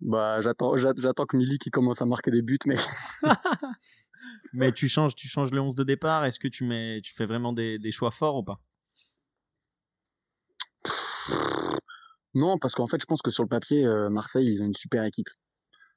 Bah, 0.00 0.40
j'attends, 0.40 0.76
j'a- 0.76 0.94
j'attends 0.96 1.26
que 1.26 1.36
Milik 1.36 1.66
il 1.66 1.70
commence 1.70 2.00
à 2.00 2.06
marquer 2.06 2.30
des 2.30 2.42
buts, 2.42 2.58
mais 2.66 2.76
Mais 4.52 4.72
tu 4.72 4.88
changes, 4.88 5.14
tu 5.14 5.28
changes 5.28 5.52
le 5.52 5.60
11 5.60 5.76
de 5.76 5.84
départ. 5.84 6.24
Est-ce 6.24 6.40
que 6.40 6.48
tu 6.48 6.64
mets, 6.64 7.00
tu 7.02 7.12
fais 7.14 7.26
vraiment 7.26 7.52
des, 7.52 7.78
des 7.78 7.90
choix 7.90 8.10
forts 8.10 8.36
ou 8.36 8.42
pas? 8.42 8.60
Non, 12.34 12.58
parce 12.58 12.74
qu'en 12.74 12.86
fait, 12.86 13.00
je 13.00 13.06
pense 13.06 13.22
que 13.22 13.30
sur 13.30 13.42
le 13.42 13.48
papier, 13.48 13.84
euh, 13.84 14.08
Marseille, 14.08 14.46
ils 14.46 14.62
ont 14.62 14.66
une 14.66 14.74
super 14.74 15.04
équipe. 15.04 15.28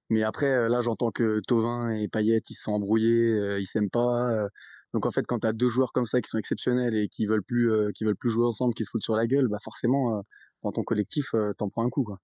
Mais 0.10 0.24
après, 0.24 0.48
euh, 0.52 0.68
là, 0.68 0.82
j'entends 0.82 1.12
que 1.12 1.40
Tovin 1.48 1.92
et 1.92 2.08
Payet, 2.08 2.42
ils 2.50 2.56
se 2.56 2.64
sont 2.64 2.72
embrouillés, 2.72 3.32
euh, 3.34 3.60
ils 3.60 3.66
s'aiment 3.66 3.90
pas. 3.90 4.48
donc 4.94 5.06
en 5.06 5.12
fait, 5.12 5.26
quand 5.28 5.40
t'as 5.40 5.54
deux 5.54 5.70
joueurs 5.70 5.92
comme 5.94 6.06
ça 6.06 6.22
qui 6.22 6.30
sont 6.30 6.38
exceptionnels 6.38 6.96
et 6.96 7.08
qui 7.08 7.26
veulent 7.26 7.44
plus, 7.44 7.72
qui 7.96 8.04
veulent 8.04 8.16
plus 8.18 8.30
jouer 8.30 8.46
ensemble, 8.46 8.74
qui 8.74 8.84
se 8.86 8.90
foutent 8.92 9.04
sur 9.04 9.16
la 9.16 9.26
gueule, 9.28 9.48
bah 9.48 9.58
forcément, 9.64 10.24
dans 10.62 10.72
ton 10.72 10.84
collectif, 10.84 11.30
t'en 11.58 11.70
prends 11.70 11.86
un 11.86 11.90
coup. 11.90 12.04
Quoi. 12.04 12.20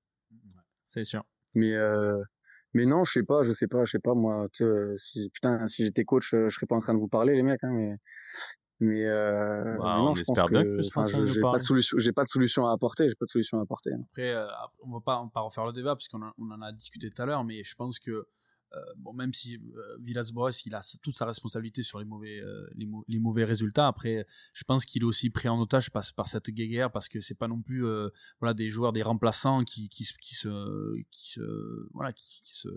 C'est 0.83 1.03
sûr. 1.03 1.23
Mais 1.55 1.73
euh, 1.75 2.17
mais 2.73 2.85
non, 2.85 3.05
je 3.05 3.13
sais 3.13 3.23
pas, 3.23 3.43
je 3.43 3.51
sais 3.53 3.67
pas, 3.67 3.85
je 3.85 3.91
sais 3.91 3.99
pas 3.99 4.13
moi. 4.15 4.47
Tu 4.53 4.63
sais, 4.65 4.93
si 4.97 5.29
putain, 5.31 5.67
si 5.67 5.85
j'étais 5.85 6.05
coach, 6.05 6.33
euh, 6.33 6.49
je 6.49 6.55
serais 6.55 6.67
pas 6.67 6.75
en 6.75 6.81
train 6.81 6.93
de 6.95 6.99
vous 6.99 7.07
parler, 7.09 7.35
les 7.35 7.43
mecs. 7.43 7.63
Hein, 7.63 7.71
mais 7.73 7.95
mais, 8.81 9.05
euh, 9.05 9.77
Bah, 9.77 9.95
mais 9.95 10.01
non, 10.03 10.13
on 10.13 10.15
je 10.15 10.21
espère 10.21 10.45
pense 10.45 10.49
bien 10.49 10.63
que, 10.63 10.65
que 10.65 10.81
tu 10.81 10.91
j'ai 11.25 11.45
pas 11.45 11.57
parler. 11.57 11.59
de 11.59 11.63
solution, 11.63 11.97
j'ai 11.99 12.13
pas 12.13 12.23
de 12.23 12.29
solution 12.29 12.65
à 12.67 12.73
apporter, 12.73 13.09
j'ai 13.09 13.15
pas 13.15 13.25
de 13.25 13.31
solution 13.31 13.59
à 13.59 13.63
apporter. 13.63 13.91
hein. 13.93 14.03
Après, 14.11 14.31
euh, 14.33 14.47
on 14.83 14.91
va 14.91 15.01
pas, 15.01 15.19
on 15.19 15.25
va 15.25 15.29
pas 15.31 15.41
refaire 15.41 15.65
le 15.65 15.73
débat 15.73 15.95
parce 15.95 16.07
qu'on 16.07 16.21
en- 16.21 16.33
on 16.37 16.51
en 16.51 16.61
a 16.61 16.71
discuté 16.71 17.09
tout 17.09 17.21
à 17.21 17.25
l'heure, 17.25 17.43
mais 17.43 17.63
je 17.63 17.75
pense 17.75 17.99
que 17.99 18.11
euh, 18.11 18.29
bon, 18.97 19.13
même 19.13 19.33
si 19.33 19.55
euh, 19.57 19.97
Villas-Boas 19.99 20.51
il 20.65 20.75
a 20.75 20.81
toute 21.01 21.17
sa 21.17 21.25
responsabilité 21.25 21.81
sur 21.83 21.99
les 21.99 22.05
mauvais, 22.05 22.39
euh, 22.41 22.67
les, 22.75 22.85
mau- 22.85 23.03
les 23.07 23.19
mauvais 23.19 23.43
résultats, 23.43 23.87
après, 23.87 24.25
je 24.53 24.63
pense 24.63 24.85
qu'il 24.85 25.01
est 25.01 25.05
aussi 25.05 25.29
pris 25.29 25.49
en 25.49 25.59
otage 25.59 25.89
par, 25.91 26.03
cette 26.27 26.49
guéguerre 26.51 26.91
parce 26.91 27.09
que 27.09 27.19
c'est 27.21 27.35
pas 27.35 27.47
non 27.47 27.61
plus 27.61 27.85
euh, 27.85 28.09
voilà 28.39 28.53
des 28.53 28.69
joueurs, 28.69 28.93
des 28.93 29.01
remplaçants 29.01 29.63
qui, 29.63 29.89
se- 30.35 30.93
qui 31.11 31.35
voilà, 31.93 32.13
qui, 32.13 32.41
se 32.43 32.69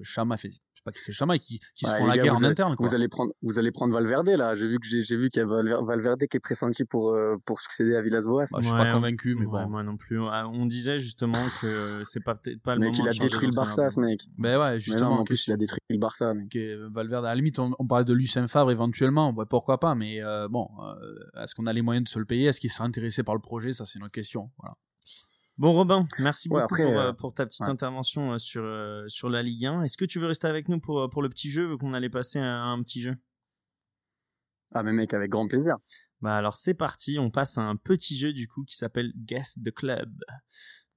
pas 0.85 0.93
qui 0.93 0.99
se 1.01 1.13
chamaillent, 1.13 1.41
qui, 1.41 1.59
qui 1.75 1.87
se 1.87 1.91
font 1.95 2.07
la 2.07 2.17
gars, 2.17 2.23
guerre 2.25 2.35
en 2.35 2.39
allez- 2.39 2.47
interne. 2.49 2.77
Quoi. 2.77 2.87
Vous 2.89 2.95
allez 2.95 3.09
prendre, 3.09 3.33
vous 3.43 3.59
allez 3.59 3.71
prendre 3.71 3.93
Valverde 3.95 4.29
là. 4.31 4.55
J'ai 4.55 4.67
vu 4.69 4.79
que 4.79 4.87
j'ai 4.87 5.01
j'ai 5.01 5.17
vu 5.17 5.29
qu'il 5.31 5.41
y 5.41 5.43
a 5.45 5.47
Valver- 5.47 5.85
Valverde 5.87 6.21
qui 6.31 6.37
est 6.37 6.41
pressenti 6.41 6.85
pour 6.85 7.11
euh, 7.13 7.37
pour 7.45 7.61
succéder 7.61 7.95
à 7.97 8.03
Villas-Boas. 8.03 8.45
Bah, 8.53 8.59
je 8.61 8.67
suis 8.67 8.73
Ouais, 8.75 8.85
pas 8.85 8.93
convaincu, 8.93 9.35
mais 9.39 9.47
Ouais, 9.47 9.65
bon. 9.65 9.71
moi 9.71 9.83
non 9.83 9.97
plus. 9.97 10.19
Ah, 10.31 10.49
On 10.49 10.67
disait 10.67 11.01
justement 11.01 11.33
que 11.61 12.03
c'est 12.09 12.21
pas 12.25 12.35
peut-être 12.35 12.61
pas 12.63 12.75
le 12.75 12.81
mec, 12.81 12.93
moment 12.93 13.05
il 13.05 13.09
a 13.09 13.13
détruit 13.25 13.47
le. 13.49 13.55
Barça, 13.55 13.89
ce 13.91 14.01
mec. 14.01 14.21
Mais 14.39 14.57
ouais, 14.57 14.73
Mais 14.75 14.81
justement. 14.81 15.11
non, 15.11 15.21
en 15.21 15.25
plus, 15.25 15.47
il 15.47 15.53
a 15.53 15.57
détruit 15.57 15.79
le 15.91 15.99
Barça, 15.99 16.35
mec. 16.35 16.49
que 16.51 16.89
Valverde, 16.93 17.25
à 17.25 17.29
la 17.29 17.35
limite, 17.35 17.59
on, 17.59 17.73
on 17.79 17.87
parlait 17.87 18.05
de 18.05 18.13
Lucien 18.15 18.47
Favre 18.49 18.71
éventuellement, 18.71 19.33
ouais, 19.35 19.47
pourquoi 19.49 19.79
pas, 19.79 19.95
mais 19.95 20.23
euh, 20.23 20.49
bon, 20.49 20.69
euh, 20.83 21.43
est-ce 21.43 21.55
qu'on 21.55 21.67
a 21.67 21.73
les 21.73 21.83
moyens 21.83 22.05
de 22.05 22.09
se 22.09 22.19
le 22.19 22.25
payer? 22.25 22.47
Est-ce 22.47 22.61
qu'il 22.61 22.71
sera 22.71 22.85
intéressé 22.85 23.23
par 23.23 23.35
le 23.35 23.41
projet? 23.41 23.73
Ça, 23.73 23.85
c'est 23.85 23.99
une 23.99 24.05
autre 24.05 24.13
question. 24.13 24.51
Voilà. 24.59 24.75
Bon 25.59 25.73
Robin, 25.75 26.07
merci 26.19 26.49
Ouais, 26.49 26.63
beaucoup 26.63 26.75
après, 26.75 26.85
pour, 26.85 26.99
euh, 26.99 27.09
euh, 27.09 27.13
pour 27.13 27.35
ta 27.35 27.47
petite 27.47 27.61
ouais. 27.63 27.69
intervention 27.69 28.33
euh, 28.33 28.39
sur 28.39 28.63
euh, 28.65 29.05
sur 29.09 29.29
la 29.29 29.43
Ligue 29.43 29.67
1. 29.67 29.83
Est-ce 29.83 29.97
que 29.97 30.05
tu 30.05 30.19
veux 30.19 30.27
rester 30.27 30.47
avec 30.47 30.69
nous 30.69 30.81
pour 30.81 31.09
pour 31.11 31.23
le 31.23 31.29
petit 31.29 31.51
jeu 31.51 31.69
vu 31.69 31.77
qu'on 31.79 31.93
allait 31.93 32.09
passer 32.11 32.39
à 32.39 32.63
un 32.63 32.83
petit 32.83 33.01
jeu? 33.03 33.15
Ah, 34.75 34.83
mais 34.83 34.93
mec, 34.93 35.13
avec 35.13 35.31
grand 35.31 35.47
plaisir. 35.47 35.77
Bah 36.23 36.37
alors 36.37 36.57
c'est 36.57 36.75
parti, 36.75 37.19
on 37.19 37.31
passe 37.31 37.59
à 37.59 37.63
un 37.63 37.77
petit 37.77 38.17
jeu 38.17 38.33
du 38.33 38.49
coup 38.49 38.65
qui 38.65 38.77
s'appelle 38.77 39.13
Guess 39.17 39.61
the 39.63 39.73
Club. 39.73 40.11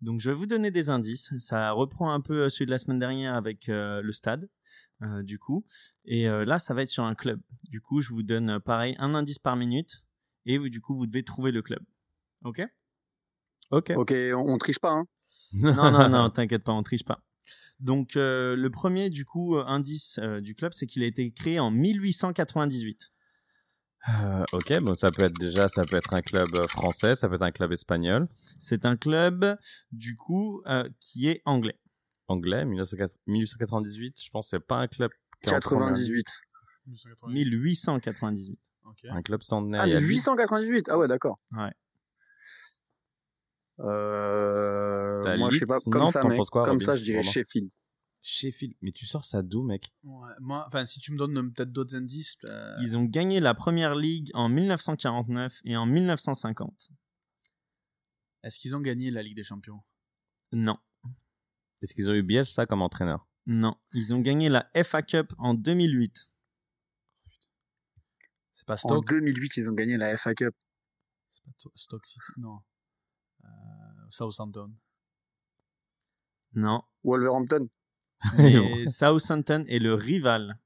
Donc 0.02 0.20
je 0.20 0.30
vais 0.30 0.36
vous 0.36 0.46
donner 0.46 0.72
des 0.72 0.90
indices. 0.90 1.34
Ça 1.40 1.72
reprend 1.72 2.14
un 2.14 2.22
peu 2.22 2.48
celui 2.48 2.68
de 2.68 2.72
la 2.72 2.78
semaine 2.78 3.00
dernière 3.00 3.36
avec 3.36 3.68
euh, 3.70 4.02
le 4.02 4.12
stade, 4.14 4.48
du 5.24 5.38
coup. 5.40 5.66
Et 6.06 6.28
là, 6.28 6.60
ça 6.60 6.74
va 6.74 6.84
être 6.84 6.90
sur 6.90 7.04
un 7.04 7.16
club. 7.16 7.42
Du 7.64 7.82
coup, 7.82 8.02
je 8.02 8.10
vous 8.10 8.24
donne 8.24 8.60
pareil 8.60 8.96
un 9.00 9.16
indice 9.16 9.40
par 9.40 9.56
minute. 9.56 10.04
Et 10.46 10.58
du 10.70 10.80
coup, 10.80 10.96
vous 10.96 11.08
devez 11.08 11.24
trouver 11.24 11.52
le 11.52 11.62
club. 11.62 11.84
Ok? 12.44 12.62
Ok. 13.72 13.92
Ok, 13.96 14.12
on, 14.14 14.54
on 14.54 14.58
triche 14.58 14.80
pas, 14.80 14.92
hein. 14.92 15.06
Non, 15.54 15.74
non, 15.92 16.10
non, 16.10 16.30
t'inquiète 16.30 16.64
pas, 16.64 16.72
on 16.74 16.84
triche 16.84 17.04
pas. 17.06 17.20
Donc 17.80 18.16
euh, 18.16 18.56
le 18.56 18.70
premier, 18.70 19.10
du 19.10 19.26
coup, 19.26 19.58
euh, 19.58 19.66
indice 19.66 20.20
euh, 20.22 20.40
du 20.42 20.56
club, 20.56 20.72
c'est 20.74 20.86
qu'il 20.86 21.04
a 21.04 21.06
été 21.06 21.30
créé 21.32 21.60
en 21.60 21.72
1898. 21.72 23.12
Euh, 24.08 24.44
ok, 24.54 24.80
bon, 24.82 24.94
ça 24.94 25.12
peut 25.12 25.24
être 25.24 25.38
déjà, 25.40 25.68
ça 25.68 25.84
peut 25.84 25.96
être 25.96 26.14
un 26.14 26.22
club 26.22 26.50
français, 26.68 27.16
ça 27.16 27.28
peut 27.28 27.36
être 27.36 27.42
un 27.42 27.52
club 27.52 27.72
espagnol, 27.72 28.28
C'est 28.60 28.86
un 28.86 28.96
club, 28.98 29.58
du 29.92 30.16
coup, 30.16 30.62
euh, 30.68 30.88
qui 31.00 31.28
est 31.28 31.42
anglais. 31.46 31.80
anglais, 32.28 32.66
1904 32.66 33.16
1898. 33.28 34.22
Je 34.24 34.30
pense 34.30 34.46
que 34.46 34.50
c'est 34.58 34.60
pas 34.66 34.78
un 34.78 34.88
club 34.88 35.12
qui 35.42 35.50
est 35.50 35.56
en 35.56 35.60
première 35.60 35.92
ligue. 35.92 36.24
98. 36.86 37.34
1898. 37.34 38.60
Ok. 38.86 39.06
un 39.10 39.22
club 39.24 39.42
centenaire. 39.42 39.82
Ah, 39.82 39.88
il 39.88 39.94
y 39.94 39.96
a 39.96 40.00
Leeds. 40.00 40.08
898. 40.08 40.86
Ah 40.90 40.98
ouais, 41.00 41.08
d'accord. 41.08 41.40
Ouais. 41.52 41.72
Euh, 43.80 45.38
moi, 45.38 45.50
je 45.52 45.56
sais 45.60 45.66
Leeds, 45.66 45.68
pas, 45.68 45.80
comme 45.92 46.02
Nantes, 46.02 46.14
ça, 46.14 46.22
t'en 46.22 46.30
mec. 46.30 46.38
penses 46.38 46.50
quoi, 46.50 46.64
comme 46.64 46.74
Robin 46.74 46.86
ça, 46.86 46.96
je 46.96 47.04
dirais 47.04 47.20
Romain 47.20 47.32
Sheffield. 47.32 47.72
Sheffield. 48.22 48.74
Mais 48.82 48.92
tu 48.92 49.06
sors 49.06 49.24
ça 49.26 49.42
d'où, 49.44 49.64
mec? 49.64 49.94
Ouais, 50.04 50.30
moi, 50.40 50.64
enfin, 50.68 50.86
si 50.86 51.00
tu 51.00 51.12
me 51.12 51.18
donnes 51.18 51.38
euh, 51.38 51.44
peut-être 51.52 51.72
d'autres 51.72 51.96
indices. 51.96 52.38
euh, 52.50 52.76
Ils 52.82 52.98
ont 52.98 53.04
gagné 53.04 53.40
la 53.40 53.54
première 53.54 53.94
ligue 53.96 54.32
en 54.34 54.50
1949 54.50 55.62
et 55.66 55.76
en 55.78 55.86
1950. 55.86 56.90
Est-ce 58.44 58.60
qu'ils 58.60 58.76
ont 58.76 58.80
gagné 58.82 59.12
la 59.12 59.22
Ligue 59.24 59.36
des 59.36 59.44
Champions? 59.44 59.82
Non, 60.52 60.78
Est-ce 61.82 61.94
qu'ils 61.94 62.10
ont 62.10 62.14
eu 62.14 62.24
Bielsa 62.24 62.66
comme 62.66 62.82
entraîneur? 62.82 63.28
Non. 63.48 63.76
Ils 63.94 64.14
ont 64.14 64.22
gagné 64.22 64.50
la 64.50 64.70
FA 64.84 65.02
Cup 65.02 65.34
en 65.38 65.54
2008. 65.54 66.32
C'est 68.54 68.66
pas 68.66 68.74
En 68.76 68.78
Stoke? 68.78 69.10
2008, 69.10 69.58
ils 69.58 69.70
ont 69.70 69.74
gagné 69.74 69.98
la 69.98 70.16
FA 70.18 70.34
Cup. 70.34 70.56
C'est 71.32 71.44
pas 71.44 71.52
To- 71.60 71.72
Stoke 71.76 72.06
City 72.06 72.22
Non. 72.38 72.60
Euh, 73.46 74.06
Southampton. 74.10 74.74
Non. 76.54 76.82
Wolverhampton. 77.04 77.68
Et 78.40 78.88
Southampton 78.88 79.66
est 79.68 79.80
le 79.80 79.94
rival. 79.94 80.60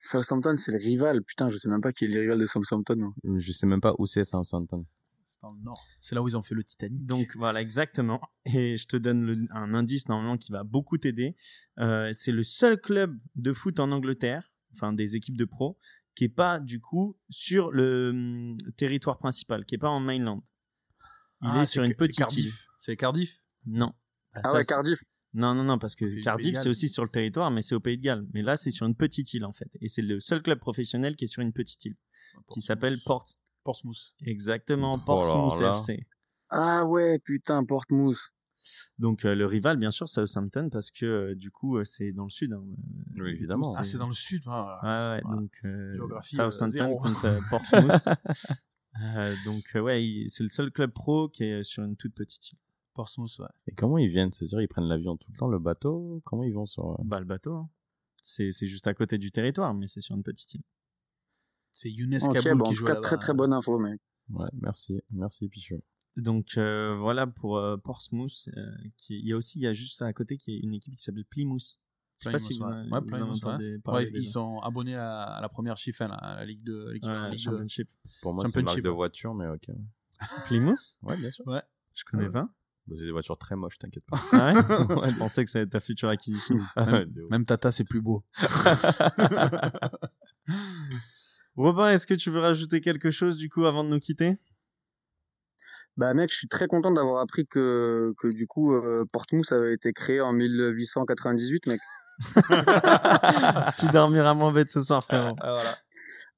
Southampton, 0.00 0.56
c'est 0.56 0.72
le 0.72 0.78
rival. 0.78 1.22
Putain, 1.22 1.48
je 1.48 1.56
sais 1.56 1.68
même 1.68 1.80
pas 1.80 1.92
qui 1.92 2.04
est 2.04 2.08
le 2.08 2.20
rival 2.20 2.38
de 2.38 2.46
Southampton. 2.46 3.12
Je 3.36 3.52
sais 3.52 3.66
même 3.66 3.80
pas 3.80 3.94
où 3.98 4.06
c'est 4.06 4.24
Southampton. 4.24 4.84
C'est 5.24 5.40
dans 5.40 5.52
le 5.52 5.60
nord. 5.60 5.80
C'est 6.00 6.14
là 6.14 6.22
où 6.22 6.28
ils 6.28 6.36
ont 6.36 6.42
fait 6.42 6.54
le 6.56 6.64
Titanic. 6.64 7.06
Donc 7.06 7.36
voilà, 7.36 7.60
exactement. 7.62 8.20
Et 8.44 8.76
je 8.76 8.86
te 8.86 8.96
donne 8.96 9.22
le- 9.22 9.46
un 9.52 9.74
indice 9.74 10.08
normalement 10.08 10.36
qui 10.36 10.50
va 10.50 10.64
beaucoup 10.64 10.98
t'aider. 10.98 11.36
Euh, 11.78 12.10
c'est 12.12 12.32
le 12.32 12.42
seul 12.42 12.80
club 12.80 13.16
de 13.36 13.52
foot 13.52 13.78
en 13.78 13.92
Angleterre, 13.92 14.50
enfin 14.74 14.92
des 14.92 15.14
équipes 15.14 15.36
de 15.36 15.44
pro, 15.44 15.78
qui 16.14 16.24
est 16.24 16.28
pas 16.28 16.58
du 16.60 16.80
coup 16.80 17.16
sur 17.30 17.70
le 17.70 18.10
hum, 18.10 18.56
territoire 18.76 19.18
principal, 19.18 19.64
qui 19.64 19.74
est 19.76 19.78
pas 19.78 19.88
en 19.90 20.00
mainland. 20.00 20.44
Il 21.42 21.48
Ah, 21.52 21.62
est 21.62 21.66
sur 21.66 21.82
une 21.82 21.88
c'est 21.90 21.94
petite 21.96 22.16
île. 22.18 22.24
Cardiff. 22.26 22.66
C'est 22.78 22.96
Cardiff? 22.96 23.36
Non. 23.66 23.92
Bah, 24.34 24.40
Ah 24.44 24.48
ça, 24.48 24.54
ouais, 24.56 24.62
c'est- 24.62 24.68
Cardiff. 24.74 24.98
Non, 25.34 25.54
non, 25.54 25.64
non, 25.64 25.78
parce 25.78 25.94
que 25.96 26.04
Pays 26.04 26.16
de 26.16 26.22
Cardiff, 26.22 26.52
Galles. 26.52 26.62
c'est 26.62 26.68
aussi 26.68 26.88
sur 26.90 27.02
le 27.02 27.08
territoire, 27.08 27.50
mais 27.50 27.62
c'est 27.62 27.74
au 27.74 27.80
Pays 27.80 27.96
de 27.96 28.02
Galles. 28.02 28.26
Mais 28.34 28.42
là, 28.42 28.54
c'est 28.56 28.70
sur 28.70 28.84
une 28.86 28.94
petite 28.94 29.32
île, 29.32 29.46
en 29.46 29.52
fait. 29.52 29.70
Et 29.80 29.88
c'est 29.88 30.02
le 30.02 30.20
seul 30.20 30.42
club 30.42 30.58
professionnel 30.58 31.16
qui 31.16 31.24
est 31.24 31.28
sur 31.28 31.40
une 31.42 31.54
petite 31.54 31.84
île, 31.86 31.96
qui 32.52 32.60
s'appelle 32.60 32.98
Port... 33.04 33.24
Portsmouth. 33.64 34.14
Exactement, 34.26 34.92
Oh 34.92 34.96
là 34.98 35.02
Portsmouth 35.06 35.60
là. 35.60 35.70
FC. 35.74 36.06
Ah 36.50 36.84
ouais, 36.84 37.18
putain, 37.20 37.64
Portsmouth. 37.64 38.18
Donc, 38.98 39.24
euh, 39.24 39.34
le 39.34 39.46
rival, 39.46 39.76
bien 39.76 39.90
sûr, 39.90 40.08
Southampton, 40.08 40.68
parce 40.70 40.90
que, 40.90 41.06
euh, 41.06 41.34
du 41.34 41.50
coup, 41.50 41.78
euh, 41.78 41.84
c'est 41.84 42.12
dans 42.12 42.24
le 42.24 42.30
sud. 42.30 42.52
hein. 42.52 42.62
Oui, 43.18 43.30
évidemment. 43.30 43.74
Ah, 43.76 43.84
c'est 43.84 43.98
dans 43.98 44.06
le 44.08 44.14
sud. 44.14 44.42
ah, 44.46 44.80
Ouais, 44.82 45.20
Voilà. 45.22 45.36
donc 45.40 45.52
euh, 45.64 45.94
Géographie, 45.94 46.40
euh, 46.40 46.50
Southampton 46.50 46.96
contre 46.98 47.24
euh, 47.26 47.38
Portsmouth. 47.50 47.92
Euh, 49.02 49.34
donc, 49.46 49.64
euh, 49.74 49.80
ouais, 49.80 50.26
c'est 50.28 50.42
le 50.42 50.50
seul 50.50 50.70
club 50.70 50.92
pro 50.92 51.26
qui 51.30 51.44
est 51.44 51.62
sur 51.62 51.82
une 51.82 51.96
toute 51.96 52.12
petite 52.14 52.52
île. 52.52 52.58
Portsmouth, 52.92 53.38
ouais. 53.38 53.46
Et 53.66 53.72
comment 53.74 53.96
ils 53.96 54.06
viennent? 54.10 54.30
C'est-à-dire, 54.34 54.60
ils 54.60 54.68
prennent 54.68 54.84
l'avion 54.86 55.16
tout 55.16 55.30
le 55.32 55.36
temps, 55.38 55.48
le 55.48 55.58
bateau? 55.58 56.20
Comment 56.26 56.42
ils 56.44 56.52
vont 56.52 56.66
sur. 56.66 57.02
Bah, 57.02 57.18
le 57.18 57.24
bateau, 57.24 57.54
hein. 57.54 57.70
c'est 58.20 58.50
c'est 58.50 58.66
juste 58.66 58.86
à 58.88 58.92
côté 58.92 59.16
du 59.16 59.30
territoire, 59.32 59.72
mais 59.72 59.86
c'est 59.86 60.02
sur 60.02 60.14
une 60.14 60.22
petite 60.22 60.56
île. 60.56 60.62
C'est 61.72 61.90
Younes 61.90 62.18
Ok, 62.22 62.34
Kaboul 62.34 62.58
bon, 62.58 62.64
en 62.66 62.68
qui 62.68 62.74
tout 62.74 62.80
joue 62.80 62.84
cas, 62.86 62.92
là-bas. 62.92 63.00
très 63.08 63.16
très 63.16 63.32
bonne 63.32 63.54
info, 63.54 63.78
mec. 63.78 63.98
Ouais, 64.28 64.50
merci. 64.60 65.00
Merci, 65.10 65.48
Pichot. 65.48 65.82
Donc 66.16 66.58
euh, 66.58 66.94
voilà 66.98 67.26
pour 67.26 67.56
euh, 67.56 67.76
Portsmouth. 67.78 68.48
euh, 68.56 68.60
qui, 68.96 69.18
il 69.18 69.26
y 69.26 69.32
a 69.32 69.36
aussi, 69.36 69.58
il 69.58 69.62
y 69.62 69.66
a 69.66 69.72
juste 69.72 70.02
à 70.02 70.12
côté 70.12 70.36
qui 70.36 70.54
est 70.54 70.58
une 70.58 70.74
équipe 70.74 70.94
qui 70.94 71.02
s'appelle 71.02 71.24
Plymouth. 71.24 71.78
Je 72.18 72.24
sais 72.24 72.32
pas 72.32 72.38
si 72.38 72.56
vous, 72.58 72.64
en- 72.64 72.82
ouais. 72.82 72.88
vous 72.88 72.94
en 72.96 73.02
Plymouth, 73.02 73.28
ouais. 73.28 73.36
entendez 73.50 73.78
parler. 73.78 74.04
Ouais, 74.04 74.10
ils 74.10 74.20
déjà. 74.20 74.30
sont 74.32 74.58
abonnés 74.60 74.94
à, 74.94 75.22
à 75.22 75.40
la 75.40 75.48
première 75.48 75.76
chiffre, 75.76 76.02
hein, 76.02 76.10
à 76.20 76.36
la 76.36 76.44
Ligue 76.44 76.62
2. 76.62 76.92
Ligue, 76.92 77.04
Ouais, 77.04 77.12
la 77.12 77.28
Ligue 77.30 77.38
2. 77.38 77.44
Championship. 77.50 77.88
Pour 78.20 78.34
moi, 78.34 78.44
c'est 78.46 78.60
une 78.60 78.66
marque 78.66 78.80
de 78.80 78.90
voiture, 78.90 79.34
mais 79.34 79.48
ok. 79.48 79.70
Plymouth? 80.46 80.96
Ouais, 81.02 81.16
bien 81.16 81.30
sûr. 81.30 81.46
Ouais. 81.48 81.62
Je 81.94 82.04
connais 82.04 82.24
Ouais. 82.26 82.30
pas. 82.30 82.48
Bon, 82.86 82.96
c'est 82.96 83.04
des 83.04 83.10
voitures 83.12 83.38
très 83.38 83.54
moches, 83.56 83.78
t'inquiète 83.78 84.04
pas. 84.06 84.18
Ah 84.32 84.52
ouais? 84.52 84.60
Ouais, 85.02 85.10
Je 85.10 85.16
pensais 85.16 85.44
que 85.44 85.50
ça 85.50 85.58
allait 85.58 85.64
être 85.66 85.72
ta 85.72 85.80
future 85.80 86.08
acquisition. 86.08 86.56
De 86.76 87.22
ouf. 87.22 87.30
Même 87.30 87.44
Tata, 87.44 87.70
c'est 87.72 87.84
plus 87.84 88.00
beau. 88.02 88.24
Robin, 91.56 91.88
est-ce 91.90 92.06
que 92.06 92.14
tu 92.14 92.30
veux 92.30 92.40
rajouter 92.40 92.80
quelque 92.80 93.10
chose 93.10 93.36
du 93.36 93.48
coup 93.50 93.64
avant 93.66 93.84
de 93.84 93.88
nous 93.90 94.00
quitter? 94.00 94.38
Bah 95.96 96.14
mec, 96.14 96.30
je 96.30 96.36
suis 96.36 96.48
très 96.48 96.68
content 96.68 96.90
d'avoir 96.90 97.20
appris 97.20 97.46
que, 97.46 98.14
que 98.18 98.28
du 98.28 98.46
coup, 98.46 98.74
euh, 98.74 99.04
Portsmouth 99.12 99.52
avait 99.52 99.74
été 99.74 99.92
créé 99.92 100.20
en 100.20 100.32
1898, 100.32 101.66
mec. 101.66 101.80
Tu 103.78 103.86
dormiras 103.92 104.34
moins 104.34 104.52
bête 104.52 104.70
ce 104.70 104.80
soir, 104.80 105.04
frérot. 105.04 105.36
Ah, 105.40 105.52
voilà. 105.52 105.76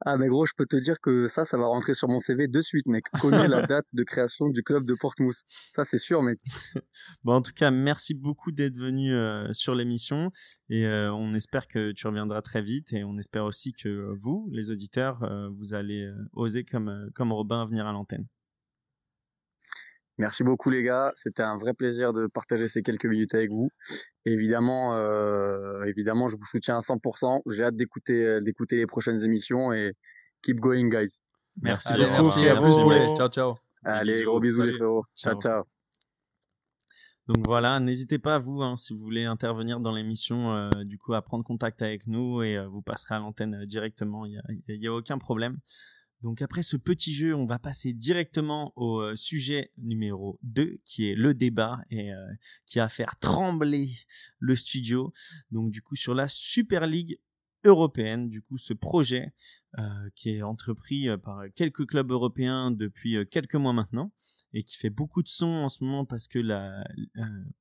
Ah 0.07 0.18
mais 0.18 0.28
gros, 0.28 0.44
je 0.44 0.52
peux 0.57 0.66
te 0.66 0.76
dire 0.76 1.00
que 1.00 1.26
ça, 1.26 1.44
ça 1.44 1.57
va 1.57 1.66
rentrer 1.66 1.94
sur 1.94 2.09
mon 2.09 2.18
CV 2.18 2.46
de 2.48 2.61
suite, 2.61 2.86
mec. 2.86 3.07
Connais 3.20 3.48
la 3.48 3.62
date 3.66 3.86
de 3.92 4.02
création 4.02 4.48
du 4.48 4.62
club 4.62 4.84
de 4.84 4.94
Portmouth. 4.94 5.36
Ça, 5.46 5.84
c'est 5.84 5.98
sûr, 5.98 6.20
mec. 6.22 6.40
bon, 7.24 7.34
en 7.34 7.40
tout 7.40 7.52
cas, 7.52 7.70
merci 7.70 8.12
beaucoup 8.12 8.52
d'être 8.52 8.76
venu 8.76 9.14
euh, 9.14 9.50
sur 9.52 9.74
l'émission 9.74 10.30
et 10.68 10.84
euh, 10.84 11.12
on 11.12 11.32
espère 11.32 11.68
que 11.68 11.92
tu 11.92 12.07
reviendras 12.07 12.42
très 12.42 12.61
vite 12.61 12.92
et 12.92 13.05
on 13.05 13.16
espère 13.18 13.44
aussi 13.44 13.72
que 13.72 14.12
vous, 14.20 14.48
les 14.52 14.70
auditeurs, 14.70 15.22
euh, 15.22 15.48
vous 15.57 15.74
allez 15.74 16.11
oser 16.32 16.64
comme 16.64 17.09
comme 17.14 17.32
Robin 17.32 17.64
venir 17.64 17.86
à 17.86 17.92
l'antenne. 17.92 18.26
Merci 20.18 20.44
beaucoup 20.44 20.70
les 20.70 20.82
gars, 20.82 21.12
c'était 21.16 21.42
un 21.42 21.58
vrai 21.58 21.74
plaisir 21.74 22.12
de 22.12 22.28
partager 22.28 22.68
ces 22.68 22.82
quelques 22.82 23.06
minutes 23.06 23.34
avec 23.34 23.50
vous. 23.50 23.70
Évidemment, 24.24 24.94
euh, 24.94 25.82
évidemment, 25.84 26.28
je 26.28 26.36
vous 26.36 26.46
soutiens 26.46 26.76
à 26.76 26.80
100%. 26.80 27.42
J'ai 27.50 27.64
hâte 27.64 27.76
d'écouter 27.76 28.24
euh, 28.24 28.40
d'écouter 28.40 28.76
les 28.76 28.86
prochaines 28.86 29.22
émissions 29.24 29.72
et 29.72 29.92
keep 30.42 30.60
going 30.60 30.88
guys. 30.88 31.20
Merci 31.62 31.92
Allez, 31.92 32.06
beaucoup. 32.06 32.22
Merci 32.22 32.48
à 32.48 32.54
vous. 32.54 33.16
Ciao 33.16 33.28
ciao. 33.28 33.54
Allez, 33.84 34.22
gros 34.22 34.40
bisous 34.40 34.62
les 34.62 34.72
frérots. 34.72 35.04
Ciao 35.16 35.40
ciao. 35.40 35.64
Donc 37.26 37.38
voilà, 37.46 37.80
n'hésitez 37.80 38.18
pas 38.18 38.38
vous 38.38 38.60
hein, 38.62 38.76
si 38.76 38.92
vous 38.92 38.98
voulez 38.98 39.24
intervenir 39.24 39.80
dans 39.80 39.92
l'émission, 39.92 40.52
euh, 40.52 40.68
du 40.84 40.98
coup 40.98 41.14
à 41.14 41.22
prendre 41.22 41.42
contact 41.42 41.80
avec 41.80 42.06
nous 42.06 42.42
et 42.42 42.58
euh, 42.58 42.66
vous 42.66 42.82
passerez 42.82 43.14
à 43.14 43.18
l'antenne 43.18 43.62
euh, 43.62 43.66
directement. 43.66 44.26
Il 44.26 44.32
y 44.32 44.38
a, 44.38 44.74
y 44.74 44.86
a 44.86 44.92
aucun 44.92 45.16
problème. 45.16 45.58
Donc 46.24 46.40
après 46.40 46.62
ce 46.62 46.78
petit 46.78 47.12
jeu, 47.12 47.34
on 47.34 47.44
va 47.44 47.58
passer 47.58 47.92
directement 47.92 48.72
au 48.76 49.02
euh, 49.02 49.14
sujet 49.14 49.70
numéro 49.76 50.38
2 50.42 50.80
qui 50.82 51.10
est 51.10 51.14
le 51.14 51.34
débat 51.34 51.80
et 51.90 52.14
euh, 52.14 52.32
qui 52.64 52.78
va 52.78 52.88
faire 52.88 53.18
trembler 53.18 53.90
le 54.38 54.56
studio. 54.56 55.12
Donc 55.50 55.70
du 55.70 55.82
coup 55.82 55.96
sur 55.96 56.14
la 56.14 56.26
Super 56.28 56.86
League 56.86 57.18
européenne, 57.62 58.30
du 58.30 58.40
coup 58.40 58.56
ce 58.56 58.72
projet 58.72 59.34
euh, 59.80 60.08
qui 60.14 60.30
est 60.30 60.42
entrepris 60.42 61.08
euh, 61.08 61.16
par 61.16 61.42
quelques 61.56 61.84
clubs 61.86 62.08
européens 62.08 62.70
depuis 62.70 63.16
euh, 63.16 63.24
quelques 63.24 63.56
mois 63.56 63.72
maintenant 63.72 64.12
et 64.52 64.62
qui 64.62 64.76
fait 64.76 64.90
beaucoup 64.90 65.20
de 65.20 65.26
son 65.26 65.46
en 65.46 65.68
ce 65.68 65.82
moment 65.82 66.04
parce 66.04 66.28
que 66.28 66.38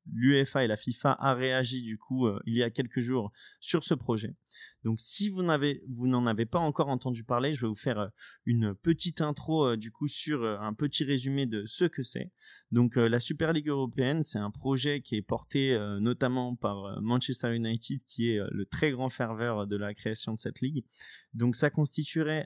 l'UEFA 0.05 0.63
et 0.63 0.67
la 0.67 0.75
FIFA 0.75 1.17
a 1.19 1.33
réagi 1.33 1.81
du 1.81 1.97
coup 1.97 2.27
il 2.45 2.53
y 2.53 2.61
a 2.61 2.69
quelques 2.69 2.99
jours 2.99 3.31
sur 3.59 3.83
ce 3.83 3.95
projet. 3.95 4.35
Donc 4.83 4.99
si 4.99 5.29
vous 5.29 5.41
n'avez 5.41 5.81
vous 5.89 6.05
n'en 6.05 6.27
avez 6.27 6.45
pas 6.45 6.59
encore 6.59 6.89
entendu 6.89 7.23
parler, 7.23 7.53
je 7.53 7.61
vais 7.61 7.67
vous 7.67 7.73
faire 7.73 8.11
une 8.45 8.75
petite 8.75 9.21
intro 9.21 9.75
du 9.75 9.89
coup 9.89 10.07
sur 10.07 10.45
un 10.45 10.75
petit 10.75 11.03
résumé 11.03 11.47
de 11.47 11.65
ce 11.65 11.85
que 11.85 12.03
c'est. 12.03 12.31
Donc 12.69 12.95
la 12.95 13.19
Super 13.19 13.53
League 13.53 13.69
européenne, 13.69 14.21
c'est 14.21 14.37
un 14.37 14.51
projet 14.51 15.01
qui 15.01 15.15
est 15.15 15.23
porté 15.23 15.75
notamment 15.99 16.55
par 16.55 17.01
Manchester 17.01 17.55
United 17.55 18.03
qui 18.05 18.29
est 18.29 18.39
le 18.51 18.67
très 18.67 18.91
grand 18.91 19.09
ferveur 19.09 19.65
de 19.65 19.77
la 19.77 19.95
création 19.95 20.33
de 20.33 20.37
cette 20.37 20.61
ligue. 20.61 20.85
Donc 21.33 21.55
ça 21.55 21.71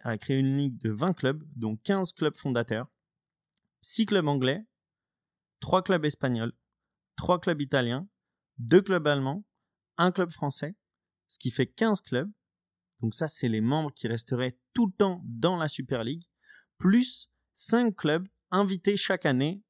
à 0.04 0.18
créer 0.18 0.40
une 0.40 0.58
ligue 0.58 0.78
de 0.78 0.90
20 0.90 1.14
clubs, 1.14 1.44
dont 1.56 1.78
15 1.78 2.14
clubs 2.14 2.36
fondateurs, 2.36 2.88
6 3.82 4.06
clubs 4.08 4.28
anglais, 4.28 4.66
3 5.60 5.84
clubs 5.84 6.06
espagnols, 6.06 6.54
3 7.16 7.40
clubs 7.40 7.62
italiens, 7.62 8.08
2 8.60 8.82
clubs 8.82 9.08
allemands, 9.08 9.46
1 9.98 10.12
club 10.12 10.32
français, 10.32 10.76
ce 11.28 11.40
qui 11.40 11.52
fait 11.52 11.68
15 11.68 12.02
clubs. 12.02 12.32
Donc 13.02 13.14
ça, 13.14 13.28
c'est 13.28 13.48
les 13.48 13.62
membres 13.62 13.92
qui 13.94 14.08
resteraient 14.08 14.58
tout 14.74 14.88
le 14.88 14.94
temps 14.94 15.22
dans 15.26 15.58
la 15.58 15.68
Super 15.68 16.04
League, 16.04 16.24
plus 16.78 17.30
5 17.54 17.96
clubs 17.96 18.28
invités 18.52 18.98
chaque 18.98 19.26
année 19.26 19.62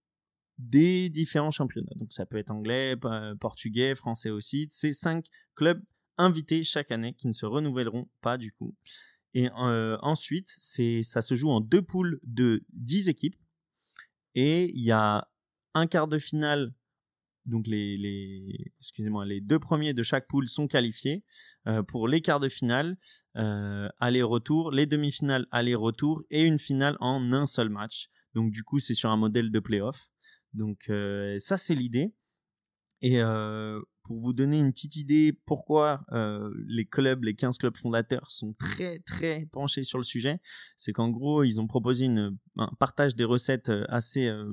des 0.58 1.10
différents 1.10 1.52
championnats. 1.52 1.94
Donc 1.96 2.14
ça 2.14 2.26
peut 2.26 2.38
être 2.38 2.52
anglais, 2.52 2.96
portugais, 3.40 3.96
français 3.96 4.30
aussi. 4.30 4.68
C'est 4.72 4.94
5 4.94 5.26
clubs 5.56 5.84
invités 6.18 6.64
chaque 6.64 6.92
année 6.92 7.14
qui 7.14 7.28
ne 7.28 7.32
se 7.32 7.46
renouvelleront 7.46 8.10
pas 8.22 8.38
du 8.38 8.52
coup. 8.52 8.76
Et 9.34 9.50
euh, 9.60 9.98
ensuite, 10.02 10.50
ça 10.50 11.22
se 11.22 11.36
joue 11.36 11.50
en 11.50 11.62
deux 11.62 11.82
poules 11.82 12.20
de 12.24 12.64
10 12.74 13.10
équipes 13.10 13.36
et 14.36 14.66
il 14.74 14.84
y 14.84 14.92
a 14.92 15.28
un 15.74 15.88
quart 15.88 16.08
de 16.08 16.20
finale 16.20 16.74
donc 17.46 17.66
les, 17.66 17.96
les 17.96 18.72
excusez-moi 18.80 19.26
les 19.26 19.40
deux 19.40 19.60
premiers 19.60 19.94
de 19.94 20.04
chaque 20.04 20.28
poule 20.28 20.50
sont 20.50 20.68
qualifiés 20.68 21.24
euh, 21.66 21.82
pour 21.82 22.10
les 22.10 22.20
quarts 22.20 22.42
de 22.42 22.50
finale 22.50 22.98
euh, 23.38 23.88
aller-retour, 24.00 24.72
les 24.72 24.86
demi-finales 24.86 25.46
aller-retour 25.52 26.24
et 26.30 26.44
une 26.44 26.60
finale 26.60 26.98
en 27.00 27.32
un 27.32 27.46
seul 27.46 27.70
match. 27.70 28.10
Donc 28.34 28.52
du 28.52 28.64
coup, 28.64 28.80
c'est 28.80 28.94
sur 28.94 29.10
un 29.10 29.18
modèle 29.18 29.50
de 29.50 29.60
playoff. 29.60 30.10
Donc 30.54 30.92
ça 31.40 31.58
c'est 31.58 31.76
l'idée. 31.76 32.14
Et 33.02 33.22
pour 34.08 34.22
vous 34.22 34.32
donner 34.32 34.60
une 34.60 34.72
petite 34.72 34.96
idée 34.96 35.38
pourquoi 35.46 36.06
euh, 36.14 36.50
les 36.66 36.86
clubs, 36.86 37.26
les 37.26 37.36
15 37.36 37.58
clubs 37.58 37.76
fondateurs 37.76 38.32
sont 38.32 38.54
très 38.54 39.00
très 39.00 39.46
penchés 39.52 39.84
sur 39.84 39.98
le 39.98 40.06
sujet, 40.06 40.40
c'est 40.78 40.94
qu'en 40.94 41.10
gros 41.10 41.44
ils 41.44 41.60
ont 41.60 41.68
proposé 41.68 42.08
un 42.08 42.70
partage 42.80 43.18
des 43.18 43.26
recettes 43.26 43.68
euh, 43.68 43.84
assez 43.90 44.28
euh, 44.28 44.50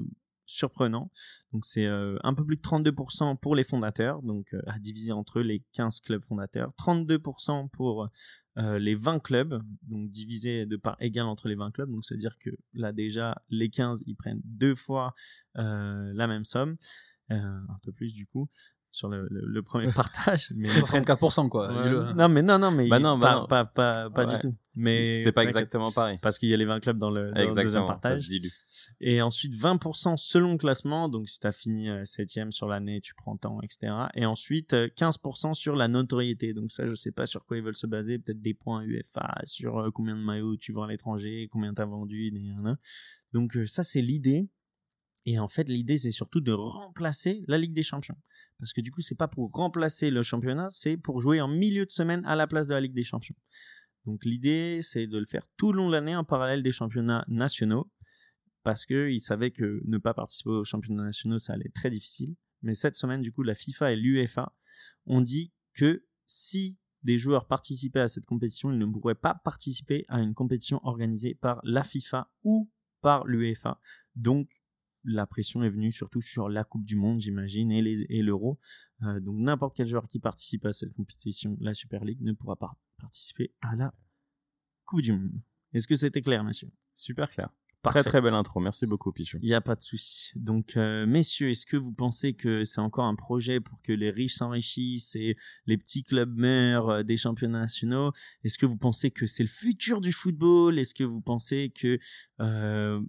surprenant. 0.46 1.10
Donc 1.52 1.64
c'est 1.64 1.86
un 1.86 2.34
peu 2.34 2.44
plus 2.44 2.56
de 2.56 2.60
32% 2.60 3.38
pour 3.38 3.54
les 3.54 3.64
fondateurs, 3.64 4.20
donc 4.22 4.54
à 4.66 4.78
diviser 4.78 5.12
entre 5.12 5.40
les 5.40 5.64
15 5.72 6.00
clubs 6.00 6.22
fondateurs, 6.22 6.74
32% 6.78 7.70
pour 7.70 8.10
les 8.56 8.94
20 8.94 9.20
clubs, 9.20 9.62
donc 9.84 10.10
divisé 10.10 10.66
de 10.66 10.76
part 10.76 10.96
égale 11.00 11.24
entre 11.26 11.48
les 11.48 11.54
20 11.54 11.70
clubs. 11.70 11.88
Donc 11.88 12.04
c'est-à-dire 12.04 12.36
que 12.38 12.50
là 12.74 12.92
déjà 12.92 13.42
les 13.48 13.70
15 13.70 14.04
ils 14.06 14.16
prennent 14.16 14.42
deux 14.44 14.74
fois 14.74 15.14
la 15.54 16.26
même 16.26 16.44
somme. 16.44 16.76
un 17.30 17.78
peu 17.82 17.92
plus 17.92 18.12
du 18.12 18.26
coup 18.26 18.50
sur 18.94 19.08
le, 19.08 19.26
le, 19.30 19.40
le 19.44 19.62
premier 19.62 19.92
partage. 19.92 20.50
Mais 20.54 20.68
64% 20.68 21.48
quoi. 21.48 21.68
Ouais. 21.72 22.14
Non 22.14 22.28
mais 22.28 22.42
non 22.42 22.58
non 22.58 22.70
mais 22.70 22.88
bah 22.88 22.98
non, 23.00 23.18
bah 23.18 23.28
pas, 23.28 23.40
non. 23.40 23.46
pas 23.46 23.64
pas 23.64 24.10
pas 24.10 24.26
Ouais. 24.26 24.32
du 24.34 24.38
tout. 24.38 24.54
Mais 24.76 25.22
C'est 25.22 25.32
pas 25.32 25.42
exactement 25.44 25.92
pareil. 25.92 26.18
parce 26.22 26.38
qu'il 26.38 26.48
y 26.48 26.54
a 26.54 26.56
les 26.56 26.64
20 26.64 26.80
clubs 26.80 26.98
dans 26.98 27.10
le, 27.10 27.30
dans 27.30 27.40
le 27.40 27.46
deuxième 27.46 27.48
Exactement, 27.66 27.86
ça 27.88 27.92
partage. 27.92 28.22
se 28.24 28.28
dilue. 28.28 28.48
Et 29.00 29.22
ensuite 29.22 29.54
20% 29.54 30.16
selon 30.16 30.52
le 30.52 30.58
classement. 30.58 31.08
Donc 31.08 31.28
si 31.28 31.38
tu 31.40 31.46
as 31.46 31.52
fini 31.52 31.88
euh, 31.88 32.04
septième 32.04 32.50
sur 32.52 32.66
l'année, 32.68 33.00
tu 33.00 33.14
prends 33.14 33.36
temps, 33.36 33.60
etc. 33.62 33.92
Et 34.14 34.26
ensuite 34.26 34.72
euh, 34.74 34.88
15% 34.96 35.54
sur 35.54 35.76
la 35.76 35.88
notoriété. 35.88 36.54
Donc 36.54 36.70
ça, 36.72 36.86
je 36.86 36.94
sais 36.94 37.12
pas 37.12 37.26
sur 37.26 37.44
quoi 37.44 37.56
ils 37.56 37.62
veulent 37.62 37.76
se 37.76 37.86
baser. 37.86 38.18
Peut-être 38.18 38.40
des 38.42 38.54
points 38.54 38.82
UFA, 38.84 39.34
sur 39.44 39.78
euh, 39.78 39.90
combien 39.92 40.16
de 40.16 40.22
maillots 40.22 40.56
tu 40.56 40.72
vends 40.72 40.82
à 40.84 40.88
l'étranger, 40.88 41.48
combien 41.52 41.72
t'as 41.74 41.84
vendu. 41.86 42.32
Donc 43.32 43.56
euh, 43.56 43.66
ça, 43.66 43.82
c'est 43.82 44.00
l'idée. 44.02 44.48
Et 45.26 45.38
en 45.38 45.48
fait, 45.48 45.68
l'idée, 45.68 45.96
c'est 45.96 46.10
surtout 46.10 46.40
de 46.40 46.52
remplacer 46.52 47.44
la 47.48 47.56
Ligue 47.56 47.72
des 47.72 47.82
Champions. 47.82 48.16
Parce 48.58 48.72
que 48.72 48.80
du 48.80 48.90
coup, 48.90 49.00
c'est 49.00 49.14
pas 49.14 49.28
pour 49.28 49.50
remplacer 49.52 50.10
le 50.10 50.22
championnat, 50.22 50.68
c'est 50.70 50.96
pour 50.96 51.20
jouer 51.20 51.40
en 51.40 51.48
milieu 51.48 51.86
de 51.86 51.90
semaine 51.90 52.24
à 52.26 52.36
la 52.36 52.46
place 52.46 52.66
de 52.66 52.74
la 52.74 52.80
Ligue 52.80 52.94
des 52.94 53.02
Champions. 53.02 53.36
Donc 54.04 54.24
l'idée, 54.24 54.80
c'est 54.82 55.06
de 55.06 55.18
le 55.18 55.26
faire 55.26 55.46
tout 55.56 55.72
le 55.72 55.78
long 55.78 55.88
de 55.88 55.92
l'année 55.92 56.14
en 56.14 56.24
parallèle 56.24 56.62
des 56.62 56.72
championnats 56.72 57.24
nationaux, 57.26 57.90
parce 58.62 58.84
que 58.84 59.10
ils 59.10 59.20
savaient 59.20 59.50
que 59.50 59.80
ne 59.86 59.98
pas 59.98 60.12
participer 60.12 60.50
aux 60.50 60.64
championnats 60.64 61.04
nationaux, 61.04 61.38
ça 61.38 61.54
allait 61.54 61.66
être 61.66 61.74
très 61.74 61.90
difficile. 61.90 62.36
Mais 62.62 62.74
cette 62.74 62.96
semaine, 62.96 63.22
du 63.22 63.32
coup, 63.32 63.42
la 63.42 63.54
FIFA 63.54 63.92
et 63.92 63.96
l'UEFA 63.96 64.54
ont 65.06 65.20
dit 65.20 65.52
que 65.72 66.04
si 66.26 66.78
des 67.02 67.18
joueurs 67.18 67.46
participaient 67.46 68.00
à 68.00 68.08
cette 68.08 68.24
compétition, 68.26 68.72
ils 68.72 68.78
ne 68.78 68.86
pourraient 68.86 69.14
pas 69.14 69.34
participer 69.34 70.04
à 70.08 70.20
une 70.20 70.34
compétition 70.34 70.80
organisée 70.84 71.34
par 71.34 71.60
la 71.62 71.84
FIFA 71.84 72.30
ou 72.42 72.70
par 73.02 73.26
l'UEFA. 73.26 73.78
Donc 74.16 74.48
la 75.04 75.26
pression 75.26 75.62
est 75.62 75.70
venue 75.70 75.92
surtout 75.92 76.20
sur 76.20 76.48
la 76.48 76.64
Coupe 76.64 76.84
du 76.84 76.96
Monde, 76.96 77.20
j'imagine, 77.20 77.70
et 77.70 77.82
les- 77.82 78.06
et 78.08 78.22
l'Euro. 78.22 78.58
Euh, 79.02 79.20
donc 79.20 79.36
n'importe 79.38 79.76
quel 79.76 79.86
joueur 79.86 80.08
qui 80.08 80.18
participe 80.18 80.64
à 80.66 80.72
cette 80.72 80.92
compétition, 80.94 81.56
la 81.60 81.74
Super 81.74 82.04
League, 82.04 82.20
ne 82.22 82.32
pourra 82.32 82.56
pas 82.56 82.72
participer 82.98 83.52
à 83.60 83.76
la 83.76 83.92
Coupe 84.84 85.02
du 85.02 85.12
Monde. 85.12 85.40
Est-ce 85.72 85.86
que 85.88 85.94
c'était 85.94 86.22
clair, 86.22 86.44
monsieur 86.44 86.68
Super 86.94 87.28
clair. 87.30 87.48
Parfait. 87.82 88.00
Très 88.00 88.08
très 88.12 88.22
belle 88.22 88.32
intro. 88.32 88.60
Merci 88.60 88.86
beaucoup, 88.86 89.12
Pichou. 89.12 89.36
Il 89.42 89.46
n'y 89.48 89.52
a 89.52 89.60
pas 89.60 89.74
de 89.74 89.82
souci. 89.82 90.30
Donc, 90.36 90.74
euh, 90.78 91.04
messieurs, 91.04 91.50
est-ce 91.50 91.66
que 91.66 91.76
vous 91.76 91.92
pensez 91.92 92.32
que 92.32 92.64
c'est 92.64 92.80
encore 92.80 93.04
un 93.04 93.14
projet 93.14 93.60
pour 93.60 93.82
que 93.82 93.92
les 93.92 94.08
riches 94.08 94.36
s'enrichissent 94.36 95.14
et 95.16 95.36
les 95.66 95.76
petits 95.76 96.02
clubs 96.02 96.34
meurent 96.34 96.88
euh, 96.88 97.02
des 97.02 97.18
championnats 97.18 97.58
nationaux? 97.60 98.12
Est-ce 98.42 98.56
que 98.56 98.64
vous 98.64 98.78
pensez 98.78 99.10
que 99.10 99.26
c'est 99.26 99.42
le 99.42 99.50
futur 99.50 100.00
du 100.00 100.12
football? 100.12 100.78
Est-ce 100.78 100.94
que 100.94 101.04
vous 101.04 101.20
pensez 101.20 101.74
que 101.78 101.98
euh, 102.40 103.02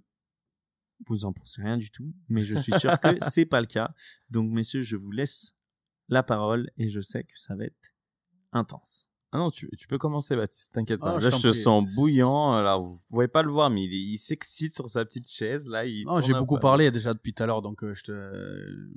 vous 1.06 1.24
en 1.24 1.32
pensez 1.32 1.62
rien 1.62 1.76
du 1.76 1.90
tout 1.90 2.12
Mais 2.28 2.44
je 2.44 2.54
suis 2.56 2.72
sûr 2.78 2.98
que 3.00 3.08
c'est 3.20 3.46
pas 3.46 3.60
le 3.60 3.66
cas. 3.66 3.94
Donc, 4.30 4.50
messieurs, 4.50 4.82
je 4.82 4.96
vous 4.96 5.10
laisse 5.10 5.54
la 6.08 6.22
parole 6.22 6.70
et 6.76 6.88
je 6.88 7.00
sais 7.00 7.24
que 7.24 7.38
ça 7.38 7.54
va 7.54 7.64
être 7.64 7.94
intense. 8.52 9.08
Ah 9.32 9.38
non, 9.38 9.50
tu, 9.50 9.68
tu 9.76 9.86
peux 9.88 9.98
commencer, 9.98 10.36
Baptiste. 10.36 10.72
T'inquiète 10.72 11.00
pas. 11.00 11.16
Ah, 11.16 11.20
je 11.20 11.28
là, 11.28 11.36
je 11.36 11.42
te 11.42 11.52
sens 11.52 11.84
bouillant. 11.94 12.52
Alors, 12.52 12.84
vous 12.84 12.98
pouvez 13.08 13.28
pas 13.28 13.42
le 13.42 13.50
voir, 13.50 13.70
mais 13.70 13.84
il, 13.84 13.92
il 13.92 14.18
s'excite 14.18 14.72
sur 14.72 14.88
sa 14.88 15.04
petite 15.04 15.28
chaise. 15.28 15.68
Là, 15.68 15.84
il 15.84 16.06
j'ai 16.22 16.32
beaucoup 16.32 16.54
peu. 16.54 16.60
parlé 16.60 16.90
déjà 16.90 17.12
depuis 17.12 17.34
tout 17.34 17.42
à 17.42 17.46
l'heure, 17.46 17.60
donc 17.60 17.82
euh, 17.82 17.92
je 17.92 18.04
te, 18.04 18.12
euh, 18.12 18.90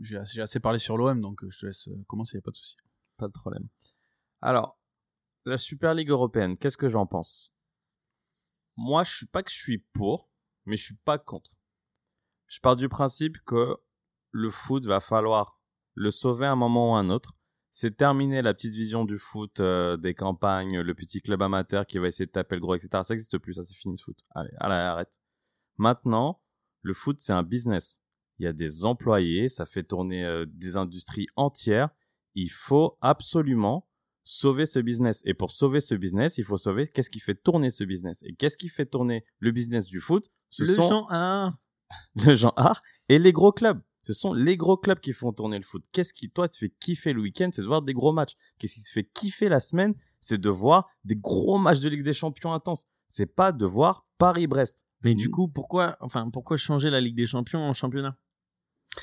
j'ai 0.00 0.40
assez, 0.40 0.60
parlé 0.60 0.78
sur 0.78 0.96
l'OM, 0.96 1.20
donc 1.20 1.44
euh, 1.44 1.50
je 1.50 1.58
te 1.58 1.66
laisse 1.66 1.88
euh, 1.88 2.04
commencer, 2.06 2.36
y 2.36 2.38
a 2.38 2.42
pas 2.42 2.50
de 2.50 2.56
souci. 2.56 2.76
Pas 3.16 3.28
de 3.28 3.32
problème. 3.32 3.68
Alors, 4.40 4.78
la 5.44 5.58
Super 5.58 5.94
Ligue 5.94 6.10
européenne, 6.10 6.56
qu'est-ce 6.56 6.76
que 6.76 6.88
j'en 6.88 7.06
pense? 7.06 7.54
Moi, 8.76 9.04
je 9.04 9.14
suis 9.14 9.26
pas 9.26 9.42
que 9.42 9.50
je 9.50 9.56
suis 9.56 9.78
pour, 9.92 10.28
mais 10.66 10.76
je 10.76 10.84
suis 10.84 10.96
pas 11.04 11.18
contre. 11.18 11.52
Je 12.46 12.60
pars 12.60 12.76
du 12.76 12.88
principe 12.88 13.38
que 13.44 13.76
le 14.30 14.50
foot 14.50 14.84
va 14.84 15.00
falloir 15.00 15.58
le 15.94 16.10
sauver 16.10 16.46
à 16.46 16.52
un 16.52 16.56
moment 16.56 16.92
ou 16.92 16.94
à 16.94 16.98
un 16.98 17.10
autre. 17.10 17.36
C'est 17.70 17.96
terminé 17.96 18.42
la 18.42 18.54
petite 18.54 18.74
vision 18.74 19.04
du 19.04 19.18
foot, 19.18 19.58
euh, 19.58 19.96
des 19.96 20.14
campagnes, 20.14 20.80
le 20.80 20.94
petit 20.94 21.20
club 21.20 21.42
amateur 21.42 21.86
qui 21.86 21.98
va 21.98 22.06
essayer 22.06 22.26
de 22.26 22.30
taper 22.30 22.54
le 22.54 22.60
gros, 22.60 22.74
etc. 22.74 22.88
Ça 23.02 23.14
n'existe 23.14 23.38
plus, 23.38 23.54
ça 23.54 23.64
c'est 23.64 23.74
fini 23.74 23.96
ce 23.96 24.04
foot. 24.04 24.18
Allez, 24.34 24.50
allez, 24.58 24.74
arrête. 24.74 25.20
Maintenant, 25.76 26.40
le 26.82 26.94
foot 26.94 27.18
c'est 27.18 27.32
un 27.32 27.42
business. 27.42 28.00
Il 28.38 28.44
y 28.44 28.48
a 28.48 28.52
des 28.52 28.84
employés, 28.84 29.48
ça 29.48 29.66
fait 29.66 29.82
tourner 29.82 30.24
euh, 30.24 30.46
des 30.48 30.76
industries 30.76 31.26
entières. 31.36 31.90
Il 32.34 32.50
faut 32.50 32.98
absolument 33.00 33.88
sauver 34.24 34.66
ce 34.66 34.78
business. 34.78 35.22
Et 35.24 35.34
pour 35.34 35.50
sauver 35.52 35.80
ce 35.80 35.94
business, 35.94 36.38
il 36.38 36.44
faut 36.44 36.56
sauver 36.56 36.88
qu'est-ce 36.88 37.10
qui 37.10 37.20
fait 37.20 37.34
tourner 37.34 37.70
ce 37.70 37.84
business. 37.84 38.22
Et 38.24 38.34
qu'est-ce 38.34 38.56
qui 38.56 38.68
fait 38.68 38.86
tourner 38.86 39.24
le 39.38 39.52
business 39.52 39.86
du 39.86 40.00
foot? 40.00 40.30
Ce 40.50 40.64
le 40.64 40.74
sont 40.74 40.88
genre 40.88 41.12
art. 41.12 41.56
le 42.26 42.34
genre 42.34 42.54
art 42.56 42.80
et 43.08 43.18
les 43.18 43.32
gros 43.32 43.52
clubs. 43.52 43.80
Ce 44.00 44.12
sont 44.12 44.34
les 44.34 44.56
gros 44.56 44.76
clubs 44.76 45.00
qui 45.00 45.12
font 45.12 45.32
tourner 45.32 45.56
le 45.56 45.64
foot. 45.64 45.84
Qu'est-ce 45.92 46.12
qui, 46.12 46.28
toi, 46.28 46.48
te 46.48 46.56
fait 46.56 46.68
kiffer 46.68 47.14
le 47.14 47.22
week-end 47.22 47.48
C'est 47.52 47.62
de 47.62 47.66
voir 47.66 47.80
des 47.80 47.94
gros 47.94 48.12
matchs. 48.12 48.34
Qu'est-ce 48.58 48.74
qui 48.74 48.82
te 48.82 48.90
fait 48.90 49.04
kiffer 49.04 49.48
la 49.48 49.60
semaine 49.60 49.94
C'est 50.20 50.38
de 50.38 50.50
voir 50.50 50.88
des 51.04 51.16
gros 51.16 51.56
matchs 51.56 51.80
de 51.80 51.88
Ligue 51.88 52.02
des 52.02 52.12
Champions 52.12 52.52
intenses. 52.52 52.86
C'est 53.06 53.34
pas 53.34 53.52
de 53.52 53.64
voir 53.64 54.06
Paris-Brest. 54.18 54.84
Mais 55.04 55.14
du 55.14 55.30
coup, 55.30 55.48
pourquoi, 55.48 55.96
enfin, 56.00 56.28
pourquoi 56.30 56.58
changer 56.58 56.90
la 56.90 57.00
Ligue 57.00 57.16
des 57.16 57.26
Champions 57.26 57.60
en 57.60 57.72
championnat? 57.72 58.18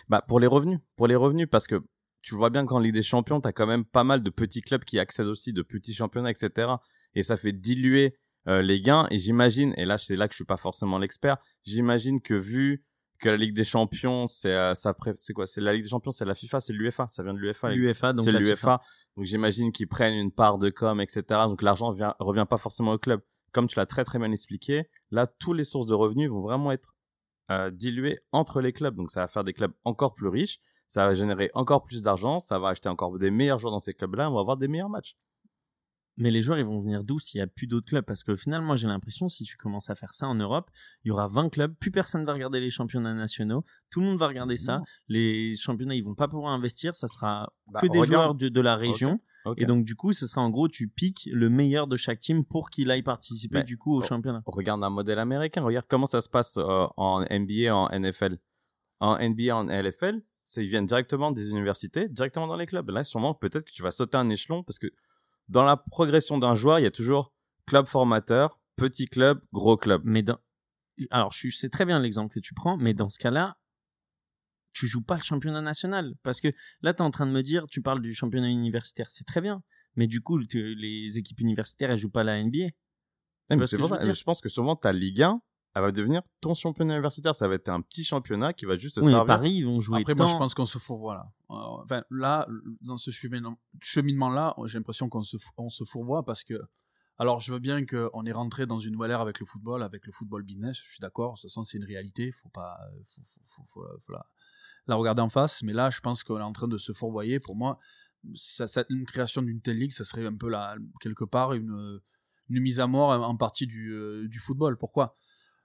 Bah, 0.08 0.22
pour 0.28 0.40
les 0.40 0.48
revenus. 0.48 0.80
Pour 0.96 1.08
les 1.08 1.16
revenus, 1.16 1.48
parce 1.50 1.66
que 1.66 1.84
tu 2.22 2.36
vois 2.36 2.50
bien 2.50 2.66
qu'en 2.66 2.80
Ligue 2.80 2.94
des 2.94 3.04
Champions, 3.04 3.42
t'as 3.42 3.52
quand 3.52 3.68
même 3.68 3.86
pas 3.86 4.04
mal 4.04 4.24
de 4.24 4.30
petits 4.30 4.62
clubs 4.62 4.84
qui 4.84 5.00
accèdent 5.00 5.28
aussi, 5.28 5.54
de 5.54 5.62
petits 5.62 5.94
championnats, 5.94 6.32
etc. 6.32 6.74
Et 7.16 7.24
ça 7.24 7.38
fait 7.38 7.52
diluer 7.52 8.16
euh, 8.48 8.62
les 8.62 8.82
gains. 8.82 9.08
Et 9.12 9.18
j'imagine, 9.18 9.74
et 9.78 9.86
là, 9.86 9.98
c'est 9.98 10.16
là 10.16 10.28
que 10.28 10.34
je 10.34 10.38
suis 10.38 10.46
pas 10.46 10.58
forcément 10.58 10.98
l'expert, 10.98 11.38
j'imagine 11.64 12.22
que 12.22 12.34
vu 12.34 12.84
que 13.22 13.30
la 13.30 13.38
Ligue 13.38 13.54
des 13.54 13.64
Champions, 13.64 14.28
c'est 14.28 14.54
euh, 14.54 14.74
ça 14.74 14.96
c'est 15.16 15.34
quoi? 15.34 15.46
C'est 15.46 15.62
la 15.62 15.74
Ligue 15.74 15.84
des 15.84 15.90
Champions, 15.90 16.12
c'est 16.12 16.26
la 16.26 16.36
FIFA, 16.36 16.60
c'est 16.60 16.74
l'UEFA, 16.74 17.08
ça 17.08 17.24
vient 17.24 17.34
de 17.34 17.40
l'UEFA. 17.40 17.70
L'UEFA, 17.70 18.14
donc 18.14 18.26
c'est 18.26 18.32
l'UEFA. 18.32 18.82
Donc 19.16 19.26
j'imagine 19.26 19.72
qu'ils 19.72 19.88
prennent 19.88 20.16
une 20.16 20.32
part 20.32 20.58
de 20.58 20.70
com, 20.70 21.00
etc. 21.00 21.24
Donc 21.46 21.62
l'argent 21.62 21.92
vient 21.92 22.16
revient 22.20 22.46
pas 22.50 22.58
forcément 22.58 22.94
au 22.94 22.98
club. 22.98 23.22
Comme 23.52 23.68
tu 23.68 23.78
l'as 23.78 23.86
très 23.86 24.04
très 24.04 24.18
bien 24.18 24.32
expliqué, 24.32 24.90
là 25.12 25.28
tous 25.28 25.54
les 25.54 25.66
sources 25.66 25.86
de 25.86 25.94
revenus 25.94 26.30
vont 26.30 26.42
vraiment 26.42 26.72
être 26.72 26.96
euh, 27.52 27.70
diluées 27.70 28.18
entre 28.32 28.60
les 28.60 28.74
clubs. 28.74 28.96
Donc 28.96 29.12
ça 29.12 29.22
va 29.22 29.28
faire 29.28 29.44
des 29.44 29.54
clubs 29.54 29.74
encore 29.84 30.14
plus 30.16 30.30
riches, 30.30 30.60
ça 30.92 31.06
va 31.06 31.14
générer 31.14 31.50
encore 31.54 31.86
plus 31.86 32.02
d'argent, 32.02 32.42
ça 32.42 32.60
va 32.60 32.68
acheter 32.68 32.90
encore 32.90 33.18
des 33.18 33.32
meilleurs 33.32 33.60
joueurs 33.60 33.72
dans 33.72 33.80
ces 33.80 33.94
clubs-là, 33.94 34.30
on 34.30 34.34
va 34.34 34.42
avoir 34.42 34.58
des 34.58 34.68
meilleurs 34.68 34.90
matchs. 34.90 35.16
Mais 36.18 36.32
les 36.32 36.42
joueurs, 36.42 36.60
ils 36.60 36.66
vont 36.66 36.82
venir 36.82 37.06
d'où 37.06 37.18
s'il 37.18 37.40
n'y 37.40 37.44
a 37.44 37.48
plus 37.48 37.66
d'autres 37.66 37.88
clubs? 37.88 38.04
Parce 38.04 38.26
que 38.26 38.36
finalement, 38.36 38.68
moi, 38.68 38.76
j'ai 38.76 38.90
l'impression, 38.90 39.30
si 39.30 39.46
tu 39.46 39.56
commences 39.56 39.90
à 39.90 39.96
faire 39.96 40.14
ça 40.14 40.28
en 40.28 40.36
Europe, 40.36 40.70
il 41.06 41.08
y 41.08 41.12
aura 41.12 41.28
20 41.28 41.48
clubs, 41.48 41.74
plus 41.76 41.92
personne 41.92 42.26
va 42.26 42.34
regarder 42.34 42.60
les 42.60 42.70
championnats 42.70 43.14
nationaux, 43.14 43.64
tout 43.90 44.02
le 44.02 44.08
monde 44.08 44.18
va 44.18 44.28
regarder 44.28 44.58
ça. 44.58 44.82
Les 45.08 45.56
championnats, 45.56 45.96
ils 45.96 46.04
vont 46.04 46.14
pas 46.14 46.28
pouvoir 46.28 46.52
investir, 46.52 46.94
ça 46.94 47.08
sera 47.08 47.54
bah, 47.68 47.80
que 47.80 47.88
des 47.88 48.04
joueurs 48.04 48.36
de, 48.36 48.50
de, 48.50 48.62
la 48.62 48.76
région. 48.76 49.22
Et 49.56 49.64
donc, 49.64 49.86
du 49.86 49.96
coup, 49.96 50.12
ce 50.12 50.28
sera 50.28 50.42
en 50.42 50.50
gros, 50.50 50.68
tu 50.68 50.90
piques 50.90 51.30
le 51.32 51.50
meilleur 51.50 51.88
de 51.88 51.96
chaque 51.96 52.20
team 52.20 52.44
pour 52.44 52.70
qu'il 52.70 52.92
aille 52.92 53.02
participer, 53.02 53.64
du 53.64 53.78
coup, 53.78 53.96
au 53.96 54.02
championnat. 54.02 54.44
Regarde 54.46 54.84
un 54.84 54.90
modèle 54.90 55.20
américain, 55.20 55.62
regarde 55.62 55.86
comment 55.88 56.06
ça 56.06 56.20
se 56.20 56.28
passe 56.28 56.58
euh, 56.58 56.86
en 56.98 57.22
NBA, 57.22 57.74
en 57.74 57.88
NFL. 57.98 58.40
En 59.00 59.18
NBA, 59.18 59.56
en 59.56 59.64
LFL, 59.64 60.22
ils 60.58 60.68
viennent 60.68 60.86
directement 60.86 61.32
des 61.32 61.50
universités, 61.50 62.10
directement 62.10 62.48
dans 62.48 62.56
les 62.56 62.66
clubs. 62.66 62.90
Là, 62.90 63.04
sûrement, 63.04 63.34
peut-être 63.34 63.64
que 63.66 63.72
tu 63.72 63.82
vas 63.82 63.92
sauter 63.92 64.18
un 64.18 64.30
échelon 64.30 64.64
parce 64.64 64.80
que 64.80 64.88
dans 65.50 65.64
la 65.64 65.78
progression 65.78 66.38
d'un 66.38 66.56
joueur, 66.56 66.80
il 66.80 66.84
y 66.84 66.88
a 66.88 66.92
toujours 66.92 67.34
club 67.66 67.88
formateur, 67.88 68.60
petit 68.76 69.06
club, 69.06 69.42
gros 69.54 69.78
club. 69.78 70.02
Mais 70.06 70.24
dans... 70.24 70.38
alors, 71.10 71.32
je 71.32 71.50
sais 71.50 71.70
très 71.70 71.86
bien 71.86 72.00
l'exemple 72.00 72.34
que 72.34 72.40
tu 72.40 72.54
prends, 72.54 72.78
mais 72.78 72.94
dans 72.94 73.10
ce 73.10 73.20
cas-là, 73.20 73.58
tu 74.74 74.88
joues 74.88 75.04
pas 75.04 75.16
le 75.16 75.22
championnat 75.22 75.62
national 75.62 76.16
parce 76.24 76.40
que 76.40 76.48
là, 76.82 76.94
tu 76.94 77.00
es 77.00 77.06
en 77.06 77.12
train 77.12 77.28
de 77.28 77.32
me 77.32 77.42
dire, 77.42 77.66
tu 77.68 77.82
parles 77.82 78.02
du 78.02 78.14
championnat 78.14 78.50
universitaire, 78.50 79.08
c'est 79.10 79.26
très 79.26 79.42
bien, 79.42 79.64
mais 79.96 80.08
du 80.08 80.22
coup, 80.22 80.38
les 80.38 81.18
équipes 81.18 81.40
universitaires, 81.42 81.92
elles 81.92 81.98
jouent 81.98 82.10
pas 82.10 82.24
la 82.24 82.42
NBA. 82.44 82.70
pour 83.50 83.68
ça. 83.68 83.78
Je, 84.12 84.24
pense 84.24 84.42
que 84.42 84.50
souvent, 84.50 84.76
ta 84.76 84.94
Ligue 84.94 85.24
1, 85.24 85.42
elle 85.74 85.82
va 85.82 85.92
devenir 85.92 86.22
ton 86.42 86.54
championnat 86.54 86.94
universitaire. 86.96 87.36
Ça 87.36 87.48
va 87.48 87.56
être 87.56 87.70
un 87.70 87.82
petit 87.82 88.04
championnat 88.04 88.54
qui 88.54 88.66
va 88.66 88.78
juste 88.78 88.98
oui, 88.98 89.12
servir. 89.12 89.26
Paris, 89.26 89.52
ils 89.54 89.66
vont 89.66 89.80
jouer. 89.82 90.02
Après, 90.02 90.16
moi, 90.16 90.28
je 90.28 90.36
pense 90.36 90.54
qu'on 90.54 90.66
se 90.66 90.78
fourvoie 90.78 91.16
là. 91.16 91.32
Euh, 91.52 91.84
enfin, 91.84 92.04
là, 92.10 92.48
dans 92.82 92.98
ce 92.98 93.12
cheminement-là, 93.12 94.56
j'ai 94.66 94.78
l'impression 94.78 95.10
qu'on 95.10 95.24
se, 95.24 95.38
on 95.58 95.70
se 95.70 95.84
fourvoie 95.84 96.24
parce 96.24 96.44
que. 96.44 96.56
Alors, 97.18 97.40
je 97.40 97.54
veux 97.54 97.60
bien 97.60 97.86
qu'on 97.86 98.26
est 98.26 98.32
rentré 98.32 98.66
dans 98.66 98.80
une 98.80 98.94
nouvelle 98.94 99.12
ère 99.12 99.22
avec 99.22 99.40
le 99.40 99.46
football, 99.46 99.84
avec 99.84 100.08
le 100.08 100.12
football 100.12 100.42
business. 100.42 100.78
Je 100.84 100.90
suis 100.90 101.02
d'accord. 101.02 101.34
De 101.34 101.42
toute 101.42 101.52
façon, 101.52 101.64
c'est 101.64 101.78
une 101.78 101.84
réalité. 101.84 102.32
Faut 102.32 102.50
pas, 102.50 102.80
faut, 103.06 103.22
faut, 103.22 103.64
faut, 103.68 103.86
faut 104.00 104.12
la, 104.12 104.26
la, 104.88 104.96
regarder 104.96 105.22
en 105.22 105.30
face. 105.30 105.62
Mais 105.62 105.74
là, 105.74 105.92
je 105.92 106.00
pense 106.00 106.24
qu'on 106.24 106.40
est 106.40 106.42
en 106.42 106.54
train 106.54 106.68
de 106.68 106.80
se 106.80 106.94
fourvoyer. 106.94 107.40
Pour 107.40 107.56
moi, 107.56 107.78
ça, 108.34 108.68
ça, 108.68 108.86
une 108.90 109.06
création 109.06 109.44
d'une 109.44 109.62
telle 109.62 109.78
ligue, 109.78 109.92
ça 109.92 110.04
serait 110.04 110.26
un 110.26 110.36
peu 110.36 110.50
là, 110.50 110.76
quelque 111.00 111.24
part 111.24 111.54
une, 111.54 112.02
une 112.50 112.60
mise 112.60 112.80
à 112.80 112.88
mort 112.88 113.10
en 113.12 113.38
partie 113.38 113.68
du, 113.68 113.94
euh, 113.94 114.28
du 114.28 114.40
football. 114.40 114.78
Pourquoi? 114.78 115.16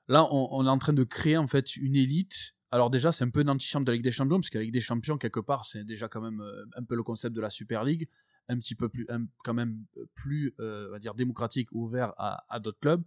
Là, 0.09 0.27
on, 0.33 0.65
est 0.65 0.69
en 0.69 0.79
train 0.79 0.93
de 0.93 1.05
créer 1.05 1.37
en 1.37 1.47
fait 1.47 1.77
une 1.77 1.97
élite. 1.97 2.55
Alors 2.71 2.91
déjà, 2.91 3.13
c'est 3.13 3.25
un 3.25 3.31
peu 3.31 3.41
une 3.41 3.51
antichambre 3.51 3.87
de 3.87 3.91
la 3.91 3.97
Ligue 3.97 4.05
des 4.05 4.13
Champions, 4.13 4.39
parce 4.41 4.51
que 4.51 4.71
des 4.71 4.81
Champions, 4.81 5.19
quelque 5.19 5.41
part, 5.41 5.65
c'est 5.65 5.85
déjà 5.85 6.09
quand 6.09 6.21
même 6.21 6.41
euh, 6.41 6.65
un 6.77 6.85
peu 6.85 6.95
le 6.95 7.03
concept 7.03 7.35
de 7.35 7.41
la 7.41 7.51
Super 7.51 7.85
League, 7.85 8.09
un 8.49 8.59
petit 8.59 8.75
peu 8.75 8.89
plus, 8.89 9.07
quand 9.45 9.55
même 9.55 9.85
plus, 10.15 10.55
euh, 10.61 10.87
on 10.89 10.93
va 10.93 10.99
dire, 10.99 11.15
démocratique, 11.15 11.69
ouvert 11.73 12.13
à 12.19 12.61
d'autres 12.61 12.79
clubs. 12.81 13.03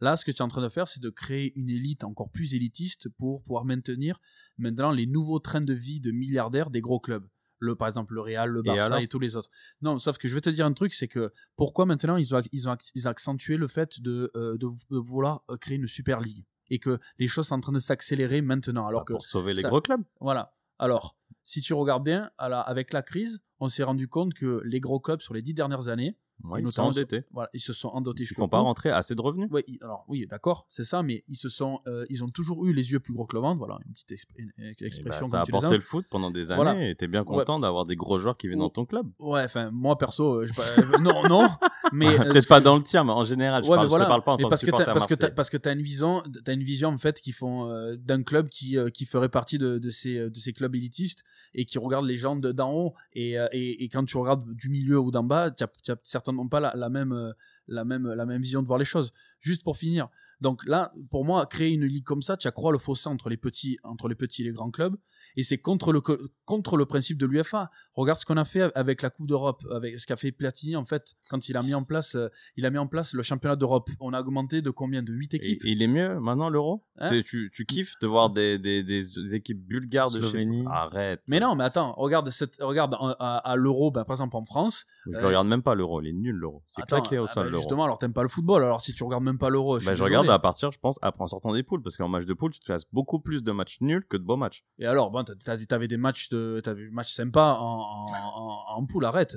Là, 0.00 0.16
ce 0.16 0.24
que 0.24 0.30
tu 0.30 0.38
es 0.38 0.42
en 0.42 0.48
train 0.48 0.62
de 0.62 0.68
faire, 0.68 0.88
c'est 0.88 1.02
de 1.02 1.10
créer 1.10 1.52
une 1.58 1.70
élite 1.70 2.04
encore 2.04 2.30
plus 2.30 2.54
élitiste 2.54 3.08
pour 3.08 3.42
pouvoir 3.42 3.64
maintenir 3.64 4.18
maintenant 4.58 4.90
les 4.90 5.06
nouveaux 5.06 5.38
trains 5.38 5.60
de 5.60 5.74
vie 5.74 6.00
de 6.00 6.10
milliardaires 6.10 6.70
des 6.70 6.80
gros 6.80 7.00
clubs. 7.00 7.26
Le, 7.60 7.76
par 7.76 7.88
exemple 7.88 8.14
le 8.14 8.20
Real, 8.20 8.50
le 8.50 8.62
Barça 8.62 9.00
et, 9.00 9.08
tous 9.08 9.18
les 9.18 9.36
autres. 9.36 9.48
Non, 9.80 9.98
sauf 9.98 10.18
que 10.18 10.28
je 10.28 10.34
vais 10.34 10.40
te 10.40 10.50
dire 10.50 10.66
un 10.66 10.72
truc, 10.72 10.92
c'est 10.92 11.08
que 11.08 11.32
pourquoi 11.56 11.86
maintenant 11.86 12.16
ils 12.16 12.34
ont, 12.34 12.42
ils 12.52 12.68
ont, 12.68 12.76
ils 12.94 13.06
ont 13.06 13.10
accentué 13.10 13.56
le 13.56 13.68
fait 13.68 14.00
de, 14.00 14.30
euh, 14.36 14.56
de, 14.58 14.68
vouloir 14.90 15.44
euh, 15.50 15.56
créer 15.56 15.76
une 15.76 15.86
Super 15.86 16.20
League 16.20 16.44
et 16.70 16.78
que 16.78 16.98
les 17.18 17.28
choses 17.28 17.48
sont 17.48 17.54
en 17.54 17.60
train 17.60 17.72
de 17.72 17.78
s'accélérer 17.78 18.42
maintenant. 18.42 18.86
Alors 18.86 19.02
bah, 19.02 19.04
que 19.06 19.12
pour 19.12 19.24
sauver 19.24 19.54
les 19.54 19.62
gros 19.62 19.80
clubs. 19.80 20.02
Voilà. 20.20 20.54
Alors, 20.78 21.16
si 21.44 21.60
tu 21.60 21.72
regardes 21.74 22.04
bien, 22.04 22.30
avec 22.38 22.92
la 22.92 23.02
crise, 23.02 23.40
on 23.60 23.68
s'est 23.68 23.84
rendu 23.84 24.08
compte 24.08 24.34
que 24.34 24.60
les 24.64 24.80
gros 24.80 25.00
clubs 25.00 25.20
sur 25.20 25.34
les 25.34 25.42
dix 25.42 25.54
dernières 25.54 25.88
années, 25.88 26.16
ils, 26.58 26.72
sont 26.72 26.82
endettés. 26.82 27.22
Voilà, 27.32 27.48
ils 27.52 27.60
se 27.60 27.72
sont 27.72 27.88
endettés. 27.88 28.22
Ils 28.22 28.34
font 28.34 28.48
pas 28.48 28.58
rentrer 28.58 28.90
assez 28.90 29.14
de 29.14 29.20
revenus. 29.20 29.48
Oui, 29.50 29.64
alors 29.80 30.04
oui, 30.08 30.26
d'accord, 30.26 30.66
c'est 30.68 30.84
ça, 30.84 31.02
mais 31.02 31.24
ils 31.28 31.36
se 31.36 31.48
sont, 31.48 31.80
euh, 31.86 32.04
ils 32.10 32.22
ont 32.22 32.28
toujours 32.28 32.66
eu 32.66 32.72
les 32.72 32.92
yeux 32.92 33.00
plus 33.00 33.14
gros 33.14 33.26
que 33.26 33.36
le 33.36 33.42
ventre. 33.42 33.58
Voilà, 33.58 33.78
une 33.86 33.92
petite 33.92 34.26
eh 34.36 34.42
ben, 34.56 34.74
expression. 34.80 35.26
ça 35.26 35.40
a 35.40 35.42
apporté 35.42 35.74
le 35.74 35.80
foot 35.80 36.06
pendant 36.10 36.30
des 36.30 36.52
années. 36.52 36.90
Et 36.90 36.94
t'es 36.94 37.08
bien 37.08 37.24
content 37.24 37.58
d'avoir 37.58 37.84
des 37.84 37.96
gros 37.96 38.18
joueurs 38.18 38.36
qui 38.36 38.48
viennent 38.48 38.60
dans 38.60 38.70
ton 38.70 38.84
club. 38.84 39.10
Ouais, 39.18 39.44
enfin 39.44 39.70
moi 39.70 39.96
perso, 39.96 40.42
euh, 40.42 40.46
euh, 40.58 40.98
non, 41.00 41.22
non, 41.28 41.48
mais 41.92 42.06
peut-être 42.16 42.48
pas 42.48 42.60
dans 42.60 42.76
le 42.76 42.82
tien, 42.82 43.04
mais 43.04 43.12
en 43.12 43.24
général, 43.24 43.62
je, 43.64 43.68
parle, 43.68 43.88
te 43.88 43.94
parle 43.94 44.24
pas 44.24 44.32
en 44.32 44.36
tant 44.38 44.48
parce 44.48 44.62
que, 44.62 44.70
que 44.70 44.84
parce 44.84 45.06
que 45.06 45.26
parce 45.26 45.50
que 45.50 45.56
t'as 45.56 45.72
une 45.72 45.82
vision, 45.82 46.22
t'as 46.44 46.54
une 46.54 46.62
vision 46.62 46.88
en 46.90 46.98
fait 46.98 47.20
qui 47.20 47.32
font 47.32 47.68
d'un 47.98 48.22
club 48.22 48.48
qui 48.48 48.76
qui 48.92 49.06
ferait 49.06 49.28
partie 49.28 49.58
de, 49.58 49.78
de 49.78 49.90
ces 49.90 50.30
de 50.30 50.38
ces 50.38 50.52
clubs 50.52 50.74
élitistes 50.74 51.24
et 51.54 51.64
qui 51.64 51.78
regarde 51.78 52.06
les 52.06 52.16
gens 52.16 52.36
d'en 52.36 52.72
haut. 52.72 52.94
Et, 53.14 53.36
et, 53.52 53.88
quand 53.88 54.04
tu 54.04 54.16
regardes 54.16 54.54
du 54.54 54.68
milieu 54.68 54.98
ou 54.98 55.10
d'en 55.10 55.22
bas, 55.22 55.50
tu 55.50 55.64
n'as 55.64 55.96
certainement 56.02 56.48
pas 56.48 56.60
la, 56.60 56.72
la 56.74 56.88
même 56.88 57.12
euh, 57.12 57.32
la 57.66 57.84
même, 57.84 58.06
la 58.12 58.26
même 58.26 58.42
vision 58.42 58.62
de 58.62 58.66
voir 58.66 58.78
les 58.78 58.84
choses. 58.84 59.12
Juste 59.40 59.64
pour 59.64 59.76
finir. 59.76 60.08
Donc 60.40 60.66
là, 60.66 60.92
pour 61.10 61.24
moi, 61.24 61.46
créer 61.46 61.70
une 61.70 61.86
ligue 61.86 62.04
comme 62.04 62.22
ça, 62.22 62.36
tu 62.36 62.48
accrois 62.48 62.72
le 62.72 62.78
fossé 62.78 63.08
entre 63.08 63.28
les 63.28 63.36
petits, 63.36 63.78
entre 63.82 64.08
les 64.08 64.14
petits 64.14 64.42
et 64.42 64.44
les 64.44 64.52
grands 64.52 64.70
clubs? 64.70 64.96
Et 65.36 65.42
c'est 65.42 65.58
contre 65.58 65.92
le, 65.92 66.00
contre 66.44 66.76
le 66.76 66.86
principe 66.86 67.18
de 67.18 67.26
l'UFA. 67.26 67.70
Regarde 67.94 68.18
ce 68.18 68.26
qu'on 68.26 68.36
a 68.36 68.44
fait 68.44 68.70
avec 68.74 69.02
la 69.02 69.10
Coupe 69.10 69.26
d'Europe, 69.26 69.64
avec 69.70 69.98
ce 69.98 70.06
qu'a 70.06 70.16
fait 70.16 70.32
Platini, 70.32 70.76
en 70.76 70.84
fait, 70.84 71.14
quand 71.28 71.48
il 71.48 71.56
a 71.56 71.62
mis 71.62 71.74
en 71.74 71.84
place, 71.84 72.14
euh, 72.14 72.28
il 72.56 72.66
a 72.66 72.70
mis 72.70 72.78
en 72.78 72.86
place 72.86 73.14
le 73.14 73.22
championnat 73.22 73.56
d'Europe. 73.56 73.88
On 74.00 74.12
a 74.12 74.20
augmenté 74.20 74.60
de 74.62 74.70
combien? 74.70 75.02
De 75.02 75.12
8 75.12 75.34
équipes? 75.34 75.64
Et, 75.64 75.70
il 75.70 75.82
est 75.82 75.86
mieux 75.86 76.18
maintenant, 76.20 76.48
l'Euro? 76.48 76.84
Hein? 76.98 77.08
Tu, 77.24 77.50
tu 77.52 77.64
kiffes 77.64 77.94
de 78.00 78.06
voir 78.06 78.30
des, 78.30 78.58
des, 78.58 78.82
des, 78.82 79.34
équipes 79.34 79.66
bulgares 79.66 80.10
de 80.10 80.20
Slovénie. 80.20 80.64
Arrête. 80.70 81.22
Mais 81.28 81.40
non, 81.40 81.54
mais 81.54 81.64
attends, 81.64 81.94
regarde 81.96 82.30
cette, 82.30 82.56
regarde 82.60 82.94
à, 83.18 83.54
l'Euro, 83.56 83.90
ben, 83.90 84.04
par 84.04 84.14
exemple 84.14 84.36
en 84.36 84.44
France. 84.44 84.86
Je 85.06 85.18
ne 85.18 85.24
regarde 85.24 85.48
même 85.48 85.62
pas 85.62 85.74
l'Euro, 85.74 86.00
il 86.02 86.08
est 86.08 86.12
nul 86.12 86.36
l'Euro. 86.36 86.62
C'est 86.68 86.84
claqué 86.84 87.18
au 87.18 87.24
ah, 87.24 87.32
sol, 87.32 87.53
Justement, 87.58 87.84
alors 87.84 87.98
t'aimes 87.98 88.12
pas 88.12 88.22
le 88.22 88.28
football. 88.28 88.62
Alors 88.62 88.80
si 88.80 88.92
tu 88.92 89.02
regardes 89.02 89.24
même 89.24 89.38
pas 89.38 89.50
l'Euro, 89.50 89.78
je, 89.78 89.86
bah, 89.86 89.94
je 89.94 90.04
regarde 90.04 90.28
à 90.30 90.38
partir, 90.38 90.70
je 90.70 90.78
pense, 90.78 90.98
après 91.02 91.22
en 91.22 91.26
sortant 91.26 91.52
des 91.52 91.62
poules, 91.62 91.82
parce 91.82 91.96
qu'en 91.96 92.08
match 92.08 92.26
de 92.26 92.34
poule, 92.34 92.50
tu 92.50 92.60
te 92.60 92.66
fasses 92.66 92.84
beaucoup 92.92 93.20
plus 93.20 93.42
de 93.42 93.52
matchs 93.52 93.80
nuls 93.80 94.06
que 94.08 94.16
de 94.16 94.22
beaux 94.22 94.36
matchs. 94.36 94.64
Et 94.78 94.86
alors, 94.86 95.10
bon, 95.10 95.24
t'avais 95.24 95.88
des 95.88 95.96
matchs 95.96 96.28
de, 96.28 96.60
t'avais 96.62 96.84
des 96.84 96.90
matchs 96.90 97.12
sympas 97.12 97.54
en, 97.54 98.06
en, 98.08 98.64
en, 98.76 98.86
poule, 98.86 99.04
arrête. 99.04 99.36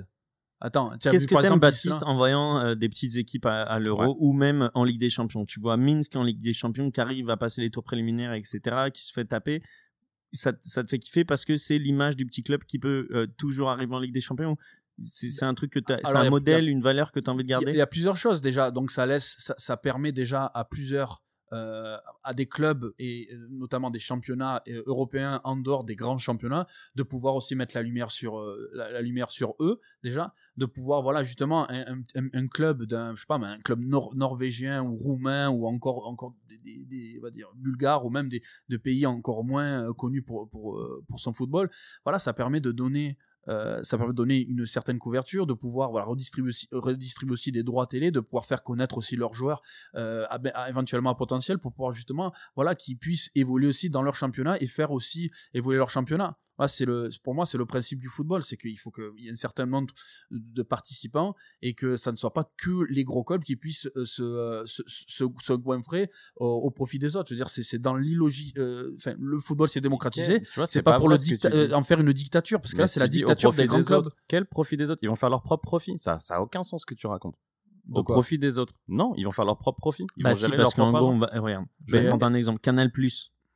Attends, 0.60 0.92
qu'est-ce 0.98 1.28
que 1.28 1.40
t'aimes 1.40 1.60
Baptiste 1.60 2.02
en 2.04 2.16
voyant 2.16 2.60
euh, 2.60 2.76
des 2.76 2.90
petites 2.90 3.16
équipes 3.18 3.46
à, 3.46 3.78
l'Euro 3.80 4.18
ou 4.20 4.34
même 4.34 4.72
en 4.74 4.84
Ligue 4.84 5.00
des 5.00 5.12
Champions? 5.12 5.46
Tu 5.46 5.60
vois 5.60 5.78
Minsk 5.78 6.16
en 6.16 6.24
Ligue 6.24 6.42
des 6.42 6.54
Champions 6.54 6.90
qui 6.90 7.00
arrive 7.00 7.30
à 7.30 7.38
passer 7.38 7.62
les 7.62 7.70
tours 7.70 7.84
préliminaires, 7.84 8.34
etc., 8.34 8.90
qui 8.92 9.04
se 9.04 9.14
fait 9.14 9.26
taper. 9.26 9.62
Ça, 10.34 10.52
ça 10.60 10.84
te 10.84 10.90
fait 10.90 11.00
kiffer 11.00 11.26
parce 11.26 11.46
que 11.46 11.56
c'est 11.58 11.78
l'image 11.78 12.16
du 12.16 12.26
petit 12.26 12.44
club 12.44 12.64
qui 12.64 12.80
peut 12.80 13.08
euh, 13.12 13.28
toujours 13.38 13.70
arriver 13.70 13.94
en 13.96 14.00
Ligue 14.00 14.14
des 14.14 14.22
Champions? 14.22 14.58
C'est 15.00 15.44
un 15.46 15.54
truc 15.54 15.72
que 15.72 15.80
tu 15.80 15.94
c'est 16.04 16.16
un 16.16 16.30
modèle, 16.30 16.70
une 16.70 16.82
valeur 16.82 17.12
que 17.12 17.20
tu 17.20 17.30
as 17.30 17.34
envie 17.34 17.44
de 17.44 17.50
garder? 17.50 17.72
Il 17.72 17.78
y, 17.78 17.82
a 17.82 17.88
plusieurs 17.88 18.18
choses 18.18 18.42
déjà. 18.42 18.72
Donc 18.72 18.92
ça 18.92 19.06
laisse, 19.06 19.36
ça, 19.40 19.54
ça 19.58 19.78
permet 19.78 20.12
déjà 20.12 20.46
à 20.54 20.66
plusieurs 20.66 21.22
euh, 21.54 21.98
à 22.26 22.34
des 22.34 22.46
clubs 22.46 22.92
et 23.00 23.30
euh, 23.32 23.48
notamment 23.50 23.90
des 23.90 24.00
championnats 24.00 24.62
euh, 24.68 24.84
européens 24.86 25.40
en 25.46 25.56
dehors 25.56 25.86
des 25.86 25.96
grands 25.96 26.18
championnats 26.18 26.68
de 26.96 27.04
pouvoir 27.04 27.36
aussi 27.36 27.56
mettre 27.56 27.74
la 27.74 27.84
lumière 27.84 28.12
sur 28.12 28.38
euh, 28.38 28.70
la, 28.74 28.92
la 28.92 29.02
lumière 29.02 29.32
sur 29.32 29.56
eux 29.62 29.80
déjà 30.04 30.34
de 30.58 30.66
pouvoir 30.66 31.04
voilà 31.04 31.24
justement 31.24 31.70
un, 31.72 31.94
un- 31.94 32.02
un- 32.16 32.30
un 32.34 32.48
club 32.50 32.84
d'un 32.84 33.16
je 33.16 33.22
sais 33.22 33.28
pas 33.28 33.38
mais 33.38 33.48
un 33.48 33.60
club 33.60 33.80
nor- 33.80 34.14
norvégien 34.14 34.84
ou 34.84 34.98
roumain 34.98 35.48
ou 35.48 35.68
encore 35.68 36.06
encore 36.08 36.36
des, 36.50 36.58
des- 36.58 36.84
des- 36.84 37.16
on 37.18 37.22
va 37.24 37.32
dire 37.32 37.48
bulgares 37.56 38.06
ou 38.06 38.10
même 38.10 38.28
des 38.28 38.42
de 38.68 38.76
pays 38.76 39.06
encore 39.06 39.46
moins 39.46 39.94
connus 39.94 40.24
pour 40.24 40.50
pour 40.50 40.86
pour 41.08 41.22
son 41.22 41.32
football 41.32 41.70
voilà 42.04 42.20
ça 42.20 42.34
permet 42.34 42.60
de 42.60 42.74
donner 42.74 43.18
euh, 43.48 43.82
ça 43.84 43.98
permet 43.98 44.14
de 44.14 44.18
donner 44.18 44.40
une 44.46 44.66
certaine 44.66 45.00
couverture, 45.00 45.46
de 45.48 45.54
pouvoir 45.54 45.92
voilà, 45.92 46.06
redistribuer, 46.06 46.50
aussi, 46.50 46.68
redistribuer 46.72 47.34
aussi 47.34 47.52
des 47.52 47.64
droits 47.64 47.88
télé, 47.88 48.12
de 48.12 48.20
pouvoir 48.20 48.46
faire 48.46 48.64
connaître 48.64 48.98
aussi 48.98 49.16
leurs 49.16 49.34
joueurs 49.34 49.62
euh, 49.96 50.26
à- 50.30 50.40
à- 50.54 50.70
éventuellement 50.70 51.10
à 51.12 51.16
potentiel 51.16 51.60
pour 51.60 51.74
pouvoir 51.74 51.92
justement 51.92 52.34
voilà 52.56 52.76
qu'ils 52.76 52.98
puissent 52.98 53.30
évoluer 53.36 53.68
aussi 53.68 53.90
dans 53.90 54.02
leur 54.02 54.16
championnat 54.16 54.62
et 54.62 54.68
faire 54.68 54.92
aussi 54.92 55.32
évoluer 55.54 55.78
leur 55.78 55.90
championnat. 55.90 56.38
Voilà, 56.58 56.68
c'est 56.68 56.86
le 56.86 57.10
pour 57.24 57.36
moi 57.36 57.46
c'est 57.46 57.58
le 57.58 57.66
principe 57.66 58.00
du 58.00 58.08
football, 58.08 58.44
c'est 58.44 58.58
qu'il 58.58 58.78
faut 58.80 58.92
qu'il 58.92 59.04
y 59.20 59.28
ait 59.28 59.32
un 59.32 59.36
certain 59.36 59.66
nombre 59.66 59.94
de 60.32 60.64
participants 60.64 61.36
et 61.62 61.74
que 61.74 61.98
ça 61.98 62.12
ne 62.12 62.16
soit 62.18 62.34
pas 62.34 62.52
que 62.58 62.84
les 62.90 63.04
gros 63.04 63.24
clubs 63.24 63.44
qui 63.44 63.56
puissent 63.56 63.88
euh, 63.96 64.06
se 64.06 64.24
euh, 64.24 64.66
se, 64.66 64.82
se, 64.88 65.24
se 65.42 65.54
goinfrer 65.54 66.10
au, 66.38 66.48
au 66.48 66.72
profit 66.72 67.00
des 67.00 67.16
autres. 67.16 67.30
Je 67.30 67.34
veux 67.36 67.38
dire 67.40 67.50
c'est 67.50 67.64
c'est 67.64 67.80
dans 67.80 67.96
l'illogie 67.96 68.54
euh, 68.58 68.94
enfin 68.96 69.16
le 69.20 69.40
football 69.40 69.70
s'est 69.70 69.82
démocratisé, 69.82 70.42
c'est 70.66 70.82
pas, 70.82 70.98
pour 71.00 71.10
vrai 71.10 71.18
le 71.18 71.56
euh, 71.56 71.74
en 71.74 71.84
faire 71.84 72.00
une 72.00 72.14
dictature 72.14 72.60
parce 72.60 72.72
que 72.72 72.78
Mais 72.78 72.84
là 72.84 72.88
c'est 72.88 73.00
la 73.00 73.08
dictature 73.08 73.50
profit 73.52 73.62
des 73.62 73.68
grands 73.68 73.84
clubs. 73.84 74.10
Quel 74.28 74.46
profit 74.46 74.78
des 74.78 74.90
autres? 74.92 75.04
Ils 75.04 75.10
vont 75.10 75.16
faire 75.16 75.30
leur 75.30 75.44
propre 75.44 75.62
profit. 75.62 75.94
Ça, 75.98 76.20
ça 76.22 76.36
a 76.36 76.42
aucun 76.42 76.64
sens 76.64 76.82
ce 76.82 76.86
que 76.86 76.96
tu 76.96 77.08
racontes. 77.08 77.36
De 77.86 78.00
Au 78.00 78.04
quoi 78.04 78.16
profit 78.16 78.38
des 78.38 78.58
autres. 78.58 78.74
Non, 78.88 79.14
ils 79.16 79.24
vont 79.24 79.32
faire 79.32 79.46
leur 79.46 79.58
propre 79.58 79.78
profit. 79.78 80.06
Ils 80.18 80.24
Bah 80.24 80.30
vont 80.32 80.36
si, 80.36 80.42
gérer 80.42 80.58
parce 80.58 80.74
qu'en 80.74 80.92
gros, 80.92 80.98
argent. 80.98 81.14
on 81.14 81.18
va, 81.20 81.30
regarde, 81.40 81.66
je 81.86 81.96
vais 81.96 82.08
prendre 82.08 82.26
un 82.26 82.34
exemple. 82.34 82.60
Canal+, 82.60 82.92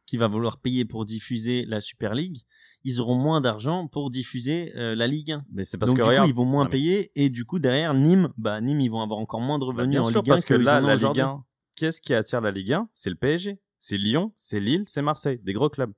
qui 0.06 0.18
va 0.18 0.28
vouloir 0.28 0.62
payer 0.62 0.86
pour 0.86 1.04
diffuser 1.06 1.66
la 1.66 1.82
Super 1.82 2.14
League, 2.16 2.38
ils 2.84 3.00
auront 3.02 3.16
moins 3.16 3.42
d'argent 3.42 3.88
pour 3.88 4.10
diffuser 4.10 4.74
euh, 4.76 4.96
la 4.96 5.08
Ligue 5.08 5.32
1. 5.34 5.46
Mais 5.52 5.64
c'est 5.64 5.78
parce 5.78 5.92
Donc 5.92 5.98
que 6.00 6.04
du 6.04 6.10
regarde. 6.10 6.26
coup, 6.28 6.32
ils 6.32 6.36
vont 6.36 6.46
moins 6.46 6.66
payer 6.66 7.12
et 7.16 7.30
du 7.30 7.46
coup 7.46 7.60
derrière 7.60 7.94
Nîmes, 7.94 8.30
bah 8.38 8.60
Nîmes 8.62 8.82
ils 8.82 8.90
vont 8.90 9.02
avoir 9.02 9.20
encore 9.20 9.42
moins 9.42 9.60
de 9.60 9.66
Bah, 9.66 9.72
revenus 9.72 10.00
en 10.00 10.04
sûr, 10.10 10.22
Ligue 10.22 10.32
1 10.32 10.34
parce 10.34 10.46
que 10.46 10.54
là, 10.56 10.82
la 10.82 10.96
Ligue 10.96 11.04
aujourd'hui. 11.04 11.22
1, 11.22 11.44
qu'est-ce 11.76 12.02
qui 12.02 12.14
attire 12.14 12.42
la 12.42 12.52
Ligue 12.52 12.74
1 12.74 12.90
C'est 12.94 13.10
le 13.10 13.16
PSG, 13.16 13.60
c'est 13.78 13.98
Lyon, 13.98 14.34
c'est 14.36 14.60
Lille, 14.60 14.84
c'est 14.88 15.02
Marseille, 15.02 15.40
des 15.44 15.54
gros 15.54 15.70
clubs. 15.70 15.94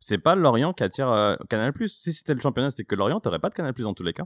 C'est 0.00 0.18
pas 0.18 0.34
Lorient 0.34 0.72
qui 0.72 0.82
attire 0.82 1.08
euh, 1.08 1.36
Canal+. 1.48 1.72
Si 1.86 2.12
c'était 2.12 2.34
le 2.34 2.40
championnat, 2.40 2.70
c'était 2.70 2.84
que 2.84 2.94
Lorient, 2.96 3.20
t'aurais 3.20 3.38
pas 3.38 3.50
de 3.50 3.54
Canal+, 3.54 3.72
dans 3.72 3.94
tous 3.94 4.02
les 4.02 4.12
cas. 4.12 4.24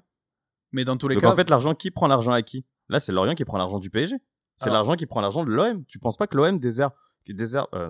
Mais 0.72 0.84
dans 0.84 0.96
tous 0.96 1.06
les 1.06 1.14
Donc 1.16 1.22
cas 1.24 1.30
en 1.30 1.36
fait, 1.36 1.50
l'argent, 1.50 1.74
qui 1.74 1.90
prend 1.90 2.06
l'argent 2.06 2.32
à 2.32 2.42
qui? 2.42 2.64
Là, 2.88 2.98
c'est 2.98 3.12
Lorient 3.12 3.34
qui 3.34 3.44
prend 3.44 3.58
l'argent 3.58 3.78
du 3.78 3.90
PSG. 3.90 4.16
C'est 4.56 4.70
l'argent 4.70 4.94
qui 4.94 5.04
prend 5.04 5.20
l'argent 5.20 5.44
de 5.44 5.50
l'OM. 5.50 5.84
Tu 5.84 5.98
penses 5.98 6.16
pas 6.16 6.26
que 6.26 6.36
l'OM 6.36 6.58
désert, 6.58 6.90
qui 7.26 7.34
désert, 7.34 7.66
euh. 7.74 7.88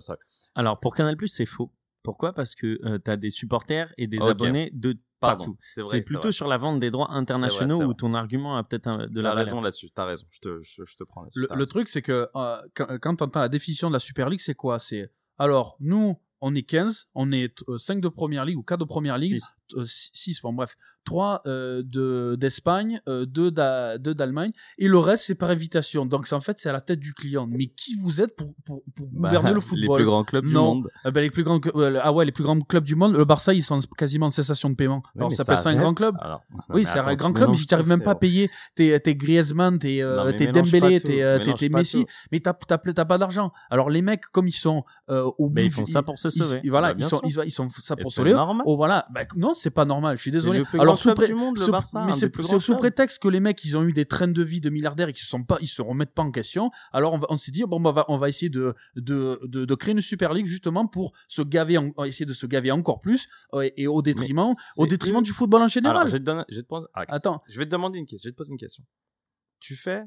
Alors 0.57 0.81
pour 0.81 0.95
Canal+, 0.95 1.17
c'est 1.27 1.47
faux. 1.47 1.71
Pourquoi? 2.07 2.33
Parce 2.33 2.55
que 2.55 2.79
euh, 2.85 2.99
tu 3.05 3.11
as 3.11 3.17
des 3.17 3.31
supporters 3.31 3.93
et 3.99 4.07
des 4.07 4.23
abonnés 4.23 4.71
de 4.73 4.97
partout. 5.21 5.59
C'est 5.83 6.03
plutôt 6.03 6.23
vrai. 6.23 6.33
sur 6.33 6.47
la 6.47 6.57
vente 6.57 6.81
des 6.81 6.91
droits 6.91 7.11
internationaux 7.11 7.83
où 7.83 7.95
ton 7.95 8.15
argument 8.15 8.57
a 8.57 8.65
peut-être 8.65 9.09
de 9.09 9.21
la 9.21 9.31
T'as 9.31 9.35
valeur. 9.35 9.35
raison 9.37 9.61
là-dessus, 9.61 9.91
t'as 9.91 10.05
raison. 10.05 10.25
Je 10.31 10.39
te, 10.41 10.61
je, 10.63 10.85
je 10.85 10.97
te 10.97 11.05
prends 11.05 11.23
là-dessus. 11.23 11.47
Le, 11.51 11.67
truc, 11.67 11.89
c'est 11.89 12.03
que 12.03 12.29
euh, 12.35 12.57
quand, 12.75 12.99
quand 13.01 13.17
tu 13.17 13.25
entends 13.25 13.41
la 13.41 13.49
définition 13.49 13.89
de 13.89 13.93
la 13.93 13.99
Super 13.99 14.31
League, 14.31 14.41
c'est 14.41 14.55
quoi? 14.55 14.79
C'est 14.79 15.11
alors, 15.39 15.77
nous, 15.81 16.17
on 16.41 16.55
est 16.55 16.63
15, 16.63 17.09
on 17.15 17.33
est 17.33 17.65
5 17.77 18.01
de 18.01 18.09
première 18.09 18.45
ligue 18.45 18.59
ou 18.59 18.63
4 18.63 18.79
de 18.79 18.85
première 18.85 19.19
ligue. 19.19 19.41
6, 19.85 20.41
bon 20.43 20.53
bref, 20.53 20.77
3 21.05 21.43
euh, 21.47 21.83
de 21.85 22.37
d'Espagne, 22.39 23.01
2 23.07 23.51
d'Allemagne, 23.51 24.51
et 24.79 24.89
le 24.89 24.99
reste, 24.99 25.25
c'est 25.25 25.35
par 25.35 25.51
invitation. 25.51 26.07
Donc, 26.07 26.27
c'est- 26.27 26.35
en 26.35 26.41
fait, 26.41 26.59
c'est 26.59 26.69
à 26.69 26.73
la 26.73 26.81
tête 26.81 27.01
du 27.01 27.15
client. 27.15 27.47
Mais 27.47 27.67
qui 27.67 27.95
vous 27.95 28.21
êtes 28.21 28.35
pour, 28.37 28.55
pour, 28.65 28.83
pour 28.95 29.07
Bah, 29.09 29.29
gouverner 29.29 29.51
le 29.51 29.57
Les 29.57 29.61
football? 29.63 29.97
plus 29.97 30.05
grands 30.05 30.25
clubs 30.25 30.47
du 30.47 30.53
Non. 30.55 30.75
monde. 30.77 30.89
Eh 31.05 31.11
ben, 31.11 31.21
les 31.21 31.31
plus 31.31 31.45
grands, 31.45 31.61
euh, 31.75 32.01
ah 32.03 32.13
ouais, 32.13 32.25
les 32.25 32.33
plus 32.33 32.45
grands 32.45 32.59
clubs 32.61 32.85
du 32.85 32.95
monde, 32.97 33.15
le 33.17 33.25
Barça, 33.25 33.55
ils 33.55 33.63
sont 33.63 33.81
quasiment 33.97 34.27
en 34.27 34.31
cessation 34.31 34.71
de 34.71 34.75
paiement. 34.75 35.03
Oui, 35.15 35.21
Alors, 35.21 35.31
ça 35.33 35.39
s'appelle 35.39 35.59
ça 35.59 35.71
un 35.71 35.77
grand 35.77 35.95
club 35.95 36.17
Alors, 36.21 36.43
non, 36.53 36.59
oui, 36.71 36.85
c'est 36.85 36.99
un 36.99 37.15
grand 37.15 37.33
club, 37.33 37.51
mais 37.51 37.57
si 37.57 37.67
tu 37.67 37.75
n'arrives 37.75 37.89
même 37.89 38.03
pas 38.03 38.13
à 38.13 38.15
payer 38.17 38.51
tes, 38.75 38.99
tes 39.01 39.15
Griezmann, 39.15 39.79
tes, 39.79 40.03
euh, 40.03 40.33
tes 40.33 40.47
Dembélé, 40.49 41.01
tes, 41.01 41.23
euh, 41.23 41.39
Messi, 41.71 42.05
tout. 42.05 42.11
mais 42.33 42.41
t'as 42.41 42.53
pas 43.05 43.19
d'argent. 43.19 43.53
Alors 43.71 43.91
les 43.91 44.03
mecs, 44.03 44.27
comme 44.27 44.49
ils 44.49 44.53
sont 44.53 44.85
euh, 45.11 45.23
au 45.39 45.49
bout, 45.49 45.55
Mais 45.55 45.65
ils 45.67 45.69
du- 45.69 45.75
font 45.75 45.87
ça 45.87 46.03
pour 46.03 46.19
se 46.19 46.29
ils- 46.29 46.43
sauver. 46.43 46.61
ils- 46.65 46.71
voilà, 46.71 46.93
Bah, 46.95 47.01
ils 47.01 47.05
sont, 47.05 47.21
ils, 47.25 47.37
ils 47.45 47.51
ça 47.51 47.97
pour 47.97 48.11
c'est 48.13 48.17
sauver. 48.17 48.35
Oh 48.65 48.77
voilà, 48.77 49.07
bah, 49.13 49.23
non, 49.37 49.55
c'est 49.57 49.71
pas 49.71 49.85
normal. 49.85 50.17
Je 50.17 50.23
suis 50.23 50.31
désolé. 50.31 50.59
Le 50.61 50.65
plus 50.65 50.79
Alors 50.81 50.99
sous, 50.99 51.15
pré- 51.15 51.27
du 51.29 51.35
monde, 51.35 51.57
le 51.59 51.65
Barça, 51.73 52.01
mais 52.07 52.13
des 52.27 52.33
c'est 52.49 52.61
sous 52.61 52.73
prétexte 52.79 53.19
que 53.21 53.29
les 53.29 53.41
mecs, 53.41 53.65
ils 53.65 53.77
ont 53.77 53.83
eu 53.85 53.93
des 53.93 54.05
trains 54.07 54.29
de 54.29 54.43
vie 54.43 54.61
de 54.61 54.71
milliardaires 54.71 55.09
et 55.09 55.13
qu'ils 55.13 55.25
sont 55.27 55.43
pas, 55.45 55.59
ils 55.61 55.67
se 55.69 55.83
remettent 55.83 56.13
pas 56.15 56.23
en 56.23 56.31
question. 56.31 56.71
Alors 56.93 57.15
on, 57.15 57.21
on 57.29 57.37
s'est 57.37 57.51
dit 57.51 57.65
bon, 57.65 57.81
bah, 57.81 57.91
on 57.91 57.93
va, 57.93 58.05
on 58.09 58.17
va 58.19 58.29
essayer 58.29 58.51
de, 58.51 58.75
de, 58.97 59.41
de, 59.45 59.65
de 59.65 59.75
créer 59.75 59.93
une 59.93 60.01
Super 60.01 60.33
League 60.35 60.47
justement 60.47 60.87
pour 60.87 61.13
se 61.29 61.43
gaver, 61.43 61.79
en- 61.79 61.93
essayer 62.05 62.27
de 62.27 62.35
se 62.35 62.47
gaver 62.47 62.71
encore 62.71 63.01
plus 63.01 63.29
et, 63.63 63.83
et 63.83 63.87
au 63.87 64.03
détriment, 64.03 64.53
au 64.77 64.87
détriment 64.87 65.23
du 65.23 65.33
football 65.33 65.63
en 65.63 65.69
général. 65.69 65.97
Alors, 65.97 66.07
je 66.09 66.13
vais 66.13 66.19
te 66.21 66.25
donner, 66.25 66.45
je 66.49 66.57
vais 66.57 66.63
te 66.63 66.69
poser, 66.69 66.87
Attends, 66.95 67.43
je 67.49 67.59
vais 67.59 67.65
te 67.65 67.71
demander 67.71 67.99
une 67.99 68.07
question, 68.07 68.25
je 68.25 68.29
vais 68.29 68.33
te 68.33 68.37
poser 68.37 68.53
une 68.53 68.59
question. 68.59 68.85
Tu 69.61 69.75
fais, 69.77 70.05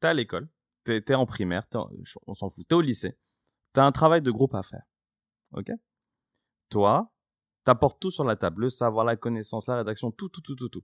t'es 0.00 0.08
à 0.08 0.14
l'école, 0.14 0.48
t'es, 0.84 1.00
t'es 1.00 1.14
en 1.14 1.24
primaire, 1.26 1.64
en- 1.74 1.88
on 2.26 2.34
s'en 2.34 2.50
fout, 2.50 2.66
t'es 2.68 2.74
au 2.74 2.80
lycée, 2.80 3.16
t'as 3.72 3.84
un 3.84 3.92
travail 3.92 4.22
de 4.22 4.30
groupe 4.30 4.54
à 4.54 4.62
faire. 4.62 4.82
Ok? 5.52 5.70
Toi, 6.70 7.10
t'apportes 7.68 8.00
tout 8.00 8.10
sur 8.10 8.24
la 8.24 8.34
table, 8.34 8.62
le 8.62 8.70
savoir, 8.70 9.04
la 9.04 9.16
connaissance, 9.16 9.66
la 9.66 9.76
rédaction, 9.76 10.10
tout, 10.10 10.30
tout, 10.30 10.40
tout, 10.40 10.56
tout, 10.56 10.70
tout. 10.70 10.82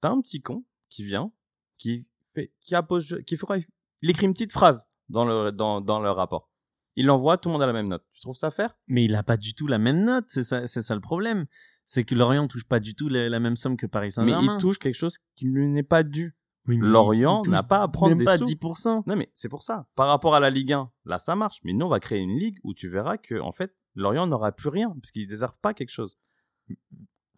T'as 0.00 0.10
un 0.10 0.20
petit 0.20 0.40
con 0.40 0.64
qui 0.88 1.02
vient, 1.02 1.32
qui 1.76 2.08
fait, 2.34 2.52
qui 2.60 2.76
appose, 2.76 3.18
qui 3.26 3.36
fera, 3.36 3.56
il 4.02 4.08
écrit 4.10 4.26
une 4.26 4.32
petite 4.32 4.52
phrase 4.52 4.86
dans 5.08 5.24
le, 5.24 5.50
dans, 5.50 5.80
dans 5.80 5.98
le 6.00 6.12
rapport. 6.12 6.52
Il 6.94 7.06
l'envoie, 7.06 7.36
tout 7.36 7.48
le 7.48 7.54
monde 7.54 7.62
a 7.62 7.66
la 7.66 7.72
même 7.72 7.88
note. 7.88 8.04
Tu 8.12 8.20
trouves 8.20 8.36
ça 8.36 8.52
faire? 8.52 8.78
Mais 8.86 9.06
il 9.06 9.14
a 9.16 9.24
pas 9.24 9.36
du 9.36 9.54
tout 9.54 9.66
la 9.66 9.78
même 9.78 10.04
note, 10.04 10.26
c'est 10.28 10.44
ça, 10.44 10.68
c'est 10.68 10.82
ça 10.82 10.94
le 10.94 11.00
problème. 11.00 11.46
C'est 11.84 12.04
que 12.04 12.14
Lorient 12.14 12.46
touche 12.46 12.64
pas 12.64 12.78
du 12.78 12.94
tout 12.94 13.08
la, 13.08 13.28
la 13.28 13.40
même 13.40 13.56
somme 13.56 13.76
que 13.76 13.86
Paris 13.86 14.06
Mais 14.06 14.10
Saint-Germain. 14.10 14.56
il 14.56 14.60
touche 14.60 14.78
quelque 14.78 14.94
chose 14.94 15.18
qui 15.34 15.46
ne 15.46 15.52
lui 15.52 15.66
n'est 15.68 15.82
pas 15.82 16.04
dû. 16.04 16.36
Oui, 16.68 16.78
mais 16.78 16.86
Lorient 16.86 17.42
n'a 17.48 17.64
pas 17.64 17.82
à 17.82 17.88
prendre 17.88 18.10
même 18.10 18.18
des 18.18 18.24
pas 18.24 18.38
sous. 18.38 18.44
10%. 18.44 19.02
Non, 19.06 19.16
mais 19.16 19.30
c'est 19.32 19.48
pour 19.48 19.62
ça. 19.64 19.88
Par 19.96 20.06
rapport 20.06 20.36
à 20.36 20.40
la 20.40 20.50
Ligue 20.50 20.74
1, 20.74 20.92
là, 21.06 21.18
ça 21.18 21.34
marche. 21.34 21.58
Mais 21.64 21.72
nous, 21.72 21.86
on 21.86 21.88
va 21.88 21.98
créer 21.98 22.18
une 22.20 22.38
ligue 22.38 22.58
où 22.62 22.74
tu 22.74 22.88
verras 22.88 23.16
que, 23.16 23.40
en 23.40 23.50
fait, 23.52 23.74
Lorient 24.00 24.26
n'aura 24.26 24.52
plus 24.52 24.68
rien 24.68 24.90
parce 24.90 25.10
qu'ils 25.10 25.22
ne 25.24 25.28
déservent 25.28 25.58
pas 25.60 25.74
quelque 25.74 25.90
chose. 25.90 26.16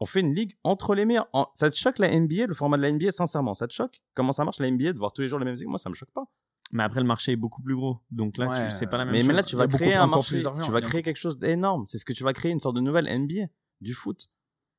On 0.00 0.06
fait 0.06 0.20
une 0.20 0.34
ligue 0.34 0.56
entre 0.64 0.94
les 0.94 1.04
meilleurs. 1.04 1.28
En- 1.32 1.48
Ça 1.54 1.70
te 1.70 1.76
choque 1.76 1.98
la 1.98 2.08
NBA, 2.10 2.46
le 2.46 2.54
format 2.54 2.76
de 2.78 2.82
la 2.82 2.90
NBA, 2.90 3.12
sincèrement 3.12 3.54
Ça 3.54 3.66
te 3.68 3.72
choque? 3.74 4.02
Comment 4.14 4.32
ça 4.32 4.44
marche 4.44 4.58
la 4.58 4.70
NBA 4.70 4.92
de 4.94 4.98
voir 4.98 5.12
tous 5.12 5.22
les 5.22 5.28
jours 5.28 5.38
les 5.38 5.44
mêmes 5.44 5.54
équipes? 5.54 5.68
Moi, 5.68 5.78
ça 5.78 5.90
me 5.90 5.94
choque 5.94 6.10
pas. 6.12 6.24
Mais 6.72 6.82
après, 6.84 7.00
le 7.00 7.06
marché 7.06 7.32
est 7.32 7.36
beaucoup 7.36 7.62
plus 7.62 7.74
gros. 7.74 7.98
Donc 8.10 8.36
là, 8.38 8.48
Ouais, 8.48 8.68
tu 8.68 8.74
c'est 8.74 8.86
pas 8.86 8.96
la 8.96 9.04
même 9.04 9.12
Mais, 9.12 9.20
chose. 9.20 9.28
mais 9.28 9.34
là, 9.34 9.42
tu 9.42 9.56
vas 9.56 9.66
créer 9.66 9.94
un 9.94 10.06
marché. 10.06 10.42
Tu 10.64 10.70
vas 10.70 10.80
créer 10.80 11.02
quelque 11.02 11.16
chose 11.18 11.38
d'énorme. 11.38 11.84
C'est 11.86 11.98
ce 11.98 12.04
que 12.04 12.12
tu 12.12 12.22
vas 12.24 12.32
créer, 12.32 12.52
une 12.52 12.60
sorte 12.60 12.76
de 12.76 12.80
nouvelle 12.80 13.06
NBA 13.08 13.46
du 13.80 13.92
foot. 13.92 14.28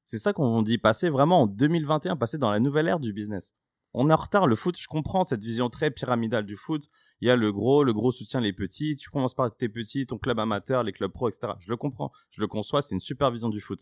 C'est 0.05 0.17
ça 0.17 0.33
qu'on 0.33 0.61
dit 0.61 0.77
passer 0.77 1.09
vraiment 1.09 1.41
en 1.41 1.47
2021, 1.47 2.15
passer 2.15 2.37
dans 2.37 2.49
la 2.49 2.59
nouvelle 2.59 2.87
ère 2.87 2.99
du 2.99 3.13
business. 3.13 3.53
On 3.93 4.09
est 4.09 4.13
en 4.13 4.17
retard, 4.17 4.47
le 4.47 4.55
foot, 4.55 4.77
je 4.79 4.87
comprends 4.87 5.23
cette 5.25 5.43
vision 5.43 5.69
très 5.69 5.91
pyramidale 5.91 6.45
du 6.45 6.55
foot. 6.55 6.87
Il 7.21 7.27
y 7.27 7.31
a 7.31 7.35
le 7.35 7.51
gros, 7.51 7.83
le 7.83 7.93
gros 7.93 8.11
soutient 8.11 8.39
les 8.41 8.51
petits. 8.53 8.95
Tu 8.95 9.09
commences 9.09 9.33
par 9.35 9.55
tes 9.55 9.69
petits, 9.69 10.05
ton 10.07 10.17
club 10.17 10.39
amateur, 10.39 10.83
les 10.83 10.91
clubs 10.91 11.11
pro, 11.11 11.29
etc. 11.29 11.53
Je 11.59 11.69
le 11.69 11.77
comprends, 11.77 12.11
je 12.31 12.41
le 12.41 12.47
conçois, 12.47 12.81
c'est 12.81 12.95
une 12.95 12.99
super 13.01 13.29
vision 13.31 13.49
du 13.49 13.61
foot. 13.61 13.81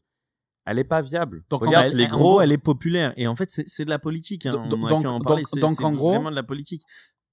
Elle 0.65 0.77
est 0.77 0.83
pas 0.83 1.01
viable. 1.01 1.43
Donc, 1.49 1.61
Regarde 1.61 1.87
Elle- 1.87 1.95
les 1.97 2.07
gros. 2.07 2.41
elle 2.41 2.51
est 2.51 2.57
populaire. 2.57 3.13
Et 3.15 3.27
en 3.27 3.35
fait, 3.35 3.49
c'est 3.49 3.85
de 3.85 3.89
la 3.89 3.97
politique. 3.97 4.45
Hein. 4.45 4.51
Donc- 4.51 4.69
en 5.11 5.19
parler. 5.21 5.41
donc- 5.43 5.47
C'est- 5.47 5.59
donc, 5.61 5.81
en 5.81 5.91
gros- 5.93 6.09
vraiment 6.11 6.29
de 6.31 6.35
la 6.35 6.43
politique. 6.43 6.83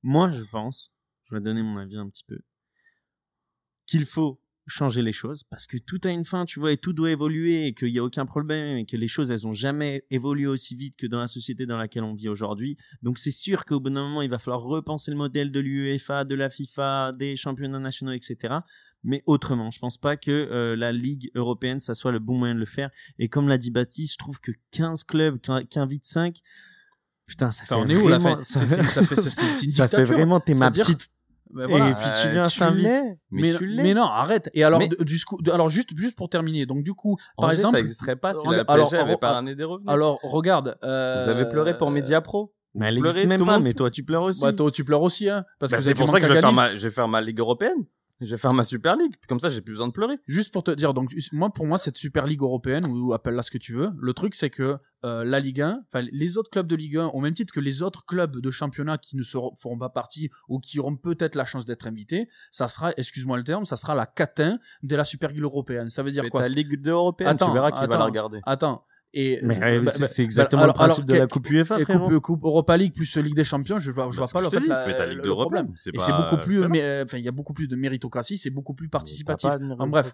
Moi, 0.02 0.30
je 0.30 0.42
pense, 0.44 0.92
je 1.24 1.34
vais 1.34 1.40
donner 1.40 1.62
mon 1.62 1.76
avis 1.76 1.96
un 1.98 2.08
petit 2.08 2.24
peu, 2.24 2.38
qu'il 3.86 4.06
faut 4.06 4.40
changer 4.68 5.00
les 5.02 5.12
choses 5.12 5.44
parce 5.44 5.66
que 5.66 5.76
tout 5.78 6.00
a 6.04 6.10
une 6.10 6.24
fin, 6.24 6.44
tu 6.44 6.58
vois, 6.58 6.72
et 6.72 6.76
tout 6.76 6.92
doit 6.92 7.10
évoluer 7.10 7.66
et 7.68 7.74
qu'il 7.74 7.92
n'y 7.92 7.98
a 7.98 8.04
aucun 8.04 8.26
problème 8.26 8.78
et 8.78 8.86
que 8.86 8.96
les 8.96 9.08
choses, 9.08 9.30
elles 9.30 9.46
ont 9.46 9.52
jamais 9.52 10.04
évolué 10.10 10.46
aussi 10.46 10.74
vite 10.74 10.96
que 10.96 11.06
dans 11.06 11.20
la 11.20 11.28
société 11.28 11.66
dans 11.66 11.76
laquelle 11.76 12.02
on 12.04 12.14
vit 12.14 12.28
aujourd'hui. 12.28 12.76
Donc 13.02 13.18
c'est 13.18 13.30
sûr 13.30 13.64
qu'au 13.64 13.78
bout 13.80 13.90
d'un 13.90 14.02
moment, 14.02 14.22
il 14.22 14.30
va 14.30 14.38
falloir 14.38 14.62
repenser 14.62 15.10
le 15.10 15.16
modèle 15.16 15.52
de 15.52 15.60
l'UEFA, 15.60 16.24
de 16.24 16.34
la 16.34 16.50
FIFA, 16.50 17.12
des 17.12 17.36
championnats 17.36 17.78
nationaux, 17.78 18.12
etc. 18.12 18.54
Mais 19.04 19.22
autrement, 19.26 19.70
je 19.70 19.78
pense 19.78 19.98
pas 19.98 20.16
que 20.16 20.30
euh, 20.32 20.74
la 20.74 20.90
Ligue 20.90 21.30
européenne, 21.36 21.78
ça 21.78 21.94
soit 21.94 22.10
le 22.10 22.18
bon 22.18 22.36
moyen 22.36 22.54
de 22.54 22.60
le 22.60 22.66
faire. 22.66 22.90
Et 23.20 23.28
comme 23.28 23.46
l'a 23.48 23.58
dit 23.58 23.70
Baptiste, 23.70 24.14
je 24.14 24.18
trouve 24.18 24.40
que 24.40 24.50
15 24.72 25.04
clubs 25.04 25.38
qui 25.40 25.52
qui 25.68 25.78
invitent 25.78 26.04
5, 26.06 26.34
putain, 27.24 27.50
ça 27.52 27.64
fait 27.66 27.74
Enfin, 27.74 27.84
on 27.86 27.88
est 27.88 27.96
où 27.96 28.08
là 28.08 28.18
vraiment- 28.18 28.42
Ça 28.42 28.66
fait 28.66 29.16
ça 29.70 29.86
fait 29.88 30.04
vraiment, 30.04 30.40
t'es 30.40 30.54
ma 30.54 30.72
C'est-à-dire- 30.72 30.86
Et 31.64 31.94
puis 31.94 32.10
tu 32.22 32.28
viens, 32.28 32.44
Euh, 32.44 32.48
je 32.48 32.58
t'invite. 32.58 32.86
Mais, 32.86 33.18
mais, 33.30 33.54
tu 33.54 33.66
l'es. 33.66 33.82
mais 33.82 33.94
non, 33.94 34.04
arrête. 34.04 34.50
Et 34.54 34.64
alors, 34.64 34.78
Mais- 34.78 34.88
du 34.88 35.24
coup, 35.24 35.40
de- 35.42 35.50
alors 35.50 35.68
juste, 35.70 35.90
juste 35.96 36.16
pour 36.16 36.28
terminer. 36.28 36.66
Donc 36.66 36.82
du 36.82 36.94
coup, 36.94 37.16
par 37.38 37.50
exemple, 37.52 37.76
ça 37.76 37.82
n'existerait 37.82 38.16
pas 38.16 38.34
si 38.34 38.46
la 38.46 38.64
PSG 38.64 38.96
alors, 38.96 39.06
avait 39.08 39.16
pas 39.16 39.32
ramené 39.32 39.54
des 39.54 39.64
revenus. 39.64 39.88
alors 39.88 40.18
regarde. 40.22 40.76
euh, 40.84 41.22
Vous 41.22 41.28
avez 41.30 41.46
pleuré 41.46 41.76
pour 41.78 41.90
Mediapro. 41.90 42.52
Mais 42.78 42.88
elle 42.88 42.98
existe 42.98 43.24
même 43.26 43.38
tout 43.38 43.44
le 43.44 43.48
pas, 43.48 43.54
monde 43.54 43.62
mais 43.64 43.72
toi, 43.72 43.90
tu 43.90 44.04
pleures 44.04 44.22
aussi. 44.24 44.42
Bah, 44.42 44.52
toi, 44.52 44.70
tu 44.70 44.84
pleures 44.84 45.00
aussi, 45.00 45.30
hein, 45.30 45.44
parce 45.58 45.72
Bah, 45.72 45.78
que 45.78 45.82
c'est 45.82 45.94
pour 45.94 46.04
du 46.04 46.12
ça 46.12 46.20
que 46.20 46.26
je 46.26 46.32
vais, 46.34 46.40
faire 46.40 46.52
ma, 46.52 46.76
je 46.76 46.86
vais 46.86 46.92
faire 46.94 47.08
ma 47.08 47.22
ligue 47.22 47.38
européenne. 47.40 47.86
Je 48.20 48.30
vais 48.30 48.36
faire 48.38 48.54
ma 48.54 48.64
Super 48.64 48.96
League. 48.96 49.14
Comme 49.28 49.40
ça, 49.40 49.50
j'ai 49.50 49.60
plus 49.60 49.72
besoin 49.72 49.88
de 49.88 49.92
pleurer. 49.92 50.14
Juste 50.26 50.52
pour 50.52 50.62
te 50.62 50.70
dire, 50.70 50.94
donc 50.94 51.14
moi 51.32 51.50
pour 51.50 51.66
moi 51.66 51.78
cette 51.78 51.98
Super 51.98 52.26
League 52.26 52.40
européenne 52.40 52.86
ou 52.86 53.12
appelle-la 53.12 53.42
ce 53.42 53.50
que 53.50 53.58
tu 53.58 53.74
veux, 53.74 53.90
le 53.98 54.12
truc 54.14 54.34
c'est 54.34 54.48
que 54.48 54.78
euh, 55.04 55.24
la 55.24 55.38
Ligue 55.38 55.60
1, 55.60 55.82
enfin 55.86 56.06
les 56.10 56.38
autres 56.38 56.50
clubs 56.50 56.66
de 56.66 56.74
Ligue 56.74 56.96
1, 56.96 57.08
au 57.08 57.20
même 57.20 57.34
titre 57.34 57.52
que 57.52 57.60
les 57.60 57.82
autres 57.82 58.06
clubs 58.06 58.38
de 58.38 58.50
championnat 58.50 58.96
qui 58.96 59.16
ne 59.16 59.22
seront, 59.22 59.54
feront 59.54 59.78
pas 59.78 59.90
partie 59.90 60.30
ou 60.48 60.58
qui 60.58 60.80
auront 60.80 60.96
peut-être 60.96 61.34
la 61.34 61.44
chance 61.44 61.66
d'être 61.66 61.86
invités, 61.86 62.28
ça 62.50 62.68
sera, 62.68 62.92
excuse-moi 62.96 63.36
le 63.36 63.44
terme, 63.44 63.66
ça 63.66 63.76
sera 63.76 63.94
la 63.94 64.06
catin 64.06 64.58
de 64.82 64.96
la 64.96 65.04
Super 65.04 65.30
League 65.30 65.42
européenne. 65.42 65.90
Ça 65.90 66.02
veut 66.02 66.10
dire 66.10 66.22
Mais 66.22 66.30
quoi 66.30 66.42
ta 66.42 66.48
Ligue 66.48 66.80
2 66.80 66.90
européenne, 66.90 67.30
Attends, 67.30 67.48
tu 67.48 67.52
verras 67.52 67.70
qui 67.70 67.86
va 67.86 67.98
la 67.98 68.04
regarder. 68.04 68.40
Attends. 68.44 68.84
Et 69.18 69.40
Mais 69.42 69.58
bah, 69.58 69.66
euh, 69.68 69.80
bah, 69.82 69.90
c'est 69.92 70.00
bah, 70.00 70.06
c'est 70.08 70.22
exactement 70.22 70.62
alors- 70.64 70.74
le 70.74 70.78
principe 70.78 71.04
alors, 71.04 71.16
de 71.16 71.20
la 71.22 71.26
Coupe 71.26 71.48
UEFA, 71.48 71.78
frérot. 71.78 72.10
coupe, 72.10 72.20
coupe 72.20 72.44
Europa 72.44 72.76
League 72.76 72.92
plus 72.94 73.16
Ligue 73.16 73.34
des 73.34 73.44
Champions, 73.44 73.78
je 73.78 73.90
vois, 73.90 74.08
je 74.10 74.18
vois 74.18 74.26
Bah, 74.26 74.40
pas 74.42 74.46
en 74.46 74.50
fait 74.50 74.60
dis, 74.60 74.66
la- 74.68 75.06
Ligue 75.06 75.16
le 75.16 75.22
2 75.22 75.30
problème. 75.30 75.72
C'est 75.74 75.88
Et 75.88 75.92
pas- 75.94 76.02
c'est 76.02 76.12
beaucoup 76.12 76.36
plus, 76.36 76.62
euh, 76.62 77.04
enfin 77.04 77.16
il 77.16 77.24
y 77.24 77.28
a 77.28 77.32
beaucoup 77.32 77.54
plus 77.54 77.66
de 77.66 77.76
méritocratie, 77.76 78.36
c'est 78.36 78.50
beaucoup 78.50 78.74
plus 78.74 78.90
participatif. 78.90 79.48
En 79.78 79.88
bref. 79.88 80.12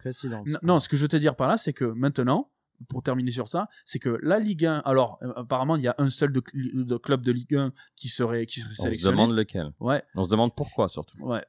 Non, 0.63 0.79
ce 0.79 0.89
que 0.89 0.97
je 0.97 1.03
veux 1.03 1.09
te 1.09 1.17
dire 1.17 1.35
par 1.35 1.49
là, 1.49 1.57
c'est 1.57 1.73
que 1.73 1.85
maintenant, 1.85 2.51
pour 2.89 3.03
terminer 3.03 3.31
sur 3.33 3.49
ça, 3.49 3.67
c'est 3.85 3.99
que 3.99 4.19
la 4.23 4.39
Ligue 4.39 4.67
1, 4.67 4.79
alors 4.85 5.19
euh, 5.23 5.33
apparemment 5.37 5.77
il 5.77 5.83
y 5.83 5.89
a 5.89 5.95
un 5.99 6.09
seul 6.11 6.33
de, 6.33 6.41
cl- 6.41 6.85
de 6.85 6.97
club 6.97 7.23
de 7.23 7.31
Ligue 7.33 7.55
1 7.57 7.73
qui 7.97 8.09
serait 8.09 8.47
qui 8.47 8.61
serait 8.61 8.71
On 8.73 8.75
se 8.77 8.83
sélectionné. 8.83 9.17
demande 9.17 9.37
lequel. 9.37 9.73
Ouais, 9.81 10.03
On 10.15 10.23
se 10.25 10.31
demande 10.31 10.53
pourquoi 10.57 10.89
surtout. 10.89 11.17
ouais. 11.23 11.45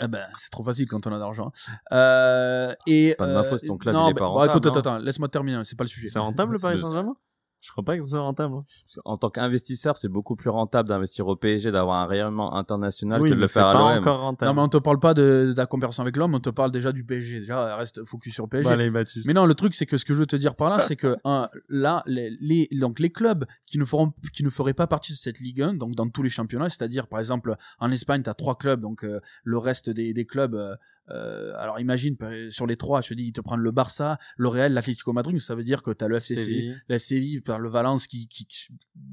Eh 0.00 0.08
ben, 0.08 0.26
c'est 0.36 0.50
trop 0.50 0.62
facile 0.62 0.86
quand 0.86 1.06
on 1.06 1.12
a 1.12 1.18
d'argent. 1.18 1.52
Euh, 1.92 2.74
et 2.86 3.14
pas 3.18 3.26
de 3.26 3.32
ma 3.32 3.40
euh, 3.40 3.44
faute 3.44 3.64
ton 3.66 3.76
club, 3.76 3.94
non, 3.94 4.08
il 4.08 4.10
est 4.10 4.14
bah, 4.14 4.20
pas 4.20 4.26
rentable, 4.26 4.50
écoute, 4.50 4.66
hein. 4.66 4.70
attends, 4.70 4.94
attends, 4.94 5.04
laisse-moi 5.04 5.28
terminer, 5.28 5.60
c'est 5.64 5.76
pas 5.76 5.84
le 5.84 5.88
sujet. 5.88 6.08
C'est 6.08 6.18
rentable 6.18 6.52
le 6.52 6.58
Paris 6.58 6.78
Saint-Germain? 6.78 7.16
Je 7.60 7.72
crois 7.72 7.82
pas 7.84 7.98
que 7.98 8.04
c'est 8.04 8.16
rentable. 8.16 8.54
hein. 8.54 8.64
En 9.04 9.16
tant 9.16 9.30
qu'investisseur, 9.30 9.96
c'est 9.96 10.08
beaucoup 10.08 10.36
plus 10.36 10.48
rentable 10.48 10.88
d'investir 10.88 11.26
au 11.26 11.34
PSG, 11.34 11.72
d'avoir 11.72 11.98
un 11.98 12.06
rayonnement 12.06 12.54
international 12.54 13.20
Oui, 13.20 13.30
que 13.30 13.34
de 13.34 13.40
le 13.40 13.48
faire 13.48 13.66
à 13.66 13.72
pas 13.72 13.78
l'OM. 13.94 13.98
encore 14.02 14.20
rentable. 14.20 14.48
Non, 14.48 14.54
mais 14.54 14.62
on 14.62 14.68
te 14.68 14.76
parle 14.78 15.00
pas 15.00 15.12
de, 15.12 15.52
de 15.52 15.54
la 15.56 15.66
comparaison 15.66 16.02
avec 16.02 16.16
l'homme, 16.16 16.34
on 16.36 16.40
te 16.40 16.50
parle 16.50 16.70
déjà 16.70 16.92
du 16.92 17.02
PSG. 17.04 17.40
Déjà, 17.40 17.74
reste 17.76 18.04
focus 18.04 18.32
sur 18.34 18.48
PSG. 18.48 18.68
Bah, 18.68 18.74
allez, 18.74 18.90
Baptiste. 18.90 19.26
Mais 19.26 19.32
non, 19.34 19.44
le 19.44 19.54
truc, 19.54 19.74
c'est 19.74 19.86
que 19.86 19.98
ce 19.98 20.04
que 20.04 20.14
je 20.14 20.20
veux 20.20 20.26
te 20.26 20.36
dire 20.36 20.54
par 20.54 20.70
là, 20.70 20.78
c'est 20.80 20.94
que 20.96 21.16
un, 21.24 21.48
là, 21.68 22.04
les, 22.06 22.30
les- 22.40 22.68
donc 22.72 23.00
les 23.00 23.10
clubs 23.10 23.44
qui 23.66 23.78
ne 23.78 23.84
feront, 23.84 24.12
qui 24.32 24.44
ne 24.44 24.50
feraient 24.50 24.72
pas 24.74 24.86
partie 24.86 25.12
de 25.12 25.18
cette 25.18 25.40
Ligue 25.40 25.60
1, 25.62 25.74
donc 25.74 25.96
dans 25.96 26.08
tous 26.08 26.22
les 26.22 26.28
championnats, 26.30 26.68
c'est-à-dire 26.68 27.08
par 27.08 27.18
exemple 27.18 27.56
en 27.80 27.90
Espagne, 27.90 28.22
tu 28.22 28.30
as 28.30 28.34
trois 28.34 28.54
clubs, 28.54 28.80
donc 28.80 29.04
euh, 29.04 29.20
le 29.42 29.58
reste 29.58 29.90
des, 29.90 30.12
des 30.14 30.24
clubs. 30.26 30.56
Euh, 31.10 31.52
alors 31.56 31.80
imagine 31.80 32.16
par- 32.16 32.30
sur 32.50 32.66
les 32.66 32.76
trois, 32.76 33.00
je 33.00 33.08
te 33.08 33.14
dis, 33.14 33.24
ils 33.26 33.32
te 33.32 33.40
prennent 33.40 33.60
le 33.60 33.70
Barça, 33.70 34.18
le 34.36 34.48
Real, 34.48 34.72
l'Atlético 34.72 35.12
Madrid, 35.12 35.38
ça 35.40 35.54
veut 35.54 35.64
dire 35.64 35.82
que 35.82 35.90
tu 35.90 36.04
as 36.04 36.08
le 36.08 36.16
FCC, 36.16 36.44
Séville. 36.44 36.76
la 36.88 36.98
Séville, 36.98 37.42
le 37.46 37.68
Valence 37.68 38.06
qui, 38.06 38.28
qui, 38.28 38.46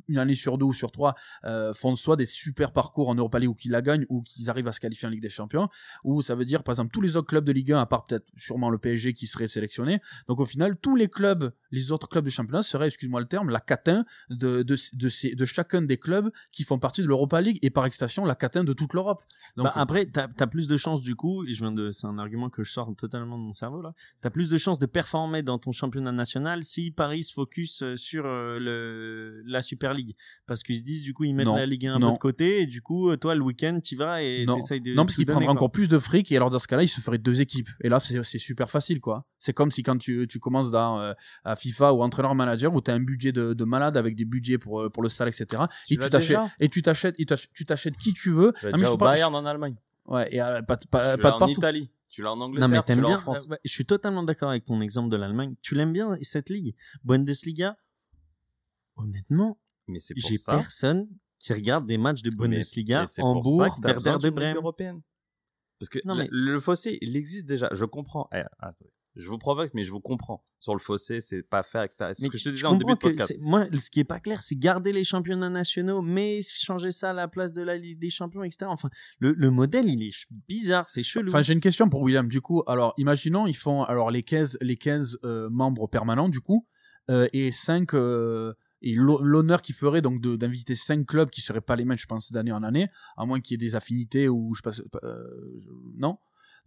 une 0.07 0.17
année 0.17 0.35
sur 0.35 0.57
deux 0.57 0.65
ou 0.65 0.73
sur 0.73 0.91
trois 0.91 1.15
euh, 1.45 1.73
font 1.73 1.95
soit 1.95 2.15
des 2.15 2.25
super 2.25 2.71
parcours 2.71 3.09
en 3.09 3.15
Europa 3.15 3.39
League 3.39 3.49
ou 3.49 3.53
qui 3.53 3.69
la 3.69 3.81
gagnent 3.81 4.05
ou 4.09 4.21
qu'ils 4.21 4.49
arrivent 4.49 4.67
à 4.67 4.71
se 4.71 4.79
qualifier 4.79 5.07
en 5.07 5.11
Ligue 5.11 5.21
des 5.21 5.29
Champions 5.29 5.69
ou 6.03 6.21
ça 6.21 6.35
veut 6.35 6.45
dire 6.45 6.63
par 6.63 6.73
exemple 6.73 6.91
tous 6.91 7.01
les 7.01 7.15
autres 7.15 7.27
clubs 7.27 7.45
de 7.45 7.51
Ligue 7.51 7.71
1 7.71 7.79
à 7.79 7.85
part 7.85 8.05
peut-être 8.05 8.25
sûrement 8.35 8.69
le 8.69 8.77
PSG 8.77 9.13
qui 9.13 9.27
serait 9.27 9.47
sélectionné 9.47 9.99
donc 10.27 10.39
au 10.39 10.45
final 10.45 10.75
tous 10.77 10.95
les 10.95 11.07
clubs 11.07 11.51
les 11.71 11.91
autres 11.91 12.07
clubs 12.09 12.25
du 12.25 12.31
championnat 12.31 12.61
seraient 12.61 12.87
excuse-moi 12.87 13.19
le 13.21 13.27
terme 13.27 13.49
la 13.49 13.59
catin 13.59 14.05
de 14.29 14.63
de, 14.63 14.75
de, 14.93 15.09
ces, 15.09 15.35
de 15.35 15.45
chacun 15.45 15.81
des 15.81 15.97
clubs 15.97 16.29
qui 16.51 16.63
font 16.63 16.79
partie 16.79 17.01
de 17.01 17.07
l'Europa 17.07 17.41
League 17.41 17.59
et 17.61 17.69
par 17.69 17.85
extension 17.85 18.25
la 18.25 18.35
catin 18.35 18.63
de 18.63 18.73
toute 18.73 18.93
l'Europe 18.93 19.21
donc 19.55 19.65
Bah, 19.65 19.71
après, 19.75 20.05
t'as 20.05 20.27
as 20.39 20.47
plus 20.47 20.67
de 20.67 20.77
chances 20.77 21.01
du 21.01 21.15
coup, 21.15 21.45
et 21.45 21.53
je 21.53 21.63
viens 21.63 21.71
de, 21.71 21.84
c'est 21.91 22.07
un 22.07 22.17
argument 22.17 22.49
que 22.49 22.63
je 22.63 22.71
sors 22.71 22.93
totalement 22.95 23.37
de 23.37 23.43
mon 23.43 23.53
cerveau 23.53 23.81
là. 23.81 23.93
T'as 24.21 24.29
plus 24.29 24.49
de 24.49 24.57
chances 24.57 24.79
de 24.79 24.85
performer 24.85 25.43
dans 25.43 25.57
ton 25.59 25.71
championnat 25.71 26.11
national 26.11 26.63
si 26.63 26.91
Paris 26.91 27.23
se 27.23 27.33
focus 27.33 27.81
euh, 27.83 27.95
sur 27.95 28.25
euh, 28.25 28.59
le 28.59 29.41
la 29.45 29.61
Super 29.61 29.93
League, 29.93 30.15
parce 30.45 30.63
qu'ils 30.63 30.77
se 30.79 30.83
disent 30.83 31.03
du 31.03 31.13
coup 31.13 31.23
ils 31.23 31.33
mettent 31.35 31.47
Non, 31.47 31.55
la 31.55 31.65
Ligue 31.65 31.87
1 31.87 31.95
un 31.95 31.99
non. 31.99 32.09
peu 32.09 32.13
de 32.13 32.19
côté 32.19 32.61
et 32.61 32.65
du 32.67 32.81
coup 32.81 33.15
toi 33.17 33.35
le 33.35 33.41
week-end 33.41 33.79
tu 33.83 33.95
vas 33.95 34.21
et 34.21 34.45
non, 34.45 34.55
t'essayes 34.55 34.81
de 34.81 34.93
non 34.93 35.03
parce 35.03 35.15
tout 35.15 35.19
qu'il 35.21 35.25
donner, 35.25 35.35
prendra 35.35 35.53
quoi. 35.53 35.53
encore 35.61 35.71
plus 35.71 35.87
de 35.87 35.99
fric 35.99 36.31
et 36.31 36.35
alors 36.37 36.49
dans 36.49 36.59
ce 36.59 36.67
cas-là 36.67 36.83
il 36.83 36.87
se 36.87 37.01
ferait 37.01 37.17
deux 37.17 37.41
équipes 37.41 37.69
et 37.81 37.89
là 37.89 37.99
c'est 37.99 38.21
c'est 38.23 38.37
super 38.37 38.69
facile 38.69 38.99
quoi 38.99 39.25
c'est 39.37 39.53
comme 39.53 39.71
si 39.71 39.83
quand 39.83 39.97
tu, 39.97 40.27
tu 40.27 40.39
commences 40.39 40.71
dans 40.71 40.99
euh, 40.99 41.13
à 41.43 41.55
FIFA 41.55 41.93
ou 41.93 42.01
entraîneur 42.01 42.33
manager 42.35 42.73
où 42.73 42.81
tu 42.81 42.91
as 42.91 42.93
un 42.93 42.99
budget 42.99 43.31
de, 43.31 43.53
de 43.53 43.63
malade 43.63 43.97
avec 43.97 44.15
des 44.15 44.25
budgets 44.25 44.57
pour 44.57 44.89
pour 44.91 45.03
le 45.03 45.09
salaire 45.09 45.33
etc 45.37 45.63
Tu 45.87 45.93
et 45.93 45.97
tu 45.97 46.09
t'achètes 46.09 46.37
et 46.59 46.69
tu 46.69 46.81
t'achètes 46.81 47.15
et 47.19 47.25
tu 47.53 47.65
t'achètes 47.65 47.97
qui 47.97 48.13
tu 48.13 48.31
veux 48.31 48.53
Tu 48.59 48.65
vas 48.65 48.71
mais 48.71 48.77
déjà 48.79 48.89
je 48.89 48.93
au 48.93 48.97
Bayern 48.97 49.35
en 49.35 49.45
Allemagne. 49.45 49.75
Ouais 50.05 50.33
et 50.33 50.41
euh, 50.41 50.61
pas 50.61 50.77
pas, 50.77 50.77
tu 50.77 50.87
pas 50.87 51.01
l'as 51.03 51.17
de 51.17 51.21
en 51.27 51.39
partout 51.39 51.51
Italie. 51.53 51.91
Tu 52.09 52.21
l'as 52.21 52.31
en 52.33 52.39
Angleterre. 52.39 52.67
Non 52.69 52.73
mais 52.75 52.79
tu 52.81 52.85
t'aimes 52.85 53.01
l'as 53.01 53.07
en 53.07 53.09
bien. 53.11 53.19
France. 53.19 53.47
euh, 53.51 53.55
je 53.65 53.71
suis 53.71 53.85
totalement 53.85 54.23
d'accord 54.23 54.49
avec 54.49 54.63
ton 54.65 54.79
exemple 54.81 55.09
de 55.09 55.17
l'Allemagne. 55.17 55.55
Tu 55.61 55.75
l'aimes 55.75 55.91
bien 55.93 56.17
cette 56.21 56.49
ligue, 56.49 56.75
Bundesliga? 57.03 57.77
Honnêtement, 58.97 59.59
Mais 59.87 59.99
c'est 59.99 60.13
pour 60.13 60.29
j'ai 60.29 60.37
ça. 60.37 60.53
personne 60.55 61.07
qui 61.39 61.51
regarde 61.53 61.85
des 61.85 61.97
matchs 61.97 62.21
de 62.21 62.29
Bundesliga 62.33 63.03
en 63.19 63.33
pour 63.33 63.45
ça 63.45 63.49
Bourg, 63.65 63.75
que 63.75 63.81
t'as 63.81 63.93
besoin 63.93 64.13
Werder 64.13 64.29
de 64.29 64.35
Brême. 64.35 64.55
européenne. 64.57 65.01
Parce 65.79 65.89
que 65.89 65.99
Non, 66.05 66.13
le- 66.15 66.23
mais- 66.23 66.29
le, 66.31 66.59
fossé, 66.61 66.97
il 67.01 67.17
existe 67.17 67.45
déjà. 67.45 67.69
Je 67.73 67.83
comprends. 67.83 68.29
Eh, 68.33 68.43
attendez. 68.59 68.91
Je 69.15 69.27
vous 69.29 69.37
provoque, 69.37 69.71
mais 69.73 69.83
je 69.83 69.91
vous 69.91 69.99
comprends. 70.01 70.43
Sur 70.59 70.73
le 70.73 70.79
fossé, 70.79 71.21
c'est 71.21 71.41
pas 71.43 71.63
faire, 71.63 71.83
etc. 71.83 72.11
C'est 72.13 72.25
ce 72.25 72.29
que 72.29 72.37
je 72.37 72.43
te 72.43 72.49
disais 72.49 72.65
en 72.65 72.71
début 72.79 72.93
de 72.93 72.97
podcast. 73.11 73.31
Moi, 73.39 73.67
ce 73.79 73.89
qui 73.89 73.99
est 74.01 74.03
pas 74.03 74.19
clair, 74.19 74.43
c'est 74.43 74.55
garder 74.57 74.91
les 74.91 75.03
championnats 75.03 75.49
nationaux, 75.49 76.01
mais 76.01 76.41
changer 76.43 76.91
ça 76.91 77.11
à 77.11 77.13
la 77.13 77.27
place 77.27 77.53
de 77.53 77.61
la 77.61 77.77
Ligue 77.77 77.99
des 77.99 78.09
Champions, 78.09 78.43
etc. 78.43 78.65
Enfin, 78.67 78.89
le, 79.19 79.33
le 79.33 79.49
modèle, 79.51 79.89
il 79.89 80.01
est 80.03 80.11
bizarre, 80.47 80.89
c'est 80.89 81.03
chelou. 81.03 81.29
Enfin, 81.29 81.41
j'ai 81.41 81.53
une 81.53 81.59
question 81.61 81.87
pour 81.87 82.01
William. 82.01 82.27
Du 82.27 82.41
coup, 82.41 82.63
alors, 82.67 82.93
imaginons, 82.97 83.47
ils 83.47 83.55
font 83.55 83.83
alors 83.83 84.11
les 84.11 84.23
15, 84.23 84.57
les 84.61 84.75
15 84.77 85.19
euh, 85.23 85.49
membres 85.49 85.87
permanents, 85.87 86.27
du 86.29 86.41
coup, 86.41 86.65
euh, 87.09 87.27
et 87.31 87.51
5 87.51 87.93
et 88.81 88.93
l'ho- 88.93 89.21
l'honneur 89.23 89.61
qui 89.61 89.73
ferait 89.73 90.01
donc 90.01 90.21
de- 90.21 90.35
d'inviter 90.35 90.75
5 90.75 91.05
clubs 91.05 91.29
qui 91.29 91.41
seraient 91.41 91.61
pas 91.61 91.75
les 91.75 91.85
mêmes, 91.85 91.97
je 91.97 92.05
pense, 92.05 92.31
d'année 92.31 92.51
en 92.51 92.61
année, 92.63 92.89
à 93.17 93.25
moins 93.25 93.39
qu'il 93.39 93.53
y 93.53 93.55
ait 93.55 93.69
des 93.69 93.75
affinités 93.75 94.27
ou 94.29 94.53
je 94.53 94.61
sais 94.69 94.83
pas, 94.89 94.99
euh, 95.07 95.23
je- 95.57 95.69
non? 95.97 96.17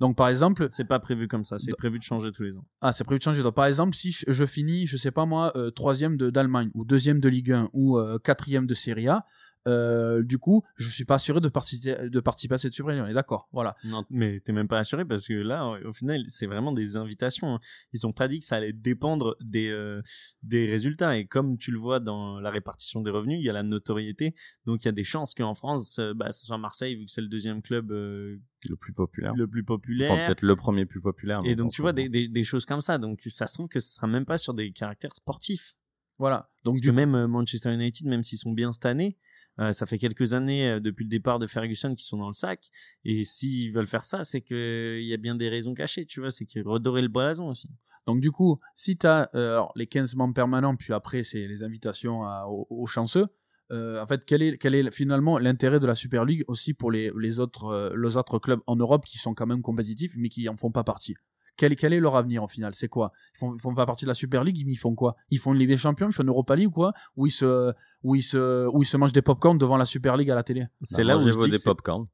Donc, 0.01 0.16
par 0.16 0.29
exemple, 0.29 0.66
c'est 0.69 0.85
pas 0.85 1.01
prévu 1.01 1.27
comme 1.27 1.45
ça, 1.45 1.59
c'est 1.59 1.77
prévu 1.77 1.99
de 1.99 2.05
changer 2.05 2.31
tous 2.31 2.45
les 2.45 2.53
ans. 2.53 2.65
ah, 2.81 2.93
c'est 2.93 3.05
prévu 3.05 3.19
de 3.19 3.25
changer. 3.25 3.43
Donc, 3.43 3.55
par 3.55 3.66
exemple, 3.66 3.97
si 3.97 4.12
je, 4.12 4.25
je 4.29 4.47
finis, 4.47 4.87
je 4.87 4.97
sais 4.97 5.11
pas 5.11 5.27
moi, 5.27 5.53
euh, 5.57 5.70
troisième 5.70 6.16
de 6.16 6.31
d'Allemagne 6.31 6.70
ou 6.75 6.85
deuxième 6.85 7.20
de 7.20 7.29
Ligue 7.29 7.53
1 7.53 7.70
ou 7.73 7.99
euh, 7.99 8.19
quatrième 8.19 8.66
de 8.66 8.75
Serie 8.75 9.09
A, 9.09 9.25
euh, 9.69 10.23
du 10.23 10.39
coup, 10.39 10.65
je 10.77 10.89
suis 10.89 11.05
pas 11.05 11.16
assuré 11.16 11.40
de 11.40 11.49
participer, 11.49 12.09
de 12.09 12.20
participer 12.20 12.55
à 12.55 12.59
cette 12.59 12.73
Super 12.74 12.93
League. 12.95 13.03
On 13.05 13.09
est 13.09 13.12
d'accord, 13.15 13.49
voilà. 13.53 13.77
Non, 13.85 14.05
mais 14.11 14.40
t'es 14.40 14.53
même 14.53 14.66
pas 14.69 14.78
assuré 14.78 15.05
parce 15.05 15.28
que 15.28 15.35
là, 15.35 15.78
au 15.85 15.93
final, 15.93 16.23
c'est 16.28 16.47
vraiment 16.47 16.73
des 16.73 16.97
invitations. 16.97 17.55
hein. 17.57 17.61
Ils 17.93 18.07
ont 18.07 18.12
pas 18.12 18.28
dit 18.28 18.39
que 18.40 18.45
ça 18.45 18.57
allait 18.57 18.73
dépendre 18.73 19.36
des 19.40 19.69
euh, 19.69 20.01
des 20.43 20.66
résultats. 20.66 21.16
Et 21.19 21.27
comme 21.27 21.59
tu 21.59 21.70
le 21.70 21.78
vois 21.78 22.01
dans 22.01 22.40
la 22.40 22.51
répartition 22.51 23.03
des 23.03 23.11
revenus, 23.11 23.39
il 23.40 23.45
y 23.45 23.51
a 23.51 23.53
la 23.53 23.62
notoriété. 23.62 24.35
Donc 24.66 24.82
il 24.85 24.86
y 24.86 24.89
a 24.89 24.93
des 24.93 25.05
chances 25.05 25.35
qu'en 25.35 25.55
France, 25.55 25.99
euh, 25.99 26.15
bah, 26.15 26.31
ce 26.31 26.47
soit 26.47 26.59
Marseille 26.59 26.97
vu 26.97 27.05
que 27.05 27.11
c'est 27.11 27.20
le 27.20 27.28
deuxième 27.28 27.62
club 27.62 27.90
euh, 27.93 28.39
Le 28.69 28.77
plus 28.77 28.93
populaire. 28.93 29.35
le 29.36 29.47
plus 29.47 29.65
populaire. 29.65 30.11
Enfin, 30.12 30.24
peut-être 30.27 30.43
le 30.43 30.57
premier 30.57 30.86
plus 30.86 31.01
populaire. 31.01 31.43
Et 31.45 31.55
donc 31.57 31.73
tu 31.73 31.82
vois 31.82 31.93
des, 31.93 32.09
des, 32.09 32.28
des 32.28 32.45
choses 32.45 32.65
comme 32.65 32.81
ça. 32.81 32.99
Donc 32.99 33.20
ça 33.27 33.47
se 33.47 33.55
trouve 33.55 33.69
que 33.69 33.81
ce 33.81 33.95
sera 33.95 34.07
même 34.07 34.24
pas 34.24 34.39
sur 34.39 34.55
des 34.55 34.73
caractères 34.73 35.15
sportifs. 35.15 35.74
Voilà. 36.19 36.51
Donc, 36.65 36.74
Parce 36.74 36.81
du 36.81 36.89
que 36.89 36.95
même 36.95 37.27
Manchester 37.27 37.73
United, 37.73 38.07
même 38.09 38.24
s'ils 38.24 38.39
sont 38.39 38.51
bien 38.53 38.73
cette 38.73 38.86
année, 38.86 39.16
euh, 39.61 39.73
ça 39.73 39.87
fait 39.87 39.99
quelques 39.99 40.35
années 40.35 40.69
euh, 40.69 40.81
depuis 40.81 41.05
le 41.05 41.09
départ 41.09 41.39
de 41.39 41.47
Ferguson 41.47 41.95
qu'ils 41.95 42.07
sont 42.07 42.19
dans 42.19 42.29
le 42.29 42.33
sac. 42.33 42.69
Et 43.05 43.25
s'ils 43.25 43.73
veulent 43.73 43.87
faire 43.87 44.05
ça, 44.05 44.25
c'est 44.25 44.41
que 44.41 44.99
il 45.01 45.07
y 45.07 45.15
a 45.15 45.17
bien 45.17 45.35
des 45.35 45.49
raisons 45.49 45.75
cachées, 45.75 46.07
tu 46.07 46.21
vois. 46.21 46.31
C'est 46.31 46.47
qu'ils 46.47 46.67
redorer 46.67 47.03
le 47.03 47.09
blason 47.09 47.49
aussi. 47.49 47.69
Donc 48.07 48.21
du 48.21 48.31
coup, 48.31 48.59
si 48.75 48.97
tu 48.97 49.07
as 49.07 49.31
les 49.77 49.87
15 49.87 50.15
membres 50.17 50.35
permanents, 50.35 50.77
puis 50.77 50.93
après 50.93 51.23
c'est 51.23 51.47
les 51.47 51.63
invitations 51.63 52.23
aux, 52.49 52.87
chanceux, 52.87 53.27
euh, 53.71 54.03
en 54.03 54.07
fait, 54.07 54.25
quel 54.25 54.43
est, 54.43 54.91
finalement 54.91 55.39
l'intérêt 55.39 55.79
de 55.79 55.87
la 55.87 55.95
Super 55.95 56.25
League 56.25 56.45
aussi 56.49 56.73
pour 56.73 56.91
les, 56.91 57.41
autres, 57.41 57.67
euh, 57.67 57.97
les 57.97 58.17
autres 58.17 58.39
clubs 58.39 58.61
en 58.67 58.77
Europe 58.77 59.05
qui 59.05 59.19
sont 59.19 59.35
quand 59.35 59.47
même 59.47 59.63
compétitifs 59.63 60.15
mais 60.17 60.29
qui 60.29 60.49
en 60.49 60.57
font 60.57 60.71
pas 60.71 60.85
partie? 60.85 61.15
Quel, 61.59 61.77
quel 61.77 61.93
est 61.93 62.01
leur 62.01 62.17
avenir 62.17 62.43
au 62.43 62.49
final 62.49 62.75
C'est 62.75 62.89
quoi? 62.89 63.13
Ils 63.35 63.39
font, 63.39 63.55
ils 63.55 63.61
font 63.61 63.75
pas 63.75 63.85
partie 63.85 64.05
de 64.07 64.09
la 64.09 64.15
Super 64.15 64.45
League, 64.45 64.63
mais 64.65 64.73
ils 64.73 64.77
font 64.77 64.95
quoi? 64.95 65.17
Ils 65.29 65.39
font 65.39 65.53
une 65.53 65.59
Ligue 65.59 65.69
des 65.69 65.77
Champions, 65.77 66.09
ils 66.09 66.13
font 66.15 66.23
une 66.23 66.29
Europa 66.31 66.57
League 66.57 66.69
ou 66.69 66.71
quoi? 66.71 66.93
Où 67.17 67.27
ils 67.27 67.31
se, 67.31 67.73
où 68.03 68.15
ils 68.15 68.23
se, 68.23 68.67
où 68.69 68.83
ils 68.83 68.87
se 68.87 68.97
mangent 68.97 69.13
des 69.13 69.21
popcorn 69.23 69.59
devant 69.59 69.77
la 69.77 69.85
Super 69.85 70.17
League 70.17 70.31
à 70.31 70.35
la 70.35 70.43
télé? 70.45 70.67
C'est 70.81 71.05
là 71.05 71.19
où 71.19 71.21
je 71.29 71.31
que 71.37 71.51
des 71.51 71.59
popcorn. 71.63 72.07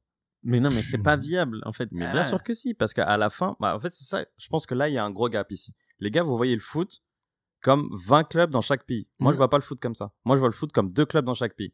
Mais 0.47 0.59
non, 0.59 0.69
mais 0.71 0.81
c'est 0.83 0.97
pas 1.01 1.15
viable 1.15 1.61
en 1.65 1.71
fait. 1.71 1.89
Mais 1.91 2.05
Ah. 2.05 2.11
bien 2.13 2.23
sûr 2.23 2.43
que 2.43 2.53
si, 2.53 2.73
parce 2.73 2.93
qu'à 2.93 3.17
la 3.17 3.29
fin, 3.29 3.55
bah, 3.59 3.75
en 3.75 3.79
fait, 3.79 3.93
c'est 3.95 4.03
ça. 4.05 4.25
Je 4.37 4.47
pense 4.49 4.65
que 4.65 4.75
là, 4.75 4.89
il 4.89 4.93
y 4.93 4.97
a 4.97 5.03
un 5.05 5.09
gros 5.11 5.29
gap 5.29 5.51
ici. 5.51 5.73
Les 5.99 6.11
gars, 6.11 6.21
vous 6.23 6.35
voyez 6.37 6.53
le 6.53 6.61
foot 6.61 6.99
comme 7.61 7.89
20 7.91 8.25
clubs 8.25 8.51
dans 8.51 8.61
chaque 8.61 8.85
pays. 8.85 9.07
Moi, 9.19 9.31
Mhm. 9.31 9.35
je 9.35 9.37
vois 9.37 9.49
pas 9.49 9.57
le 9.57 9.63
foot 9.63 9.79
comme 9.79 9.95
ça. 9.95 10.11
Moi, 10.23 10.35
je 10.35 10.39
vois 10.41 10.49
le 10.49 10.53
foot 10.53 10.71
comme 10.71 10.91
deux 10.91 11.05
clubs 11.05 11.25
dans 11.25 11.33
chaque 11.33 11.55
pays. 11.55 11.73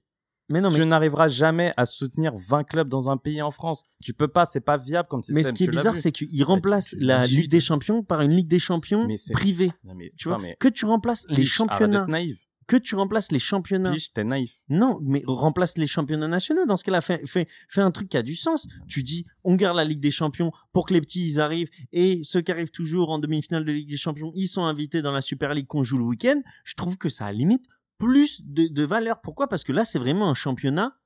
Mais 0.49 0.59
non, 0.61 0.69
mais 0.69 0.75
Tu 0.75 0.85
n'arriveras 0.85 1.29
jamais 1.29 1.73
à 1.77 1.85
soutenir 1.85 2.33
20 2.35 2.63
clubs 2.65 2.89
dans 2.89 3.09
un 3.09 3.17
pays 3.17 3.41
en 3.41 3.51
France. 3.51 3.83
Tu 4.03 4.13
peux 4.13 4.27
pas, 4.27 4.45
c'est 4.45 4.59
pas 4.61 4.77
viable 4.77 5.07
comme 5.07 5.23
système. 5.23 5.37
mais 5.37 5.43
ce 5.47 5.53
qui 5.53 5.63
est 5.63 5.67
tu 5.67 5.71
bizarre, 5.71 5.95
c'est 5.95 6.11
qu'ils 6.11 6.43
remplacent 6.43 6.89
tu- 6.97 6.99
la 6.99 7.21
18. 7.21 7.41
Ligue 7.41 7.51
des 7.51 7.61
Champions 7.61 8.03
par 8.03 8.21
une 8.21 8.31
Ligue 8.31 8.47
des 8.49 8.59
Champions 8.59 9.07
Mais 9.07 9.15
privée. 9.31 9.71
Non, 9.85 9.93
mais, 9.95 10.11
Tu 10.19 10.27
vois, 10.27 10.39
mais 10.39 10.57
que 10.59 10.67
tu 10.67 10.85
remplaces 10.85 11.25
les 11.29 11.35
Piche, 11.37 11.53
championnats, 11.53 12.05
naïf. 12.07 12.45
que 12.67 12.75
tu 12.75 12.95
remplaces 12.95 13.31
les 13.31 13.39
championnats. 13.39 13.91
Piche, 13.93 14.11
t'es 14.13 14.23
naïf. 14.25 14.59
Non, 14.69 14.99
mais 15.01 15.23
remplace 15.25 15.77
les 15.77 15.87
championnats 15.87 16.27
nationaux. 16.27 16.65
Dans 16.65 16.75
ce 16.77 16.83
cas-là, 16.83 16.99
fais, 17.01 17.21
fais, 17.25 17.47
fais 17.69 17.81
un 17.81 17.91
truc 17.91 18.09
qui 18.09 18.17
a 18.17 18.21
du 18.23 18.35
sens. 18.35 18.67
Tu 18.89 19.03
dis, 19.03 19.25
on 19.45 19.55
garde 19.55 19.77
la 19.77 19.85
Ligue 19.85 19.99
des 20.01 20.11
Champions 20.11 20.51
pour 20.73 20.85
que 20.85 20.93
les 20.93 21.01
petits 21.01 21.25
ils 21.25 21.39
arrivent 21.39 21.69
et 21.93 22.21
ceux 22.23 22.41
qui 22.41 22.51
arrivent 22.51 22.71
toujours 22.71 23.09
en 23.09 23.19
demi-finale 23.19 23.63
de 23.63 23.71
Ligue 23.71 23.89
des 23.89 23.97
Champions, 23.97 24.31
ils 24.35 24.47
sont 24.47 24.63
invités 24.63 25.01
dans 25.01 25.11
la 25.11 25.21
Super 25.21 25.53
League 25.53 25.67
qu'on 25.67 25.83
joue 25.83 25.97
le 25.97 26.03
week-end. 26.05 26.41
Je 26.65 26.75
trouve 26.75 26.97
que 26.97 27.07
ça 27.09 27.25
a 27.25 27.31
limite 27.31 27.65
plus 28.01 28.41
de, 28.47 28.67
de 28.67 28.83
valeur. 28.83 29.21
Pourquoi? 29.21 29.47
Parce 29.47 29.63
que 29.63 29.71
là, 29.71 29.85
c'est 29.85 29.99
vraiment 29.99 30.27
un 30.27 30.33
championnat 30.33 30.97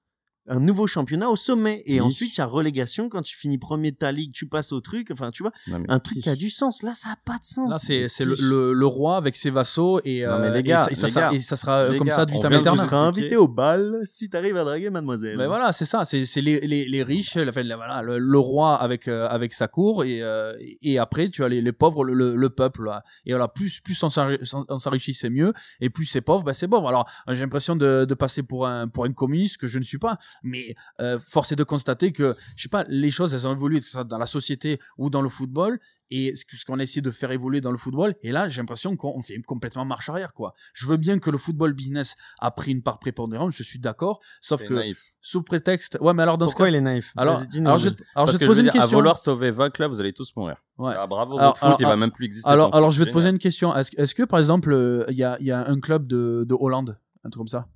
un 0.48 0.60
nouveau 0.60 0.88
championnat 0.88 1.30
au 1.30 1.36
sommet. 1.36 1.82
Et 1.86 1.96
Oui. 1.96 2.02
ensuite, 2.02 2.38
il 2.38 2.40
y 2.40 2.42
a 2.42 2.46
relégation. 2.46 3.10
Quand 3.10 3.22
tu 3.22 3.36
finis 3.36 3.58
premier 3.58 3.92
de 3.92 3.98
ta 3.98 4.12
ligue, 4.12 4.32
tu 4.34 4.48
passes 4.48 4.72
au 4.72 4.82
truc. 4.82 5.10
Enfin, 5.12 5.32
tu 5.32 5.44
vois, 5.44 5.52
Non, 5.68 5.80
mais- 5.80 5.86
un 5.90 6.00
truc 6.00 6.20
qui 6.20 6.30
a 6.30 6.36
du 6.36 6.50
sens. 6.50 6.84
Là, 6.84 6.94
ça 6.96 7.10
a 7.10 7.16
pas 7.26 7.38
de 7.40 7.44
sens. 7.46 7.70
Là, 7.72 7.80
c'est 7.80 8.08
c'est 8.10 8.26
le, 8.26 8.36
le, 8.42 8.74
le 8.74 8.86
roi 8.86 9.18
avec 9.18 9.36
ses 9.36 9.50
vassaux 9.50 10.00
et, 10.04 10.26
Non, 10.26 10.40
mais 10.40 10.48
euh, 10.48 10.52
les 10.52 10.64
gars, 10.64 10.80
ça, 10.80 10.92
et 10.92 10.96
ça 10.96 11.08
les 11.08 11.14
sera- 11.14 11.30
gars, 11.30 11.36
et 11.36 11.40
ça 11.40 11.56
sera 11.56 11.88
les 11.90 11.98
comme 11.98 12.08
gars, 12.08 12.16
ça 12.16 12.26
de 12.26 12.32
tu 12.34 12.40
tout 12.40 12.46
éternel. 12.48 12.78
seras 12.78 12.98
invité 12.98 13.36
au 13.38 13.48
bal 13.48 14.00
si 14.04 14.30
t'arrives 14.30 14.58
à 14.58 14.64
draguer 14.64 14.90
mademoiselle. 14.90 15.38
Mais 15.38 15.48
voilà, 15.48 15.72
c'est 15.74 15.86
ça, 15.86 16.06
c'est 16.06 16.26
c'est 16.26 16.42
les, 16.42 16.60
les, 16.62 16.86
les 16.88 17.04
riches, 17.04 17.38
enfin, 17.38 17.64
le- 17.64 17.76
voilà, 17.76 18.02
le, 18.02 18.20
le 18.20 18.40
roi 18.40 18.76
avec 18.76 19.08
euh, 19.08 19.28
avec 19.28 19.54
sa 19.54 19.68
cour 19.68 20.04
et 20.04 20.22
euh, 20.22 20.54
et 20.82 21.00
après 21.00 21.30
tu 21.30 21.44
as 21.44 21.50
les, 21.50 21.62
les 21.62 21.72
pauvres, 21.74 22.04
le, 22.04 22.14
le, 22.14 22.36
le 22.36 22.50
peuple. 22.50 22.86
là. 22.86 23.04
Et 23.26 23.32
voilà, 23.32 23.48
plus 23.48 23.82
plus 23.82 24.02
on 24.04 24.10
s'enri- 24.10 24.40
on 24.70 24.78
s'enrichit 24.78 25.14
c'est 25.14 25.30
mieux, 25.30 25.54
et 25.80 25.90
plus 25.90 26.06
c'est 26.06 26.22
pauvre, 26.22 26.44
bah 26.44 26.54
c'est 26.54 26.68
pauvre. 26.68 26.88
Alors 26.88 27.10
j'ai 27.30 27.42
l'impression 27.42 27.76
de, 27.76 28.06
de 28.08 28.14
passer 28.14 28.44
pour 28.44 28.68
un 28.68 28.88
pour 28.88 29.06
un 29.06 29.12
communiste 29.14 29.58
que 29.58 29.68
je 29.68 29.80
ne 29.80 29.84
suis 29.84 29.98
pas, 29.98 30.18
mais 30.44 30.76
euh, 31.00 31.20
force 31.20 31.52
est 31.52 31.56
de 31.56 31.64
constater 31.64 32.12
que 32.12 32.36
je 32.56 32.64
sais 32.64 32.70
pas, 32.70 32.86
les 32.88 33.12
choses 33.12 33.34
elles 33.34 33.48
ont 33.48 33.54
évolué 33.54 33.80
que 33.80 33.86
ce 33.86 33.92
soit 33.92 34.04
dans 34.04 34.18
la 34.18 34.26
société 34.26 34.80
ou 34.98 35.10
dans 35.10 35.22
le 35.22 35.30
football 35.30 35.80
et 36.12 36.34
ce 36.36 36.46
qu'on 36.66 36.80
a 36.80 36.84
essayé 36.84 37.02
de 37.02 37.10
faire 37.12 37.32
évoluer 37.32 37.62
dans 37.62 37.72
le 37.72 37.78
football 37.78 38.14
et 38.22 38.32
là 38.32 38.48
j'ai 38.50 38.62
l'impression 38.62 38.96
qu'on 38.96 39.22
fait 39.22 39.42
complètement 39.42 39.86
marche 39.86 40.10
arrière 40.10 40.34
quoi. 40.34 40.54
Je 40.74 40.86
veux 40.86 40.98
bien 40.98 41.20
que 41.20 41.30
le 41.30 41.38
football 41.38 41.74
business 41.74 42.16
a 42.40 42.52
pris 42.52 42.72
une 42.72 42.82
part 42.84 43.00
prépondérante, 43.00 43.52
je 43.54 43.64
suis 43.64 43.80
d'accord, 43.80 44.20
sauf 44.42 44.64
que 44.64 44.74
naïf. 44.74 45.14
sous 45.22 45.42
prétexte, 45.44 45.98
ouais 46.02 46.14
mais 46.14 46.24
alors 46.24 46.38
dans 46.38 46.46
Pourquoi 46.46 46.68
ce 46.68 46.72
cas, 46.72 46.76
il 46.76 46.78
est 46.78 46.82
naïf? 46.82 47.12
Alors, 47.16 47.38
alors 47.56 47.78
je, 47.80 47.90
alors 48.16 48.28
je 48.28 48.38
te 48.38 48.46
poser 48.46 48.62
veux 48.62 48.68
une 48.68 48.72
dire, 48.72 48.74
question. 48.82 48.98
À 48.98 49.00
vouloir 49.00 49.18
sauver 49.18 49.52
20 49.52 49.70
clubs, 49.72 49.90
vous 49.92 50.00
allez 50.00 50.14
tous 50.14 50.36
mourir. 50.36 50.58
Ouais. 50.78 50.94
Ah, 50.98 51.08
bravo, 51.08 51.38
Alors- 51.38 51.50
votre 51.50 51.60
foot, 51.60 51.68
alors- 51.68 51.82
il 51.82 51.86
va 51.88 51.96
même 51.96 52.12
plus 52.12 52.26
exister. 52.26 52.50
Alors, 52.50 52.76
alors 52.76 52.90
foot, 52.92 52.98
je 53.00 53.04
vais 53.04 53.10
te 53.10 53.14
poser 53.14 53.30
une 53.30 53.40
question. 53.40 53.76
Est-ce 53.76 54.14
que 54.16 54.24
par 54.24 54.40
exemple 54.40 54.74
euh, 54.74 55.06
il 55.10 55.16
y 55.16 55.24
a 55.24 55.38
il 55.40 55.46
y 55.46 55.52
a 55.52 55.68
un 55.68 55.80
club 55.80 56.06
de 56.08 56.46
de 56.48 56.56
Hollande, 56.60 57.00
un 57.24 57.30
truc 57.30 57.40
comme 57.40 57.48
ça? 57.48 57.68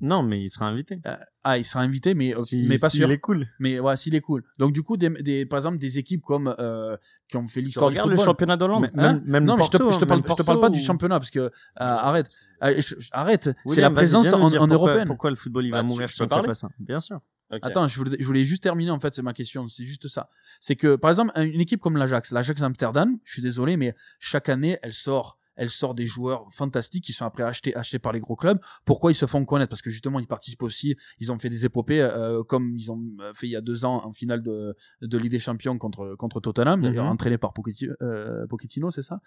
Non, 0.00 0.22
mais 0.22 0.42
il 0.42 0.48
sera 0.50 0.66
invité. 0.66 1.00
Ah, 1.44 1.58
il 1.58 1.64
sera 1.64 1.80
invité, 1.82 2.14
mais 2.14 2.36
euh, 2.36 2.40
Si- 2.40 2.66
mais 2.68 2.78
pas 2.78 2.88
s'il 2.88 3.00
sûr. 3.00 3.10
est 3.10 3.18
cool. 3.18 3.46
Mais 3.58 3.80
ouais, 3.80 3.96
s'il 3.96 4.14
est 4.14 4.20
cool. 4.20 4.42
Donc 4.58 4.72
du 4.72 4.82
coup, 4.82 4.96
des, 4.96 5.08
des 5.08 5.46
par 5.46 5.58
exemple 5.58 5.78
des 5.78 5.98
équipes 5.98 6.22
comme 6.22 6.54
euh, 6.58 6.96
qui 7.28 7.36
ont 7.36 7.46
fait 7.48 7.60
Tu 7.60 7.66
l'histoire 7.66 7.90
du 7.90 7.94
regardes 7.94 8.10
le 8.10 8.16
football. 8.16 8.32
championnat 8.32 8.56
d'Hollande 8.56 8.90
Hein 8.96 9.14
même, 9.14 9.22
même 9.24 9.44
non, 9.44 9.56
mais 9.56 9.64
je 9.64 9.70
te, 9.70 9.76
Porto, 9.78 9.92
je 9.92 9.98
te 9.98 10.04
hein, 10.04 10.06
parle, 10.08 10.20
même 10.20 10.28
je 10.30 10.34
te 10.34 10.42
parle 10.42 10.60
pas 10.60 10.70
du 10.70 10.80
championnat 10.80 11.18
parce 11.18 11.30
que 11.30 11.38
euh, 11.40 11.50
arrête, 11.78 12.28
Euh, 12.62 12.74
je- 12.80 12.94
arrête. 13.12 13.50
C'est 13.66 13.80
la 13.80 13.90
présence 13.90 14.26
en, 14.32 14.40
en 14.42 14.48
pourquoi, 14.50 14.66
européenne. 14.68 15.06
Pourquoi 15.06 15.30
le 15.30 15.36
football 15.36 15.64
il 15.66 15.70
va 15.70 15.78
Bah, 15.78 15.82
mourir 15.84 16.06
je 16.08 16.12
si 16.14 16.18
peux 16.18 16.26
on 16.32 16.40
fait 16.40 16.46
pas 16.46 16.54
ça 16.54 16.68
Bien 16.78 17.00
sûr. 17.00 17.20
Attends, 17.62 17.88
je 17.88 17.96
voulais, 17.96 18.16
je 18.20 18.26
voulais 18.26 18.44
juste 18.44 18.62
terminer 18.62 18.90
en 18.90 19.00
fait 19.00 19.14
c'est 19.14 19.22
ma 19.22 19.32
question. 19.32 19.68
C'est 19.68 19.84
juste 19.84 20.06
ça. 20.08 20.28
C'est 20.60 20.76
que 20.76 20.96
par 20.96 21.10
exemple 21.10 21.32
un- 21.34 21.44
une 21.44 21.60
équipe 21.62 21.80
comme 21.80 21.96
l'Ajax, 21.96 22.30
l'Ajax 22.32 22.60
Amsterdam, 22.62 23.16
je 23.24 23.32
suis 23.32 23.42
désolé, 23.42 23.76
mais 23.78 23.94
chaque 24.18 24.48
année 24.50 24.78
elle 24.82 24.92
sort, 24.92 25.38
elle 25.58 25.68
sort 25.68 25.94
des 25.94 26.06
joueurs 26.06 26.46
fantastiques 26.50 27.04
qui 27.04 27.12
sont 27.12 27.26
après 27.26 27.42
achetés, 27.42 27.76
achetés 27.76 27.98
par 27.98 28.12
les 28.12 28.20
gros 28.20 28.34
clubs. 28.36 28.58
Pourquoi 28.86 29.12
ils 29.12 29.14
se 29.14 29.26
font 29.26 29.44
connaître? 29.44 29.68
Parce 29.68 29.82
que 29.82 29.90
justement 29.90 30.18
ils 30.20 30.26
participent 30.26 30.62
aussi. 30.62 30.96
Ils 31.18 31.30
ont 31.30 31.38
fait 31.38 31.50
des 31.50 31.66
épopées 31.66 32.00
euh, 32.00 32.42
comme 32.44 32.74
ils 32.74 32.90
ont 32.90 33.04
fait 33.34 33.46
il 33.46 33.50
y 33.50 33.56
a 33.56 33.60
deux 33.60 33.84
ans 33.84 34.02
en 34.06 34.12
finale 34.12 34.42
de 34.42 34.74
de 35.02 35.18
Ligue 35.18 35.30
des 35.32 35.38
Champions 35.38 35.76
contre 35.76 36.14
contre 36.16 36.40
Tottenham, 36.40 36.80
d'ailleurs 36.82 37.04
Mhm. 37.04 37.10
entraîné 37.12 37.36
par 37.38 37.52
Pochettino, 37.52 37.92
euh, 38.02 38.46
Pochettino, 38.46 38.90
c'est 38.90 39.02
ça? 39.02 39.20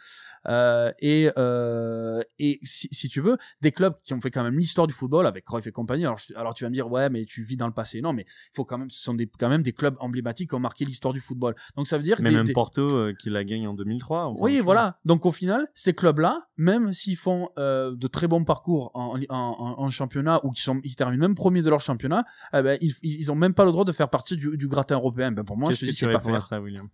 Euh, 0.48 0.92
et 1.00 1.30
euh, 1.38 2.22
et 2.40 2.60
si, 2.64 2.88
si 2.92 3.10
tu 3.10 3.22
veux, 3.22 3.38
des 3.62 3.72
clubs 3.72 3.96
qui 4.04 4.14
ont 4.14 4.22
fait 4.22 4.32
quand 4.32 4.44
même 4.44 4.56
l'histoire 4.58 4.88
du 4.88 4.94
football 4.94 5.28
avec 5.28 5.46
Cruyff 5.46 5.68
et 5.68 5.72
compagnie. 5.72 6.06
Alors, 6.06 6.20
alors 6.36 6.54
tu 6.54 6.64
vas 6.64 6.70
me 6.70 6.74
dire 6.74 6.90
ouais, 6.90 7.10
mais 7.10 7.26
tu 7.26 7.44
vis 7.44 7.58
dans 7.58 7.68
le 7.68 7.74
passé. 7.74 8.02
Non, 8.02 8.14
mais 8.14 8.24
il 8.24 8.56
faut 8.56 8.66
quand 8.66 8.78
même, 8.78 8.90
ce 8.90 9.02
sont 9.04 9.14
des, 9.14 9.28
quand 9.28 9.50
même 9.50 9.62
des 9.62 9.74
clubs 9.74 9.96
emblématiques 10.00 10.50
qui 10.50 10.56
ont 10.56 10.60
marqué 10.60 10.86
l'histoire 10.86 11.14
du 11.14 11.20
football. 11.20 11.56
Donc 11.76 11.88
ça 11.88 11.98
veut 11.98 12.04
dire 12.04 12.18
Mais 12.22 12.30
des- 12.30 12.36
même 12.38 12.46
des- 12.46 12.54
Porto 12.54 12.82
euh, 12.82 13.14
qui 13.14 13.30
la 13.30 13.44
gagne 13.44 13.68
en 13.68 13.74
2003. 13.74 14.26
enfin, 14.26 14.40
oui, 14.42 14.60
voilà. 14.64 15.00
Donc 15.06 15.26
au 15.26 15.32
final, 15.32 15.68
ces 15.74 15.94
clubs-là, 16.22 16.48
même 16.58 16.94
s'ils 16.94 17.18
font 17.18 17.50
euh, 17.58 17.96
de 17.96 18.08
très 18.08 18.28
bons 18.28 18.44
parcours 18.44 18.92
en, 18.94 19.18
en, 19.18 19.26
en- 19.30 19.80
en 19.84 19.90
championnat 19.90 20.40
ou 20.46 20.52
qui 20.52 20.62
sont, 20.62 20.80
ils 20.84 20.96
terminent 20.96 21.20
même 21.28 21.36
premier 21.36 21.62
de 21.62 21.70
leur 21.70 21.82
championnat, 21.82 22.24
eh 22.54 22.62
ben, 22.62 22.78
ils, 22.82 22.94
ils 23.04 23.32
ont 23.32 23.36
même 23.36 23.54
pas 23.54 23.66
le 23.66 23.72
droit 23.72 23.86
de 23.86 23.92
faire 23.92 24.10
partie 24.10 24.38
du, 24.38 24.56
du 24.58 24.68
gratin 24.68 24.96
européen. 24.96 25.32
Ben 25.32 25.44
pour 25.44 25.58
moi, 25.58 25.70
je 25.72 25.86
c'est 25.92 26.06
pas 26.14 26.20
faire. 26.34 26.42
ça, 26.42 26.62
William? 26.62 26.90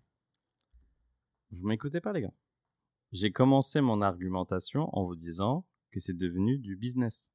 Vous 1.51 1.65
m'écoutez 1.67 2.01
pas, 2.01 2.13
les 2.13 2.21
gars? 2.21 2.33
J'ai 3.11 3.31
commencé 3.31 3.79
mon 3.81 4.01
argumentation 4.01 4.89
en 4.91 5.05
vous 5.05 5.15
disant 5.15 5.65
que 5.91 5.99
c'est 5.99 6.17
devenu 6.17 6.57
du 6.59 6.75
business. 6.75 7.31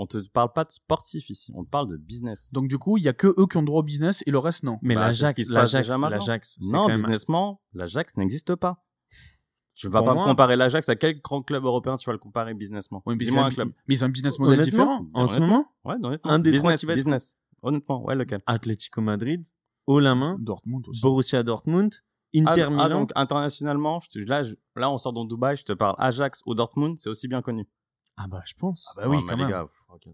On 0.00 0.06
te 0.06 0.16
parle 0.28 0.52
pas 0.52 0.64
de 0.64 0.70
sportif 0.70 1.28
ici, 1.28 1.52
on 1.56 1.64
te 1.64 1.68
parle 1.68 1.88
de 1.88 1.96
business. 1.96 2.52
Donc 2.52 2.68
du 2.68 2.78
coup, 2.78 2.96
il 2.98 3.02
y 3.02 3.08
a 3.08 3.12
que 3.12 3.26
eux 3.38 3.46
qui 3.50 3.56
ont 3.56 3.62
droit 3.64 3.80
au 3.80 3.82
business 3.82 4.22
et 4.26 4.30
le 4.30 4.38
reste 4.38 4.62
non. 4.62 4.78
Mais 4.80 4.94
Bah, 4.94 5.06
l'Ajax, 5.06 5.34
l'Ajax, 5.50 5.88
l'Ajax, 6.10 6.58
Non, 6.72 6.86
businessment, 6.94 7.60
l'Ajax 7.74 8.16
n'existe 8.16 8.54
pas. 8.54 8.84
Tu 9.78 9.88
vas 9.88 10.02
pas 10.02 10.12
moi- 10.14 10.24
comparer 10.24 10.56
l'Ajax 10.56 10.88
à 10.88 10.96
quel 10.96 11.20
grand 11.20 11.40
club 11.40 11.64
européen 11.64 11.96
tu 11.96 12.06
vas 12.06 12.12
le 12.12 12.18
comparer 12.18 12.52
businessment? 12.52 13.00
Oui, 13.06 13.14
mais 13.16 13.24
Dis-moi 13.24 13.44
un, 13.44 13.50
club. 13.50 13.70
mais 13.86 13.94
ils 13.94 14.02
ont 14.02 14.08
un 14.08 14.10
business 14.10 14.36
model 14.40 14.58
Honnêtement, 14.60 15.02
différent. 15.04 15.22
En 15.22 15.26
ce 15.28 15.38
moment, 15.38 15.66
Ouais, 15.84 15.94
honnêtement. 16.02 16.30
Un 16.32 16.38
des 16.40 16.52
trois 16.58 16.72
business, 16.72 16.82
être- 16.90 16.96
business. 16.96 17.36
Honnêtement, 17.62 18.04
ouais, 18.04 18.16
lequel? 18.16 18.42
Atlético 18.46 19.00
Madrid, 19.00 19.44
haut 19.86 20.00
la 20.00 20.16
main, 20.16 20.36
Dortmund 20.40 20.88
aussi. 20.88 21.00
Borussia 21.00 21.44
Dortmund, 21.44 21.94
ah, 21.94 22.38
Inter 22.52 22.62
ah, 22.62 22.70
Milan. 22.70 22.88
donc 22.88 23.12
internationalement, 23.14 24.00
je 24.00 24.10
te- 24.10 24.18
là, 24.18 24.42
je- 24.42 24.54
là, 24.74 24.90
on 24.90 24.98
sort 24.98 25.12
dans 25.12 25.24
Dubaï, 25.24 25.56
je 25.56 25.64
te 25.64 25.72
parle 25.72 25.94
Ajax 25.98 26.42
ou 26.46 26.54
Dortmund, 26.56 26.98
c'est 26.98 27.08
aussi 27.08 27.28
bien 27.28 27.40
connu. 27.40 27.68
Ah 28.16 28.26
bah 28.28 28.42
je 28.46 28.54
pense. 28.54 28.88
bah 28.96 29.04
oui, 29.06 29.18
Ah, 29.20 29.22
mais 29.22 29.26
quand 29.28 29.36
les 29.36 29.42
même. 29.42 29.50
gars, 29.50 29.62
pff, 29.64 29.84
ok. 29.90 30.08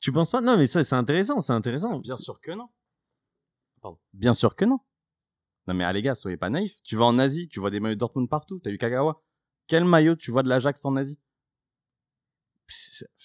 Tu 0.00 0.12
penses 0.12 0.30
pas? 0.30 0.40
Non, 0.40 0.56
mais 0.56 0.66
ça 0.66 0.82
c'est 0.82 0.96
intéressant, 0.96 1.40
c'est 1.40 1.52
intéressant. 1.52 1.98
Bien 1.98 2.16
sûr 2.16 2.40
que 2.40 2.52
non. 2.52 2.68
Pardon. 3.82 3.98
Bien 4.14 4.32
sûr 4.34 4.54
que 4.56 4.64
non. 4.64 4.80
Non 5.66 5.74
mais 5.74 5.84
ah, 5.84 5.92
les 5.92 6.02
gars, 6.02 6.14
soyez 6.14 6.36
pas 6.36 6.50
naïfs. 6.50 6.82
Tu 6.82 6.96
vas 6.96 7.04
en 7.06 7.18
Asie, 7.18 7.48
tu 7.48 7.60
vois 7.60 7.70
des 7.70 7.80
maillots 7.80 7.94
de 7.94 8.00
Dortmund 8.00 8.28
partout. 8.28 8.60
T'as 8.62 8.70
eu 8.70 8.78
Kagawa. 8.78 9.20
Quel 9.66 9.84
maillot 9.84 10.14
tu 10.16 10.30
vois 10.30 10.42
de 10.42 10.48
l'Ajax 10.48 10.84
en 10.84 10.94
Asie? 10.96 11.18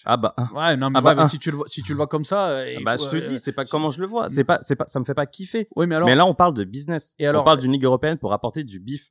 Ah 0.04 0.16
bah, 0.16 0.34
hein. 0.36 0.48
Ouais, 0.54 0.76
non, 0.76 0.90
mais, 0.90 0.98
Ah 0.98 1.00
bah, 1.00 1.10
ouais, 1.10 1.16
mais 1.16 1.22
un. 1.22 1.28
si 1.28 1.38
tu 1.38 1.50
le 1.50 1.56
vois, 1.56 1.66
si 1.68 1.82
tu 1.82 1.92
le 1.92 1.96
vois 1.96 2.06
comme 2.06 2.24
ça, 2.24 2.48
euh, 2.50 2.74
Ah 2.78 2.80
bah 2.84 2.96
je 2.96 3.08
te 3.08 3.16
ouais, 3.16 3.22
dis, 3.22 3.38
c'est 3.38 3.52
pas 3.52 3.64
comment 3.64 3.90
je 3.90 4.00
le 4.00 4.06
vois. 4.06 4.28
C'est 4.28 4.44
pas, 4.44 4.58
c'est 4.62 4.76
pas, 4.76 4.86
ça 4.86 5.00
me 5.00 5.04
fait 5.04 5.14
pas 5.14 5.26
kiffer. 5.26 5.66
Oui, 5.76 5.86
mais 5.86 5.94
alors, 5.94 6.06
mais 6.08 6.14
là, 6.14 6.26
on 6.26 6.34
parle 6.34 6.54
de 6.54 6.64
business. 6.64 7.14
Et 7.18 7.26
alors- 7.26 7.42
on 7.42 7.44
parle 7.44 7.58
d'une 7.58 7.72
ligue 7.72 7.84
européenne 7.84 8.18
pour 8.18 8.32
apporter 8.32 8.64
du 8.64 8.80
bif. 8.80 9.10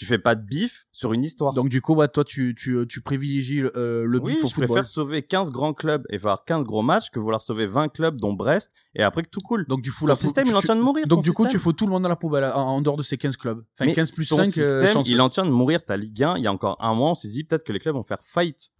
Tu 0.00 0.06
fais 0.06 0.16
pas 0.18 0.34
de 0.34 0.40
bif 0.42 0.86
sur 0.92 1.12
une 1.12 1.22
histoire. 1.24 1.52
donc 1.52 1.68
du 1.68 1.82
coup, 1.82 1.94
ouais, 1.94 2.08
toi, 2.08 2.24
tu, 2.24 2.54
tu, 2.56 2.86
tu 2.88 3.02
privilégies 3.02 3.60
euh, 3.60 4.04
le 4.06 4.18
oui, 4.18 4.32
bif 4.32 4.44
au 4.44 4.46
je 4.46 4.54
football. 4.54 4.68
préfère 4.68 4.86
sauver 4.86 5.22
15 5.22 5.50
grands 5.50 5.74
clubs 5.74 6.06
et 6.08 6.16
voir 6.16 6.46
15 6.46 6.64
gros 6.64 6.80
matchs 6.80 7.10
que 7.10 7.18
vouloir 7.18 7.42
sauver 7.42 7.66
20 7.66 7.88
clubs 7.90 8.18
dont 8.18 8.32
Brest 8.32 8.70
et 8.94 9.02
après 9.02 9.20
que 9.22 9.28
tout 9.28 9.42
coule. 9.42 9.66
Donc 9.68 9.82
du 9.82 9.92
coup, 9.92 10.00
Ton 10.00 10.06
la 10.06 10.14
système, 10.14 10.44
tu- 10.44 10.52
il 10.52 10.54
est 10.54 10.56
en 10.56 10.62
train 10.62 10.74
de 10.76 10.80
mourir. 10.80 11.06
Donc 11.06 11.22
du 11.22 11.32
coup, 11.32 11.42
tu 11.44 11.50
système. 11.50 11.60
fous 11.60 11.72
tout 11.74 11.84
le 11.84 11.92
monde 11.92 12.02
dans 12.04 12.08
la 12.08 12.16
poubelle 12.16 12.44
en, 12.44 12.76
en 12.76 12.80
dehors 12.80 12.96
de 12.96 13.02
ces 13.02 13.18
15 13.18 13.36
clubs. 13.36 13.62
Enfin, 13.74 13.84
Mais 13.84 13.92
15 13.92 14.12
plus 14.12 14.26
ton 14.26 14.36
5 14.36 14.46
système, 14.46 15.02
il 15.04 15.18
est 15.18 15.20
en 15.20 15.28
train 15.28 15.44
de 15.44 15.50
mourir 15.50 15.84
ta 15.84 15.98
Ligue 15.98 16.22
1. 16.24 16.38
Il 16.38 16.44
y 16.44 16.46
a 16.46 16.52
encore 16.52 16.78
un 16.80 16.94
mois, 16.94 17.10
on 17.10 17.14
s'est 17.14 17.28
dit 17.28 17.44
peut-être 17.44 17.64
que 17.64 17.72
les 17.74 17.78
clubs 17.78 17.94
vont 17.94 18.02
faire 18.02 18.22
faillite. 18.22 18.70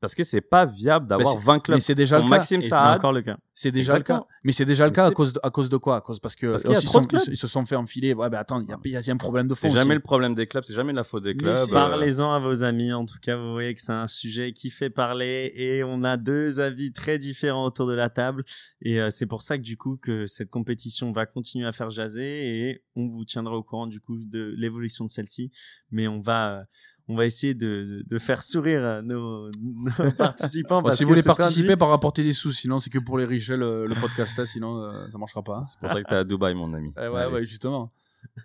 Parce 0.00 0.14
que 0.14 0.22
c'est 0.22 0.40
pas 0.40 0.64
viable 0.64 1.08
d'avoir 1.08 1.34
Mais 1.36 1.42
20 1.44 1.58
clubs. 1.60 1.76
Mais 1.76 1.80
c'est 1.80 1.94
déjà 1.94 2.18
le 2.20 2.28
cas. 2.28 2.42
C'est 2.42 2.72
encore 2.72 3.12
le 3.12 3.22
cas. 3.22 3.36
C'est 3.52 3.72
déjà 3.72 3.96
le 3.96 4.04
cas. 4.04 4.24
Mais 4.44 4.52
c'est 4.52 4.64
déjà 4.64 4.84
le 4.86 4.92
cas 4.92 5.06
à 5.06 5.10
cause 5.10 5.32
de, 5.32 5.40
à 5.42 5.50
cause 5.50 5.68
de 5.68 5.76
quoi? 5.76 5.96
À 5.96 6.00
cause 6.00 6.20
parce 6.20 6.36
que 6.36 6.46
Parce 6.52 6.64
a 6.64 6.68
ils, 6.68 6.74
trop 6.84 6.92
sont- 6.98 7.00
de 7.00 7.06
clubs. 7.06 7.22
ils 7.26 7.36
se 7.36 7.48
sont 7.48 7.66
fait 7.66 7.74
enfiler. 7.74 8.14
Ouais, 8.14 8.30
ben 8.30 8.38
attends, 8.38 8.60
il 8.60 8.68
y 8.92 8.96
a, 8.96 9.00
y 9.00 9.10
un 9.10 9.16
problème 9.16 9.48
de 9.48 9.54
fond. 9.54 9.68
c'est 9.68 9.74
jamais 9.74 9.94
le 9.94 10.00
problème 10.00 10.34
des 10.34 10.46
clubs, 10.46 10.62
c'est 10.64 10.74
jamais 10.74 10.92
la 10.92 11.02
faute 11.02 11.24
des 11.24 11.34
clubs. 11.36 11.68
euh, 11.68 11.72
Parlez-en 11.72 12.32
à 12.32 12.38
vos 12.38 12.62
amis. 12.62 12.92
En 12.92 13.04
tout 13.04 13.18
cas, 13.20 13.36
vous 13.36 13.50
voyez 13.52 13.74
que 13.74 13.80
c'est 13.82 13.90
un 13.92 14.06
sujet 14.06 14.52
qui 14.52 14.70
fait 14.70 14.90
parler 14.90 15.52
et 15.56 15.82
on 15.82 16.04
a 16.04 16.16
deux 16.16 16.60
avis 16.60 16.92
très 16.92 17.18
différents 17.18 17.64
autour 17.64 17.88
de 17.88 17.94
la 17.94 18.08
table. 18.08 18.44
Et 18.80 19.00
euh, 19.00 19.10
c'est 19.10 19.26
pour 19.26 19.42
ça 19.42 19.58
que 19.58 19.62
du 19.64 19.76
coup 19.76 19.96
que 20.00 20.26
cette 20.28 20.50
compétition 20.50 21.10
va 21.10 21.26
continuer 21.26 21.66
à 21.66 21.72
faire 21.72 21.90
jaser 21.90 22.68
et 22.70 22.84
on 22.94 23.08
vous 23.08 23.24
tiendra 23.24 23.56
au 23.56 23.64
courant 23.64 23.88
du 23.88 24.00
coup 24.00 24.18
de 24.24 24.54
l'évolution 24.56 25.04
de 25.04 25.10
celle-ci. 25.10 25.50
Mais 25.90 26.06
on 26.06 26.20
va 26.20 26.60
euh, 26.60 26.62
on 27.08 27.16
va 27.16 27.24
essayer 27.26 27.54
de, 27.54 27.66
de, 27.66 28.04
de 28.06 28.18
faire 28.18 28.42
sourire 28.42 28.82
euh, 28.84 29.02
nos, 29.02 29.50
nos 29.60 30.12
participants. 30.16 30.82
Bon, 30.82 30.88
parce 30.88 30.98
si 30.98 31.04
vous 31.04 31.08
voulez 31.10 31.22
participer, 31.22 31.76
par 31.76 31.88
rapporter 31.88 32.22
des 32.22 32.32
sous. 32.34 32.52
Sinon, 32.52 32.78
c'est 32.78 32.90
que 32.90 32.98
pour 32.98 33.16
les 33.18 33.24
riches, 33.24 33.48
le, 33.50 33.86
le 33.86 33.94
podcast, 34.00 34.36
là, 34.38 34.44
sinon, 34.46 34.82
euh, 34.82 35.08
ça 35.08 35.16
marchera 35.18 35.42
pas. 35.42 35.56
hein. 35.58 35.64
C'est 35.64 35.78
pour 35.80 35.90
ça 35.90 36.02
que 36.02 36.08
t'es 36.08 36.14
à 36.14 36.24
Dubaï, 36.24 36.54
mon 36.54 36.72
ami. 36.74 36.92
Eh 36.96 37.08
ouais, 37.08 37.20
Allez. 37.22 37.32
ouais, 37.32 37.44
justement. 37.44 37.92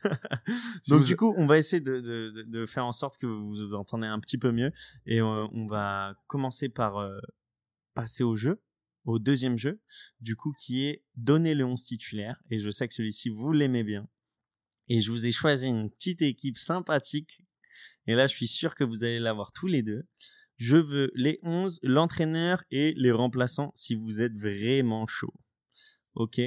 Si 0.84 0.90
Donc 0.92 1.02
vous- 1.02 1.08
du 1.08 1.16
coup, 1.16 1.34
on 1.38 1.46
va 1.48 1.58
essayer 1.58 1.82
de, 1.82 2.00
de, 2.00 2.30
de- 2.32 2.44
de 2.44 2.66
faire 2.66 2.86
en 2.86 2.92
sorte 2.92 3.18
que 3.18 3.26
vous 3.26 3.50
vous 3.50 3.74
entendez 3.74 4.08
un 4.08 4.20
petit 4.20 4.38
peu 4.38 4.52
mieux 4.52 4.72
et 5.06 5.20
euh, 5.20 5.48
on 5.52 5.66
va 5.68 6.16
commencer 6.28 6.70
par 6.70 6.98
euh, 6.98 7.18
passer 7.96 8.24
au 8.24 8.36
jeu, 8.36 8.62
au 9.06 9.18
deuxième 9.20 9.58
jeu, 9.58 9.82
du 10.22 10.36
coup 10.36 10.54
qui 10.58 10.86
est 10.86 11.04
donner 11.16 11.56
le 11.56 11.66
11 11.66 11.84
titulaire 11.84 12.40
et 12.52 12.60
je 12.60 12.70
sais 12.70 12.88
que 12.88 12.94
celui-ci 12.94 13.30
vous 13.30 13.52
l'aimez 13.52 13.84
bien 13.84 14.08
et 14.90 15.00
je 15.00 15.12
vous 15.12 15.26
ai 15.26 15.32
choisi 15.32 15.68
une 15.68 15.90
petite 15.90 16.22
équipe 16.22 16.58
sympathique 16.58 17.42
et 18.08 18.16
là 18.16 18.28
je 18.28 18.36
suis 18.36 18.48
sûr 18.48 18.76
que 18.76 18.84
vous 18.84 19.04
allez 19.04 19.20
l'avoir 19.20 19.52
tous 19.52 19.68
les 19.68 19.84
deux. 19.84 20.06
Je 20.58 20.78
veux 20.78 21.12
les 21.16 21.40
11, 21.42 21.80
l'entraîneur 21.84 22.64
et 22.72 22.94
les 22.96 23.12
remplaçants 23.12 23.72
si 23.76 23.96
vous 23.96 24.22
êtes 24.22 24.38
vraiment 24.38 25.08
chaud. 25.08 25.34
OK 26.16 26.42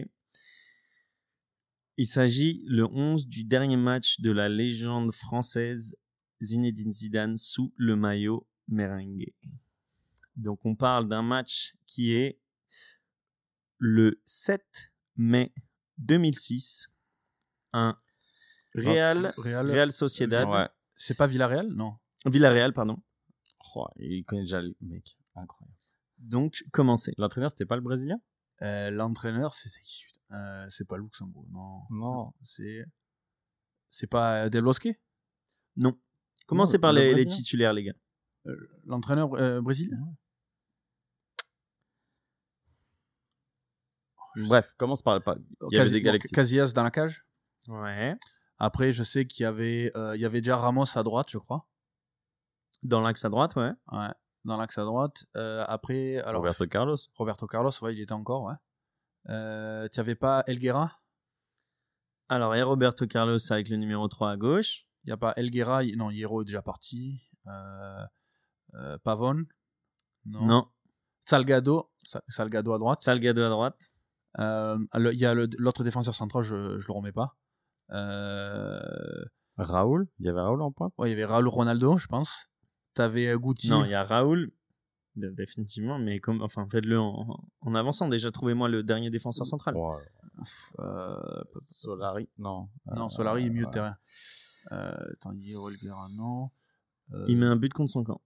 il 1.99 2.07
s'agit 2.07 2.63
le 2.67 2.85
11 2.85 3.27
du 3.27 3.45
dernier 3.45 3.77
match 3.77 4.21
de 4.21 4.31
la 4.31 4.49
légende 4.49 5.13
française 5.13 5.97
Zinedine 6.43 6.93
Zidane 6.93 7.37
sous 7.39 7.73
le 7.77 7.97
maillot 7.97 8.47
merengue. 8.69 9.33
Donc 10.37 10.61
on 10.67 10.75
parle 10.75 11.09
d'un 11.09 11.23
match 11.23 11.75
qui 11.87 12.13
est 12.13 12.39
le 13.79 14.21
7 14.27 14.93
mai 15.17 15.55
2006, 15.99 16.89
un 17.73 17.99
Real, 18.75 19.33
Real, 19.39 19.71
Real 19.71 19.93
Sociedad, 19.93 20.47
Ouais. 20.47 20.69
C'est 20.97 21.17
pas 21.17 21.27
Villarreal? 21.27 21.69
Non. 21.69 21.97
Villarreal, 22.27 22.73
pardon. 22.73 23.03
Oh, 23.75 23.87
il 23.97 24.25
connaît 24.25 24.43
déjà 24.43 24.61
le 24.63 24.75
mec. 24.81 25.17
Incroyable. 25.35 25.77
Donc 26.19 26.65
commencez. 26.73 27.13
L'entraîneur, 27.19 27.51
c'était 27.51 27.67
pas 27.67 27.77
le 27.77 27.83
Brésilien? 27.83 28.21
Euh, 28.63 28.91
L'entraîneur, 28.91 29.53
c'était 29.55 29.81
qui 29.81 30.05
euh, 30.33 30.67
C'est 30.71 30.87
pas 30.89 30.97
Luxembourg, 30.97 31.47
non. 31.51 31.83
Non. 31.91 32.33
C'est. 32.43 32.85
C'est 33.91 34.07
pas 34.07 34.45
euh, 34.47 34.49
Del 34.49 34.63
Bosque? 34.65 34.89
Non. 35.77 35.99
Commencez 36.47 36.79
Non, 36.79 36.81
par 36.81 36.93
le 36.93 37.13
les, 37.13 37.27
titulaires, 37.27 37.73
les 37.75 37.85
gars? 37.85 37.95
L'entraîneur 38.85 39.35
euh, 39.35 39.61
brésilien? 39.61 39.99
Bref, 44.37 44.75
commence 44.77 45.03
par. 45.03 45.21
par- 45.23 45.37
Il 45.71 45.77
y 45.77 45.79
avait 45.79 45.85
Casi- 45.89 45.93
des 45.93 46.01
bon, 46.01 46.05
Galactiques. 46.07 46.35
Casillas 46.35 46.73
dans 46.75 46.83
la 46.83 46.91
cage? 46.91 47.25
Ouais. 47.69 48.15
Après, 48.59 48.93
je 48.93 49.03
sais 49.03 49.27
qu'il 49.27 49.43
y 49.43 49.47
avait, 49.47 49.93
euh, 49.97 50.17
il 50.17 50.21
y 50.21 50.25
avait 50.25 50.41
déjà 50.41 50.57
Ramos 50.57 50.97
à 50.97 51.03
droite, 51.03 51.29
je 51.31 51.39
crois. 51.39 51.67
Dans 52.83 53.01
l'axe 53.01 53.25
à 53.25 53.29
droite, 53.29 53.57
ouais. 53.57 53.73
Ouais, 53.93 54.09
dans 54.45 54.57
l'axe 54.57 54.79
à 54.79 54.85
droite. 54.85 55.27
Euh, 55.37 55.65
après, 55.69 56.17
alors 56.19 56.41
Roberto 56.41 56.67
Carlos. 56.67 56.97
Roberto 57.15 57.47
Carlos, 57.47 57.71
ouais, 57.83 57.95
il 57.95 58.01
était 58.01 58.13
encore, 58.13 58.45
ouais. 58.45 58.55
Euh, 59.29 59.89
tu 59.93 59.99
avais 60.01 60.15
pas 60.15 60.45
Elguera 60.47 61.01
Alors, 62.29 62.55
il 62.55 62.59
y 62.59 62.63
a 62.63 62.65
Roberto 62.65 63.07
Carlos 63.07 63.39
avec 63.51 63.69
le 63.69 63.77
numéro 63.77 64.07
3 64.09 64.31
à 64.31 64.37
gauche. 64.37 64.87
Il 65.05 65.11
y 65.11 65.13
a 65.13 65.17
pas 65.17 65.33
Elguera, 65.37 65.83
non, 65.97 66.11
Hierro 66.11 66.43
est 66.43 66.45
déjà 66.47 66.63
parti. 66.63 67.29
Euh, 67.47 68.05
euh, 68.75 68.99
Pavon 68.99 69.45
Non. 70.25 70.47
Non. 70.47 70.69
Salgado, 71.25 71.91
Sa- 72.05 72.23
Salgado 72.29 72.73
à 72.73 72.79
droite. 72.79 72.99
Salgado 72.99 73.43
à 73.43 73.49
droite. 73.49 73.93
Euh, 74.39 74.79
Il 74.95 75.19
y 75.19 75.27
a 75.27 75.35
l'autre 75.35 75.83
défenseur 75.83 76.15
central, 76.15 76.43
je, 76.43 76.79
je 76.79 76.87
le 76.87 76.93
remets 76.93 77.13
pas. 77.13 77.37
Euh, 77.91 79.25
Raoul? 79.57 80.09
Il 80.19 80.27
y 80.27 80.29
avait 80.29 80.41
Raoul 80.41 80.63
en 80.63 80.73
pointe? 80.73 80.93
ouais, 80.99 81.09
il 81.09 81.11
y 81.11 81.15
avait 81.15 81.25
Raúl 81.25 81.49
Ronaldo, 81.49 81.99
je 81.99 82.07
pense. 82.07 82.49
T'avais 82.95 83.29
euh, 83.29 83.39
Guti. 83.39 83.71
Non, 83.71 83.85
il 83.85 83.91
y 83.91 83.95
a 83.95 84.05
Raoul. 84.05 84.51
Bien, 85.15 85.31
Définitivement, 85.33 85.99
mais 85.99 86.21
comme, 86.21 86.43
enfin, 86.43 86.67
faites-le 86.71 86.99
en, 86.99 87.43
en 87.61 87.75
avançant. 87.75 88.09
Déjà, 88.09 88.31
trouvez-moi 88.31 88.69
le 88.69 88.83
dernier 88.83 89.09
défenseur 89.11 89.47
central. 89.47 89.75
Ouais. 89.75 89.97
Euh, 90.79 91.43
Solari. 91.59 92.29
Non. 92.39 92.69
non, 92.95 93.07
Euh, 93.07 93.09
Solari 93.09 93.47
est 93.47 93.51
milieu 93.51 93.63
de 93.63 93.67
ouais. 93.67 93.73
terrain. 93.73 93.97
Euh, 94.73 95.13
attends, 95.13 95.33
non. 96.11 96.51
Euh, 97.15 97.25
Il 97.29 97.39
met 97.39 97.47
un 97.47 97.57
but 97.57 97.73
contre 97.73 97.93
son 97.93 98.05
camp. 98.05 98.21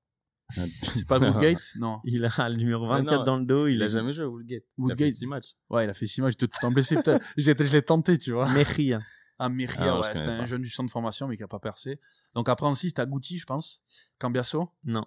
C'est 0.82 1.06
pas 1.06 1.20
Woodgate? 1.20 1.62
Non. 1.78 2.00
Il 2.04 2.24
a 2.24 2.48
le 2.48 2.56
numéro 2.56 2.84
Mais 2.86 3.02
24 3.02 3.18
non, 3.18 3.24
dans 3.24 3.36
le 3.36 3.44
dos. 3.44 3.66
Il, 3.68 3.74
Il 3.76 3.82
a 3.82 3.84
a 3.84 3.88
jamais 3.88 4.12
joué 4.12 4.24
à 4.24 4.28
Woodgate. 4.28 4.64
Woodgate. 4.78 4.98
Il 4.98 5.04
a 5.04 5.06
fait 5.06 5.12
six 5.12 5.26
matchs. 5.26 5.54
Ouais, 5.68 5.84
il 5.86 5.90
a 5.90 5.94
fait 5.94 6.06
6 6.06 6.22
matchs, 6.22 6.32
j'étais 6.40 6.46
tout 6.48 6.58
le 6.60 6.60
temps 6.68 6.72
blessé. 6.72 6.96
Je 7.36 7.72
l'ai 7.72 7.82
tenté, 7.82 8.18
tu 8.18 8.32
vois. 8.32 8.48
Mejia. 8.52 9.00
Ah, 9.42 9.48
Mejia, 9.48 9.94
Ah, 9.94 10.00
ouais, 10.00 10.14
c'était 10.14 10.28
un 10.28 10.38
pas. 10.40 10.44
jeune 10.44 10.60
du 10.60 10.68
centre 10.68 10.88
de 10.88 10.90
formation, 10.92 11.26
mais 11.26 11.36
qui 11.36 11.42
a 11.42 11.48
pas 11.48 11.58
percé. 11.60 11.98
Donc 12.34 12.48
après, 12.50 12.66
en 12.66 12.74
6, 12.74 12.92
t'as 12.92 13.06
Guti, 13.06 13.38
je 13.38 13.46
pense. 13.46 13.82
Cambiasso? 14.18 14.68
Non. 14.84 15.06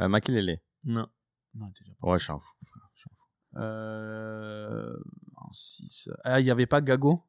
Euh, 0.00 0.08
Makelele. 0.08 0.60
Non. 0.84 1.06
Non, 1.54 1.68
déjà 1.68 1.92
pas. 2.00 2.08
Ouais, 2.08 2.18
je 2.18 2.24
suis 2.24 2.32
un 2.32 2.38
fou, 2.40 2.56
frère. 2.64 2.90
Je 2.94 3.00
suis 3.00 3.08
un 3.12 3.14
fou. 3.14 3.26
Euh, 3.62 4.96
en 5.36 5.52
6. 5.52 6.08
Ah, 6.24 6.40
il 6.40 6.46
y 6.46 6.50
avait 6.50 6.66
pas 6.66 6.80
Gago? 6.80 7.22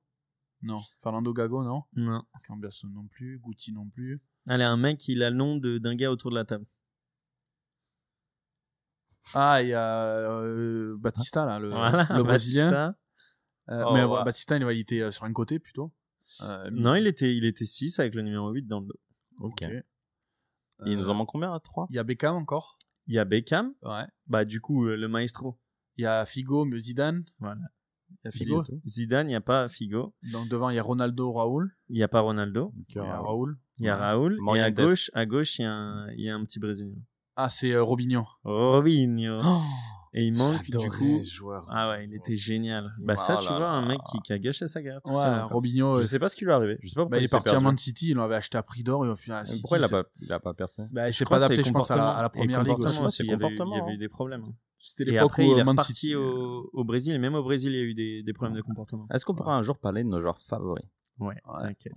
Non. 0.63 0.79
Fernando 1.01 1.33
Gago, 1.33 1.63
non? 1.63 1.83
Non. 1.93 2.23
Cambiasso 2.47 2.87
non 2.87 3.07
plus. 3.07 3.37
Guti 3.39 3.71
non 3.73 3.87
plus. 3.89 4.19
Allez, 4.47 4.63
un 4.63 4.77
mec, 4.77 5.07
il 5.07 5.21
a 5.21 5.29
le 5.29 5.35
nom 5.35 5.57
d'un 5.57 5.93
gars 5.95 6.09
autour 6.11 6.31
de 6.31 6.35
la 6.35 6.45
table. 6.45 6.65
Ah, 9.35 9.61
il 9.61 9.69
y 9.69 9.73
a 9.73 10.05
euh, 10.05 10.95
Batista, 10.97 11.45
là, 11.45 11.59
le, 11.59 11.69
Voilà, 11.69 12.07
le 12.09 12.23
Brésilien. 12.23 12.63
Batista. 12.71 12.97
Euh, 13.69 13.83
Oh, 13.87 13.93
mais 13.93 14.03
ouais. 14.03 14.23
Batista, 14.25 14.57
il 14.57 14.79
était 14.79 14.99
euh, 15.01 15.11
sur 15.11 15.23
un 15.23 15.31
côté 15.31 15.59
plutôt. 15.59 15.93
Euh, 16.41 16.69
Non, 16.73 16.95
il 16.95 17.07
était, 17.07 17.35
il 17.35 17.45
était 17.45 17.65
6 17.65 17.99
avec 17.99 18.15
le 18.15 18.21
numéro 18.21 18.49
8 18.51 18.63
dans 18.67 18.79
le 18.79 18.87
dos. 18.87 18.99
Ok. 19.39 19.63
Il 20.85 20.97
nous 20.97 21.09
en 21.09 21.13
Euh, 21.13 21.17
manque 21.17 21.29
combien 21.29 21.57
3 21.59 21.87
Il 21.89 21.95
y 21.95 21.99
a 21.99 22.03
Beckham 22.03 22.35
encore. 22.35 22.77
Il 23.07 23.13
y 23.13 23.19
a 23.19 23.25
Beckham. 23.25 23.73
Ouais. 23.83 24.05
Bah, 24.27 24.45
du 24.45 24.59
coup, 24.61 24.85
euh, 24.87 24.95
le 24.95 25.07
maestro. 25.07 25.59
Il 25.97 26.03
y 26.03 26.07
a 26.07 26.25
Figo, 26.25 26.65
mais 26.65 26.79
Zidane. 26.79 27.23
Voilà. 27.39 27.61
Il 28.09 28.17
y 28.25 28.27
a 28.27 28.31
Figo. 28.31 28.63
Zidane, 28.85 29.27
il 29.27 29.29
n'y 29.29 29.35
a 29.35 29.41
pas 29.41 29.69
Figo. 29.69 30.15
Donc 30.31 30.47
devant, 30.49 30.69
il 30.69 30.75
y 30.75 30.79
a 30.79 30.83
Ronaldo, 30.83 31.31
Raoul. 31.31 31.71
Il 31.89 31.95
n'y 31.95 32.03
a 32.03 32.07
pas 32.07 32.21
Ronaldo. 32.21 32.73
Il 32.89 32.95
y 32.95 32.99
a 32.99 33.21
Raoul. 33.21 33.59
Il 33.79 33.85
y 33.85 33.89
a 33.89 33.95
Ouais. 33.95 34.01
Raoul. 34.01 34.39
Et 34.55 34.59
à 34.61 34.71
gauche, 34.71 35.11
à 35.13 35.25
gauche, 35.25 35.59
il 35.59 35.63
y 35.63 35.65
a 35.65 35.71
un, 35.73 36.11
il 36.13 36.21
y 36.21 36.29
a 36.29 36.35
un 36.35 36.43
petit 36.43 36.59
Brésilien. 36.59 36.95
Ah, 37.35 37.49
c'est 37.49 37.71
euh, 37.73 37.83
Robinho. 37.83 38.25
Robinho. 38.43 39.39
Oh, 39.43 39.61
Et 40.15 40.25
il 40.27 40.33
manque, 40.37 40.69
du 40.69 40.89
coup. 40.89 41.21
ce 41.23 41.33
joueur. 41.33 41.65
Ah 41.69 41.89
ouais, 41.89 42.05
il 42.05 42.13
était 42.13 42.35
génial. 42.35 42.91
Bah, 43.01 43.15
ça, 43.17 43.37
Oh 43.39 43.41
tu 43.41 43.47
vois, 43.47 43.69
un 43.69 43.85
mec 43.87 43.99
qui, 44.11 44.19
qui 44.19 44.31
a 44.31 44.37
gâché 44.37 44.67
sa 44.67 44.81
carrière. 44.83 45.01
Ouais, 45.05 45.13
quoi. 45.13 45.43
Robinho. 45.45 45.97
Je 45.97 46.03
euh, 46.03 46.05
sais 46.05 46.19
pas 46.19 46.29
ce 46.29 46.35
qui 46.35 46.45
lui 46.45 46.51
est 46.51 46.53
arrivé. 46.53 46.77
Je 46.83 46.87
sais 46.89 46.93
pas 46.95 47.01
pourquoi 47.01 47.17
bah, 47.17 47.21
il 47.21 47.25
est 47.25 47.31
parti 47.31 47.49
à. 47.49 47.59
Man 47.59 47.77
City, 47.77 48.09
il 48.11 48.17
l'avait 48.17 48.35
acheté 48.35 48.57
à 48.57 48.63
prix 48.63 48.83
d'or 48.83 49.05
et 49.05 49.09
au 49.09 49.15
final, 49.15 49.47
City, 49.47 49.61
Pourquoi 49.61 49.79
il 49.79 49.83
a 49.83 49.89
pas, 49.89 50.03
il 50.21 50.31
a 50.31 50.39
pas 50.39 50.53
percé 50.53 50.83
bah, 50.93 51.09
il 51.09 51.13
s'est 51.13 51.25
pas 51.25 51.37
adapté, 51.43 51.63
je 51.63 51.71
pense, 51.71 51.89
à 51.89 51.95
la, 51.95 52.09
à 52.11 52.21
la 52.21 52.29
première 52.29 52.61
ligue 52.63 52.77
aussi. 52.79 53.01
aussi, 53.01 53.23
il 53.23 53.29
y 53.29 53.33
avait 53.33 53.47
Il 53.47 53.57
y 53.57 53.61
avait 53.61 53.81
hein. 53.81 53.87
eu 53.89 53.97
des 53.97 54.09
problèmes. 54.09 54.43
C'était 54.77 55.03
Et 55.09 55.13
l'époque 55.13 55.37
où 55.37 55.41
il 55.41 55.57
est 55.57 55.63
Man 55.63 55.79
City. 55.79 56.13
euh, 56.13 56.19
au, 56.19 56.69
au 56.73 56.83
Brésil. 56.83 57.15
Et 57.15 57.17
même 57.17 57.33
au 57.35 57.41
Brésil, 57.43 57.71
il 57.71 57.77
y 57.77 57.79
a 57.79 57.83
eu 57.83 57.93
des, 57.95 58.21
des 58.21 58.33
problèmes 58.33 58.55
de 58.55 58.61
comportement. 58.61 59.07
Est-ce 59.11 59.25
qu'on 59.25 59.33
pourra 59.33 59.55
un 59.55 59.63
jour 59.63 59.77
parler 59.79 60.03
de 60.03 60.09
nos 60.09 60.19
joueurs 60.21 60.37
favoris? 60.37 60.85
Ouais, 61.19 61.27
Ouais. 61.47 61.59
t'inquiète. 61.59 61.93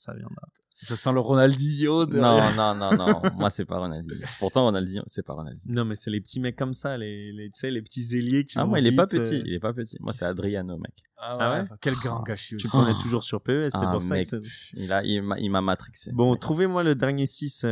Ça 0.00 0.14
viendra. 0.14 0.48
Ça 0.76 0.96
sent 0.96 1.12
le 1.12 1.20
Ronaldinho. 1.20 2.06
de- 2.06 2.18
Non, 2.18 2.38
non, 2.56 2.74
non, 2.74 2.96
non. 2.96 3.20
Moi, 3.36 3.50
c'est 3.50 3.66
pas 3.66 3.76
Ronaldinho. 3.76 4.24
Pourtant, 4.38 4.64
Ronaldinho, 4.64 5.02
c'est 5.06 5.22
pas 5.22 5.34
Ronaldinho. 5.34 5.74
Non, 5.74 5.84
mais 5.84 5.94
c'est 5.94 6.08
les 6.08 6.22
petits 6.22 6.40
mecs 6.40 6.56
comme 6.56 6.72
ça, 6.72 6.96
les, 6.96 7.32
les, 7.34 7.50
tu 7.50 7.58
sais, 7.60 7.70
les 7.70 7.82
petits 7.82 8.16
ailiers 8.16 8.44
qui 8.44 8.58
Ah, 8.58 8.64
moi, 8.64 8.78
il 8.78 8.86
est 8.86 8.96
pas 8.96 9.06
petit. 9.06 9.34
euh, 9.34 9.42
Il 9.44 9.52
est 9.52 9.60
pas 9.60 9.74
petit. 9.74 9.98
Moi, 10.00 10.14
c'est 10.14 10.24
Adriano, 10.24 10.78
mec. 10.78 10.94
Ah 11.18 11.36
Ah 11.38 11.52
ouais, 11.52 11.60
ouais 11.64 11.68
Quel 11.82 11.92
grand 11.96 12.22
gâchis 12.22 12.56
Tu 12.56 12.66
prenais 12.66 12.94
toujours 13.02 13.24
sur 13.24 13.42
PES, 13.42 13.68
c'est 13.68 13.76
Ah, 13.76 13.90
pour 13.92 14.02
ça 14.02 14.14
mec, 14.14 14.22
que 14.22 14.28
c'est... 14.30 14.40
pff, 14.40 14.70
il 14.72 14.90
a, 14.90 15.04
il 15.04 15.20
m'a, 15.22 15.38
il 15.38 15.50
m'a 15.50 15.60
matrixé. 15.60 16.12
Bon, 16.12 16.34
trouvez-moi 16.34 16.82
le 16.82 16.94
dernier 16.94 17.26
6, 17.26 17.66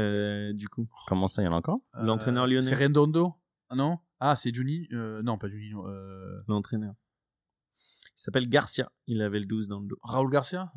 du 0.52 0.68
coup. 0.68 0.86
Comment 1.06 1.28
ça, 1.28 1.40
il 1.40 1.46
y 1.46 1.48
en 1.48 1.54
a 1.54 1.56
encore? 1.56 1.78
Euh, 1.94 2.02
l'entraîneur 2.04 2.46
lyonnais. 2.46 2.60
C'est 2.60 2.74
Redondo 2.74 3.32
Ah 3.70 3.74
non? 3.74 3.98
Ah, 4.20 4.36
c'est 4.36 4.54
Juni 4.54 4.86
euh, 4.92 5.22
Non, 5.22 5.38
pas. 5.38 5.46
Euh... 5.46 6.42
L'entraîneur. 6.46 6.92
Il 7.74 8.20
s'appelle 8.20 8.48
Garcia. 8.50 8.92
Il 9.06 9.22
avait 9.22 9.38
le 9.38 9.46
12 9.46 9.66
dans 9.68 9.80
le 9.80 9.86
dos. 9.86 9.96
Raoul 10.02 10.28
Garcia? 10.30 10.70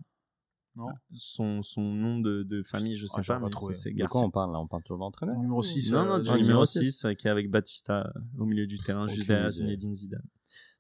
Non 0.76 0.88
Son, 1.14 1.62
son 1.64 1.82
nom 1.82 2.20
de, 2.20 2.44
de 2.44 2.64
famille, 2.64 2.96
je 2.96 3.06
sais 3.06 3.16
Ah, 3.18 3.22
j'aurais 3.22 3.40
pas, 3.42 3.50
pas 3.50 3.60
mais 3.68 3.74
c'est 3.74 3.92
De 3.92 4.06
quoi 4.06 4.22
on 4.24 4.32
parle 4.32 4.54
là? 4.54 4.60
On 4.60 4.68
parle 4.68 4.84
toujours 4.84 4.98
de 5.00 5.04
l'entraîneur 5.04 5.38
Numéro 5.38 5.62
6. 5.62 5.92
Non, 5.92 6.06
non, 6.06 6.12
euh, 6.14 6.20
du 6.20 6.28
dans 6.28 6.34
le 6.36 6.40
numéro 6.42 6.48
numéro 6.62 6.66
6, 6.66 7.08
qui 7.18 7.28
est 7.28 7.30
avec 7.30 7.50
Batista 7.52 8.08
euh, 8.16 8.20
au 8.40 8.46
milieu 8.46 8.66
du 8.68 8.78
terrain, 8.78 9.08
juste 9.08 9.28
derrière. 9.28 9.50
Zinedine 9.50 9.94
Zidane. 9.94 10.24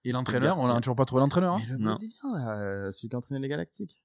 Et 0.03 0.11
l'entraîneur, 0.11 0.55
on 0.55 0.61
Garcia. 0.61 0.75
a 0.77 0.81
toujours 0.81 0.95
pas 0.95 1.05
trouvé 1.05 1.19
l'entraîneur. 1.21 1.55
Hein? 1.55 1.61
Le 1.69 1.77
Non. 1.77 1.91
Brésilien, 1.91 2.33
là, 2.33 2.59
euh, 2.59 2.91
celui 2.91 3.09
qui 3.09 3.15
a 3.15 3.17
entraîné 3.17 3.39
les 3.41 3.47
Galactiques. 3.49 4.01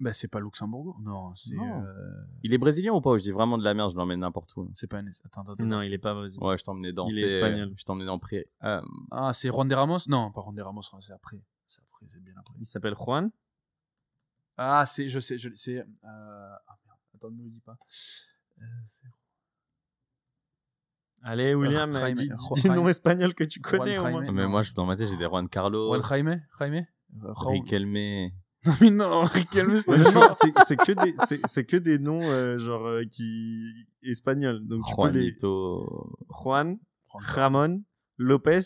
bah, 0.00 0.12
c'est 0.12 0.28
pas 0.28 0.40
Luxembourg. 0.40 0.98
Non, 1.02 1.34
c'est. 1.36 1.54
Euh, 1.54 2.12
Il 2.42 2.52
est 2.52 2.58
brésilien 2.58 2.92
ou 2.92 3.00
pas? 3.00 3.16
Je 3.16 3.22
dis 3.22 3.30
vraiment 3.30 3.56
de 3.56 3.62
la 3.64 3.72
merde, 3.72 3.90
je 3.92 3.96
l'emmène 3.96 4.20
n'importe 4.20 4.54
où. 4.56 4.70
C'est 4.74 4.86
pas. 4.88 4.98
Attends, 4.98 5.42
attends, 5.42 5.52
attends. 5.52 5.64
Non, 5.64 5.80
il 5.82 5.92
est 5.92 5.98
pas 5.98 6.12
brésilien. 6.14 6.46
Ouais, 6.46 6.58
je 6.58 6.64
t'emmenais 6.64 6.92
danser. 6.92 7.14
Il 7.16 7.22
est 7.22 7.26
espagnol. 7.26 7.72
Je 7.76 7.84
t'emmenais 7.84 8.04
dans 8.06 8.18
Pré. 8.18 8.48
Euh, 8.64 8.80
Ah, 9.12 9.32
c'est 9.32 9.48
Juan 9.48 9.68
de 9.68 9.74
Ramos? 9.74 9.98
Non, 10.08 10.30
pas 10.32 10.42
Juan 10.42 10.54
de 10.56 10.62
Ramos, 10.62 10.82
c'est 11.00 11.12
après. 11.12 11.42
C'est 11.66 11.80
après, 11.82 12.06
c'est 12.08 12.20
bien 12.22 12.34
après. 12.38 12.54
Il 12.60 12.66
s'appelle 12.66 12.94
Juan. 12.94 13.30
Ah, 14.56 14.84
c'est. 14.86 15.08
Je 15.08 15.20
sais, 15.20 15.38
je 15.38 15.48
c'est. 15.54 15.78
Euh... 15.78 15.84
Ah 16.04 16.78
merde, 16.86 16.98
attends, 17.14 17.30
ne 17.30 17.36
me 17.36 17.44
le 17.44 17.50
dis 17.50 17.60
pas. 17.60 17.76
Euh, 18.60 18.64
Allez, 21.22 21.54
William, 21.54 21.90
Jaime- 21.92 22.14
dis, 22.14 22.30
dis 22.54 22.62
des 22.62 22.68
noms 22.70 22.88
espagnols 22.88 23.34
que 23.34 23.44
tu 23.44 23.60
Juan 23.62 23.78
connais 23.80 23.98
au 23.98 24.02
moins. 24.08 24.24
Jaime. 24.24 24.34
mais 24.34 24.42
non. 24.44 24.48
moi, 24.48 24.62
je, 24.62 24.72
dans 24.72 24.86
ma 24.86 24.96
tête, 24.96 25.08
j'ai 25.08 25.16
des 25.18 25.26
Juan 25.26 25.48
Carlos, 25.48 25.88
Juan 25.88 26.02
Jaime 26.02 26.42
Jaime 26.58 26.86
Riquelme. 27.22 28.30
Non, 28.66 28.74
mais 28.82 28.90
non, 28.90 29.24
Riquelme, 29.24 29.76
c'est 30.32 30.52
c'est 30.66 30.76
que 30.76 30.92
des 30.92 31.14
c'est 31.26 31.40
c'est 31.46 31.64
que 31.64 31.78
des 31.78 31.98
noms 31.98 32.20
euh, 32.20 32.58
genre 32.58 32.86
euh, 32.86 33.04
qui 33.10 33.86
espagnols. 34.02 34.66
Donc 34.66 34.84
tu 34.86 34.94
peux 34.94 35.08
les 35.08 35.20
Juanito 35.30 36.14
Juan, 36.28 36.78
Juan- 37.10 37.22
Ramon, 37.24 37.82
Lopez, 38.18 38.60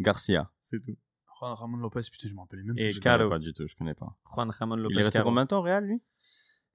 Garcia. 0.00 0.50
c'est 0.60 0.80
tout. 0.82 0.96
Juan 1.40 1.54
Ramon 1.54 1.76
Lopez, 1.78 2.00
putain, 2.10 2.28
je 2.28 2.34
m'en 2.34 2.42
rappelais 2.42 2.62
même 2.62 2.76
Et 2.78 2.86
plus. 2.86 2.92
Je 2.94 3.00
Caro. 3.00 3.18
connais 3.18 3.30
pas 3.30 3.38
du 3.38 3.52
tout, 3.52 3.66
je 3.68 3.74
connais 3.76 3.94
pas. 3.94 4.16
Juan 4.34 4.50
Ramon 4.50 4.76
Lopez. 4.76 4.94
Il 4.94 4.98
est 5.00 5.04
resté 5.04 5.18
Caro. 5.18 5.28
combien 5.30 5.44
de 5.44 5.48
temps 5.48 5.58
au 5.58 5.62
Real, 5.62 5.84
lui? 5.84 6.02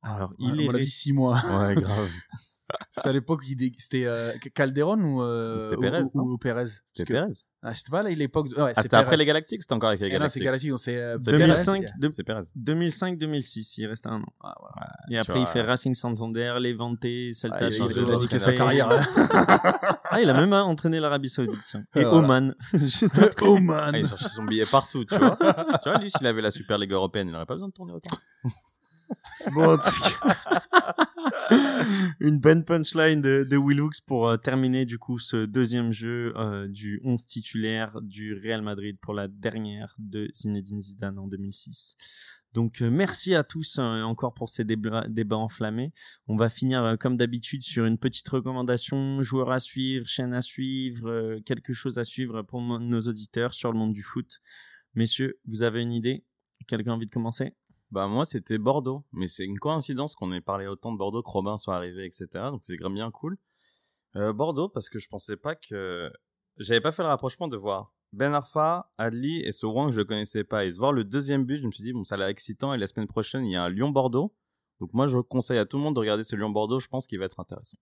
Alors, 0.02 0.34
il 0.40 0.60
est 0.62 0.68
avis, 0.70 0.78
resté- 0.80 0.86
6 0.92 1.14
mois. 1.14 1.36
Ouais, 1.46 1.76
grave. 1.76 2.10
C'était 2.92 3.10
à 3.10 3.14
l'époque, 3.14 3.44
c'était 3.78 4.06
euh, 4.06 4.34
Calderon 4.56 4.98
ou, 5.00 5.22
euh, 5.22 5.76
ou- 5.76 5.80
Pérez, 5.82 6.02
ou, 6.02 6.12
non 6.16 6.24
ou 6.24 6.38
Pérez? 6.38 6.66
C'était 6.66 6.82
Parce 6.96 7.08
que- 7.08 7.14
Pérez. 7.14 7.28
Ah, 7.66 7.74
c'était 7.74 7.92
pas 7.92 8.04
là, 8.04 8.10
l'époque. 8.10 8.50
de- 8.50 8.56
Ouais, 8.62 8.74
Ah, 8.76 8.82
c'était 8.84 8.96
après 8.98 9.16
les 9.16 9.26
Galactiques 9.26 9.62
c'était 9.62 9.74
encore 9.74 9.90
avec 9.90 10.02
les 10.02 10.08
Eh 10.08 10.20
non, 10.20 10.28
c'est 10.28 10.40
Galactiques 10.42 10.72
c'est. 10.80 10.98
euh, 10.98 11.18
C'est 11.20 11.32
Pérez. 11.32 11.44
2005, 11.46 11.86
de- 11.98 12.10
C'est 12.10 12.24
Pérez. 12.24 12.42
2005-2006, 12.56 13.78
il 13.78 13.88
reste 13.88 14.06
un 14.08 14.22
an. 14.22 14.26
Ah, 14.44 14.54
voilà. 14.60 14.88
Et 15.10 15.18
après, 15.18 15.34
vois. 15.34 15.42
il 15.42 15.48
fait 15.48 15.62
Racing 15.62 15.94
Santander, 15.94 16.56
Levante, 16.60 17.04
Celta 17.34 17.58
Ah, 17.62 17.68
il, 17.70 17.76
il 17.76 17.88
Vigo, 17.88 18.28
sa 18.28 18.54
carrière. 18.54 18.90
Ah, 20.16 20.22
il 20.22 20.30
a 20.30 20.34
même 20.34 20.54
entraîné 20.54 21.00
l'Arabie 21.00 21.30
Saoudite, 21.30 21.60
tiens. 21.66 21.82
Et 21.96 22.04
Ah, 22.04 22.10
voilà. 22.10 22.18
Oman. 22.18 22.56
Juste 22.74 23.18
après. 23.18 23.46
oh 23.48 23.58
Ah, 23.72 23.92
il 23.94 24.08
cherchait 24.08 24.30
son 24.30 24.44
billet 24.44 24.66
partout, 24.70 25.06
tu 25.06 25.16
vois. 25.18 25.38
tu 25.84 25.90
vois, 25.90 25.98
lui, 26.00 26.12
s'il 26.12 26.28
avait 26.28 26.42
la 26.42 26.52
Super 26.52 26.78
League 26.78 26.92
européenne, 26.92 27.28
il 27.30 27.32
n'aurait 27.32 27.46
pas 27.48 27.56
besoin 27.56 27.70
de 27.70 27.74
tourner 27.74 27.94
autant. 27.94 28.16
Bon, 29.54 29.74
en 29.74 29.78
tout 29.78 29.90
cas, 30.22 30.36
une 32.20 32.40
bonne 32.40 32.64
punchline 32.64 33.22
de, 33.22 33.46
de 33.50 34.02
pour 34.06 34.28
euh, 34.28 34.38
terminer 34.38 34.86
du 34.86 34.98
coup 34.98 35.20
ce 35.20 35.46
deuxième 35.46 35.92
jeu 35.92 36.34
euh, 36.38 36.68
du 36.68 37.02
11 37.04 37.26
titulaire 37.26 38.02
du 38.02 38.34
Real 38.34 38.62
Madrid 38.62 38.98
pour 39.02 39.14
la 39.14 39.28
dernière 39.28 39.96
de 39.98 40.30
Zinedine 40.34 40.80
Zidane 40.80 41.20
en 41.20 41.28
2006. 41.28 41.98
Donc 42.54 42.82
euh, 42.82 42.90
merci 42.90 43.36
à 43.36 43.44
tous 43.44 43.80
encore 43.80 44.34
pour 44.34 44.50
ces 44.50 44.64
débats, 44.64 45.06
enflammés. 45.32 45.92
On 46.28 46.36
va 46.36 46.50
finir 46.50 46.98
comme 47.00 47.18
d'habitude 47.18 47.64
sur 47.64 47.86
une 47.86 47.98
petite 47.98 48.30
recommandation, 48.30 49.24
joueur 49.24 49.52
à 49.52 49.60
suivre, 49.60 50.08
chaîne 50.08 50.34
à 50.34 50.42
suivre, 50.42 51.40
quelque 51.46 51.74
chose 51.74 51.98
à 51.98 52.04
suivre 52.04 52.44
pour 52.44 52.62
nos 52.62 53.02
auditeurs 53.02 53.54
sur 53.54 53.72
le 53.72 53.80
monde 53.80 53.94
du 53.94 54.04
foot. 54.04 54.40
Messieurs, 54.94 55.40
vous 55.46 55.64
avez 55.64 55.82
une 55.82 55.92
idée? 55.92 56.24
Quelqu'un 56.68 56.92
a 56.92 56.94
envie 56.94 57.08
de 57.08 57.12
commencer? 57.12 57.56
Bah 57.94 58.08
moi 58.08 58.26
c'était 58.26 58.58
Bordeaux, 58.58 59.04
mais 59.12 59.28
c'est 59.28 59.46
une 59.46 59.60
coïncidence 59.60 60.16
qu'on 60.16 60.32
ait 60.32 60.42
parlé 60.42 60.66
autant 60.66 60.92
de 60.92 60.98
Bordeaux 60.98 61.22
que 61.22 61.30
Robin 61.30 61.58
soit 61.58 61.76
arrivé, 61.76 62.06
etc. 62.06 62.28
Donc 62.50 62.62
c'est 62.64 62.76
bien 62.76 63.12
cool. 63.12 63.38
Euh, 64.16 64.34
Bordeaux 64.34 64.68
parce 64.68 64.90
que 64.90 64.98
je 64.98 65.08
pensais 65.08 65.38
pas 65.38 65.56
que 65.56 66.12
j'avais 66.58 66.82
pas 66.82 66.92
fait 66.92 67.04
le 67.04 67.10
rapprochement 67.10 67.48
de 67.48 67.56
voir 67.56 67.94
Ben 68.12 68.34
Arfa, 68.34 68.92
Adli 68.98 69.44
et 69.44 69.52
Wang 69.64 69.92
que 69.92 69.96
je 69.96 70.02
connaissais 70.02 70.44
pas. 70.44 70.66
Et 70.66 70.72
de 70.72 70.76
voir 70.76 70.92
le 70.92 71.04
deuxième 71.04 71.46
but, 71.46 71.60
je 71.60 71.68
me 71.68 71.72
suis 71.72 71.84
dit 71.84 71.94
bon 71.94 72.04
ça 72.04 72.16
a 72.16 72.30
excitant 72.32 72.74
et 72.74 72.80
la 72.80 72.88
semaine 72.88 73.06
prochaine 73.06 73.46
il 73.46 73.52
y 73.52 73.56
a 73.56 73.64
un 73.64 73.70
Lyon-Bordeaux. 73.70 74.34
Donc 74.80 74.92
moi 74.94 75.06
je 75.06 75.20
conseille 75.20 75.60
à 75.60 75.66
tout 75.66 75.78
le 75.78 75.84
monde 75.84 75.94
de 75.94 76.00
regarder 76.00 76.24
ce 76.24 76.36
Lyon-Bordeaux, 76.36 76.80
je 76.80 76.88
pense 76.88 77.06
qu'il 77.06 77.20
va 77.20 77.26
être 77.26 77.40
intéressant. 77.40 77.78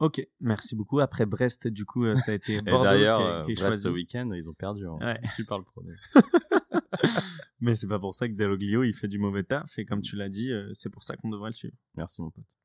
Ok, 0.00 0.24
merci 0.40 0.76
beaucoup. 0.76 1.00
Après 1.00 1.26
Brest, 1.26 1.66
du 1.66 1.84
coup, 1.84 2.04
euh, 2.04 2.14
ça 2.14 2.30
a 2.30 2.34
été 2.34 2.54
Et 2.58 2.62
Bordeaux 2.62 2.84
d'ailleurs, 2.84 3.18
qui, 3.18 3.52
est- 3.52 3.54
euh, 3.60 3.60
Brest 3.60 3.60
choisi. 3.62 3.82
ce 3.82 3.88
week-end, 3.88 4.30
ils 4.32 4.48
ont 4.48 4.54
perdu. 4.54 4.86
Hein. 4.86 4.96
Ouais. 5.00 5.20
Tu 5.34 5.44
parles 5.44 5.64
pro. 5.64 5.82
Mais 7.60 7.74
c'est 7.74 7.88
pas 7.88 7.98
pour 7.98 8.14
ça 8.14 8.28
que 8.28 8.34
Deloglio, 8.34 8.84
il 8.84 8.94
fait 8.94 9.08
du 9.08 9.18
mauvais 9.18 9.42
taf. 9.42 9.76
Et 9.78 9.84
comme 9.84 10.00
tu 10.02 10.14
l'as 10.14 10.28
dit, 10.28 10.52
euh, 10.52 10.70
c'est 10.72 10.90
pour 10.90 11.02
ça 11.02 11.16
qu'on 11.16 11.30
devrait 11.30 11.50
le 11.50 11.54
suivre. 11.54 11.74
Merci 11.96 12.22
mon 12.22 12.30
pote. 12.30 12.56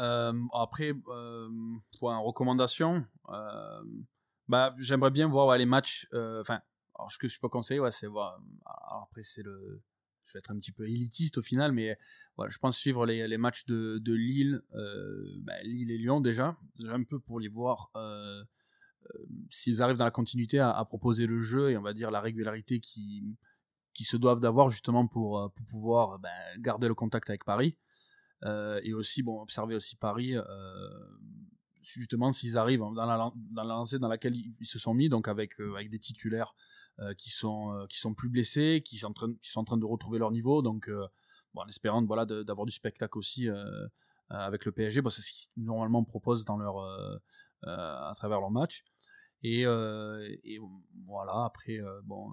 Euh, 0.00 0.32
après, 0.52 0.92
euh, 1.08 1.48
pour 1.98 2.10
une 2.10 2.18
recommandation, 2.24 3.04
euh, 3.28 3.82
bah, 4.48 4.74
j'aimerais 4.78 5.10
bien 5.10 5.28
voir 5.28 5.46
ouais, 5.48 5.58
les 5.58 5.66
matchs. 5.66 6.08
euh, 6.14 6.40
Enfin, 6.40 6.60
alors 6.98 7.12
ce 7.12 7.18
que 7.18 7.28
je 7.28 7.38
peux 7.38 7.48
conseiller, 7.48 7.80
ouais, 7.80 7.92
c'est 7.92 8.06
voir. 8.06 8.38
alors 8.64 9.04
après, 9.08 9.22
c'est 9.22 9.42
le. 9.42 9.82
Je 10.24 10.32
vais 10.32 10.38
être 10.38 10.50
un 10.50 10.58
petit 10.58 10.72
peu 10.72 10.88
élitiste 10.88 11.38
au 11.38 11.42
final, 11.42 11.72
mais 11.72 11.96
voilà, 12.36 12.50
je 12.50 12.58
pense 12.58 12.76
suivre 12.76 13.06
les, 13.06 13.36
matchs 13.36 13.66
de, 13.66 14.00
Lille, 14.12 14.62
euh, 14.74 15.40
bah, 15.42 15.62
Lille 15.62 15.90
et 15.90 15.98
Lyon 15.98 16.20
déjà, 16.20 16.56
déjà 16.76 16.94
un 16.94 17.02
peu 17.04 17.20
pour 17.20 17.40
les 17.40 17.48
voir 17.48 17.90
euh, 17.96 18.42
euh, 18.42 19.26
s'ils 19.50 19.82
arrivent 19.82 19.96
dans 19.96 20.04
la 20.04 20.10
continuité 20.10 20.58
à, 20.58 20.84
proposer 20.84 21.26
le 21.26 21.40
jeu 21.40 21.70
et 21.70 21.76
on 21.76 21.82
va 21.82 21.92
dire 21.92 22.10
la 22.10 22.20
régularité 22.20 22.80
qui, 22.80 23.36
qui 23.92 24.04
se 24.04 24.16
doivent 24.16 24.40
d'avoir 24.40 24.70
justement 24.70 25.06
pour, 25.06 25.52
pour 25.54 25.66
pouvoir 25.66 26.18
ben, 26.18 26.30
garder 26.58 26.88
le 26.88 26.94
contact 26.94 27.28
avec 27.30 27.44
Paris. 27.44 27.76
Et 28.82 28.92
aussi, 28.92 29.22
bon, 29.22 29.40
observer 29.40 29.74
aussi 29.74 29.96
Paris, 29.96 30.34
justement, 31.84 32.32
s'ils 32.32 32.56
arrivent 32.56 32.80
dans 32.80 33.06
la, 33.06 33.32
dans 33.34 33.62
la 33.62 33.74
lancée 33.74 33.98
dans 33.98 34.08
laquelle 34.08 34.34
ils, 34.34 34.54
ils 34.60 34.66
se 34.66 34.78
sont 34.78 34.94
mis, 34.94 35.08
donc 35.08 35.28
avec, 35.28 35.60
euh, 35.60 35.74
avec 35.74 35.90
des 35.90 35.98
titulaires 35.98 36.54
euh, 37.00 37.14
qui, 37.14 37.30
sont, 37.30 37.72
euh, 37.72 37.86
qui 37.86 37.98
sont 37.98 38.14
plus 38.14 38.28
blessés, 38.28 38.82
qui 38.84 38.96
sont, 38.96 39.08
en 39.08 39.12
train, 39.12 39.34
qui 39.34 39.50
sont 39.50 39.60
en 39.60 39.64
train 39.64 39.76
de 39.76 39.84
retrouver 39.84 40.18
leur 40.18 40.30
niveau, 40.30 40.62
donc 40.62 40.90
bon, 41.54 41.62
en 41.62 41.66
espérant 41.66 42.04
voilà, 42.04 42.24
d'avoir 42.26 42.66
du 42.66 42.72
spectacle 42.72 43.18
aussi 43.18 43.48
avec 44.30 44.64
le 44.64 44.72
PSG, 44.72 45.02
bon, 45.02 45.10
c'est 45.10 45.22
ce 45.22 45.32
qu'ils 45.32 45.64
normalement 45.64 46.02
proposent 46.04 46.44
dans 46.44 46.56
leur, 46.56 46.78
à 47.62 48.12
travers 48.16 48.40
leur 48.40 48.50
match. 48.50 48.84
Et, 49.42 49.62
et 49.62 50.58
voilà, 51.06 51.44
après, 51.44 51.80
bon. 52.04 52.32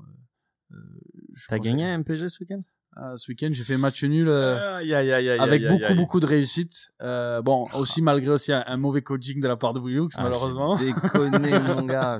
T'as 1.49 1.59
gagné 1.59 1.83
un 1.83 1.97
MPG 1.99 2.29
ce 2.29 2.43
week-end? 2.43 2.63
Ah, 2.97 3.13
ce 3.15 3.31
week-end, 3.31 3.47
j'ai 3.51 3.63
fait 3.63 3.77
match 3.77 4.03
nul. 4.03 4.27
euh, 4.27 4.77
aïe, 4.77 4.93
aïe, 4.93 5.11
aïe, 5.11 5.29
avec 5.29 5.65
beaucoup 5.67 5.93
beaucoup 5.95 6.19
de 6.19 6.25
réussite. 6.25 6.89
Euh, 7.01 7.41
bon, 7.41 7.67
aussi 7.73 8.01
malgré 8.01 8.31
aussi 8.31 8.51
un, 8.51 8.63
un 8.67 8.77
mauvais 8.77 9.01
coaching 9.01 9.39
de 9.41 9.47
la 9.47 9.55
part 9.55 9.73
de 9.73 9.79
Willux, 9.79 10.09
Ah, 10.17 10.23
malheureusement. 10.23 10.75
Déconné 10.77 11.57
mon 11.59 11.83
gars. 11.83 12.19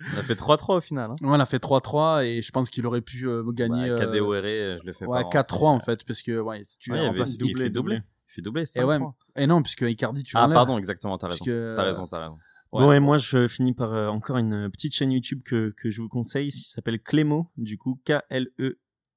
On 0.00 0.18
a 0.18 0.22
fait 0.22 0.34
3-3 0.34 0.76
au 0.76 0.80
final. 0.80 1.10
Hein. 1.10 1.16
Ouais, 1.22 1.28
on 1.30 1.40
a 1.40 1.46
fait 1.46 1.62
3-3 1.62 2.24
et 2.24 2.40
je 2.42 2.50
pense 2.52 2.70
qu'il 2.70 2.86
aurait 2.86 3.00
pu 3.00 3.26
euh, 3.28 3.42
gagner. 3.52 3.88
Bah, 3.88 3.94
euh, 3.94 3.98
KDORE, 4.12 4.78
je 4.80 4.86
le 4.86 4.92
fais 4.92 5.06
ouais, 5.06 5.22
pas. 5.24 5.42
4-3 5.42 5.66
en 5.68 5.80
fait, 5.80 6.04
parce 6.04 6.22
que 6.22 6.38
ouais, 6.40 6.62
si 6.64 6.78
tu 6.78 6.90
Ouais, 6.92 6.98
il 6.98 7.00
y 7.00 7.04
es 7.04 7.06
en 7.06 7.10
avait- 7.10 7.16
place 7.16 7.32
il 7.34 7.38
doublé, 7.38 7.64
fait 7.64 7.70
doublé. 7.70 7.96
doublé. 7.96 8.08
Il 8.28 8.32
fait 8.32 8.42
doubler, 8.42 8.64
Et 8.76 8.84
ouais, 8.84 8.98
5 8.98 9.12
et 9.36 9.46
non, 9.46 9.60
puisque 9.62 9.82
Icardi, 9.82 10.22
tu 10.22 10.34
Ah, 10.36 10.48
pardon, 10.48 10.78
exactement, 10.78 11.18
t'as 11.18 11.28
raison. 11.28 11.44
que, 11.44 11.74
T'as 11.76 11.82
raison, 11.82 12.06
t'as 12.06 12.20
raison. 12.20 12.38
Ouais. 12.72 12.80
Bon, 12.82 12.92
et 12.92 13.00
moi, 13.00 13.18
je 13.18 13.46
finis 13.46 13.74
par 13.74 13.92
euh, 13.92 14.08
encore 14.08 14.38
une 14.38 14.70
petite 14.70 14.94
chaîne 14.94 15.12
YouTube 15.12 15.42
que, 15.44 15.74
que 15.76 15.90
je 15.90 16.00
vous 16.00 16.08
conseille, 16.08 16.48
qui 16.50 16.62
s'appelle 16.68 16.98
Clémo, 17.00 17.50
du 17.58 17.76
coup, 17.76 18.00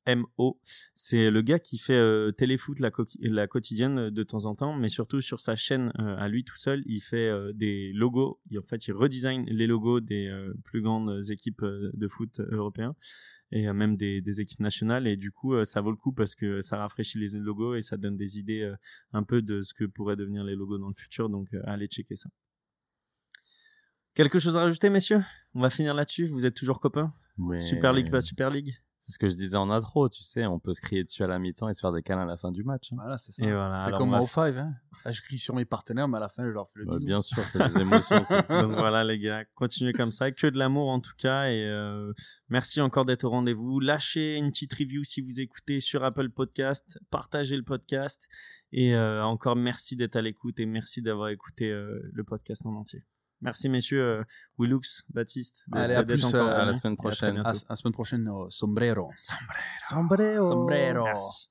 K-L-E-M-O. 0.05 0.59
C'est 0.93 1.31
le 1.31 1.41
gars 1.41 1.59
qui 1.59 1.77
fait 1.77 1.93
euh, 1.93 2.31
téléfoot 2.31 2.79
la, 2.79 3.47
quotidienne 3.47 3.97
euh, 3.99 4.11
de 4.11 4.23
temps 4.23 4.45
en 4.45 4.55
temps, 4.55 4.75
mais 4.75 4.89
surtout 4.89 5.21
sur 5.21 5.39
sa 5.39 5.55
chaîne 5.55 5.91
euh, 5.99 6.15
à 6.17 6.27
lui 6.27 6.43
tout 6.43 6.55
seul, 6.55 6.83
il 6.85 7.01
fait 7.01 7.27
euh, 7.27 7.51
des 7.53 7.91
logos. 7.93 8.39
Il- 8.49 8.59
en 8.59 8.63
fait, 8.63 8.87
il 8.87 8.93
redesign 8.93 9.45
les 9.47 9.67
logos 9.67 9.99
des 9.99 10.31
plus 10.63 10.81
grandes 10.81 11.29
équipes 11.29 11.63
de 11.63 12.07
foot 12.07 12.39
européens 12.39 12.95
et 13.51 13.71
même 13.71 13.95
des, 13.95 14.21
des 14.21 14.41
équipes 14.41 14.59
nationales. 14.59 15.07
Et 15.07 15.17
du 15.17 15.31
coup, 15.31 15.63
ça 15.63 15.81
vaut 15.81 15.91
le 15.91 15.97
coup 15.97 16.11
parce 16.11 16.35
que 16.35 16.61
ça 16.61 16.77
rafraîchit 16.77 17.19
les 17.19 17.37
logos 17.39 17.75
et 17.75 17.81
ça 17.81 17.97
donne 17.97 18.17
des 18.17 18.39
idées 18.39 18.71
un 19.13 19.23
peu 19.23 19.41
de 19.41 19.61
ce 19.61 19.73
que 19.73 19.85
pourraient 19.85 20.15
devenir 20.15 20.43
les 20.43 20.55
logos 20.55 20.77
dans 20.77 20.87
le 20.87 20.93
futur. 20.93 21.29
Donc, 21.29 21.49
allez 21.65 21.87
checker 21.87 22.15
ça. 22.15 22.29
Quelque 24.13 24.39
chose 24.39 24.55
à 24.55 24.61
rajouter, 24.61 24.89
messieurs? 24.89 25.21
On 25.53 25.61
va 25.61 25.69
finir 25.69 25.93
là-dessus. 25.93 26.27
Vous 26.27 26.45
êtes 26.45 26.55
toujours 26.55 26.79
copains? 26.79 27.13
Super 27.59 27.93
League, 27.93 28.09
pas 28.09 28.21
Super 28.21 28.49
League? 28.49 28.73
C'est 29.07 29.11
ce 29.11 29.19
que 29.19 29.29
je 29.29 29.35
disais 29.35 29.55
en 29.55 29.69
intro, 29.69 30.09
tu 30.09 30.23
sais, 30.23 30.47
on 30.47 30.57
peut 30.59 30.73
se 30.73 30.81
crier 30.81 31.03
dessus 31.03 31.23
à 31.23 31.27
la 31.27 31.37
mi-temps 31.37 31.69
et 31.69 31.75
se 31.75 31.79
faire 31.79 31.91
des 31.91 32.01
câlins 32.01 32.23
à 32.23 32.25
la 32.25 32.37
fin 32.37 32.51
du 32.51 32.63
match. 32.63 32.91
hein. 32.91 32.95
Voilà, 32.97 33.19
c'est 33.19 33.31
ça. 33.31 33.45
Et 33.45 33.51
voilà, 33.51 33.75
c'est 33.77 33.91
comme 33.91 34.13
au 34.15 34.25
five. 34.25 34.57
Hein. 34.57 34.73
Là, 35.05 35.11
je 35.11 35.21
crie 35.21 35.37
sur 35.37 35.53
mes 35.53 35.63
partenaires, 35.65 36.07
mais 36.07 36.17
à 36.17 36.21
la 36.21 36.29
fin, 36.29 36.43
je 36.43 36.49
leur 36.49 36.67
fais 36.67 36.79
le 36.79 36.85
Bah, 36.85 36.93
bisou. 36.93 37.05
bien 37.05 37.21
sûr, 37.21 37.37
c'est 37.43 37.59
des 37.59 37.81
émotions. 37.81 38.17
Donc 38.49 38.71
voilà 38.71 39.03
les 39.03 39.19
gars, 39.19 39.45
continuez 39.53 39.93
comme 39.93 40.11
ça, 40.11 40.31
que 40.31 40.47
de 40.47 40.57
l'amour 40.57 40.89
en 40.89 40.99
tout 40.99 41.13
cas 41.19 41.49
et 41.51 41.63
euh, 41.67 42.11
merci 42.49 42.81
encore 42.81 43.05
d'être 43.05 43.25
au 43.25 43.29
rendez-vous. 43.29 43.79
Lâchez 43.79 44.37
une 44.37 44.49
petite 44.49 44.73
review 44.73 45.03
si 45.03 45.21
vous 45.21 45.39
écoutez 45.39 45.79
sur 45.81 46.03
Apple 46.03 46.29
Podcast, 46.31 46.97
partagez 47.11 47.57
le 47.57 47.63
podcast 47.63 48.27
et 48.71 48.95
euh, 48.95 49.23
encore 49.23 49.55
merci 49.55 49.95
d'être 49.95 50.15
à 50.15 50.21
l'écoute 50.23 50.59
et 50.59 50.65
merci 50.65 51.03
d'avoir 51.03 51.29
écouté 51.29 51.69
euh, 51.69 51.99
le 52.11 52.23
podcast 52.23 52.65
en 52.65 52.73
entier. 52.73 53.03
Merci 53.41 53.69
messieurs 53.69 54.01
euh, 54.01 54.23
Willux, 54.57 55.03
Baptiste. 55.09 55.65
Allez, 55.71 55.93
à 55.93 56.03
plus, 56.03 56.23
encore 56.25 56.47
euh, 56.47 56.61
à 56.61 56.65
la 56.65 56.73
semaine 56.73 56.93
à 56.93 56.95
prochaine. 56.95 57.37
À, 57.39 57.49
à 57.49 57.53
la 57.69 57.75
semaine 57.75 57.93
prochaine, 57.93 58.27
au 58.29 58.49
sombrero. 58.49 59.11
Sombrero. 59.15 59.59
Sombrero. 59.79 60.47
Sombrero. 60.47 61.03
Merci. 61.03 61.49